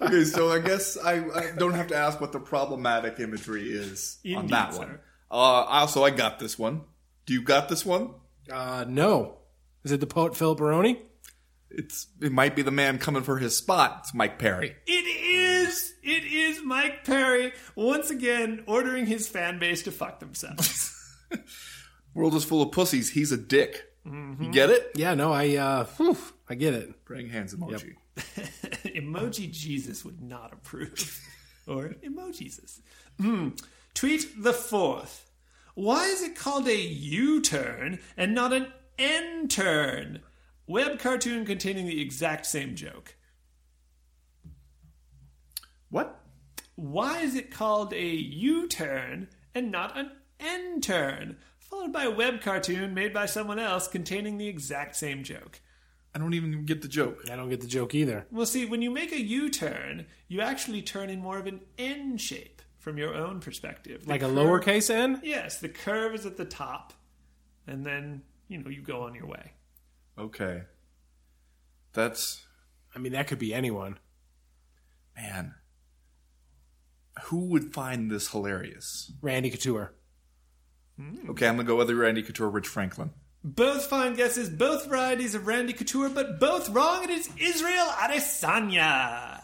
okay, 0.00 0.24
so 0.24 0.50
I 0.50 0.58
guess 0.58 0.96
I, 0.96 1.24
I 1.34 1.50
don't 1.56 1.74
have 1.74 1.88
to 1.88 1.96
ask 1.96 2.20
what 2.20 2.32
the 2.32 2.40
problematic 2.40 3.18
imagery 3.20 3.70
is 3.70 4.18
on 4.36 4.48
that 4.48 4.74
sir. 4.74 4.80
one. 4.80 4.98
Uh, 5.30 5.34
also, 5.34 6.04
I 6.04 6.10
got 6.10 6.38
this 6.38 6.58
one. 6.58 6.82
Do 7.26 7.32
you 7.32 7.42
got 7.42 7.68
this 7.68 7.84
one? 7.86 8.10
Uh, 8.50 8.84
no. 8.86 9.38
Is 9.82 9.92
it 9.92 10.00
the 10.00 10.06
poet 10.06 10.36
Phil 10.36 10.54
Baroni? 10.54 11.00
It's 11.70 12.06
it 12.20 12.32
might 12.32 12.54
be 12.54 12.62
the 12.62 12.70
man 12.70 12.98
coming 12.98 13.22
for 13.22 13.38
his 13.38 13.56
spot. 13.56 14.00
It's 14.00 14.14
Mike 14.14 14.38
Perry. 14.38 14.76
It 14.86 14.92
is! 14.92 15.94
It 16.02 16.24
is 16.24 16.62
Mike 16.62 17.04
Perry 17.04 17.52
once 17.74 18.10
again 18.10 18.62
ordering 18.66 19.06
his 19.06 19.26
fan 19.26 19.58
base 19.58 19.82
to 19.84 19.90
fuck 19.90 20.20
themselves. 20.20 20.92
World 22.14 22.34
is 22.34 22.44
full 22.44 22.62
of 22.62 22.70
pussies. 22.72 23.10
He's 23.10 23.32
a 23.32 23.36
dick. 23.36 23.82
Mm-hmm. 24.06 24.44
You 24.44 24.52
get 24.52 24.70
it? 24.70 24.92
Yeah, 24.94 25.14
no, 25.14 25.32
I, 25.32 25.56
uh, 25.56 25.84
whew, 25.96 26.16
I 26.48 26.54
get 26.54 26.74
it. 26.74 27.04
Praying 27.04 27.30
hands 27.30 27.54
emoji. 27.54 27.94
Emoji 28.16 29.50
Jesus 29.50 30.04
would 30.04 30.20
not 30.20 30.52
approve. 30.52 31.20
or 31.66 31.94
Emojesus. 32.04 32.80
Hmm. 33.20 33.50
Tweet 33.94 34.42
the 34.42 34.52
fourth. 34.52 35.30
Why 35.74 36.06
is 36.06 36.22
it 36.22 36.36
called 36.36 36.68
a 36.68 36.76
U 36.76 37.40
turn 37.40 37.98
and 38.16 38.34
not 38.34 38.52
an 38.52 38.68
N 38.98 39.48
turn? 39.48 40.20
Web 40.66 40.98
cartoon 40.98 41.44
containing 41.44 41.86
the 41.86 42.00
exact 42.00 42.46
same 42.46 42.74
joke. 42.74 43.16
What? 45.90 46.20
Why 46.76 47.20
is 47.20 47.34
it 47.34 47.50
called 47.50 47.92
a 47.92 48.04
U 48.04 48.68
turn 48.68 49.28
and 49.54 49.70
not 49.70 49.96
an 49.96 50.10
N 50.40 50.80
turn? 50.80 51.36
Followed 51.74 51.92
by 51.92 52.04
a 52.04 52.10
web 52.10 52.40
cartoon 52.40 52.94
made 52.94 53.12
by 53.12 53.26
someone 53.26 53.58
else 53.58 53.88
containing 53.88 54.38
the 54.38 54.46
exact 54.46 54.94
same 54.94 55.24
joke. 55.24 55.60
I 56.14 56.20
don't 56.20 56.32
even 56.32 56.64
get 56.64 56.82
the 56.82 56.88
joke. 56.88 57.24
I 57.30 57.34
don't 57.34 57.48
get 57.48 57.60
the 57.62 57.66
joke 57.66 57.96
either. 57.96 58.26
Well, 58.30 58.46
see, 58.46 58.64
when 58.64 58.80
you 58.80 58.92
make 58.92 59.10
a 59.10 59.20
U 59.20 59.50
turn, 59.50 60.06
you 60.28 60.40
actually 60.40 60.82
turn 60.82 61.10
in 61.10 61.20
more 61.20 61.36
of 61.36 61.48
an 61.48 61.60
N 61.76 62.16
shape 62.16 62.62
from 62.78 62.96
your 62.96 63.12
own 63.14 63.40
perspective. 63.40 64.04
The 64.04 64.08
Like 64.08 64.22
a 64.22 64.26
curve- 64.26 64.36
lowercase 64.36 64.88
n? 64.88 65.20
Yes, 65.24 65.58
the 65.58 65.68
curve 65.68 66.14
is 66.14 66.24
at 66.26 66.36
the 66.36 66.44
top, 66.44 66.92
and 67.66 67.84
then 67.84 68.22
you 68.46 68.58
know 68.62 68.70
you 68.70 68.80
go 68.80 69.02
on 69.02 69.14
your 69.16 69.26
way. 69.26 69.52
Okay. 70.16 70.62
That's 71.92 72.46
I 72.94 73.00
mean, 73.00 73.12
that 73.12 73.26
could 73.26 73.40
be 73.40 73.52
anyone. 73.52 73.98
man. 75.16 75.56
Who 77.24 77.46
would 77.46 77.72
find 77.74 78.10
this 78.12 78.28
hilarious? 78.30 79.12
Randy 79.20 79.50
Couture. 79.50 79.94
Okay, 81.30 81.48
I'm 81.48 81.56
gonna 81.56 81.64
go 81.66 81.76
with 81.76 81.90
Randy 81.90 82.22
Couture, 82.22 82.48
Rich 82.48 82.68
Franklin. 82.68 83.10
Both 83.42 83.86
fine 83.86 84.14
guesses, 84.14 84.48
both 84.48 84.86
varieties 84.86 85.34
of 85.34 85.46
Randy 85.46 85.72
Couture, 85.72 86.08
but 86.08 86.40
both 86.40 86.70
wrong. 86.70 87.04
It 87.04 87.10
is 87.10 87.28
Israel 87.38 87.86
Adesanya, 87.88 89.42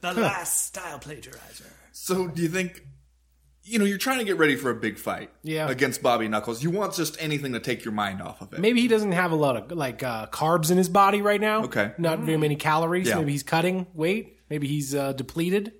the 0.00 0.12
last 0.14 0.66
style 0.66 0.98
plagiarizer. 0.98 1.66
So, 1.92 2.28
do 2.28 2.40
you 2.42 2.48
think, 2.48 2.84
you 3.64 3.78
know, 3.78 3.84
you're 3.84 3.98
trying 3.98 4.18
to 4.18 4.24
get 4.24 4.38
ready 4.38 4.54
for 4.54 4.70
a 4.70 4.74
big 4.74 4.96
fight, 4.98 5.30
Yeah. 5.42 5.68
against 5.68 6.02
Bobby 6.02 6.28
Knuckles? 6.28 6.62
You 6.62 6.70
want 6.70 6.94
just 6.94 7.20
anything 7.20 7.52
to 7.54 7.60
take 7.60 7.84
your 7.84 7.92
mind 7.92 8.22
off 8.22 8.40
of 8.42 8.52
it. 8.52 8.60
Maybe 8.60 8.80
he 8.80 8.88
doesn't 8.88 9.12
have 9.12 9.32
a 9.32 9.36
lot 9.36 9.56
of 9.56 9.76
like 9.76 10.02
uh, 10.02 10.26
carbs 10.28 10.70
in 10.70 10.76
his 10.78 10.88
body 10.88 11.20
right 11.20 11.40
now. 11.40 11.64
Okay. 11.64 11.92
Not 11.98 12.20
very 12.20 12.38
many 12.38 12.56
calories. 12.56 13.08
Yeah. 13.08 13.16
Maybe 13.16 13.32
he's 13.32 13.42
cutting 13.42 13.86
weight. 13.92 14.38
Maybe 14.48 14.68
he's 14.68 14.94
uh, 14.94 15.12
depleted. 15.14 15.72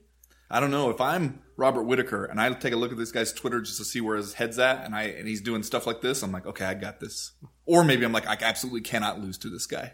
I 0.51 0.59
don't 0.59 0.71
know 0.73 0.91
if 0.91 1.01
I'm 1.01 1.41
Robert 1.61 1.83
Whittaker 1.83 2.25
and 2.25 2.41
I 2.41 2.51
take 2.55 2.73
a 2.73 2.77
look 2.77 2.91
at 2.91 2.97
this 2.97 3.13
guy's 3.13 3.35
Twitter 3.35 3.61
just 3.61 3.77
to 3.77 3.85
see 3.85 4.01
where 4.01 4.17
his 4.17 4.33
head's 4.33 4.59
at, 4.59 4.85
and 4.85 4.95
I 4.95 5.03
and 5.03 5.29
he's 5.29 5.43
doing 5.43 5.63
stuff 5.63 5.87
like 5.87 6.01
this. 6.01 6.23
I'm 6.23 6.33
like, 6.33 6.47
okay, 6.47 6.65
I 6.65 6.73
got 6.75 7.01
this. 7.01 7.33
Or 7.67 7.85
maybe 7.85 8.05
I'm 8.05 8.13
like, 8.13 8.27
I 8.27 8.37
absolutely 8.41 8.81
cannot 8.81 9.21
lose 9.21 9.37
to 9.39 9.51
this 9.51 9.67
guy. 9.67 9.93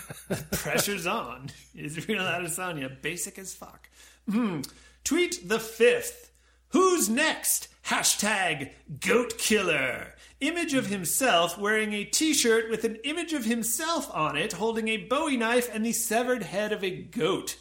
Pressure's 0.52 1.06
on. 1.06 1.50
Israel 1.74 2.24
Adesanya, 2.24 3.02
basic 3.02 3.36
as 3.38 3.52
fuck. 3.52 3.90
Hmm. 4.30 4.60
Tweet 5.02 5.48
the 5.48 5.58
fifth. 5.58 6.30
Who's 6.68 7.08
next? 7.08 7.68
Hashtag 7.86 8.70
goat 9.00 9.38
killer. 9.38 10.14
Image 10.40 10.74
of 10.74 10.86
himself 10.86 11.58
wearing 11.58 11.94
a 11.94 12.04
t 12.04 12.32
shirt 12.32 12.70
with 12.70 12.84
an 12.84 12.96
image 13.02 13.32
of 13.32 13.44
himself 13.44 14.08
on 14.14 14.36
it, 14.36 14.52
holding 14.52 14.86
a 14.86 14.98
bowie 14.98 15.36
knife 15.36 15.68
and 15.72 15.84
the 15.84 15.92
severed 15.92 16.44
head 16.44 16.72
of 16.72 16.84
a 16.84 16.90
goat. 16.90 17.56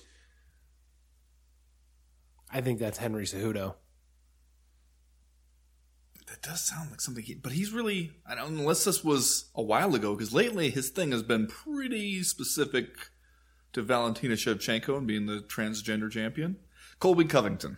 I 2.51 2.61
think 2.61 2.79
that's 2.79 2.97
Henry 2.97 3.25
Cejudo. 3.25 3.75
That 6.27 6.41
does 6.41 6.61
sound 6.61 6.91
like 6.91 7.01
something, 7.01 7.23
he, 7.23 7.35
but 7.35 7.53
he's 7.53 7.71
really, 7.71 8.11
I 8.25 8.35
don't 8.35 8.57
unless 8.57 8.83
this 8.83 9.03
was 9.03 9.45
a 9.55 9.61
while 9.61 9.95
ago, 9.95 10.13
because 10.13 10.33
lately 10.33 10.69
his 10.69 10.89
thing 10.89 11.11
has 11.11 11.23
been 11.23 11.47
pretty 11.47 12.21
specific 12.23 13.09
to 13.73 13.81
Valentina 13.81 14.35
Shevchenko 14.35 14.97
and 14.97 15.07
being 15.07 15.25
the 15.25 15.41
intergender 15.41 16.11
champion. 16.11 16.57
Colby 16.99 17.25
Covington. 17.25 17.77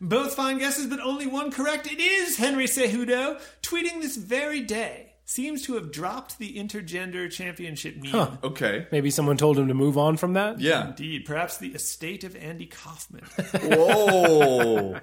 Both 0.00 0.34
fine 0.34 0.58
guesses, 0.58 0.86
but 0.86 1.00
only 1.00 1.26
one 1.26 1.50
correct. 1.50 1.86
It 1.90 2.00
is 2.00 2.38
Henry 2.38 2.66
Cejudo, 2.66 3.40
tweeting 3.62 4.00
this 4.00 4.16
very 4.16 4.62
day. 4.62 5.09
Seems 5.30 5.62
to 5.66 5.74
have 5.74 5.92
dropped 5.92 6.40
the 6.40 6.56
intergender 6.56 7.30
championship 7.30 7.94
meme. 8.02 8.38
Okay. 8.42 8.88
Maybe 8.90 9.12
someone 9.12 9.36
told 9.36 9.60
him 9.60 9.68
to 9.68 9.74
move 9.74 9.96
on 9.96 10.16
from 10.16 10.32
that. 10.32 10.58
Yeah. 10.58 10.88
Indeed, 10.88 11.24
perhaps 11.24 11.56
the 11.56 11.68
estate 11.68 12.24
of 12.24 12.34
Andy 12.34 12.66
Kaufman. 12.66 13.22
Whoa. 13.62 14.98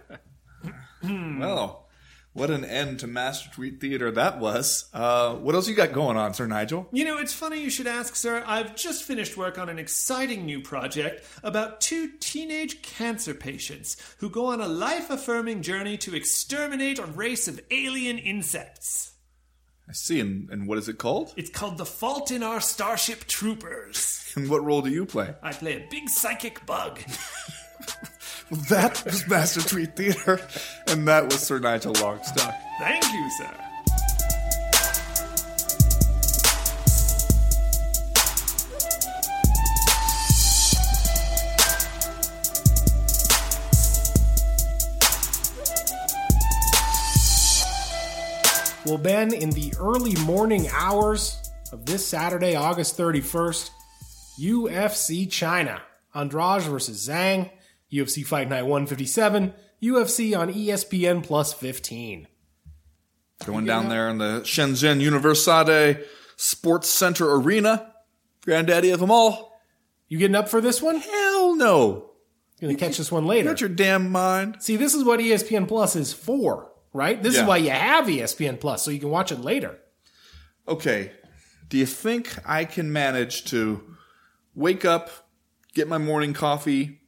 well, 1.02 1.88
what 2.34 2.52
an 2.52 2.66
end 2.66 3.00
to 3.00 3.08
Master 3.08 3.50
Tweet 3.54 3.80
Theater 3.80 4.12
that 4.12 4.38
was. 4.42 4.90
Uh, 4.94 5.36
what 5.36 5.56
else 5.56 5.70
you 5.70 5.76
got 5.76 5.94
going 5.94 6.18
on, 6.18 6.34
Sir 6.34 6.46
Nigel? 6.46 6.90
You 6.92 7.06
know, 7.06 7.20
it's 7.20 7.34
funny 7.34 7.62
you 7.62 7.70
should 7.70 7.88
ask, 7.88 8.14
sir. 8.14 8.44
I've 8.46 8.76
just 8.76 9.06
finished 9.06 9.38
work 9.38 9.58
on 9.58 9.70
an 9.70 9.80
exciting 9.80 10.46
new 10.46 10.60
project 10.60 11.26
about 11.42 11.80
two 11.80 12.12
teenage 12.20 12.82
cancer 12.82 13.34
patients 13.34 13.96
who 14.18 14.30
go 14.30 14.48
on 14.48 14.60
a 14.60 14.68
life 14.68 15.10
affirming 15.10 15.62
journey 15.62 15.96
to 16.00 16.14
exterminate 16.14 17.00
a 17.00 17.06
race 17.06 17.48
of 17.48 17.62
alien 17.72 18.18
insects. 18.18 19.14
I 19.90 19.94
see. 19.94 20.20
And, 20.20 20.50
and 20.50 20.68
what 20.68 20.78
is 20.78 20.90
it 20.90 20.98
called? 20.98 21.34
It's 21.38 21.50
called 21.50 21.78
The 21.78 21.86
Fault 21.86 22.32
in 22.32 22.44
Our 22.44 22.62
Starship 22.62 23.26
Troopers. 23.26 24.24
And 24.38 24.52
what 24.52 24.64
role 24.64 24.84
do 24.84 24.92
you 24.92 25.04
play? 25.08 25.34
I 25.42 25.52
play 25.52 25.78
a 25.78 25.88
big 25.90 26.10
psychic 26.10 26.64
bug. 26.68 27.00
That 28.70 29.04
was 29.04 29.28
Master 29.28 29.62
Tweet 29.62 29.96
Theater, 29.98 30.40
and 30.88 31.06
that 31.08 31.26
was 31.26 31.42
Sir 31.42 31.60
Nigel 31.60 31.94
Longstock. 31.94 32.58
Thank 32.80 33.04
you, 33.12 33.30
sir. 33.38 33.67
Well, 48.88 48.98
Ben, 48.98 49.34
in 49.34 49.50
the 49.50 49.74
early 49.80 50.16
morning 50.26 50.68
hours 50.72 51.38
of 51.74 51.86
this 51.86 52.08
Saturday, 52.08 52.56
August 52.56 52.98
31st, 52.98 53.70
UFC 54.40 55.30
China, 55.30 55.82
Andrade 56.16 56.64
versus 56.64 57.06
Zhang. 57.06 57.52
UFC 57.92 58.26
Fight 58.26 58.50
Night 58.50 58.64
157, 58.64 59.54
UFC 59.82 60.38
on 60.38 60.54
ESPN 60.54 61.24
Plus 61.24 61.54
15. 61.54 62.28
Going 63.46 63.66
down 63.66 63.90
there 63.90 64.10
in 64.10 64.18
the 64.18 64.42
Shenzhen 64.42 65.02
Universiade 65.02 66.04
Sports 66.36 66.90
Center 66.90 67.34
Arena. 67.34 67.94
Granddaddy 68.44 68.92
of 68.92 69.00
them 69.00 69.12
all. 69.12 69.62
You 70.08 70.18
getting 70.18 70.36
up 70.36 70.50
for 70.50 70.60
this 70.62 70.82
one? 70.82 70.98
Hell 70.98 71.56
no. 71.56 72.12
Gonna 72.60 72.76
catch 72.76 72.98
this 72.98 73.12
one 73.12 73.26
later. 73.26 73.50
Got 73.50 73.62
your 73.62 73.70
damn 73.70 74.12
mind. 74.12 74.58
See, 74.60 74.76
this 74.76 74.94
is 74.94 75.04
what 75.04 75.20
ESPN 75.20 75.68
Plus 75.68 75.96
is 75.96 76.12
for, 76.12 76.72
right? 76.98 77.22
This 77.22 77.36
Yeah. 77.36 77.42
is 77.44 77.48
why 77.48 77.58
you 77.58 77.70
have 77.70 78.10
ESPN 78.10 78.58
Plus, 78.60 78.84
so 78.84 78.90
you 78.92 79.00
can 79.00 79.10
watch 79.10 79.32
it 79.32 79.40
later. 79.40 79.80
Okay. 80.68 81.12
Do 81.70 81.78
you 81.78 81.86
think 81.86 82.36
I 82.46 82.66
can 82.66 82.92
manage 82.92 83.46
to 83.52 83.96
wake 84.56 84.84
up, 84.84 85.30
get 85.76 85.88
my 85.88 85.98
morning 86.00 86.34
coffee, 86.34 87.02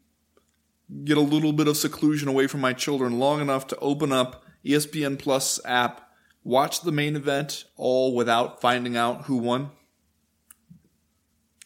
get 1.04 1.18
a 1.18 1.22
little 1.22 1.54
bit 1.54 1.68
of 1.68 1.76
seclusion 1.76 2.28
away 2.28 2.46
from 2.48 2.62
my 2.62 2.74
children 2.74 3.18
long 3.20 3.42
enough 3.42 3.66
to 3.68 3.78
open 3.80 4.12
up 4.12 4.44
ESPN 4.64 5.18
Plus 5.18 5.60
app, 5.66 6.12
watch 6.44 6.82
the 6.82 6.92
main 6.92 7.16
event 7.16 7.66
all 7.76 8.14
without 8.16 8.62
finding 8.62 8.96
out 8.96 9.26
who 9.26 9.38
won? 9.38 9.72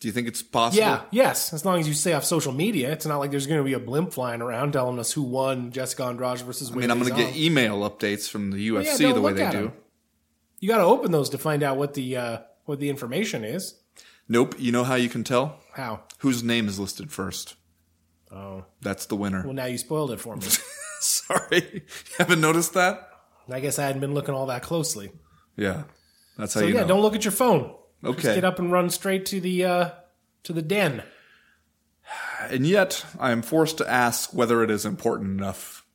Do 0.03 0.09
you 0.09 0.11
think 0.11 0.27
it's 0.27 0.43
possible? 0.43 0.83
Yeah, 0.83 1.03
yes. 1.11 1.53
As 1.53 1.63
long 1.63 1.79
as 1.79 1.87
you 1.87 1.93
stay 1.93 2.11
off 2.11 2.25
social 2.25 2.51
media, 2.51 2.91
it's 2.91 3.05
not 3.05 3.19
like 3.19 3.31
there's 3.31 3.47
going 3.47 3.61
to 3.61 3.63
be 3.63 3.71
a 3.71 3.79
blimp 3.79 4.11
flying 4.11 4.41
around 4.41 4.73
telling 4.73 4.99
us 4.99 5.13
who 5.13 5.21
won 5.21 5.71
Jessica 5.71 6.03
Andrade 6.03 6.39
versus. 6.41 6.73
I 6.73 6.75
mean, 6.75 6.91
I'm 6.91 6.99
going 6.99 7.09
to 7.09 7.17
get 7.17 7.37
email 7.37 7.89
updates 7.89 8.29
from 8.29 8.51
the 8.51 8.67
UFC 8.67 8.99
yeah, 8.99 9.13
the 9.13 9.21
way 9.21 9.31
they 9.31 9.45
do. 9.45 9.51
do. 9.51 9.57
'em. 9.67 9.73
You 10.59 10.67
got 10.67 10.79
to 10.79 10.83
open 10.83 11.13
those 11.13 11.29
to 11.29 11.37
find 11.37 11.63
out 11.63 11.77
what 11.77 11.93
the 11.93 12.17
uh, 12.17 12.37
what 12.65 12.81
the 12.81 12.89
information 12.89 13.45
is. 13.45 13.75
Nope. 14.27 14.55
You 14.59 14.73
know 14.73 14.83
how 14.83 14.95
you 14.95 15.07
can 15.07 15.23
tell? 15.23 15.59
How? 15.73 16.01
Whose 16.17 16.43
name 16.43 16.67
is 16.67 16.77
listed 16.79 17.09
first? 17.09 17.55
Oh, 18.29 18.65
That's 18.81 19.05
the 19.05 19.15
winner. 19.15 19.43
well, 19.45 19.53
now 19.53 19.67
you 19.67 19.77
spoiled 19.77 20.11
it 20.11 20.19
for 20.19 20.35
me. 20.35 20.41
Sorry. 20.99 21.61
You 21.85 22.15
haven't 22.17 22.41
noticed 22.41 22.73
that? 22.73 23.09
I 23.49 23.61
guess 23.61 23.79
I 23.79 23.83
hadn't 23.85 24.01
been 24.01 24.13
looking 24.13 24.35
all 24.35 24.47
that 24.47 24.63
closely. 24.63 25.11
Yeah. 25.55 25.83
That's 26.37 26.53
how 26.55 26.59
So 26.59 26.65
you 26.67 26.73
yeah, 26.73 26.81
know. 26.81 26.87
don't 26.87 27.01
look 27.01 27.15
at 27.15 27.23
your 27.23 27.31
phone. 27.31 27.73
Just 28.03 28.19
Okay. 28.19 28.35
get 28.35 28.43
up 28.43 28.59
and 28.59 28.71
run 28.71 28.89
straight 28.89 29.25
to 29.27 29.39
the 29.39 29.65
uh, 29.65 29.89
to 30.43 30.53
the 30.53 30.61
den. 30.61 31.03
And 32.49 32.67
yet, 32.67 33.05
I 33.19 33.31
am 33.31 33.41
forced 33.41 33.77
to 33.77 33.89
ask 33.89 34.33
whether 34.33 34.61
it 34.63 34.69
is 34.69 34.85
important 34.85 35.39
enough 35.39 35.85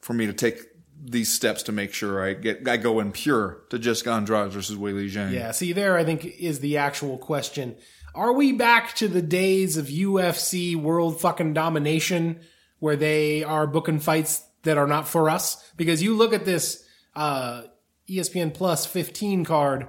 for 0.00 0.12
me 0.12 0.26
to 0.26 0.32
take 0.32 0.58
these 1.06 1.32
steps 1.32 1.62
to 1.64 1.72
make 1.72 1.92
sure 1.92 2.24
I 2.24 2.34
get 2.34 2.66
I 2.66 2.76
go 2.76 2.98
in 3.00 3.12
pure 3.12 3.62
to 3.70 3.78
Jessica 3.78 4.10
Andrade 4.10 4.50
versus 4.50 4.76
Weili 4.76 5.08
Zhang. 5.10 5.32
Yeah, 5.32 5.52
see, 5.52 5.72
there 5.72 5.96
I 5.96 6.04
think 6.04 6.24
is 6.24 6.60
the 6.60 6.78
actual 6.78 7.18
question. 7.18 7.76
Are 8.14 8.32
we 8.32 8.52
back 8.52 8.94
to 8.96 9.08
the 9.08 9.22
days 9.22 9.76
of 9.76 9.86
UFC 9.86 10.76
world 10.76 11.20
fucking 11.20 11.52
domination 11.54 12.40
where 12.78 12.96
they 12.96 13.42
are 13.44 13.66
booking 13.66 13.98
fights 13.98 14.42
that 14.62 14.78
are 14.78 14.86
not 14.86 15.08
for 15.08 15.28
us? 15.30 15.72
Because 15.76 16.02
you 16.02 16.14
look 16.16 16.32
at 16.32 16.44
this 16.44 16.84
uh, 17.16 17.62
ESPN 18.08 18.54
Plus 18.54 18.86
15 18.86 19.44
card, 19.44 19.88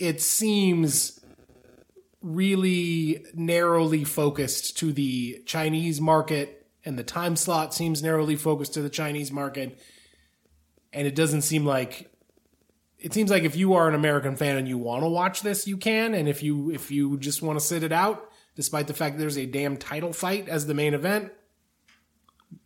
it 0.00 0.20
seems 0.20 1.20
really 2.22 3.24
narrowly 3.34 4.04
focused 4.04 4.78
to 4.78 4.92
the 4.92 5.42
Chinese 5.46 6.00
market, 6.00 6.66
and 6.84 6.98
the 6.98 7.04
time 7.04 7.36
slot 7.36 7.74
seems 7.74 8.02
narrowly 8.02 8.36
focused 8.36 8.74
to 8.74 8.82
the 8.82 8.90
Chinese 8.90 9.30
market. 9.30 9.78
And 10.92 11.06
it 11.06 11.14
doesn't 11.14 11.42
seem 11.42 11.64
like 11.64 12.10
it 12.98 13.14
seems 13.14 13.30
like 13.30 13.44
if 13.44 13.54
you 13.54 13.74
are 13.74 13.88
an 13.88 13.94
American 13.94 14.36
fan 14.36 14.56
and 14.56 14.66
you 14.66 14.78
want 14.78 15.02
to 15.02 15.08
watch 15.08 15.42
this, 15.42 15.68
you 15.68 15.76
can, 15.76 16.14
and 16.14 16.28
if 16.28 16.42
you 16.42 16.70
if 16.70 16.90
you 16.90 17.18
just 17.18 17.42
want 17.42 17.58
to 17.58 17.64
sit 17.64 17.82
it 17.82 17.92
out, 17.92 18.30
despite 18.56 18.86
the 18.86 18.94
fact 18.94 19.18
there's 19.18 19.38
a 19.38 19.46
damn 19.46 19.76
title 19.76 20.12
fight 20.12 20.48
as 20.48 20.66
the 20.66 20.74
main 20.74 20.94
event, 20.94 21.32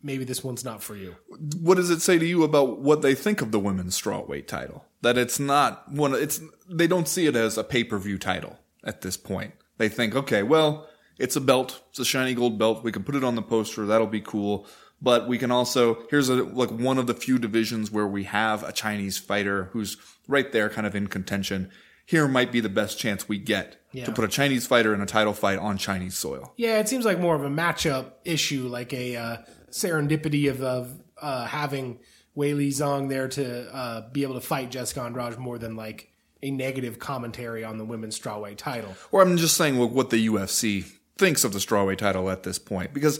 maybe 0.01 0.23
this 0.23 0.43
one's 0.43 0.63
not 0.63 0.81
for 0.83 0.95
you. 0.95 1.15
What 1.59 1.75
does 1.75 1.89
it 1.89 2.01
say 2.01 2.17
to 2.19 2.25
you 2.25 2.43
about 2.43 2.79
what 2.79 3.01
they 3.01 3.15
think 3.15 3.41
of 3.41 3.51
the 3.51 3.59
women's 3.59 3.99
strawweight 3.99 4.47
title? 4.47 4.85
That 5.01 5.17
it's 5.17 5.39
not 5.39 5.91
one. 5.91 6.13
It's 6.13 6.41
they 6.69 6.87
don't 6.87 7.07
see 7.07 7.25
it 7.27 7.35
as 7.35 7.57
a 7.57 7.63
pay 7.63 7.83
per 7.83 7.97
view 7.97 8.17
title 8.17 8.59
at 8.83 9.01
this 9.01 9.17
point. 9.17 9.53
They 9.77 9.89
think, 9.89 10.15
okay, 10.15 10.43
well, 10.43 10.87
it's 11.17 11.35
a 11.35 11.41
belt. 11.41 11.81
It's 11.89 11.99
a 11.99 12.05
shiny 12.05 12.33
gold 12.33 12.57
belt. 12.59 12.83
We 12.83 12.91
can 12.91 13.03
put 13.03 13.15
it 13.15 13.23
on 13.23 13.35
the 13.35 13.41
poster. 13.41 13.85
That'll 13.85 14.07
be 14.07 14.21
cool. 14.21 14.67
But 15.01 15.27
we 15.27 15.37
can 15.37 15.51
also 15.51 16.05
here's 16.09 16.29
a 16.29 16.35
like 16.43 16.69
one 16.71 16.97
of 16.97 17.07
the 17.07 17.13
few 17.13 17.37
divisions 17.37 17.91
where 17.91 18.07
we 18.07 18.23
have 18.23 18.63
a 18.63 18.71
Chinese 18.71 19.17
fighter 19.17 19.65
who's 19.73 19.97
right 20.27 20.49
there, 20.53 20.69
kind 20.69 20.87
of 20.87 20.95
in 20.95 21.07
contention. 21.07 21.69
Here 22.05 22.27
might 22.27 22.51
be 22.51 22.59
the 22.59 22.69
best 22.69 22.99
chance 22.99 23.29
we 23.29 23.37
get 23.37 23.77
Yeah. 23.93 24.03
to 24.05 24.11
put 24.11 24.25
a 24.25 24.27
Chinese 24.27 24.67
fighter 24.67 24.93
in 24.93 24.99
a 25.01 25.05
title 25.05 25.33
fight 25.33 25.57
on 25.59 25.77
Chinese 25.77 26.17
soil. 26.17 26.53
Yeah, 26.57 26.79
it 26.79 26.89
seems 26.89 27.05
like 27.05 27.17
more 27.19 27.33
of 27.35 27.43
a 27.45 27.49
matchup 27.49 28.11
issue, 28.25 28.67
like 28.67 28.91
a 28.93 29.15
uh, 29.15 29.37
serendipity 29.73 30.49
of, 30.49 30.61
of 30.61 31.01
uh, 31.21 31.45
having 31.45 31.99
Weili 32.37 32.69
Zhang 32.69 33.09
there 33.09 33.27
to 33.27 33.75
uh, 33.75 34.09
be 34.11 34.23
able 34.23 34.35
to 34.35 34.41
fight 34.41 34.71
Jessica 34.71 35.01
Andrade 35.01 35.37
more 35.37 35.57
than 35.57 35.75
like 35.75 36.09
a 36.41 36.51
negative 36.51 36.99
commentary 36.99 37.63
on 37.63 37.77
the 37.77 37.85
women's 37.85 38.19
strawweight 38.19 38.57
title. 38.57 38.95
Or 39.11 39.21
I'm 39.21 39.37
just 39.37 39.57
saying 39.57 39.77
what, 39.77 39.91
what 39.91 40.09
the 40.09 40.27
UFC 40.27 40.85
thinks 41.17 41.43
of 41.43 41.53
the 41.53 41.59
strawweight 41.59 41.97
title 41.97 42.29
at 42.29 42.43
this 42.43 42.59
point. 42.59 42.93
Because 42.93 43.19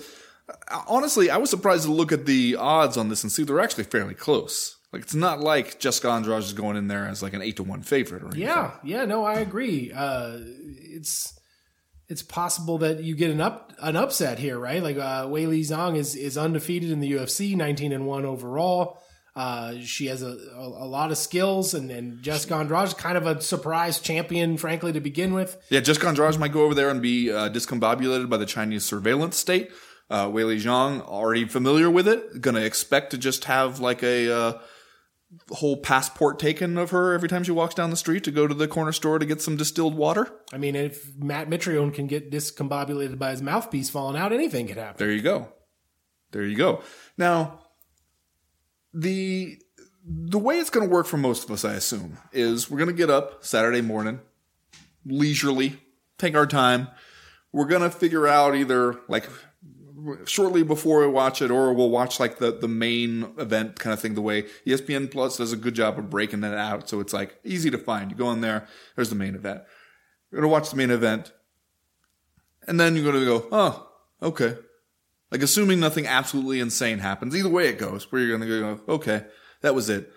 uh, 0.50 0.82
honestly, 0.88 1.30
I 1.30 1.38
was 1.38 1.50
surprised 1.50 1.86
to 1.86 1.92
look 1.92 2.12
at 2.12 2.26
the 2.26 2.56
odds 2.56 2.98
on 2.98 3.10
this 3.10 3.24
and 3.24 3.32
see 3.32 3.44
they're 3.44 3.60
actually 3.60 3.86
fairly 3.86 4.14
close. 4.14 4.78
Like 4.92 5.02
it's 5.02 5.16
not 5.16 5.40
like 5.40 5.80
Jessica 5.80 6.10
Andrade 6.10 6.44
is 6.44 6.54
going 6.54 6.78
in 6.78 6.88
there 6.88 7.08
as 7.08 7.24
like 7.24 7.34
an 7.34 7.42
eight 7.42 7.56
to 7.56 7.64
one 7.64 7.82
favorite 7.82 8.22
or 8.22 8.28
anything. 8.28 8.44
Yeah, 8.44 8.72
yeah, 8.84 9.06
no, 9.06 9.24
I 9.24 9.36
agree. 9.36 9.92
Uh, 9.92 10.38
it's 10.40 11.40
it's 12.14 12.22
possible 12.22 12.78
that 12.78 13.04
you 13.04 13.16
get 13.16 13.32
an 13.32 13.42
up 13.42 13.74
an 13.82 13.96
upset 13.96 14.38
here, 14.38 14.60
right? 14.60 14.84
Like 14.84 14.98
uh, 14.98 15.26
Weili 15.26 15.62
Zhang 15.62 15.98
is 15.98 16.16
is 16.16 16.38
undefeated 16.38 16.92
in 16.92 17.00
the 17.00 17.12
UFC, 17.12 17.56
nineteen 17.56 17.92
and 17.92 18.06
one 18.06 18.24
overall. 18.24 19.00
Uh, 19.36 19.80
she 19.80 20.06
has 20.06 20.22
a, 20.22 20.38
a, 20.56 20.62
a 20.62 20.86
lot 20.86 21.10
of 21.10 21.18
skills, 21.18 21.74
and, 21.74 21.90
and 21.90 22.22
Jessica 22.22 22.54
Andrade 22.54 22.90
is 22.90 22.94
kind 22.94 23.18
of 23.18 23.26
a 23.26 23.42
surprise 23.42 24.00
champion, 24.00 24.58
frankly, 24.58 24.94
to 24.94 25.00
begin 25.02 25.34
with. 25.34 25.58
Yeah, 25.70 25.80
Jessica 25.80 26.08
Andrade 26.08 26.38
might 26.38 26.52
go 26.52 26.62
over 26.62 26.76
there 26.76 26.92
and 26.92 27.02
be 27.02 27.32
uh, 27.32 27.50
discombobulated 27.50 28.30
by 28.30 28.38
the 28.38 28.46
Chinese 28.46 28.86
surveillance 28.86 29.36
state. 29.36 29.72
Uh, 30.08 30.28
Weili 30.28 30.58
Zhang, 30.62 31.02
already 31.02 31.46
familiar 31.46 31.90
with 31.90 32.08
it, 32.08 32.42
gonna 32.42 32.62
expect 32.62 33.10
to 33.10 33.18
just 33.18 33.46
have 33.46 33.80
like 33.80 34.04
a 34.04 34.32
uh, 34.32 34.60
whole 35.52 35.78
passport 35.78 36.40
taken 36.40 36.78
of 36.78 36.92
her 36.92 37.14
every 37.14 37.30
time 37.30 37.44
she 37.44 37.52
walks 37.52 37.76
down 37.76 37.90
the 37.90 37.98
street 37.98 38.24
to 38.24 38.32
go 38.32 38.48
to 38.48 38.54
the 38.54 38.68
corner 38.68 38.92
store 38.92 39.20
to 39.20 39.26
get 39.26 39.42
some 39.42 39.58
distilled 39.58 39.96
water. 39.96 40.32
I 40.52 40.58
mean, 40.58 40.76
if 40.76 41.16
Matt 41.18 41.50
Mitrione 41.50 41.94
can 41.94 42.08
get 42.08 42.32
discombobulated 42.32 43.18
by 43.18 43.32
his 43.32 43.42
mouthpiece 43.42 43.90
falling 43.90 44.18
out, 44.18 44.34
anything 44.34 44.68
could 44.68 44.78
happen. 44.78 44.96
There 44.98 45.12
you 45.12 45.22
go. 45.22 45.50
There 46.32 46.44
you 46.44 46.58
go. 46.58 46.82
Now, 47.18 47.60
the 48.94 49.58
the 50.06 50.40
way 50.40 50.60
it's 50.60 50.70
going 50.70 50.88
to 50.88 50.94
work 50.94 51.06
for 51.06 51.18
most 51.18 51.46
of 51.46 51.52
us, 51.52 51.64
I 51.64 51.74
assume, 51.74 52.18
is 52.32 52.70
we're 52.70 52.80
going 52.80 52.90
to 52.90 52.96
get 52.96 53.10
up 53.10 53.46
Saturday 53.46 53.82
morning, 53.82 54.20
leisurely, 55.06 55.80
take 56.18 56.36
our 56.36 56.48
time. 56.48 56.90
We're 57.54 57.68
going 57.68 57.84
to 57.84 57.90
figure 57.90 58.28
out 58.28 58.56
either 58.56 59.00
like 59.08 59.30
shortly 60.26 60.64
before 60.64 61.02
we 61.02 61.08
watch 61.08 61.42
it, 61.42 61.52
or 61.52 61.74
we'll 61.74 61.90
watch 61.90 62.20
like 62.20 62.38
the 62.38 62.52
the 62.52 62.68
main 62.68 63.34
event 63.38 63.80
kind 63.80 63.94
of 63.94 64.00
thing. 64.00 64.16
The 64.16 64.22
way 64.22 64.44
ESPN 64.66 65.12
Plus 65.12 65.38
does 65.38 65.52
a 65.52 65.58
good 65.58 65.76
job 65.76 65.98
of 66.00 66.10
breaking 66.10 66.42
that 66.42 66.58
out, 66.58 66.90
so 66.90 67.00
it's 67.00 67.14
like 67.14 67.40
easy 67.44 67.70
to 67.72 67.78
find. 67.78 68.12
You 68.12 68.18
go 68.18 68.32
in 68.32 68.42
there, 68.42 68.68
there's 68.96 69.10
the 69.10 69.16
main 69.16 69.36
event. 69.36 69.62
You're 70.32 70.42
to 70.42 70.48
watch 70.48 70.70
the 70.70 70.76
main 70.76 70.92
event, 70.92 71.32
and 72.68 72.80
then 72.80 72.96
you're 72.96 73.12
to 73.12 73.26
go, 73.26 73.48
oh, 73.52 73.90
okay. 74.22 74.58
Like 75.32 75.42
assuming 75.42 75.80
nothing 75.80 76.08
absolutely 76.08 76.60
insane 76.60 77.00
happens, 77.00 77.36
either 77.36 77.50
way 77.50 77.68
it 77.68 77.80
goes, 77.80 78.12
where 78.12 78.22
you're 78.22 78.38
to 78.38 78.60
go, 78.60 78.80
okay, 78.88 79.26
that 79.62 79.76
was 79.76 79.90
it. 79.90 80.12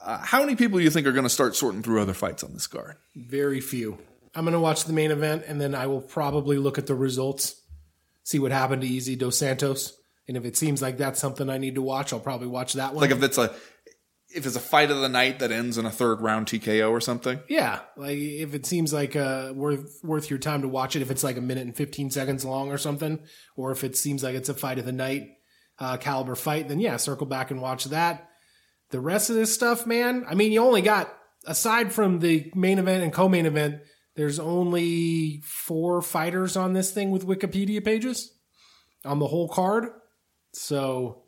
Uh, 0.00 0.18
how 0.18 0.40
many 0.40 0.54
people 0.54 0.78
do 0.78 0.84
you 0.84 0.90
think 0.90 1.06
are 1.06 1.12
to 1.24 1.28
start 1.28 1.56
sorting 1.56 1.82
through 1.82 2.00
other 2.00 2.14
fights 2.14 2.44
on 2.44 2.52
this 2.52 2.66
card? 2.66 2.96
Very 3.16 3.60
few. 3.60 3.98
I'm 4.34 4.44
to 4.52 4.60
watch 4.60 4.84
the 4.84 4.92
main 4.92 5.10
event, 5.10 5.44
and 5.46 5.60
then 5.60 5.74
I 5.74 5.86
will 5.86 6.00
probably 6.00 6.58
look 6.58 6.78
at 6.78 6.86
the 6.86 6.94
results, 6.94 7.57
see 8.28 8.38
what 8.38 8.52
happened 8.52 8.82
to 8.82 8.88
Easy 8.88 9.16
Dos 9.16 9.38
Santos, 9.38 9.98
and 10.26 10.36
if 10.36 10.44
it 10.44 10.54
seems 10.54 10.82
like 10.82 10.98
that's 10.98 11.18
something 11.18 11.48
I 11.48 11.56
need 11.56 11.76
to 11.76 11.82
watch, 11.82 12.12
I'll 12.12 12.20
probably 12.20 12.48
watch 12.48 12.74
that 12.74 12.92
one. 12.92 13.00
Like 13.00 13.10
if 13.10 13.22
it's 13.22 13.38
a 13.38 13.54
if 14.28 14.44
it's 14.44 14.56
a 14.56 14.60
fight 14.60 14.90
of 14.90 14.98
the 14.98 15.08
night 15.08 15.38
that 15.38 15.50
ends 15.50 15.78
in 15.78 15.86
a 15.86 15.90
third 15.90 16.20
round 16.20 16.46
TKO 16.46 16.90
or 16.90 17.00
something. 17.00 17.40
yeah, 17.48 17.80
like 17.96 18.18
if 18.18 18.52
it 18.52 18.66
seems 18.66 18.92
like 18.92 19.16
uh, 19.16 19.52
worth 19.54 20.00
worth 20.04 20.28
your 20.28 20.38
time 20.38 20.60
to 20.60 20.68
watch 20.68 20.94
it, 20.94 21.00
if 21.00 21.10
it's 21.10 21.24
like 21.24 21.38
a 21.38 21.40
minute 21.40 21.66
and 21.66 21.74
15 21.74 22.10
seconds 22.10 22.44
long 22.44 22.70
or 22.70 22.76
something, 22.76 23.20
or 23.56 23.70
if 23.70 23.82
it 23.82 23.96
seems 23.96 24.22
like 24.22 24.34
it's 24.34 24.50
a 24.50 24.54
fight 24.54 24.78
of 24.78 24.84
the 24.84 24.92
night 24.92 25.28
uh, 25.78 25.96
caliber 25.96 26.34
fight, 26.34 26.68
then 26.68 26.80
yeah, 26.80 26.98
circle 26.98 27.26
back 27.26 27.50
and 27.50 27.62
watch 27.62 27.86
that. 27.86 28.28
The 28.90 29.00
rest 29.00 29.30
of 29.30 29.36
this 29.36 29.54
stuff, 29.54 29.86
man, 29.86 30.26
I 30.28 30.34
mean, 30.34 30.52
you 30.52 30.60
only 30.60 30.82
got 30.82 31.14
aside 31.46 31.92
from 31.94 32.18
the 32.18 32.50
main 32.54 32.78
event 32.78 33.04
and 33.04 33.12
co-main 33.12 33.46
event, 33.46 33.80
there's 34.18 34.40
only 34.40 35.40
four 35.44 36.02
fighters 36.02 36.56
on 36.56 36.72
this 36.72 36.90
thing 36.90 37.12
with 37.12 37.24
Wikipedia 37.24 37.84
pages 37.84 38.32
on 39.04 39.20
the 39.20 39.28
whole 39.28 39.48
card. 39.48 39.90
So 40.52 41.22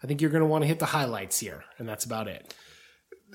I 0.00 0.06
think 0.06 0.20
you're 0.20 0.30
going 0.30 0.44
to 0.44 0.48
want 0.48 0.62
to 0.62 0.68
hit 0.68 0.78
the 0.78 0.86
highlights 0.86 1.40
here, 1.40 1.64
and 1.78 1.88
that's 1.88 2.04
about 2.04 2.28
it. 2.28 2.54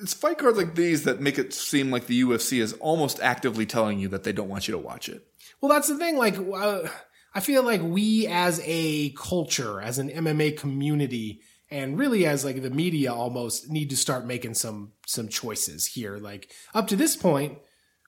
It's 0.02 0.14
fight 0.14 0.38
cards 0.38 0.58
like 0.58 0.76
these 0.76 1.04
that 1.04 1.20
make 1.20 1.38
it 1.38 1.54
seem 1.54 1.92
like 1.92 2.08
the 2.08 2.24
UFC 2.24 2.62
is 2.62 2.72
almost 2.76 3.20
actively 3.20 3.66
telling 3.66 4.00
you 4.00 4.08
that 4.08 4.24
they 4.24 4.32
don't 4.32 4.48
want 4.48 4.70
you 4.70 4.72
to 4.72 4.78
watch 4.78 5.10
it. 5.10 5.28
Well, 5.60 5.70
that's 5.70 5.90
the 5.90 5.98
thing. 5.98 6.18
Like, 6.18 6.38
uh, 6.38 6.88
I 7.36 7.42
feel 7.42 7.64
like 7.64 7.82
we 7.82 8.26
as 8.28 8.62
a 8.64 9.10
culture, 9.18 9.82
as 9.82 10.00
an 10.00 10.10
MMA 10.10 10.58
community, 10.58 11.42
and 11.70 12.00
really 12.00 12.26
as 12.26 12.46
like 12.46 12.62
the 12.62 12.70
media 12.70 13.14
almost 13.14 13.70
need 13.70 13.90
to 13.90 13.98
start 13.98 14.26
making 14.26 14.54
some 14.54 14.94
some 15.06 15.28
choices 15.28 15.88
here. 15.88 16.16
Like 16.20 16.54
up 16.74 16.88
to 16.88 16.96
this 16.96 17.18
point, 17.18 17.58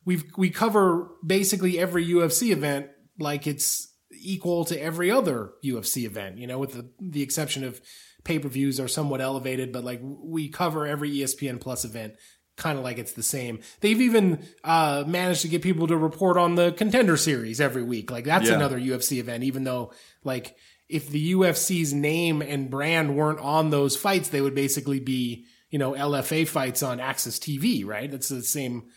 we've 0.09 0.25
we 0.37 0.49
cover 0.49 1.09
basically 1.25 1.77
every 1.77 2.05
UFC 2.07 2.51
event 2.51 2.87
like 3.19 3.45
it's 3.45 3.93
equal 4.21 4.65
to 4.65 4.75
every 4.81 5.11
other 5.11 5.51
UFC 5.63 6.05
event, 6.05 6.37
you 6.39 6.47
know, 6.47 6.57
with 6.57 6.73
the 6.73 6.89
the 6.99 7.21
exception 7.21 7.63
of 7.63 7.79
pay-per-views 8.23 8.79
are 8.79 8.87
somewhat 8.87 9.21
elevated, 9.21 9.71
but 9.71 9.83
like 9.83 10.01
we 10.03 10.49
cover 10.49 10.85
every 10.87 11.11
ESPN 11.11 11.61
Plus 11.61 11.85
event 11.85 12.13
kind 12.57 12.77
of 12.77 12.83
like 12.83 12.97
it's 12.97 13.13
the 13.13 13.23
same. 13.23 13.59
They've 13.81 14.01
even 14.01 14.45
uh, 14.65 15.03
managed 15.07 15.43
to 15.43 15.47
get 15.47 15.61
people 15.61 15.87
to 15.87 15.95
report 15.95 16.37
on 16.37 16.55
the 16.55 16.71
contender 16.73 17.15
series 17.15 17.61
every 17.61 17.83
week. 17.83 18.11
Like 18.11 18.25
that's 18.25 18.49
Yeah. 18.49 18.55
another 18.55 18.79
UFC 18.79 19.19
event, 19.19 19.43
even 19.43 19.63
though 19.63 19.93
like 20.23 20.55
if 20.89 21.07
the 21.07 21.33
UFC's 21.33 21.93
name 21.93 22.41
and 22.41 22.69
brand 22.69 23.15
weren't 23.15 23.39
on 23.39 23.69
those 23.69 23.95
fights, 23.95 24.29
they 24.29 24.41
would 24.41 24.55
basically 24.55 24.99
be, 24.99 25.45
you 25.69 25.77
know, 25.79 25.93
LFA 25.93 26.47
fights 26.47 26.81
on 26.83 26.97
AXS 26.99 27.37
TV, 27.39 27.85
right? 27.85 28.09
That's 28.11 28.29
the 28.29 28.41
same 28.43 28.87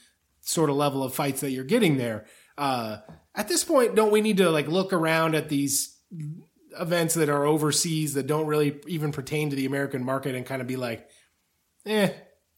sort 0.42 0.70
of 0.70 0.76
level 0.76 1.02
of 1.02 1.14
fights 1.14 1.40
that 1.40 1.50
you're 1.50 1.64
getting 1.64 1.96
there. 1.96 2.26
Uh, 2.58 2.98
at 3.34 3.48
this 3.48 3.64
point, 3.64 3.94
don't 3.94 4.12
we 4.12 4.20
need 4.20 4.36
to 4.36 4.50
like 4.50 4.68
look 4.68 4.92
around 4.92 5.34
at 5.34 5.48
these 5.48 5.96
events 6.78 7.14
that 7.14 7.28
are 7.28 7.44
overseas 7.44 8.14
that 8.14 8.26
don't 8.26 8.46
really 8.46 8.78
even 8.86 9.12
pertain 9.12 9.50
to 9.50 9.56
the 9.56 9.66
American 9.66 10.04
market 10.04 10.34
and 10.34 10.44
kind 10.44 10.60
of 10.60 10.68
be 10.68 10.76
like, 10.76 11.08
eh, 11.86 12.10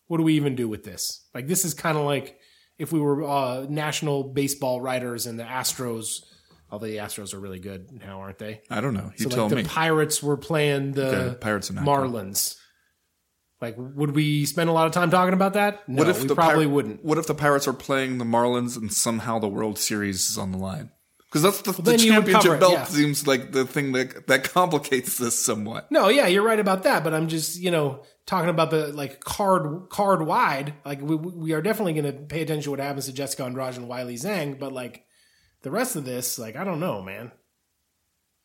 what 0.06 0.18
do 0.18 0.22
we 0.24 0.34
even 0.34 0.54
do 0.56 0.68
with 0.68 0.84
this? 0.84 1.26
Like, 1.34 1.46
this 1.46 1.64
is 1.64 1.74
kind 1.74 1.96
of 1.96 2.04
like 2.04 2.38
if 2.78 2.92
we 2.92 3.00
were 3.00 3.24
uh, 3.24 3.66
national 3.68 4.24
baseball 4.24 4.80
writers 4.80 5.26
and 5.26 5.38
the 5.38 5.44
Astros, 5.44 6.24
although 6.70 6.86
the 6.86 6.96
Astros 6.96 7.32
are 7.34 7.40
really 7.40 7.60
good 7.60 7.92
now, 7.92 8.20
aren't 8.20 8.38
they? 8.38 8.62
I 8.70 8.80
don't 8.80 8.94
know. 8.94 9.12
You 9.16 9.24
So 9.24 9.28
tell 9.30 9.44
like 9.44 9.50
the 9.50 9.56
me. 9.56 9.64
Pirates 9.64 10.22
were 10.22 10.36
playing 10.36 10.92
the 10.92 11.06
Okay, 11.06 11.36
Pirates 11.40 11.70
not 11.70 11.84
Marlins. 11.84 12.56
Like, 13.64 13.76
would 13.78 14.14
we 14.14 14.44
spend 14.44 14.68
a 14.68 14.74
lot 14.74 14.86
of 14.86 14.92
time 14.92 15.10
talking 15.10 15.32
about 15.32 15.54
that? 15.54 15.88
No, 15.88 16.02
what 16.02 16.10
if 16.10 16.20
we 16.20 16.28
the 16.28 16.34
probably 16.34 16.66
Pir- 16.66 16.72
wouldn't. 16.72 17.02
What 17.02 17.16
if 17.16 17.26
the 17.26 17.34
Pirates 17.34 17.66
are 17.66 17.72
playing 17.72 18.18
the 18.18 18.24
Marlins 18.26 18.76
and 18.76 18.92
somehow 18.92 19.38
the 19.38 19.48
World 19.48 19.78
Series 19.78 20.28
is 20.28 20.36
on 20.36 20.52
the 20.52 20.58
line? 20.58 20.90
Because 21.24 21.42
that's 21.42 21.62
the, 21.62 21.72
the 21.72 21.92
then 21.92 21.98
championship 21.98 22.52
it, 22.52 22.60
belt 22.60 22.72
yeah. 22.74 22.84
seems 22.84 23.26
like 23.26 23.52
the 23.52 23.64
thing 23.64 23.92
that 23.92 24.26
that 24.26 24.44
complicates 24.52 25.16
this 25.16 25.42
somewhat. 25.42 25.90
No, 25.90 26.08
yeah, 26.08 26.26
you're 26.26 26.42
right 26.42 26.60
about 26.60 26.82
that. 26.82 27.02
But 27.02 27.14
I'm 27.14 27.28
just, 27.28 27.58
you 27.58 27.70
know, 27.70 28.02
talking 28.26 28.50
about 28.50 28.70
the 28.70 28.88
like 28.88 29.20
card 29.20 29.88
card 29.88 30.26
wide. 30.26 30.74
Like 30.84 31.00
we 31.00 31.16
we 31.16 31.52
are 31.54 31.62
definitely 31.62 31.94
going 31.94 32.14
to 32.14 32.20
pay 32.20 32.42
attention 32.42 32.64
to 32.64 32.70
what 32.70 32.80
happens 32.80 33.06
to 33.06 33.14
Jessica 33.14 33.44
Andrade 33.44 33.78
and 33.78 33.88
Weili 33.88 34.14
Zhang. 34.14 34.58
But 34.58 34.74
like 34.74 35.06
the 35.62 35.70
rest 35.70 35.96
of 35.96 36.04
this, 36.04 36.38
like 36.38 36.54
I 36.54 36.64
don't 36.64 36.80
know, 36.80 37.00
man. 37.00 37.32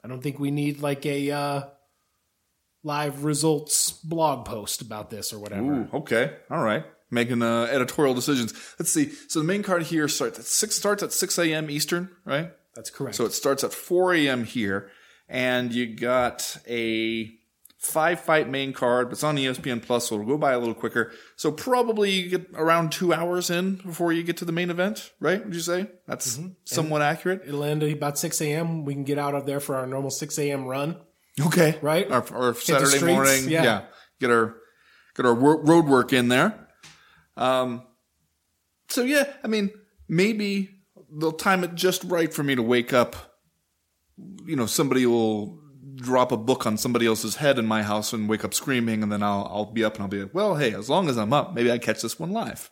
I 0.01 0.07
don't 0.07 0.23
think 0.23 0.39
we 0.39 0.49
need 0.49 0.81
like 0.81 1.05
a 1.05 1.29
uh, 1.29 1.63
live 2.83 3.23
results 3.23 3.91
blog 3.91 4.45
post 4.45 4.81
about 4.81 5.09
this 5.09 5.33
or 5.33 5.39
whatever. 5.39 5.73
Ooh, 5.73 5.89
okay, 5.93 6.35
all 6.49 6.63
right. 6.63 6.85
Making 7.11 7.41
uh, 7.41 7.63
editorial 7.71 8.13
decisions. 8.13 8.53
Let's 8.77 8.91
see. 8.91 9.11
So 9.27 9.39
the 9.39 9.45
main 9.45 9.63
card 9.63 9.83
here 9.83 10.07
starts 10.07 10.37
at 10.39 10.45
six 10.45 10.75
starts 10.75 11.01
at 11.01 11.11
six 11.11 11.37
a.m. 11.39 11.69
Eastern, 11.69 12.09
right? 12.23 12.51
That's 12.75 12.91
correct. 12.91 13.15
So 13.15 13.25
it 13.25 13.33
starts 13.33 13.63
at 13.63 13.73
4 13.73 14.13
a.m. 14.13 14.43
here, 14.45 14.89
and 15.27 15.73
you 15.73 15.87
got 15.95 16.55
a 16.67 17.31
five 17.79 18.19
fight 18.21 18.47
main 18.47 18.73
card, 18.73 19.07
but 19.07 19.13
it's 19.13 19.23
on 19.23 19.37
ESPN 19.37 19.81
Plus, 19.81 20.07
so 20.07 20.15
it'll 20.15 20.27
go 20.27 20.37
by 20.37 20.51
a 20.51 20.59
little 20.59 20.75
quicker. 20.75 21.11
So 21.35 21.51
probably 21.51 22.11
you 22.11 22.29
get 22.29 22.51
around 22.53 22.91
two 22.91 23.11
hours 23.13 23.49
in 23.49 23.75
before 23.77 24.13
you 24.13 24.21
get 24.21 24.37
to 24.37 24.45
the 24.45 24.51
main 24.51 24.69
event, 24.69 25.11
right? 25.19 25.43
Would 25.43 25.55
you 25.55 25.61
say 25.61 25.87
that's 26.07 26.37
Mm-hmm. 26.37 26.49
somewhat 26.65 27.01
accurate? 27.01 27.41
It'll 27.47 27.63
end 27.63 27.81
at 27.83 27.91
about 27.91 28.17
6 28.19 28.39
a.m. 28.41 28.85
We 28.85 28.93
can 28.93 29.03
get 29.03 29.17
out 29.17 29.33
of 29.33 29.45
there 29.47 29.59
for 29.59 29.75
our 29.75 29.87
normal 29.87 30.11
6 30.11 30.37
a.m. 30.37 30.65
run. 30.65 30.97
Okay, 31.47 31.77
Right? 31.81 32.09
Or, 32.11 32.23
or 32.33 32.53
Saturday 32.53 32.97
streets, 32.97 33.03
morning, 33.03 33.49
yeah. 33.49 33.63
yeah. 33.63 33.81
Get 34.19 34.31
our 34.31 34.55
get 35.15 35.25
our 35.25 35.33
wor- 35.33 35.63
road 35.63 35.85
work 35.87 36.11
in 36.13 36.27
there. 36.27 36.67
Um, 37.37 37.83
so 38.89 39.03
yeah, 39.03 39.25
I 39.43 39.47
mean, 39.47 39.71
maybe 40.07 40.69
they'll 41.11 41.31
time 41.31 41.63
it 41.63 41.75
just 41.75 42.03
right 42.05 42.33
for 42.33 42.43
me 42.43 42.55
to 42.55 42.61
wake 42.63 42.93
up. 42.93 43.15
You 44.45 44.55
know, 44.55 44.65
somebody 44.65 45.05
will 45.05 45.59
drop 45.95 46.31
a 46.31 46.37
book 46.37 46.65
on 46.65 46.77
somebody 46.77 47.05
else's 47.05 47.35
head 47.37 47.57
in 47.59 47.65
my 47.65 47.83
house 47.83 48.11
and 48.13 48.27
wake 48.27 48.43
up 48.43 48.53
screaming, 48.53 49.03
and 49.03 49.11
then 49.11 49.23
I'll 49.23 49.47
I'll 49.51 49.71
be 49.71 49.83
up 49.83 49.93
and 49.95 50.03
I'll 50.03 50.09
be 50.09 50.21
like, 50.23 50.33
well, 50.33 50.55
hey, 50.55 50.73
as 50.73 50.89
long 50.89 51.07
as 51.09 51.17
I'm 51.17 51.31
up, 51.33 51.53
maybe 51.53 51.71
I 51.71 51.77
catch 51.77 52.01
this 52.01 52.19
one 52.19 52.31
live. 52.31 52.69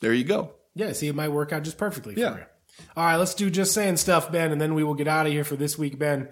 There 0.00 0.12
you 0.14 0.24
go. 0.24 0.52
Yeah, 0.74 0.92
see, 0.92 1.08
it 1.08 1.14
might 1.14 1.28
work 1.28 1.52
out 1.52 1.62
just 1.64 1.76
perfectly 1.76 2.14
Yeah. 2.16 2.32
for 2.32 2.38
you. 2.38 2.44
All 2.96 3.04
right, 3.04 3.16
let's 3.16 3.34
do 3.34 3.50
just 3.50 3.74
saying 3.74 3.98
stuff, 3.98 4.32
Ben, 4.32 4.50
and 4.50 4.58
then 4.60 4.74
we 4.74 4.82
will 4.82 4.94
get 4.94 5.06
out 5.06 5.26
of 5.26 5.32
here 5.32 5.44
for 5.44 5.56
this 5.56 5.76
week, 5.76 5.98
Ben. 5.98 6.30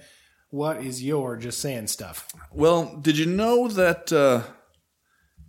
What 0.51 0.83
is 0.85 1.03
your 1.03 1.37
just 1.37 1.61
saying 1.61 1.87
stuff? 1.87 2.29
Well, 2.53 2.97
did 3.01 3.17
you 3.17 3.27
know 3.27 3.69
that 3.69 4.13
uh, 4.13 4.43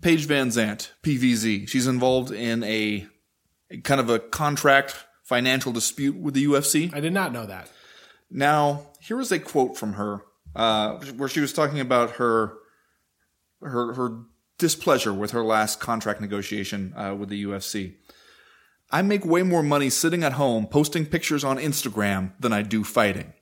Paige 0.01 0.27
VanZant, 0.27 0.91
PVZ, 1.03 1.67
she's 1.67 1.87
involved 1.87 2.31
in 2.31 2.63
a, 2.63 3.07
a 3.71 3.77
kind 3.77 3.99
of 3.99 4.09
a 4.09 4.19
contract 4.19 4.95
financial 5.23 5.71
dispute 5.71 6.15
with 6.15 6.35
the 6.35 6.45
UFC? 6.45 6.93
I 6.93 6.99
did 6.99 7.13
not 7.13 7.33
know 7.33 7.47
that. 7.47 7.69
Now, 8.29 8.91
here 8.99 9.19
is 9.19 9.31
a 9.31 9.39
quote 9.39 9.75
from 9.75 9.93
her, 9.93 10.21
uh, 10.55 10.97
where 11.17 11.29
she 11.29 11.39
was 11.39 11.51
talking 11.51 11.79
about 11.79 12.11
her 12.11 12.53
her 13.61 13.93
her 13.93 14.19
displeasure 14.57 15.13
with 15.13 15.31
her 15.31 15.43
last 15.43 15.79
contract 15.79 16.21
negotiation 16.21 16.93
uh, 16.95 17.15
with 17.15 17.29
the 17.29 17.43
UFC. 17.43 17.95
I 18.91 19.01
make 19.01 19.25
way 19.25 19.41
more 19.41 19.63
money 19.63 19.89
sitting 19.89 20.23
at 20.23 20.33
home 20.33 20.67
posting 20.67 21.05
pictures 21.05 21.43
on 21.43 21.57
Instagram 21.57 22.33
than 22.39 22.53
I 22.53 22.61
do 22.61 22.83
fighting. 22.83 23.33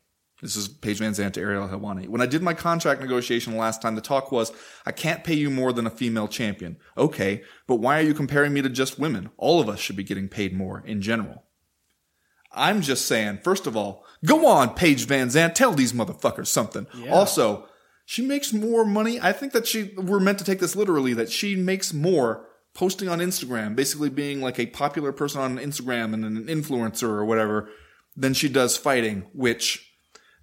This 0.42 0.56
is 0.56 0.70
Paige 0.70 1.00
VanZant 1.00 1.34
to 1.34 1.42
Ariel 1.42 1.68
Helwani. 1.68 2.08
When 2.08 2.22
I 2.22 2.26
did 2.26 2.42
my 2.42 2.54
contract 2.54 3.02
negotiation 3.02 3.58
last 3.58 3.82
time, 3.82 3.96
the 3.96 4.02
talk 4.02 4.32
was, 4.32 4.54
I 4.86 4.92
can't 4.92 5.24
pay 5.24 5.34
you 5.34 5.50
more 5.50 5.74
than 5.74 5.86
a 5.86 5.92
female 5.92 6.30
champion. 6.30 6.78
Okay, 6.98 7.44
but 7.68 7.76
why 7.76 8.00
are 8.00 8.04
you 8.04 8.14
comparing 8.14 8.54
me 8.54 8.62
to 8.62 8.70
just 8.70 9.00
women? 9.00 9.32
All 9.38 9.60
of 9.60 9.68
us 9.68 9.80
should 9.80 9.98
be 9.98 10.04
getting 10.04 10.30
paid 10.30 10.54
more 10.54 10.82
in 10.86 11.02
general. 11.02 11.44
I'm 12.52 12.82
just 12.82 13.06
saying, 13.06 13.40
first 13.44 13.68
of 13.68 13.76
all, 13.76 14.06
go 14.26 14.48
on, 14.48 14.74
Paige 14.76 15.06
VanZant, 15.08 15.56
tell 15.56 15.74
these 15.74 15.94
motherfuckers 15.94 16.48
something. 16.48 16.88
Also, 17.10 17.68
she 18.06 18.26
makes 18.26 18.54
more 18.54 18.86
money. 18.86 19.20
I 19.22 19.34
think 19.34 19.52
that 19.54 19.68
she, 19.68 19.94
we're 19.98 20.20
meant 20.20 20.40
to 20.40 20.46
take 20.46 20.60
this 20.60 20.76
literally, 20.76 21.14
that 21.14 21.32
she 21.32 21.56
makes 21.56 21.94
more 21.94 22.48
posting 22.74 23.10
on 23.10 23.20
Instagram, 23.20 23.76
basically 23.76 24.10
being 24.10 24.42
like 24.42 24.58
a 24.58 24.68
popular 24.68 25.12
person 25.12 25.42
on 25.42 25.58
Instagram 25.58 26.14
and 26.14 26.24
an 26.24 26.46
influencer 26.46 27.10
or 27.10 27.26
whatever, 27.26 27.70
than 28.16 28.34
she 28.34 28.50
does 28.50 28.78
fighting, 28.78 29.28
which 29.34 29.89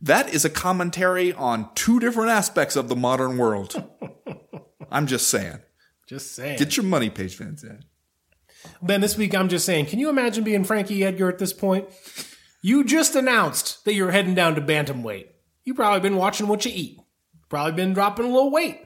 that 0.01 0.32
is 0.32 0.44
a 0.44 0.51
commentary 0.51 1.32
on 1.32 1.73
two 1.74 1.98
different 2.01 2.31
aspects 2.31 2.77
of 2.77 2.89
the 2.89 2.97
modern 2.97 3.39
world. 3.39 3.82
I'm 4.90 5.06
just 5.06 5.28
saying. 5.28 5.59
Just 6.06 6.35
saying. 6.35 6.59
Get 6.59 6.77
your 6.77 6.86
money, 6.86 7.10
Paige 7.10 7.39
VanZant. 7.39 7.82
ben, 8.82 9.01
this 9.01 9.16
week 9.16 9.35
I'm 9.35 9.48
just 9.48 9.66
saying, 9.66 9.86
can 9.86 9.98
you 9.98 10.09
imagine 10.09 10.44
being 10.44 10.64
Frankie 10.64 11.05
Edgar 11.05 11.28
at 11.28 11.39
this 11.39 11.52
point? 11.52 11.86
You 12.62 12.85
just 12.85 13.14
announced 13.14 13.85
that 13.85 13.94
you're 13.94 14.10
heading 14.10 14.35
down 14.35 14.55
to 14.55 14.60
bantamweight. 14.60 15.28
You 15.64 15.74
probably 15.74 16.01
been 16.01 16.16
watching 16.16 16.48
what 16.48 16.64
you 16.64 16.73
eat. 16.74 17.01
Probably 17.48 17.73
been 17.73 17.93
dropping 17.93 18.27
a 18.27 18.28
little 18.28 18.51
weight. 18.51 18.81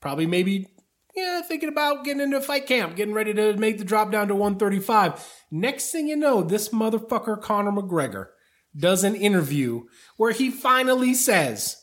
Probably 0.00 0.26
maybe 0.26 0.68
yeah, 1.14 1.42
thinking 1.42 1.68
about 1.68 2.04
getting 2.04 2.22
into 2.22 2.40
fight 2.40 2.66
camp, 2.66 2.96
getting 2.96 3.14
ready 3.14 3.34
to 3.34 3.56
make 3.56 3.78
the 3.78 3.84
drop 3.84 4.10
down 4.10 4.28
to 4.28 4.34
135. 4.34 5.44
Next 5.50 5.90
thing 5.90 6.08
you 6.08 6.16
know, 6.16 6.42
this 6.42 6.70
motherfucker 6.70 7.40
Conor 7.40 7.72
McGregor 7.72 8.28
does 8.76 9.04
an 9.04 9.14
interview 9.14 9.82
where 10.22 10.30
he 10.30 10.52
finally 10.52 11.14
says, 11.14 11.82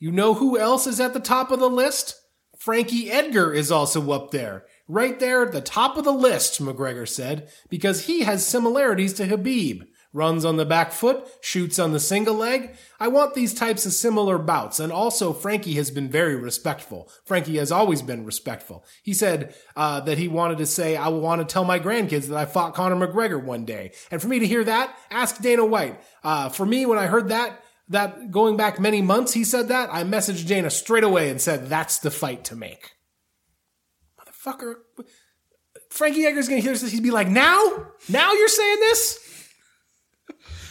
You 0.00 0.10
know 0.10 0.34
who 0.34 0.58
else 0.58 0.88
is 0.88 0.98
at 0.98 1.14
the 1.14 1.20
top 1.20 1.52
of 1.52 1.60
the 1.60 1.70
list? 1.70 2.16
Frankie 2.58 3.08
Edgar 3.08 3.54
is 3.54 3.70
also 3.70 4.10
up 4.10 4.32
there. 4.32 4.64
Right 4.88 5.20
there 5.20 5.44
at 5.44 5.52
the 5.52 5.60
top 5.60 5.96
of 5.96 6.02
the 6.02 6.10
list, 6.10 6.60
McGregor 6.60 7.08
said, 7.08 7.50
because 7.70 8.06
he 8.06 8.22
has 8.22 8.44
similarities 8.44 9.12
to 9.12 9.28
Khabib. 9.28 9.86
Runs 10.14 10.44
on 10.44 10.58
the 10.58 10.66
back 10.66 10.92
foot, 10.92 11.26
shoots 11.40 11.78
on 11.78 11.92
the 11.92 12.00
single 12.00 12.34
leg. 12.34 12.76
I 13.00 13.08
want 13.08 13.32
these 13.32 13.54
types 13.54 13.86
of 13.86 13.94
similar 13.94 14.36
bouts. 14.36 14.78
And 14.78 14.92
also, 14.92 15.32
Frankie 15.32 15.72
has 15.74 15.90
been 15.90 16.10
very 16.10 16.36
respectful. 16.36 17.10
Frankie 17.24 17.56
has 17.56 17.72
always 17.72 18.02
been 18.02 18.26
respectful. 18.26 18.84
He 19.02 19.14
said 19.14 19.54
uh, 19.74 20.00
that 20.00 20.18
he 20.18 20.28
wanted 20.28 20.58
to 20.58 20.66
say, 20.66 20.96
I 20.96 21.08
want 21.08 21.40
to 21.40 21.50
tell 21.50 21.64
my 21.64 21.80
grandkids 21.80 22.26
that 22.28 22.36
I 22.36 22.44
fought 22.44 22.74
Conor 22.74 23.06
McGregor 23.06 23.42
one 23.42 23.64
day. 23.64 23.92
And 24.10 24.20
for 24.20 24.28
me 24.28 24.38
to 24.38 24.46
hear 24.46 24.64
that, 24.64 24.94
ask 25.10 25.40
Dana 25.40 25.64
White. 25.64 25.98
Uh, 26.22 26.50
for 26.50 26.66
me, 26.66 26.84
when 26.84 26.98
I 26.98 27.06
heard 27.06 27.30
that, 27.30 27.64
that 27.88 28.30
going 28.30 28.58
back 28.58 28.78
many 28.78 29.00
months, 29.00 29.32
he 29.32 29.44
said 29.44 29.68
that, 29.68 29.88
I 29.90 30.04
messaged 30.04 30.46
Dana 30.46 30.68
straight 30.68 31.04
away 31.04 31.30
and 31.30 31.40
said, 31.40 31.68
that's 31.68 31.98
the 32.00 32.10
fight 32.10 32.44
to 32.44 32.54
make. 32.54 32.90
Motherfucker. 34.20 34.74
Frankie 35.88 36.26
Edgar's 36.26 36.48
gonna 36.48 36.60
hear 36.60 36.72
this. 36.72 36.92
He'd 36.92 37.02
be 37.02 37.10
like, 37.10 37.28
now? 37.28 37.86
Now 38.10 38.34
you're 38.34 38.48
saying 38.48 38.80
this? 38.80 39.18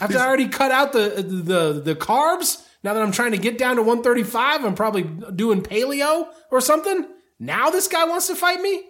After 0.01 0.17
I 0.17 0.25
already 0.25 0.47
cut 0.47 0.71
out 0.71 0.93
the, 0.93 1.23
the, 1.25 1.81
the 1.81 1.95
carbs? 1.95 2.65
Now 2.83 2.93
that 2.95 3.03
I'm 3.03 3.11
trying 3.11 3.31
to 3.31 3.37
get 3.37 3.57
down 3.57 3.75
to 3.75 3.83
135, 3.83 4.65
I'm 4.65 4.75
probably 4.75 5.03
doing 5.03 5.61
paleo 5.61 6.27
or 6.49 6.59
something? 6.59 7.07
Now 7.39 7.69
this 7.69 7.87
guy 7.87 8.05
wants 8.05 8.27
to 8.27 8.35
fight 8.35 8.61
me? 8.61 8.83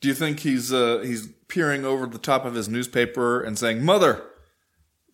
Do 0.00 0.08
you 0.08 0.14
think 0.14 0.40
he's 0.40 0.72
uh, 0.72 0.98
he's 1.04 1.28
peering 1.48 1.84
over 1.84 2.06
the 2.06 2.18
top 2.18 2.44
of 2.44 2.54
his 2.54 2.68
newspaper 2.68 3.40
and 3.40 3.56
saying, 3.56 3.84
"Mother, 3.84 4.24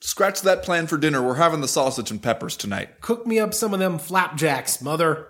scratch 0.00 0.40
that 0.42 0.62
plan 0.62 0.86
for 0.86 0.96
dinner. 0.96 1.22
We're 1.22 1.34
having 1.34 1.60
the 1.60 1.68
sausage 1.68 2.10
and 2.10 2.22
peppers 2.22 2.56
tonight. 2.56 3.00
Cook 3.00 3.26
me 3.26 3.38
up 3.38 3.52
some 3.52 3.74
of 3.74 3.80
them 3.80 3.98
flapjacks, 3.98 4.80
mother. 4.80 5.26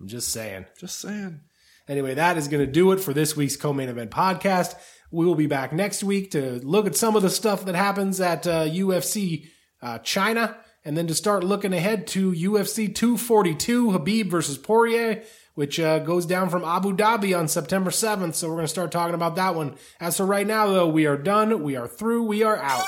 I'm 0.00 0.08
just 0.08 0.32
saying. 0.32 0.66
Just 0.78 1.00
saying. 1.00 1.40
Anyway, 1.88 2.14
that 2.14 2.36
is 2.36 2.48
going 2.48 2.64
to 2.64 2.70
do 2.70 2.92
it 2.92 3.00
for 3.00 3.12
this 3.12 3.36
week's 3.36 3.56
co-main 3.56 3.88
event 3.88 4.10
podcast. 4.10 4.74
We 5.10 5.26
will 5.26 5.34
be 5.34 5.46
back 5.46 5.72
next 5.72 6.02
week 6.02 6.32
to 6.32 6.60
look 6.64 6.86
at 6.86 6.96
some 6.96 7.16
of 7.16 7.22
the 7.22 7.30
stuff 7.30 7.64
that 7.66 7.74
happens 7.74 8.20
at 8.20 8.46
uh, 8.46 8.64
UFC 8.64 9.48
uh, 9.80 9.98
China, 9.98 10.56
and 10.84 10.96
then 10.96 11.06
to 11.06 11.14
start 11.14 11.44
looking 11.44 11.72
ahead 11.72 12.06
to 12.08 12.32
UFC 12.32 12.92
242, 12.94 13.92
Khabib 13.92 14.30
versus 14.30 14.58
Poirier, 14.58 15.22
which 15.54 15.78
uh, 15.78 16.00
goes 16.00 16.26
down 16.26 16.50
from 16.50 16.64
Abu 16.64 16.96
Dhabi 16.96 17.38
on 17.38 17.48
September 17.48 17.90
7th. 17.90 18.34
So 18.34 18.48
we're 18.48 18.56
going 18.56 18.64
to 18.64 18.68
start 18.68 18.90
talking 18.90 19.14
about 19.14 19.36
that 19.36 19.54
one. 19.54 19.76
As 20.00 20.16
for 20.16 20.26
right 20.26 20.46
now, 20.46 20.66
though, 20.66 20.88
we 20.88 21.06
are 21.06 21.16
done. 21.16 21.62
We 21.62 21.76
are 21.76 21.86
through. 21.86 22.24
We 22.24 22.42
are 22.42 22.56
out. 22.56 22.86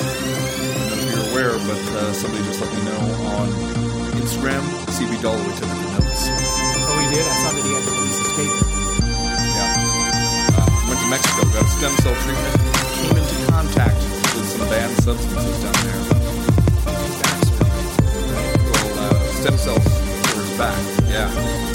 I 0.00 0.04
don't 0.04 0.20
know 0.20 0.94
if 0.94 1.14
you're 1.14 1.30
aware, 1.32 1.58
but 1.66 1.80
uh, 1.96 2.12
somebody 2.12 2.44
just 2.44 2.60
let 2.60 2.72
me 2.72 2.84
know 2.84 3.00
on 3.26 3.48
Instagram. 4.20 4.62
CB 4.94 5.16
Dollaway 5.16 5.58
took 5.58 5.68
the 5.68 5.98
notes. 5.98 6.28
Oh, 6.86 7.08
he 7.08 7.14
did. 7.16 7.26
Mexico, 11.14 11.44
got 11.52 11.64
stem 11.66 11.94
cell 11.98 12.14
treatment, 12.24 12.56
came 12.96 13.16
into 13.16 13.52
contact 13.52 13.94
with 14.34 14.48
some 14.48 14.68
banned 14.68 14.96
substances 15.00 15.62
down 15.62 15.72
there. 15.84 16.00
Little 18.66 18.98
uh, 18.98 19.20
stem 19.34 19.56
cells 19.56 20.58
back. 20.58 20.76
Yeah. 21.08 21.73